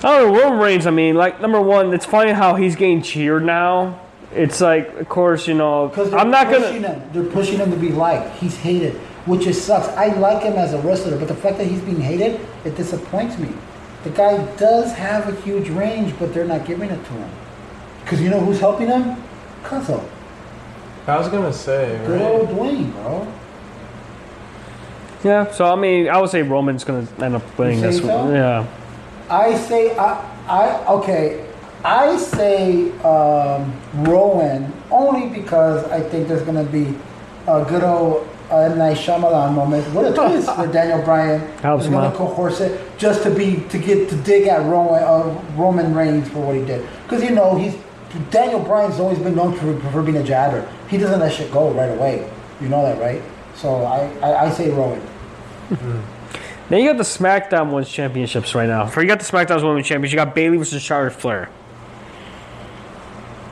I 0.05 0.19
don't 0.19 0.33
know, 0.33 0.41
Roman 0.43 0.59
Reigns, 0.59 0.87
I 0.87 0.91
mean, 0.91 1.15
like, 1.15 1.41
number 1.41 1.61
one, 1.61 1.95
it's 1.95 2.05
funny 2.05 2.33
how 2.33 2.57
he's 2.57 2.75
getting 2.75 3.03
cheered 3.03 3.45
now. 3.45 4.01
It's 4.35 4.61
like, 4.61 4.89
of 4.97 5.09
course, 5.09 5.47
you 5.47 5.55
know, 5.55 5.89
Because 5.89 6.13
I'm 6.13 6.31
not 6.31 6.49
going 6.49 6.63
to. 6.63 6.73
him. 6.89 7.03
They're 7.13 7.31
pushing 7.33 7.59
him 7.59 7.71
to 7.71 7.77
be 7.77 7.91
liked. 7.91 8.37
He's 8.39 8.57
hated, 8.57 8.95
which 9.27 9.43
just 9.45 9.65
sucks. 9.65 9.87
I 9.89 10.07
like 10.19 10.43
him 10.43 10.55
as 10.55 10.73
a 10.73 10.79
wrestler, 10.81 11.17
but 11.19 11.29
the 11.29 11.35
fact 11.37 11.59
that 11.59 11.69
he's 11.69 11.83
being 11.83 12.01
hated, 12.01 12.41
it 12.65 12.75
disappoints 12.77 13.39
me. 13.39 13.51
The 14.03 14.11
guy 14.11 14.45
does 14.57 14.93
have 14.95 15.29
a 15.29 15.41
huge 15.43 15.69
range, 15.69 16.15
but 16.19 16.35
they're 16.35 16.47
not 16.47 16.65
giving 16.67 16.91
it 16.91 16.97
to 17.05 17.13
him. 17.13 17.31
Because 18.05 18.21
you 18.21 18.31
know 18.31 18.41
who's 18.41 18.61
helping 18.61 18.89
him? 18.89 19.17
Cuzzo. 19.63 20.03
I 21.07 21.19
was 21.19 21.29
gonna 21.29 21.53
say, 21.53 22.01
Good 22.07 22.21
right? 22.21 22.31
old 22.31 22.49
Dwayne, 22.51 22.93
bro. 22.93 23.33
Yeah, 25.25 25.51
so 25.53 25.65
I 25.73 25.77
mean, 25.77 26.09
I 26.09 26.19
would 26.21 26.31
say 26.31 26.43
Roman's 26.43 26.83
going 26.85 27.07
to 27.07 27.25
end 27.25 27.37
up 27.37 27.59
winning 27.59 27.81
this 27.81 27.99
so? 27.99 28.07
one. 28.25 28.35
Yeah. 28.35 28.67
I 29.31 29.55
say, 29.57 29.97
I, 29.97 30.21
I 30.49 30.85
okay, 30.95 31.47
I 31.85 32.17
say 32.17 32.91
um, 33.03 33.73
Rowan 33.95 34.73
only 34.91 35.29
because 35.29 35.85
I 35.91 36.01
think 36.01 36.27
there's 36.27 36.43
going 36.43 36.65
to 36.65 36.71
be 36.71 36.97
a 37.47 37.65
good 37.65 37.85
old 37.85 38.29
uh, 38.51 38.59
M. 38.63 38.79
Night 38.79 38.97
Shyamalan 38.97 39.55
moment. 39.55 39.87
What 39.95 40.07
a 40.07 40.13
twist 40.15 40.49
where 40.59 40.67
Daniel 40.71 41.03
Bryan 41.03 41.41
Helps 41.59 41.83
is 41.85 41.87
him 41.87 41.95
going 41.95 42.07
out. 42.07 42.11
to 42.13 42.17
coerce 42.19 42.61
it 42.61 42.81
just 42.99 43.23
to 43.23 43.31
be 43.33 43.63
to 43.71 43.79
get 43.79 44.09
to 44.11 44.17
dig 44.17 44.49
at 44.49 44.65
Rowan 44.67 45.03
uh, 45.05 45.41
Roman 45.57 45.95
Reigns 45.95 46.29
for 46.31 46.41
what 46.41 46.57
he 46.57 46.65
did 46.65 46.87
because 47.05 47.23
you 47.23 47.31
know 47.31 47.57
he's 47.57 47.75
Daniel 48.31 48.61
Bryan's 48.61 49.01
always 49.01 49.19
been 49.19 49.35
known 49.35 49.55
for, 49.55 49.79
for 49.91 50.03
being 50.03 50.19
a 50.19 50.23
jabber. 50.23 50.71
He 50.89 50.99
doesn't 50.99 51.19
let 51.19 51.33
shit 51.33 51.51
go 51.51 51.71
right 51.73 51.91
away. 51.91 52.31
You 52.61 52.69
know 52.69 52.83
that, 52.83 53.01
right? 53.01 53.23
So 53.55 53.85
I, 53.85 54.07
I, 54.21 54.47
I 54.47 54.51
say 54.51 54.71
Rowan. 54.71 55.01
Hmm. 55.01 56.01
Then 56.69 56.81
you 56.83 56.89
got 56.89 56.97
the 56.97 57.03
SmackDown 57.03 57.69
Women's 57.71 57.91
Championships 57.91 58.55
right 58.55 58.69
now. 58.69 58.87
For 58.87 59.03
you 59.03 59.09
got 59.09 59.19
the 59.19 59.25
SmackDown 59.25 59.63
Women's 59.63 59.87
Championships, 59.87 60.13
you 60.13 60.17
got 60.17 60.35
Bayley 60.35 60.57
versus 60.57 60.83
Charlotte 60.83 61.13
Flair. 61.13 61.49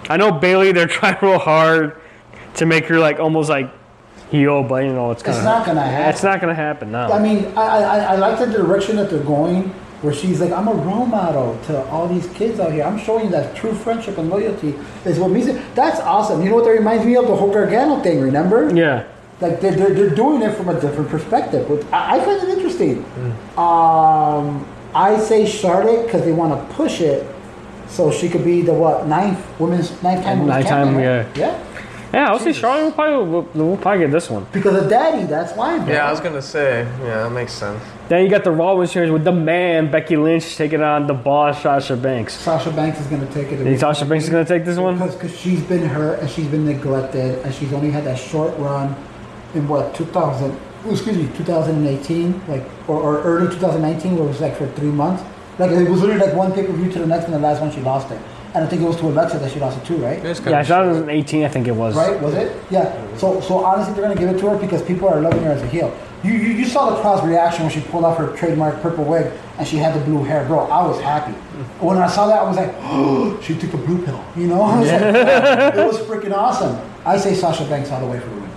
I 0.08 0.16
know 0.16 0.32
Bayley. 0.32 0.72
They're 0.72 0.86
trying 0.88 1.16
real 1.22 1.38
hard 1.38 2.00
to 2.54 2.66
make 2.66 2.86
her 2.86 2.98
like 2.98 3.18
almost 3.20 3.48
like 3.48 3.70
heel, 4.30 4.62
but 4.62 4.84
you 4.84 4.92
know 4.92 5.10
it's 5.10 5.22
kind 5.22 5.36
It's 5.36 5.44
not 5.44 5.66
gonna 5.66 5.82
happen. 5.82 6.10
It's 6.10 6.22
not 6.22 6.40
gonna 6.40 6.54
happen. 6.54 6.92
No. 6.92 7.12
I 7.12 7.22
mean, 7.22 7.46
I, 7.56 7.62
I, 7.62 7.98
I 7.98 8.16
like 8.16 8.38
the 8.38 8.46
direction 8.46 8.96
that 8.96 9.10
they're 9.10 9.22
going, 9.22 9.74
where 10.02 10.14
she's 10.14 10.40
like, 10.40 10.50
I'm 10.52 10.66
a 10.68 10.72
role 10.72 11.04
model 11.06 11.58
to 11.66 11.84
all 11.88 12.08
these 12.08 12.26
kids 12.28 12.58
out 12.58 12.72
here. 12.72 12.84
I'm 12.84 12.98
showing 12.98 13.26
you 13.26 13.30
that 13.32 13.54
true 13.54 13.74
friendship 13.74 14.16
and 14.18 14.30
loyalty 14.30 14.74
is 15.04 15.18
what 15.18 15.30
means. 15.30 15.46
That's 15.74 16.00
awesome. 16.00 16.42
You 16.42 16.48
know 16.50 16.56
what 16.56 16.64
that 16.64 16.70
reminds 16.70 17.04
me 17.04 17.16
of? 17.16 17.26
The 17.26 17.36
whole 17.36 17.52
Gargano 17.52 18.00
thing, 18.02 18.20
remember? 18.20 18.74
yeah. 18.74 19.04
Like 19.40 19.60
they're, 19.62 19.72
they're, 19.74 19.94
they're 19.94 20.10
doing 20.14 20.42
it 20.42 20.54
from 20.54 20.68
a 20.68 20.78
different 20.78 21.08
perspective. 21.08 21.66
Which 21.70 21.84
I, 21.90 22.16
I 22.18 22.24
find 22.24 22.42
it 22.42 22.50
interesting. 22.50 23.02
Um, 23.56 24.66
I 24.94 25.18
say 25.18 25.46
Charlotte 25.46 26.04
because 26.04 26.24
they 26.26 26.32
want 26.32 26.52
to 26.68 26.74
push 26.74 27.00
it, 27.00 27.26
so 27.88 28.10
she 28.12 28.28
could 28.28 28.44
be 28.44 28.60
the 28.60 28.74
what 28.74 29.06
ninth 29.06 29.38
women's 29.58 29.90
ninth 30.02 30.24
time 30.24 30.46
Ninth 30.46 30.66
time, 30.66 30.94
right? 30.96 31.26
yeah. 31.36 31.58
Yeah, 32.12 32.30
I'll 32.30 32.40
say 32.40 32.52
Charlotte 32.52 32.84
will 32.84 32.92
probably 32.92 33.30
will, 33.30 33.66
will 33.68 33.76
probably 33.76 34.00
get 34.00 34.10
this 34.10 34.28
one. 34.28 34.46
Because 34.52 34.82
of 34.82 34.90
Daddy, 34.90 35.26
that's 35.26 35.52
why. 35.56 35.78
Bro. 35.78 35.88
Yeah, 35.88 36.08
I 36.08 36.10
was 36.10 36.20
gonna 36.20 36.42
say. 36.42 36.82
Yeah, 37.02 37.24
that 37.24 37.30
makes 37.30 37.52
sense. 37.52 37.82
Then 38.08 38.24
you 38.24 38.30
got 38.30 38.42
the 38.42 38.50
Raw 38.50 38.72
Women's 38.72 38.92
Champions 38.92 39.12
with 39.12 39.24
the 39.24 39.32
man 39.32 39.90
Becky 39.90 40.16
Lynch 40.16 40.56
taking 40.56 40.82
on 40.82 41.06
the 41.06 41.14
boss 41.14 41.62
Sasha 41.62 41.96
Banks. 41.96 42.34
Sasha 42.34 42.72
Banks 42.72 42.98
is 42.98 43.06
going 43.06 43.24
to 43.24 43.32
take 43.32 43.52
it. 43.52 43.58
You 43.60 43.64
think 43.64 43.78
Sasha 43.78 44.04
Banks 44.04 44.24
is 44.24 44.30
gonna 44.30 44.44
take 44.44 44.64
this 44.64 44.78
one? 44.78 44.94
Because 44.98 45.14
cause 45.14 45.38
she's 45.38 45.62
been 45.62 45.86
hurt 45.86 46.18
and 46.18 46.28
she's 46.28 46.48
been 46.48 46.66
neglected 46.66 47.38
and 47.44 47.54
she's 47.54 47.72
only 47.72 47.90
had 47.90 48.02
that 48.04 48.18
short 48.18 48.56
run 48.58 48.96
in 49.54 49.68
what 49.68 49.94
2000 49.94 50.58
oh, 50.84 50.90
excuse 50.90 51.16
me 51.16 51.28
2018 51.36 52.46
like 52.48 52.64
or, 52.88 52.96
or 53.00 53.22
early 53.22 53.52
2019 53.52 54.14
where 54.14 54.24
it 54.24 54.28
was 54.28 54.40
like 54.40 54.56
for 54.56 54.66
three 54.72 54.90
months 54.90 55.22
like 55.58 55.70
it 55.70 55.88
was 55.88 56.00
literally 56.00 56.24
like 56.24 56.34
one 56.34 56.52
pay-per-view 56.52 56.90
to 56.92 56.98
the 57.00 57.06
next 57.06 57.24
and 57.24 57.34
the 57.34 57.38
last 57.38 57.60
one 57.60 57.70
she 57.72 57.80
lost 57.80 58.10
it 58.10 58.20
and 58.54 58.64
I 58.64 58.66
think 58.66 58.82
it 58.82 58.84
was 58.86 58.96
to 58.96 59.06
Alexa 59.06 59.38
that 59.38 59.52
she 59.52 59.60
lost 59.60 59.78
it 59.78 59.84
too 59.84 59.96
right? 59.98 60.18
It 60.18 60.24
was 60.24 60.40
kind 60.40 60.50
Yeah, 60.50 60.60
of 60.60 60.66
2018, 60.66 61.44
I 61.44 61.48
think 61.48 61.68
it 61.68 61.72
was. 61.72 61.96
right 61.96 62.20
was 62.20 62.34
it? 62.34 62.56
Yeah. 62.70 63.16
So 63.16 63.40
so 63.40 63.64
honestly 63.64 63.94
they're 63.94 64.02
gonna 64.02 64.18
give 64.18 64.28
it 64.30 64.38
to 64.40 64.50
her 64.50 64.56
because 64.58 64.82
people 64.82 65.08
are 65.08 65.20
loving 65.20 65.42
her 65.44 65.52
as 65.52 65.62
a 65.62 65.66
heel. 65.66 65.96
You, 66.22 66.32
you, 66.34 66.48
you 66.52 66.66
saw 66.66 66.90
the 66.90 67.00
crowd's 67.00 67.26
reaction 67.26 67.62
when 67.64 67.72
she 67.72 67.80
pulled 67.80 68.04
off 68.04 68.18
her 68.18 68.36
trademark 68.36 68.82
purple 68.82 69.04
wig 69.04 69.32
and 69.56 69.66
she 69.66 69.76
had 69.78 69.94
the 69.98 70.04
blue 70.04 70.22
hair. 70.24 70.44
Bro 70.46 70.60
I 70.66 70.86
was 70.86 71.00
happy. 71.00 71.32
When 71.80 71.96
I 71.98 72.06
saw 72.08 72.26
that 72.26 72.38
I 72.38 72.42
was 72.42 72.56
like 72.56 72.74
oh, 72.80 73.38
she 73.42 73.56
took 73.56 73.72
a 73.74 73.78
blue 73.78 74.04
pill 74.04 74.22
you 74.36 74.46
know? 74.46 74.62
I 74.72 74.78
was 74.80 74.88
like, 74.90 75.00
wow, 75.00 75.82
it 75.82 75.86
was 75.86 75.98
freaking 75.98 76.36
awesome. 76.36 76.78
I 77.04 77.16
say 77.16 77.34
Sasha 77.34 77.64
Banks 77.64 77.90
all 77.90 78.00
the 78.00 78.06
way 78.06 78.20
for 78.20 78.28
the 78.28 78.34
win. 78.36 78.50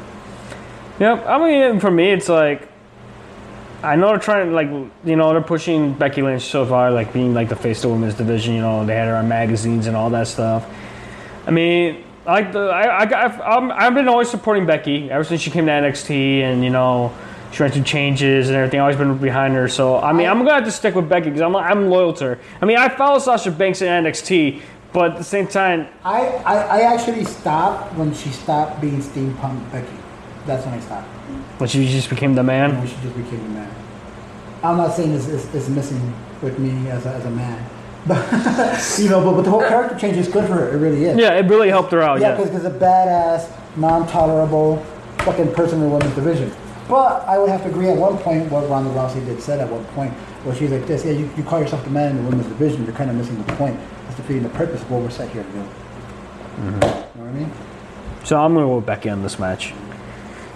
Yep. 0.99 1.26
I 1.26 1.38
mean, 1.40 1.80
for 1.80 1.90
me, 1.90 2.11
it's 2.11 2.30
like 2.30 2.68
I 3.84 3.97
know 3.97 4.07
they're 4.10 4.18
trying 4.18 4.53
like 4.53 4.69
you 4.69 5.15
know 5.15 5.31
they're 5.34 5.41
pushing 5.41 5.93
Becky 5.93 6.22
Lynch 6.22 6.43
so 6.43 6.65
far, 6.65 6.89
like 6.89 7.11
being 7.11 7.34
like 7.34 7.49
the 7.49 7.55
face 7.55 7.77
of 7.80 7.84
the 7.84 7.89
women's 7.89 8.15
division. 8.15 8.55
You 8.55 8.61
know, 8.61 8.85
they 8.85 8.95
had 8.95 9.10
her 9.10 9.15
on 9.15 9.27
magazines 9.27 9.88
and 9.88 9.95
all 9.95 10.10
that 10.11 10.27
stuff. 10.27 10.65
I 11.45 11.51
mean, 11.51 12.03
I 12.26 12.31
like 12.31 12.53
the 12.53 12.60
I 12.60 13.03
I 13.03 13.55
I'm, 13.57 13.72
I've 13.72 13.93
been 13.93 14.07
always 14.07 14.30
supporting 14.30 14.65
Becky 14.65 15.11
ever 15.11 15.26
since 15.26 15.41
she 15.41 15.51
came 15.51 15.65
to 15.65 15.72
NXT, 15.72 16.41
and 16.41 16.64
you 16.64 16.69
know. 16.69 17.14
She 17.51 17.61
went 17.61 17.76
through 17.76 17.84
changes 17.84 18.49
and 18.49 18.57
everything. 18.57 18.80
I've 18.80 18.85
always 18.85 18.97
been 18.97 19.15
behind 19.19 19.53
her, 19.53 19.68
so 19.68 19.99
I 19.99 20.11
mean, 20.11 20.27
I'm 20.27 20.39
gonna 20.39 20.55
have 20.55 20.64
to 20.64 20.72
stick 20.72 20.95
with 20.95 21.07
Becky 21.07 21.26
because 21.26 21.41
I'm 21.41 21.55
I'm 21.55 21.88
loyal 21.88 22.11
to 22.14 22.23
her. 22.23 22.39
I 22.60 22.65
mean, 22.65 22.80
I 22.80 22.89
follow 22.89 23.19
Sasha 23.19 23.51
Banks 23.51 23.80
in 23.84 23.89
NXT, 23.89 24.60
but 24.91 25.11
at 25.11 25.18
the 25.19 25.23
same 25.23 25.45
time, 25.45 25.88
I, 26.03 26.22
I, 26.22 26.55
I 26.55 26.81
actually 26.81 27.26
stopped 27.26 27.93
when 27.93 28.11
she 28.15 28.30
stopped 28.30 28.81
being 28.81 28.99
steampunk 29.03 29.72
Becky. 29.72 29.95
That's 30.47 30.65
when 30.65 30.73
I 30.73 30.80
stopped. 30.80 31.12
When 31.58 31.70
she 31.70 31.88
just 31.88 32.10
became 32.10 32.36
the 32.36 32.44
man. 32.44 32.78
When 32.78 32.88
she 32.88 32.96
just 33.02 33.16
became 33.16 33.46
a 33.46 33.50
man. 33.50 33.76
I'm 34.64 34.78
not 34.78 34.94
saying 34.94 35.14
it's, 35.14 35.28
it's, 35.28 35.54
it's 35.54 35.70
missing 35.70 36.14
with 36.42 36.58
me 36.58 36.90
as 36.90 37.06
a, 37.06 37.10
as 37.14 37.26
a 37.26 37.32
man. 37.32 37.70
But, 38.06 38.20
you 39.00 39.08
know, 39.08 39.24
but, 39.24 39.36
but 39.38 39.42
the 39.44 39.50
whole 39.50 39.62
character 39.62 39.98
change 39.98 40.18
is 40.18 40.28
good 40.28 40.46
for 40.46 40.56
her. 40.56 40.76
It 40.76 40.78
really 40.78 41.06
is. 41.06 41.18
Yeah, 41.18 41.36
it 41.36 41.46
really 41.46 41.70
helped 41.70 41.94
her 41.94 42.02
out. 42.02 42.20
Yeah, 42.20 42.38
Yeah. 42.38 42.44
because 42.44 42.66
a 42.66 42.70
badass, 42.70 43.50
non-tolerable 43.78 44.84
fucking 45.20 45.54
person 45.54 45.82
in 45.82 45.86
the 45.86 45.90
women's 45.96 46.14
division. 46.14 46.52
But 46.90 47.26
I 47.30 47.38
would 47.38 47.50
have 47.50 47.64
to 47.64 47.70
agree 47.70 47.88
at 47.88 47.98
one 47.98 48.18
point 48.18 48.52
what 48.52 48.70
Ronda 48.70 48.90
Rousey 48.90 49.26
did 49.26 49.42
said 49.42 49.62
at 49.62 49.70
one 49.70 49.86
point, 49.96 50.12
where 50.44 50.54
she's 50.54 50.70
like 50.72 50.86
this, 50.86 51.06
yeah, 51.06 51.12
you, 51.14 51.30
you 51.38 51.44
call 51.44 51.62
yourself 51.62 51.82
the 51.86 51.92
man 51.92 52.12
in 52.12 52.18
the 52.18 52.30
women's 52.30 52.48
division, 52.48 52.84
you're 52.84 52.94
kind 52.94 53.10
of 53.10 53.16
missing 53.16 53.42
the 53.42 53.54
point. 53.54 53.80
It's 54.08 54.18
defeating 54.18 54.44
the 54.44 54.50
purpose 54.50 54.82
of 54.82 54.92
what 54.92 55.02
we're 55.02 55.10
set 55.10 55.30
here 55.30 55.44
to 55.44 55.52
do. 55.52 55.60
Mm-hmm. 55.60 56.64
You 56.64 56.70
know 56.70 56.82
what 56.82 57.28
I 57.28 57.32
mean? 57.32 57.52
So 58.26 58.38
I'm 58.38 58.54
gonna 58.54 58.66
go 58.66 58.82
back 58.82 59.06
in 59.06 59.14
on 59.14 59.24
this 59.24 59.40
match. 59.40 59.74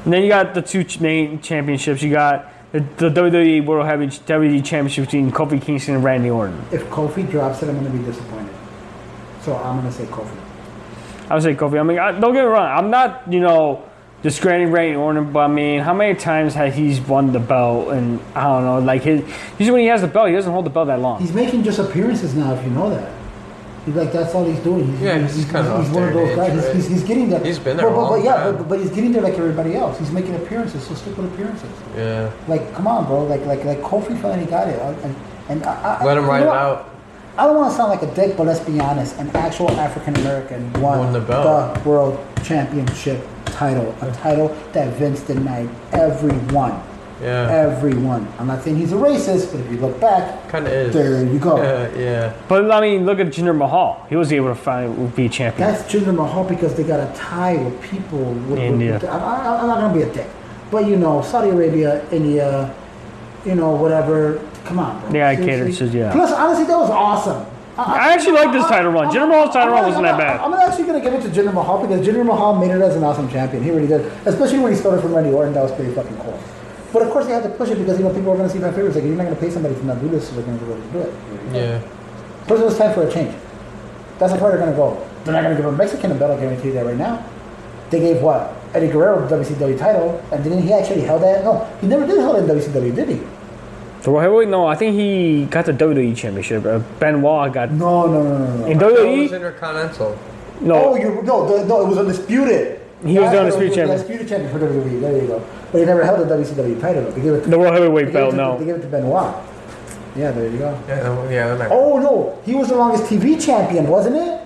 And 0.08 0.14
then 0.14 0.24
you 0.24 0.30
got 0.30 0.54
the 0.54 0.62
two 0.62 0.86
main 1.02 1.42
championships. 1.42 2.02
You 2.02 2.12
got 2.12 2.50
the, 2.72 2.80
the 2.80 3.10
WWE 3.10 3.66
World 3.66 3.88
Heavy 3.88 4.08
WWE 4.08 4.64
Championship 4.64 5.04
between 5.04 5.30
Kofi 5.34 5.62
Kingston 5.62 5.96
and 5.96 6.04
Randy 6.06 6.30
Orton. 6.30 6.58
If 6.72 6.86
Kofi 6.86 7.30
drops 7.30 7.62
it, 7.62 7.68
I'm 7.68 7.78
going 7.78 7.92
to 7.92 7.98
be 7.98 8.06
disappointed. 8.06 8.56
So 9.42 9.58
I'm 9.58 9.82
going 9.82 9.92
to 9.92 9.92
say 9.92 10.06
Kofi. 10.06 10.34
I 11.30 11.34
would 11.34 11.44
say 11.44 11.56
Kofi. 11.56 11.78
I 11.78 11.84
mean, 11.84 12.00
I, 12.00 12.18
don't 12.18 12.34
get 12.34 12.46
me 12.46 12.48
wrong. 12.50 12.72
I'm 12.72 12.90
not, 12.90 13.24
you 13.30 13.42
know, 13.42 13.84
discrediting 14.22 14.72
Randy 14.72 14.96
Orton, 14.96 15.34
but 15.34 15.40
I 15.40 15.48
mean, 15.50 15.82
how 15.82 15.94
many 15.94 16.18
times 16.18 16.54
has 16.54 16.74
he's 16.74 17.02
won 17.02 17.34
the 17.34 17.40
belt? 17.42 17.90
And 17.90 18.22
I 18.34 18.44
don't 18.44 18.64
know, 18.64 18.80
like 18.80 19.02
his 19.02 19.24
usually 19.60 19.72
when 19.72 19.82
he 19.82 19.88
has 19.88 20.00
the 20.00 20.08
belt, 20.08 20.30
he 20.30 20.36
doesn't 20.36 20.54
hold 20.54 20.66
the 20.66 20.70
belt 20.70 20.88
that 20.88 21.02
long. 21.02 21.20
He's 21.20 21.34
making 21.34 21.64
just 21.64 21.80
appearances 21.80 22.34
now, 22.34 22.54
if 22.54 22.64
you 22.64 22.70
know 22.70 22.90
that. 22.92 23.12
He's 23.88 23.96
like, 23.96 24.12
that's 24.12 24.36
all 24.36 24.44
he's 24.44 24.60
doing. 24.60 24.92
He's, 24.92 25.02
Yeah, 25.02 25.18
he's 25.20 25.46
kinda 25.46 25.72
off 25.72 25.86
he's 25.86 25.96
one 25.96 26.10
of 26.10 26.14
there 26.14 26.24
in 26.24 26.28
those 26.28 26.36
guys. 26.36 26.54
He's, 26.54 26.66
right? 26.66 26.76
he's, 26.76 26.88
he's 26.90 27.04
getting 27.04 27.30
there. 27.30 27.42
He's 27.42 27.58
been 27.58 27.78
there 27.78 27.90
but, 27.90 27.96
but, 27.96 28.10
but 28.10 28.24
yeah, 28.26 28.52
but, 28.52 28.68
but 28.68 28.80
he's 28.82 28.90
getting 28.90 29.14
there 29.14 29.22
like 29.22 29.36
everybody 29.36 29.76
else. 29.76 29.98
He's 29.98 30.12
making 30.12 30.36
appearances, 30.36 30.86
so 30.86 30.94
stick 30.94 31.16
with 31.16 31.34
appearances. 31.34 31.70
Yeah. 31.96 32.30
Like, 32.50 32.74
come 32.74 32.86
on, 32.86 33.06
bro. 33.06 33.24
Like, 33.24 33.46
like, 33.46 33.64
like 33.64 33.80
Kofi 33.80 34.22
finally 34.22 34.46
got 34.46 34.68
it. 34.68 34.78
And, 35.06 35.16
and 35.48 35.64
I, 35.64 36.00
I, 36.02 36.04
Let 36.04 36.18
him 36.18 36.26
you 36.26 36.30
ride 36.30 36.42
it 36.42 36.50
out. 36.50 36.94
I 37.38 37.46
don't 37.46 37.56
want 37.56 37.72
to 37.72 37.78
sound 37.78 37.92
like 37.92 38.02
a 38.02 38.14
dick, 38.14 38.36
but 38.36 38.46
let's 38.48 38.60
be 38.60 38.78
honest. 38.82 39.16
An 39.20 39.30
actual 39.34 39.72
African 39.72 40.18
American 40.18 40.74
won, 40.82 41.00
Won 41.00 41.14
the 41.14 41.22
the 41.22 41.82
world 41.86 42.20
championship 42.44 43.26
title, 43.46 43.96
a 44.02 44.12
title 44.12 44.50
that 44.74 44.94
Vince 44.96 45.22
denied 45.22 45.70
everyone. 45.94 46.82
Yeah. 47.22 47.50
Everyone. 47.52 48.28
I'm 48.38 48.48
not 48.48 48.64
saying 48.64 48.78
he's 48.78 48.92
a 48.92 48.96
racist, 48.96 49.52
but 49.52 49.60
if 49.62 49.72
you 49.72 49.78
look 49.78 50.00
back, 50.00 50.48
Kind 50.50 50.68
of 50.68 50.74
is. 50.74 50.94
there 50.94 51.24
you 51.26 51.40
go. 51.40 51.58
Yeah. 51.62 51.96
Yeah. 51.98 52.34
But 52.48 52.70
I 52.72 52.80
mean, 52.82 53.06
look 53.06 53.20
at 53.20 53.28
Jinder 53.28 53.56
Mahal. 53.58 54.06
He 54.10 54.16
was 54.16 54.32
able 54.32 54.50
to 54.50 54.56
find 54.56 55.16
be 55.16 55.28
champion. 55.30 55.68
That's 55.72 55.84
Jinder 55.92 56.14
Mahal 56.16 56.44
because 56.44 56.76
they 56.76 56.84
got 56.84 57.00
a 57.00 57.12
tie 57.18 57.56
with 57.58 57.82
people. 57.82 58.20
With, 58.20 58.60
India. 58.60 58.94
With, 58.94 59.06
I, 59.06 59.18
I, 59.18 59.62
I'm 59.62 59.68
not 59.68 59.80
gonna 59.82 59.94
be 59.94 60.04
a 60.04 60.14
dick, 60.14 60.28
but 60.70 60.86
you 60.88 60.96
know, 60.98 61.22
Saudi 61.24 61.50
Arabia, 61.50 62.08
India, 62.12 62.74
you 63.46 63.56
know, 63.56 63.72
whatever. 63.72 64.40
Come 64.66 64.80
on, 64.80 65.00
bro. 65.02 65.12
Yeah, 65.12 65.30
I 65.30 65.36
Seriously? 65.36 65.72
catered 65.74 65.92
to- 65.94 65.98
yeah. 65.98 66.12
Plus, 66.12 66.32
honestly, 66.32 66.66
that 66.66 66.78
was 66.78 66.90
awesome. 66.90 67.46
I 67.80 68.12
actually 68.14 68.32
like 68.34 68.52
this 68.52 68.66
title 68.66 68.92
run. 68.92 69.08
Jinder 69.14 69.28
Mahal's 69.30 69.54
title 69.54 69.72
run 69.74 69.86
wasn't 69.86 70.04
that 70.06 70.18
bad. 70.18 70.40
I'm 70.42 70.52
actually 70.54 70.86
gonna 70.86 71.00
give 71.02 71.14
it 71.14 71.22
to 71.22 71.30
Jinder 71.30 71.54
Mahal 71.54 71.80
because 71.82 72.06
Jinder 72.06 72.26
Mahal 72.26 72.56
made 72.60 72.72
it 72.72 72.82
as 72.82 72.96
an 72.96 73.04
awesome 73.04 73.30
champion. 73.30 73.64
He 73.64 73.70
really 73.72 73.88
did, 73.88 74.02
especially 74.26 74.60
when 74.60 74.72
he 74.72 74.78
started 74.78 75.02
from 75.02 75.14
Randy 75.16 75.32
Orton. 75.32 75.54
That 75.54 75.64
was 75.64 75.72
pretty 75.72 75.94
fucking 75.94 76.18
cool. 76.18 76.40
But 76.94 77.02
of 77.04 77.10
course, 77.12 77.26
they 77.26 77.34
had 77.34 77.44
to 77.44 77.50
push 77.50 77.70
it 77.70 77.78
because 77.78 77.98
you 78.00 78.06
know 78.06 78.14
people 78.14 78.32
are 78.32 78.38
gonna 78.38 78.50
see 78.50 78.60
my 78.60 78.72
favorites. 78.72 78.96
Like 78.96 79.06
you're 79.06 79.16
not 79.16 79.24
gonna 79.26 79.36
pay 79.36 79.50
somebody 79.52 79.76
to 79.76 79.86
not 79.86 80.00
do 80.00 80.08
this, 80.10 80.30
so 80.30 80.36
they're 80.36 80.46
gonna 80.46 80.58
go 80.58 80.76
to 80.76 80.82
do 80.94 81.00
it. 81.00 81.14
Yeah. 81.54 81.82
Plus, 82.48 82.60
it 82.62 82.66
was 82.66 82.78
time 82.78 82.94
for 82.94 83.04
a 83.04 83.12
change. 83.12 83.36
That's 84.20 84.32
how 84.34 84.40
far 84.40 84.50
they're 84.52 84.60
gonna 84.60 84.76
go. 84.76 85.06
They're 85.26 85.34
not 85.34 85.44
gonna 85.44 85.56
give 85.56 85.66
a 85.66 85.72
Mexican 85.72 86.12
a 86.12 86.16
belt. 86.16 86.38
I 86.38 86.42
guarantee 86.42 86.70
you 86.70 86.74
that 86.76 86.86
right 86.86 86.96
now. 86.98 87.24
They 87.90 88.00
gave 88.00 88.22
what 88.22 88.54
Eddie 88.74 88.88
Guerrero 88.88 89.28
the 89.28 89.36
WCW 89.36 89.78
title, 89.78 90.22
and 90.32 90.44
didn't 90.44 90.62
he 90.64 90.74
actually 90.74 91.02
held 91.02 91.22
that? 91.24 91.44
No, 91.44 91.66
he 91.82 91.88
never 91.88 92.06
did 92.06 92.20
hold 92.20 92.38
it 92.38 92.50
in 92.50 92.58
WCW, 92.58 92.96
did 92.96 93.10
he? 93.10 93.22
The 94.04 94.12
World 94.12 94.24
Heavyweight? 94.24 94.48
No, 94.50 94.66
I 94.68 94.76
think 94.76 94.96
he 94.96 95.46
got 95.46 95.66
the 95.66 95.74
WWE 95.74 96.16
Championship. 96.16 96.66
Uh, 96.66 96.80
Benoit 97.00 97.52
got 97.52 97.72
No, 97.72 98.06
no, 98.08 98.24
no, 98.24 98.38
no, 98.48 98.58
no. 98.58 98.66
in 98.66 98.78
That 98.78 98.86
was 98.92 99.00
WWE. 99.00 99.34
Intercontinental. 99.34 100.18
No, 100.62 100.76
Oh, 100.76 100.96
you 100.96 101.22
no, 101.24 101.48
the, 101.60 101.66
no, 101.66 101.82
it 101.82 101.88
was 101.90 101.98
undisputed. 101.98 102.80
He 103.06 103.08
was 103.08 103.16
the 103.16 103.22
That's 103.22 103.34
what 103.34 103.40
undisputed 103.64 103.74
champion. 103.76 103.92
Undisputed 103.92 104.28
champion 104.28 104.52
for 104.52 104.60
WWE. 104.60 105.02
There 105.02 105.22
you 105.22 105.28
go. 105.28 105.48
But 105.72 105.80
he 105.80 105.86
never 105.86 106.04
held 106.04 106.28
the 106.28 106.36
WCW 106.36 106.82
title. 106.82 107.04
They 107.12 107.22
gave 107.22 107.34
it. 107.34 107.44
To, 107.44 107.50
the 107.50 107.60
World 107.60 107.74
Heavyweight 107.74 108.06
gave 108.08 108.14
belt. 108.14 108.34
it 108.34 108.38
to, 108.38 108.56
They 108.60 108.66
gave 108.66 108.76
it 108.76 108.82
to 108.82 108.88
Benoit. 108.88 109.36
Yeah, 110.16 110.32
there 110.32 110.50
you 110.50 110.58
go. 110.58 110.84
Yeah. 110.88 111.30
Yeah. 111.30 111.68
Oh 111.70 112.00
no, 112.00 112.42
he 112.44 112.56
was 112.56 112.70
the 112.70 112.76
longest 112.76 113.04
TV 113.04 113.40
champion, 113.44 113.88
wasn't 113.88 114.16
it? 114.16 114.42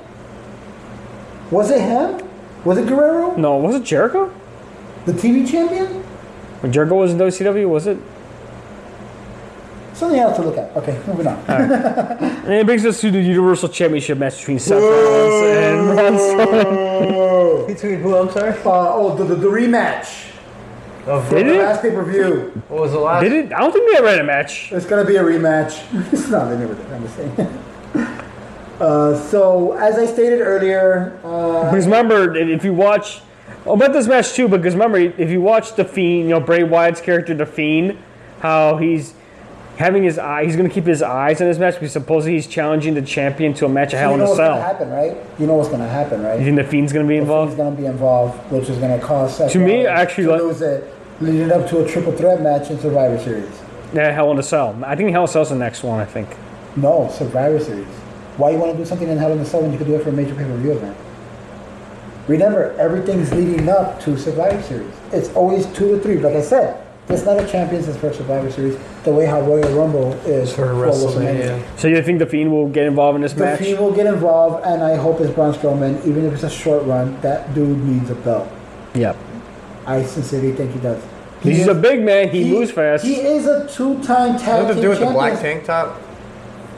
Was 1.50 1.72
it 1.72 1.80
him? 1.82 2.28
Was 2.66 2.78
it 2.78 2.88
Guerrero? 2.88 3.36
no, 3.38 3.56
was 3.58 3.76
it 3.76 3.84
Jericho? 3.84 4.32
The 5.06 5.14
TV 5.14 5.50
champion? 5.50 5.88
When 6.62 6.72
Jericho 6.72 6.96
was 6.96 7.12
in 7.14 7.18
WCW, 7.18 7.68
was 7.70 7.88
it? 7.88 7.98
Something 10.02 10.20
else 10.20 10.36
to 10.38 10.42
look 10.44 10.58
at. 10.58 10.76
Okay, 10.78 11.00
moving 11.06 11.28
on. 11.28 11.38
And 11.48 12.54
it 12.54 12.66
brings 12.66 12.84
us 12.88 13.00
to 13.02 13.12
the 13.12 13.22
Universal 13.22 13.70
Championship 13.70 14.18
match 14.18 14.40
between 14.40 14.58
Seth 14.58 14.82
Rollins 14.82 15.46
and 15.46 15.96
Braun 15.96 16.14
Strowman. 16.18 17.68
Between 17.68 18.00
who? 18.00 18.16
I'm 18.16 18.32
sorry. 18.32 18.54
Uh, 18.54 18.62
oh, 18.66 19.16
the, 19.16 19.26
the, 19.26 19.36
the 19.36 19.48
rematch. 19.48 20.32
Of 21.06 21.30
Did 21.30 21.46
The 21.46 21.54
it? 21.54 21.58
last 21.60 21.84
pay 21.84 21.92
per 21.92 22.04
view. 22.04 22.64
What 22.68 22.82
was 22.82 22.94
the 22.94 23.00
last? 23.00 23.22
Did 23.22 23.32
it? 23.32 23.54
I 23.54 23.60
don't 23.60 23.72
think 23.72 23.92
they 23.92 23.98
ever 24.00 24.08
had 24.10 24.18
a 24.22 24.24
match. 24.24 24.72
It's 24.72 24.88
gonna 24.88 25.06
be 25.06 25.18
a 25.18 25.24
rematch. 25.24 25.84
it's 26.12 26.30
not. 26.30 26.50
They 26.50 26.58
never 26.58 26.74
did. 26.74 26.92
I'm 26.92 27.04
just 27.04 27.16
saying. 27.16 27.60
Uh, 28.80 29.16
so, 29.30 29.74
as 29.74 30.00
I 30.00 30.08
stated 30.08 30.42
earlier, 30.42 31.20
uh, 31.24 31.66
Because 31.70 31.86
remember, 31.86 32.36
if 32.36 32.66
you 32.66 32.74
watch, 32.74 33.22
I'll 33.68 33.78
bet 33.78 33.94
this 33.94 34.08
match 34.08 34.34
too. 34.34 34.48
Because 34.48 34.74
remember, 34.74 34.98
if 34.98 35.30
you 35.30 35.42
watch 35.42 35.76
the 35.76 35.86
Fiend, 35.86 36.24
you 36.28 36.30
know 36.34 36.40
Bray 36.40 36.64
Wyatt's 36.64 37.02
character, 37.02 37.36
the 37.36 37.46
Fiend, 37.46 38.00
how 38.40 38.78
he's 38.78 39.14
having 39.82 40.04
his 40.04 40.18
eye. 40.18 40.46
He's 40.46 40.56
going 40.56 40.68
to 40.70 40.74
keep 40.74 40.86
his 40.86 41.02
eyes 41.02 41.42
on 41.42 41.48
this 41.48 41.58
match 41.58 41.74
because 41.76 41.92
supposedly 41.92 42.36
he's 42.36 42.48
challenging 42.48 42.94
the 42.94 43.02
champion 43.02 43.54
to 43.56 43.66
a 43.66 43.70
match 43.70 43.92
of 43.94 44.00
Hell 44.00 44.12
you 44.12 44.14
in 44.16 44.20
know 44.20 44.26
a 44.26 44.30
what's 44.30 44.38
gonna 44.40 44.54
Cell. 44.56 44.62
happen, 44.62 44.90
right? 44.92 45.18
You 45.40 45.48
know 45.48 45.56
what's 45.56 45.70
gonna 45.70 45.88
happen, 45.90 46.22
right? 46.24 46.40
You 46.40 46.46
think 46.46 46.56
the 46.58 46.64
Fiend's 46.64 46.94
going 46.94 47.06
to 47.06 47.10
be 47.10 47.18
involved? 47.18 47.50
He's 47.52 47.58
going 47.58 47.76
to 47.76 47.82
be 47.82 47.88
involved, 47.88 48.52
which 48.52 48.70
is 48.70 48.78
going 48.78 48.98
to 48.98 49.06
cause 49.06 49.36
Seth 49.38 49.52
To 49.52 49.60
me, 49.60 49.86
actually, 49.86 50.26
to 50.26 50.32
like- 50.32 50.42
lose 50.42 50.62
it, 50.62 50.94
leading 51.20 51.52
up 51.52 51.68
to 51.70 51.84
a 51.84 51.88
triple 51.88 52.14
threat 52.14 52.42
match 52.42 52.70
in 52.70 52.80
Survivor 52.80 53.20
Series. 53.20 53.52
Yeah, 53.94 54.12
Hell 54.12 54.32
in 54.32 54.40
a 54.40 54.44
Cell. 54.44 54.78
I 54.86 54.96
think 54.96 55.12
Hell 55.12 55.24
in 55.24 55.30
a 55.30 55.32
Cell's 55.32 55.50
the 55.50 55.56
next 55.56 55.84
one. 55.84 56.00
I 56.00 56.06
think. 56.06 56.30
No, 56.78 57.10
Survivor 57.12 57.60
Series. 57.60 57.88
Why 58.38 58.52
you 58.52 58.58
want 58.58 58.72
to 58.72 58.78
do 58.78 58.86
something 58.86 59.10
in 59.10 59.18
Hell 59.18 59.34
in 59.34 59.40
a 59.40 59.46
Cell 59.46 59.62
when 59.62 59.72
you 59.74 59.78
could 59.78 59.88
do 59.88 59.96
it 59.96 60.04
for 60.04 60.10
a 60.10 60.14
major 60.14 60.34
pay-per-view 60.34 60.72
event? 60.72 60.96
Remember, 62.28 62.74
everything's 62.80 63.34
leading 63.34 63.68
up 63.68 64.00
to 64.02 64.18
Survivor 64.18 64.62
Series. 64.64 64.94
It's 65.12 65.30
always 65.34 65.66
two 65.74 65.96
or 65.96 66.00
three. 66.00 66.18
Like 66.20 66.36
I 66.36 66.42
said, 66.42 66.82
it's 67.14 67.26
not 67.26 67.40
a 67.40 67.48
champions 67.48 67.88
is 67.88 67.98
for 67.98 68.12
Survivor 68.14 68.52
Series. 68.52 68.78
The 69.04 69.12
way 69.12 69.26
how 69.26 69.42
Royal 69.42 69.72
Rumble 69.78 70.14
is 70.26 70.54
For 70.54 70.68
WrestleMania. 70.68 71.64
So 71.78 71.88
you 71.88 72.02
think 72.02 72.20
the 72.20 72.26
Fiend 72.26 72.52
will 72.52 72.70
get 72.70 72.86
involved 72.86 73.16
in 73.16 73.22
this 73.22 73.34
The 73.34 73.46
match? 73.46 73.60
The 73.60 73.66
Fiend 73.66 73.80
will 73.80 73.94
get 73.94 74.06
involved, 74.06 74.66
and 74.66 74.84
I 74.84 74.96
hope 74.96 75.20
it's 75.22 75.32
Braun 75.34 75.54
Strowman. 75.54 76.06
Even 76.06 76.26
if 76.26 76.34
it's 76.34 76.44
a 76.44 76.50
short 76.50 76.84
run, 76.86 77.20
that 77.22 77.54
dude 77.54 77.78
needs 77.84 78.10
a 78.10 78.16
belt. 78.16 78.48
Yep. 78.96 79.18
I 79.86 80.04
sincerely 80.04 80.54
think 80.54 80.74
he 80.74 80.80
does. 80.80 81.04
He 81.42 81.52
He's 81.52 81.62
is- 81.62 81.68
a 81.68 81.74
big 81.74 82.02
man. 82.04 82.30
He, 82.30 82.50
moves 82.52 82.72
fast. 82.72 83.04
He 83.04 83.16
is 83.16 83.48
a 83.48 83.68
two-time 83.68 84.38
tag 84.38 84.38
team 84.38 84.46
champion. 84.46 84.68
Nothing 84.68 84.76
to 84.76 84.82
do 84.82 84.90
with 84.90 85.00
the 85.00 85.06
black 85.08 85.40
tank 85.40 85.66
top. 85.66 86.00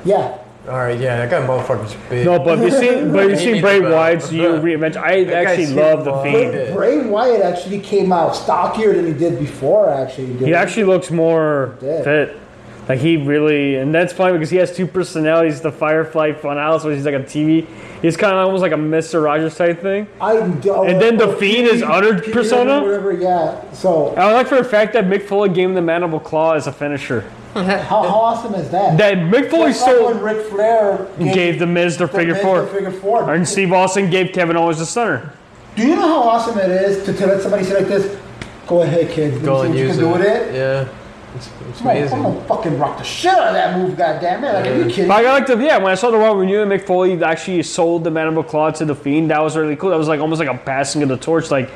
Yeah, 0.05 0.38
All 0.68 0.77
right, 0.77 0.98
yeah, 0.98 1.26
that 1.26 1.30
guy 1.30 1.45
motherfucker's 1.45 1.94
big. 2.10 2.26
no, 2.26 2.40
but 2.40 2.57
you 2.60 2.72
see, 2.72 3.03
but 3.11 3.30
you 3.30 3.35
see 3.35 3.60
Bray. 3.60 3.81
Wyatt's 3.81 4.31
you 4.31 4.44
reinvention. 4.48 4.95
I 4.98 5.26
That 5.26 5.45
actually 5.48 5.65
guy's 5.65 5.73
love 5.76 6.06
the 6.06 6.22
huge. 6.23 6.34
Fiend. 6.35 6.53
Yeah. 6.69 6.73
Bray 6.73 7.06
Wyatt 7.06 7.41
actually 7.41 7.80
came 7.81 8.14
out 8.14 8.34
stockier 8.34 8.94
than 8.94 9.06
he 9.07 9.14
did 9.14 9.40
before. 9.40 9.90
Actually, 9.90 10.27
didn't 10.27 10.48
He 10.48 10.53
actually 10.53 10.85
looks 10.85 11.11
more 11.11 11.76
Yeah. 11.81 12.03
fit. 12.03 12.40
Like 12.88 12.99
he 12.99 13.15
really, 13.18 13.76
and 13.76 13.94
that's 13.95 14.11
funny 14.14 14.34
because 14.34 14.49
he 14.49 14.57
has 14.57 14.73
two 14.76 14.88
personalities. 14.88 15.60
The 15.61 15.72
Firefly 15.72 16.34
Funhouse, 16.34 16.84
which 16.85 16.98
is 16.98 17.06
like 17.06 17.14
a 17.15 17.19
TV. 17.19 17.65
He's 18.02 18.15
kind 18.18 18.34
of 18.34 18.45
almost 18.45 18.61
like 18.61 18.73
a 18.73 18.77
Mister 18.77 19.22
Rogers 19.22 19.56
type 19.56 19.81
thing. 19.81 20.07
I, 20.19 20.35
don't, 20.48 20.90
And 20.90 21.02
then 21.02 21.15
the 21.18 21.30
Fiend 21.38 21.68
is 21.68 21.81
other 21.81 22.19
persona? 22.22 22.81
Whatever, 22.81 23.14
yeah. 23.14 23.69
So 23.72 24.14
I 24.15 24.31
like 24.34 24.48
for 24.48 24.57
a 24.57 24.64
fact 24.65 24.91
that 24.94 25.06
Mick 25.06 25.23
Foley 25.27 25.48
gave 25.49 25.69
him 25.69 25.76
the 25.76 25.81
mandible 25.81 26.19
claw 26.19 26.53
as 26.53 26.68
a 26.68 26.73
finisher. 26.73 27.23
how, 27.61 28.01
how 28.03 28.05
awesome 28.07 28.55
is 28.55 28.69
that? 28.71 28.97
That 28.97 29.17
Mick 29.17 29.51
Foley 29.51 29.71
Just 29.71 29.81
like 29.81 29.95
when 29.99 30.13
sold 30.13 30.21
Ric 30.23 30.47
Flair 30.47 31.07
gave 31.19 31.59
the 31.59 31.67
Miz 31.67 31.97
the 31.97 32.07
the 32.07 32.13
figure 32.13 32.34
Miz 32.34 32.41
four, 32.41 32.61
the 32.63 32.67
figure 32.67 32.91
four. 32.91 33.31
and 33.31 33.47
Steve 33.47 33.71
Austin 33.71 34.09
gave 34.09 34.34
Kevin 34.34 34.57
Owens 34.57 34.80
the 34.80 34.85
stunner. 34.85 35.34
Do 35.75 35.88
you 35.88 35.95
know 35.95 36.01
how 36.01 36.23
awesome 36.23 36.57
it 36.57 36.69
is 36.69 37.05
to, 37.05 37.13
to 37.13 37.27
let 37.27 37.41
somebody 37.41 37.63
say 37.63 37.75
like 37.75 37.88
this? 37.88 38.19
Go 38.67 38.81
ahead, 38.81 39.11
kid. 39.11 39.43
Go 39.43 39.61
and 39.61 39.69
what 39.69 39.77
you 39.77 39.85
use 39.85 39.97
can 39.97 40.05
do 40.05 40.09
it. 40.09 40.13
with 40.13 40.21
it. 40.21 40.55
Yeah, 40.55 40.88
it's, 41.35 41.49
it's 41.69 41.81
I'm 41.81 41.85
gonna, 41.85 41.99
I'm 41.99 42.34
gonna 42.34 42.47
fucking 42.47 42.80
rock 42.80 42.97
the 42.97 43.03
shit 43.03 43.34
out 43.34 43.47
of 43.47 43.53
that 43.53 43.77
move, 43.77 43.97
goddamn 43.97 44.43
it! 44.43 44.53
Like, 44.53 44.65
are 44.67 44.77
you 44.77 44.85
kidding? 44.85 45.07
But 45.07 45.25
I 45.25 45.31
like 45.31 45.45
to, 45.47 45.63
yeah. 45.63 45.77
When 45.77 45.91
I 45.91 45.95
saw 45.95 46.11
the 46.11 46.17
Raw 46.17 46.34
reunion, 46.34 46.69
Mick 46.69 46.85
Foley 46.85 47.21
actually 47.23 47.63
sold 47.63 48.03
the 48.03 48.11
mandible 48.11 48.43
claw 48.43 48.71
to 48.71 48.85
the 48.85 48.95
Fiend. 48.95 49.31
That 49.31 49.39
was 49.41 49.57
really 49.57 49.75
cool. 49.75 49.89
That 49.89 49.97
was 49.97 50.07
like 50.07 50.19
almost 50.19 50.39
like 50.39 50.49
a 50.49 50.57
passing 50.57 51.03
of 51.03 51.09
the 51.09 51.17
torch. 51.17 51.49
Like 51.49 51.69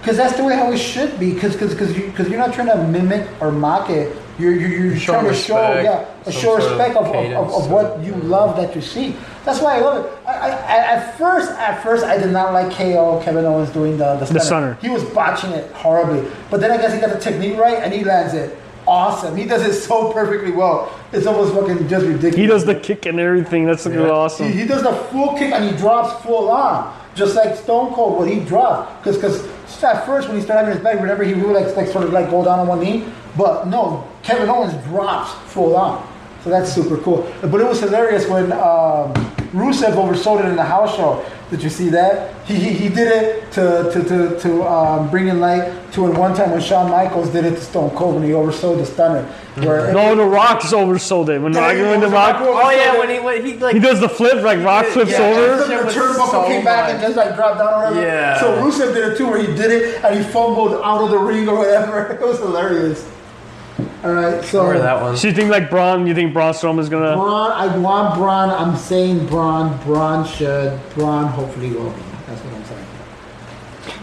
Because 0.00 0.16
that's 0.16 0.36
the 0.36 0.44
way 0.44 0.54
how 0.54 0.70
it 0.72 0.78
should 0.78 1.18
be. 1.18 1.34
Because 1.34 1.52
because 1.52 1.72
because 1.72 1.96
you 1.96 2.06
because 2.06 2.28
you're 2.28 2.38
not 2.38 2.54
trying 2.54 2.68
to 2.68 2.88
mimic 2.88 3.28
or 3.40 3.50
mock 3.50 3.90
it. 3.90 4.16
You're 4.42 4.54
you're, 4.54 4.70
you're 4.86 4.96
Show 4.96 5.12
trying 5.12 5.26
to 5.26 5.34
show 5.34 5.56
yeah 5.56 6.04
a 6.26 6.32
some 6.32 6.42
show 6.42 6.56
of 6.58 6.64
respect 6.64 6.96
of, 6.96 7.06
of, 7.06 7.14
of, 7.32 7.54
of 7.64 7.70
what 7.70 8.00
you 8.02 8.14
love 8.16 8.56
that 8.56 8.74
you 8.74 8.82
see. 8.82 9.14
That's 9.44 9.60
why 9.60 9.76
I 9.76 9.80
love 9.80 10.04
it. 10.04 10.12
I, 10.26 10.32
I, 10.32 10.48
I- 10.50 10.86
at 10.96 11.18
first 11.18 11.50
at 11.52 11.82
first 11.82 12.04
I 12.04 12.18
did 12.18 12.32
not 12.32 12.52
like 12.52 12.72
KO 12.76 13.20
Kevin 13.24 13.44
Owens 13.44 13.70
doing 13.70 13.96
the 13.96 14.16
the 14.16 14.26
stunner. 14.26 14.40
stunner. 14.40 14.78
He 14.82 14.88
was 14.88 15.04
botching 15.04 15.50
it 15.52 15.70
horribly. 15.72 16.28
But 16.50 16.60
then 16.60 16.70
I 16.72 16.76
guess 16.76 16.92
he 16.92 17.00
got 17.00 17.10
the 17.10 17.20
technique 17.20 17.56
right 17.58 17.78
and 17.78 17.92
he 17.92 18.02
lands 18.04 18.34
it 18.34 18.58
awesome. 18.86 19.36
He 19.36 19.44
does 19.44 19.62
it 19.62 19.74
so 19.74 20.12
perfectly 20.12 20.50
well. 20.50 20.92
It's 21.12 21.26
almost 21.26 21.54
fucking 21.54 21.86
just 21.88 22.04
ridiculous. 22.04 22.34
he 22.36 22.46
does 22.46 22.64
the 22.64 22.74
kick 22.74 23.06
and 23.06 23.20
everything. 23.20 23.64
That's 23.64 23.86
really 23.86 24.10
awesome. 24.10 24.48
He, 24.50 24.60
he 24.62 24.66
does 24.66 24.82
the 24.82 24.92
full 25.10 25.34
kick 25.38 25.52
and 25.52 25.64
he 25.64 25.76
drops 25.76 26.20
full 26.24 26.50
on, 26.50 26.92
just 27.14 27.36
like 27.36 27.54
Stone 27.56 27.94
Cold 27.94 28.18
what 28.18 28.28
he 28.28 28.40
dropped. 28.40 29.04
Because 29.04 29.16
because 29.16 29.82
at 29.84 30.04
first 30.06 30.28
when 30.28 30.36
he 30.36 30.42
started 30.42 30.64
having 30.64 30.74
his 30.74 30.82
back, 30.84 31.00
whenever 31.00 31.22
he 31.24 31.34
would 31.34 31.52
like, 31.54 31.74
like 31.76 31.88
sort 31.88 32.04
of 32.04 32.12
like 32.12 32.28
go 32.30 32.44
down 32.44 32.58
on 32.60 32.66
one 32.66 32.80
knee, 32.80 33.04
but 33.36 33.66
no, 33.68 34.06
Kevin 34.22 34.48
Owens 34.48 34.72
drops 34.84 35.32
full 35.52 35.76
on. 35.76 36.08
So 36.44 36.50
that's 36.50 36.72
super 36.72 36.96
cool. 36.98 37.32
But 37.40 37.60
it 37.60 37.66
was 37.66 37.80
hilarious 37.80 38.26
when 38.28 38.50
um, 38.52 39.12
Rusev 39.54 39.92
oversold 39.94 40.40
it 40.44 40.46
in 40.48 40.56
the 40.56 40.64
house 40.64 40.96
show. 40.96 41.24
Did 41.50 41.62
you 41.62 41.68
see 41.70 41.88
that? 41.90 42.34
He, 42.46 42.54
he, 42.54 42.70
he 42.72 42.88
did 42.88 43.08
it 43.12 43.52
to 43.52 43.90
to, 43.92 44.02
to, 44.08 44.40
to 44.40 44.62
um, 44.66 45.08
bring 45.10 45.28
in 45.28 45.38
light 45.38 45.70
to 45.92 46.06
it 46.10 46.18
one 46.18 46.34
time 46.34 46.50
when 46.50 46.60
Shawn 46.60 46.90
Michaels 46.90 47.28
did 47.28 47.44
it 47.44 47.50
to 47.50 47.60
Stone 47.60 47.90
Cold 47.90 48.14
when 48.14 48.24
he 48.24 48.30
oversold 48.30 48.78
the 48.78 48.86
stunner. 48.86 49.22
Where 49.56 49.92
No, 49.92 50.16
the 50.16 50.24
Rock's 50.24 50.72
oversold 50.72 51.28
it. 51.28 51.38
When, 51.40 51.52
Yeah, 51.52 51.60
Rock, 51.60 51.76
he 51.76 51.82
when 51.82 52.00
the 52.00 52.06
oversold 52.06 52.12
Rock. 52.12 52.36
Oh 52.40 52.70
yeah, 52.70 52.98
when 52.98 53.10
he 53.10 53.20
when 53.20 53.44
he 53.46 53.58
like 53.58 53.74
he 53.74 53.80
does 53.80 54.00
the 54.00 54.08
flip, 54.08 54.42
like 54.42 54.58
Rock 54.64 54.86
flips 54.86 55.10
Yeah, 55.12 55.18
over. 55.28 55.56
The, 55.58 55.66
Shit 55.68 55.78
the 55.78 55.84
was 55.84 55.94
turnbuckle 55.94 56.30
so 56.30 56.46
came 56.48 56.64
back 56.64 56.88
and 56.90 56.98
much. 56.98 57.06
just 57.06 57.16
like 57.18 57.36
dropped 57.36 57.58
down 57.58 57.74
or 57.74 57.76
whatever. 57.90 58.00
Yeah. 58.06 58.40
So 58.40 58.46
Rusev 58.62 58.94
did 58.94 59.12
it 59.12 59.18
too, 59.18 59.26
where 59.28 59.38
he 59.38 59.46
did 59.54 59.70
it 59.70 60.02
and 60.04 60.16
he 60.18 60.24
fumbled 60.24 60.72
out 60.82 61.02
of 61.04 61.10
the 61.10 61.18
ring 61.18 61.48
or 61.48 61.58
whatever. 61.58 62.12
It 62.20 62.26
was 62.26 62.38
hilarious. 62.38 63.06
All 64.04 64.12
right, 64.12 64.44
so 64.44 64.64
remember 64.64 64.82
that 64.82 65.00
one. 65.00 65.16
So 65.16 65.28
you 65.28 65.34
think 65.34 65.48
like 65.48 65.70
Braun? 65.70 66.08
You 66.08 66.14
think 66.14 66.32
Braun 66.32 66.52
Strowman's 66.54 66.88
gonna? 66.88 67.14
Braun, 67.14 67.52
I 67.52 67.76
want 67.78 68.16
Braun. 68.16 68.50
I'm 68.50 68.76
saying 68.76 69.26
Braun. 69.28 69.78
Braun 69.84 70.26
should. 70.26 70.80
Braun 70.94 71.28
hopefully 71.28 71.70
will 71.70 71.90
be. 71.90 72.02
That's 72.26 72.40
what 72.40 72.52
I'm 72.52 72.64
saying. 72.64 72.86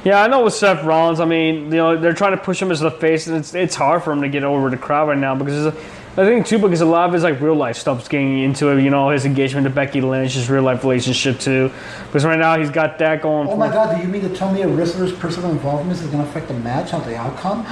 Yeah, 0.06 0.24
I 0.24 0.28
know 0.28 0.46
with 0.46 0.54
Seth 0.54 0.86
Rollins. 0.86 1.20
I 1.20 1.26
mean, 1.26 1.66
you 1.66 1.72
know, 1.72 1.98
they're 1.98 2.14
trying 2.14 2.32
to 2.32 2.42
push 2.42 2.62
him 2.62 2.72
as 2.72 2.80
the 2.80 2.92
face, 2.92 3.28
and 3.28 3.36
it's 3.36 3.54
it's 3.54 3.76
hard 3.76 4.02
for 4.02 4.14
him 4.14 4.22
to 4.22 4.30
get 4.30 4.46
over 4.46 4.70
the 4.70 4.78
crowd 4.78 5.10
right 5.10 5.18
now 5.18 5.36
because 5.36 5.66
it's 5.66 5.76
a, 5.76 6.22
I 6.22 6.26
think 6.26 6.46
too 6.46 6.60
because 6.60 6.80
a 6.80 6.86
lot 6.86 7.10
of 7.10 7.14
his 7.14 7.24
like 7.24 7.42
real 7.42 7.56
life 7.56 7.76
stuff's 7.76 8.08
getting 8.08 8.40
into 8.40 8.70
it. 8.70 8.82
You 8.82 8.92
know, 8.92 9.10
his 9.10 9.26
engagement 9.26 9.66
to 9.66 9.70
Becky 9.70 10.00
Lynch, 10.00 10.36
his 10.36 10.50
real 10.50 10.64
life 10.64 10.82
relationship 10.82 11.42
too. 11.42 11.74
Because 12.06 12.24
right 12.24 12.40
now 12.40 12.58
he's 12.58 12.70
got 12.70 13.00
that 13.00 13.22
going. 13.22 13.50
Oh 13.50 13.52
for 13.52 13.58
my 13.58 13.68
God! 13.68 13.98
Do 13.98 14.02
you 14.02 14.08
mean 14.08 14.22
to 14.22 14.34
tell 14.34 14.50
me 14.50 14.62
a 14.62 14.68
wrestler's 14.70 15.12
personal 15.12 15.52
involvement 15.52 16.00
is 16.00 16.06
going 16.06 16.24
to 16.24 16.30
affect 16.30 16.48
the 16.48 16.54
match, 16.54 16.94
not 16.94 17.04
the 17.04 17.18
outcome? 17.18 17.66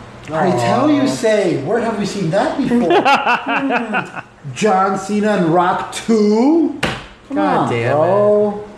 I 0.30 0.50
tell 0.50 0.90
you, 0.90 1.06
say, 1.06 1.62
where 1.64 1.80
have 1.80 1.98
we 1.98 2.06
seen 2.06 2.30
that 2.30 2.58
before? 2.58 4.22
John 4.54 4.98
Cena 4.98 5.36
and 5.36 5.46
Rock 5.46 5.92
Two. 5.92 6.78
Come 7.28 7.36
God 7.36 7.56
on, 7.58 7.70
damn 7.70 7.96
bro. 7.96 8.68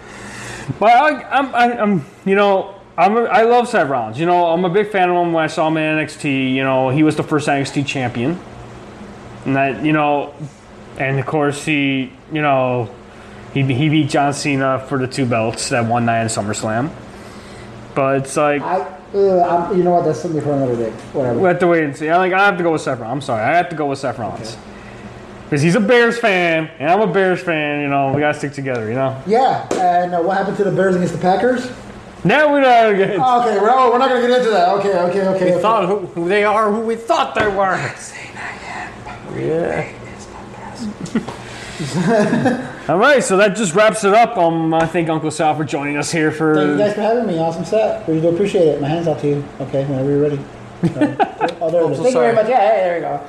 But 0.78 0.92
I, 0.92 1.22
I'm, 1.30 1.54
I, 1.54 1.78
I'm, 1.80 2.04
you 2.24 2.34
know, 2.34 2.74
I'm, 2.96 3.16
a, 3.16 3.22
I 3.24 3.42
love 3.42 3.68
Seth 3.68 3.88
Rollins. 3.88 4.18
You 4.18 4.26
know, 4.26 4.46
I'm 4.46 4.64
a 4.64 4.70
big 4.70 4.90
fan 4.90 5.08
of 5.08 5.16
him 5.16 5.32
when 5.32 5.44
I 5.44 5.46
saw 5.46 5.68
him 5.68 5.76
in 5.76 5.98
NXT. 5.98 6.52
You 6.52 6.64
know, 6.64 6.90
he 6.90 7.02
was 7.02 7.16
the 7.16 7.22
first 7.22 7.48
NXT 7.48 7.86
champion, 7.86 8.38
and 9.44 9.56
that, 9.56 9.84
you 9.84 9.92
know, 9.92 10.34
and 10.98 11.18
of 11.18 11.26
course 11.26 11.64
he, 11.64 12.12
you 12.32 12.42
know, 12.42 12.90
he, 13.54 13.62
he 13.62 13.88
beat 13.88 14.10
John 14.10 14.34
Cena 14.34 14.84
for 14.88 14.98
the 14.98 15.06
two 15.06 15.26
belts 15.26 15.68
that 15.70 15.86
one 15.86 16.04
night 16.04 16.22
in 16.22 16.28
SummerSlam. 16.28 16.90
But 17.94 18.18
it's 18.18 18.36
like 18.36 18.62
I, 18.62 18.97
uh, 19.14 19.42
I'm, 19.42 19.76
you 19.76 19.84
know 19.84 19.92
what? 19.92 20.04
That's 20.04 20.20
something 20.20 20.40
for 20.40 20.52
another 20.52 20.76
day. 20.76 20.90
Whatever. 21.12 21.38
we 21.38 21.48
have 21.48 21.58
to 21.60 21.66
wait 21.66 21.84
and 21.84 21.96
see. 21.96 22.08
I 22.08 22.16
like 22.18 22.32
I 22.32 22.44
have 22.46 22.56
to 22.58 22.62
go 22.62 22.72
with 22.72 22.82
Seth 22.82 23.00
Rollins. 23.00 23.22
I'm 23.22 23.26
sorry, 23.26 23.42
I 23.42 23.56
have 23.56 23.68
to 23.70 23.76
go 23.76 23.86
with 23.86 23.98
Seth 23.98 24.18
Rollins. 24.18 24.56
Because 25.44 25.62
he's 25.62 25.76
a 25.76 25.80
Bears 25.80 26.18
fan, 26.18 26.70
and 26.78 26.90
I'm 26.90 27.00
a 27.00 27.10
Bears 27.10 27.40
fan, 27.40 27.80
you 27.80 27.88
know, 27.88 28.12
we 28.12 28.20
gotta 28.20 28.38
stick 28.38 28.52
together, 28.52 28.86
you 28.88 28.94
know. 28.94 29.20
Yeah, 29.26 29.66
and 29.76 30.14
uh, 30.14 30.20
what 30.20 30.36
happened 30.36 30.58
to 30.58 30.64
the 30.64 30.72
Bears 30.72 30.94
against 30.94 31.14
the 31.14 31.20
Packers? 31.20 31.70
Now 32.24 32.52
we're 32.52 32.60
not 32.60 32.90
again. 32.90 33.20
Okay, 33.20 33.58
we're, 33.58 33.70
oh, 33.70 33.92
we're 33.92 33.98
not 33.98 34.08
going 34.08 34.22
to 34.22 34.28
get 34.28 34.38
into 34.38 34.50
that. 34.50 34.68
Okay, 34.70 34.88
okay, 34.88 35.28
okay. 35.28 35.44
We 35.44 35.50
okay. 35.52 35.62
thought 35.62 35.86
who, 35.86 35.98
who 35.98 36.28
they 36.28 36.42
are, 36.42 36.72
who 36.72 36.80
we 36.80 36.96
thought 36.96 37.34
they 37.34 37.46
were. 37.46 37.94
Yeah. 39.36 39.92
All 42.88 42.98
right, 42.98 43.22
so 43.22 43.36
that 43.36 43.54
just 43.56 43.74
wraps 43.74 44.02
it 44.02 44.12
up. 44.12 44.36
Um, 44.36 44.74
I 44.74 44.86
thank 44.86 45.08
Uncle 45.08 45.30
Sal 45.30 45.54
for 45.54 45.64
joining 45.64 45.96
us 45.96 46.10
here 46.10 46.32
for. 46.32 46.54
Thank 46.56 46.70
you 46.70 46.78
guys 46.78 46.94
for 46.94 47.02
having 47.02 47.26
me. 47.26 47.38
Awesome 47.38 47.64
set. 47.64 48.08
We 48.08 48.20
do 48.20 48.30
appreciate 48.30 48.66
it. 48.66 48.80
My 48.80 48.88
hand's 48.88 49.06
out 49.06 49.20
to 49.20 49.28
you. 49.28 49.44
Okay, 49.60 49.84
whenever 49.84 50.10
you're 50.10 50.22
ready. 50.22 50.40
Oh, 51.60 51.70
there 51.70 51.84
it 51.84 51.90
is. 51.92 51.96
so 51.98 52.02
Thank 52.02 52.14
you 52.14 52.20
very 52.20 52.34
much. 52.34 52.48
Yeah, 52.48 52.60
hey, 52.60 52.76
there 52.82 52.94
you 52.96 53.02
go. 53.02 53.26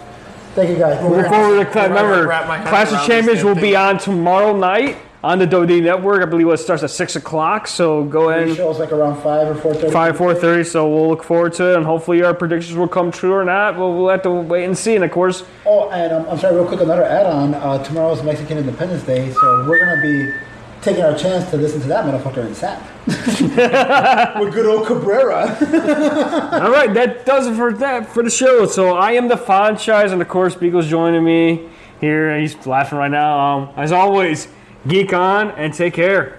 Thank 0.55 0.69
you 0.71 0.77
guys. 0.77 1.03
Look 1.03 1.27
forward 1.27 1.63
to 1.63 1.71
Cla- 1.71 1.89
remember 1.89 2.27
wrap 2.27 2.47
my 2.47 2.57
head 2.57 2.67
Clash 2.67 2.87
of 2.87 2.93
around 2.95 3.07
Champions 3.07 3.43
will 3.43 3.55
be 3.55 3.75
on 3.75 3.97
tomorrow 3.99 4.55
night 4.57 4.97
on 5.23 5.37
the 5.39 5.45
WWE 5.47 5.83
Network. 5.83 6.21
I 6.21 6.25
believe 6.25 6.47
it 6.47 6.57
starts 6.57 6.83
at 6.83 6.89
six 6.91 7.15
o'clock. 7.15 7.67
So 7.67 8.03
go 8.05 8.27
The 8.29 8.43
ahead. 8.43 8.55
show's 8.57 8.79
like 8.79 8.91
around 8.91 9.21
5 9.21 9.65
or 9.65 9.73
4.30. 9.73 9.91
Five 9.91 10.17
four 10.17 10.33
thirty. 10.33 10.63
So 10.63 10.87
we'll 10.89 11.09
look 11.09 11.23
forward 11.23 11.53
to 11.53 11.71
it, 11.71 11.75
and 11.77 11.85
hopefully 11.85 12.23
our 12.23 12.33
predictions 12.33 12.77
will 12.77 12.87
come 12.87 13.11
true 13.11 13.33
or 13.33 13.43
not. 13.43 13.77
We'll, 13.77 13.93
we'll 13.95 14.09
have 14.09 14.21
to 14.23 14.31
wait 14.31 14.65
and 14.65 14.77
see. 14.77 14.95
And 14.95 15.03
of 15.03 15.11
course, 15.11 15.43
Oh, 15.65 15.89
and 15.89 16.13
um, 16.13 16.25
I'm 16.29 16.37
sorry, 16.39 16.55
real 16.55 16.65
quick, 16.67 16.81
another 16.81 17.03
add-on. 17.03 17.53
Uh, 17.53 18.11
is 18.13 18.23
Mexican 18.23 18.57
Independence 18.57 19.03
Day, 19.03 19.31
so 19.31 19.65
we're 19.67 19.79
going 19.79 19.95
to 19.95 20.01
be 20.01 20.39
taking 20.81 21.03
our 21.03 21.13
chance 21.17 21.49
to 21.51 21.57
listen 21.57 21.81
to 21.81 21.87
that 21.89 22.05
motherfucker 22.05 22.45
in 22.47 22.55
SAP. 22.55 22.81
With 24.39 24.53
good 24.53 24.65
old 24.65 24.87
Cabrera. 24.87 25.47
all 26.63 26.71
right, 26.71 26.93
that 26.93 27.25
does 27.25 27.47
it 27.47 27.55
for 27.55 27.73
that 27.73 28.07
for 28.09 28.23
the 28.23 28.29
show. 28.29 28.65
So 28.65 28.95
I 28.95 29.11
am 29.13 29.27
the 29.27 29.37
franchise, 29.37 30.11
and 30.11 30.21
of 30.21 30.27
course, 30.29 30.55
Beagle's 30.55 30.87
joining 30.87 31.23
me 31.23 31.67
here. 31.99 32.39
He's 32.39 32.65
laughing 32.65 32.97
right 32.97 33.11
now. 33.11 33.39
Um, 33.39 33.69
as 33.75 33.91
always, 33.91 34.47
geek 34.87 35.13
on 35.13 35.51
and 35.51 35.73
take 35.73 35.93
care. 35.93 36.38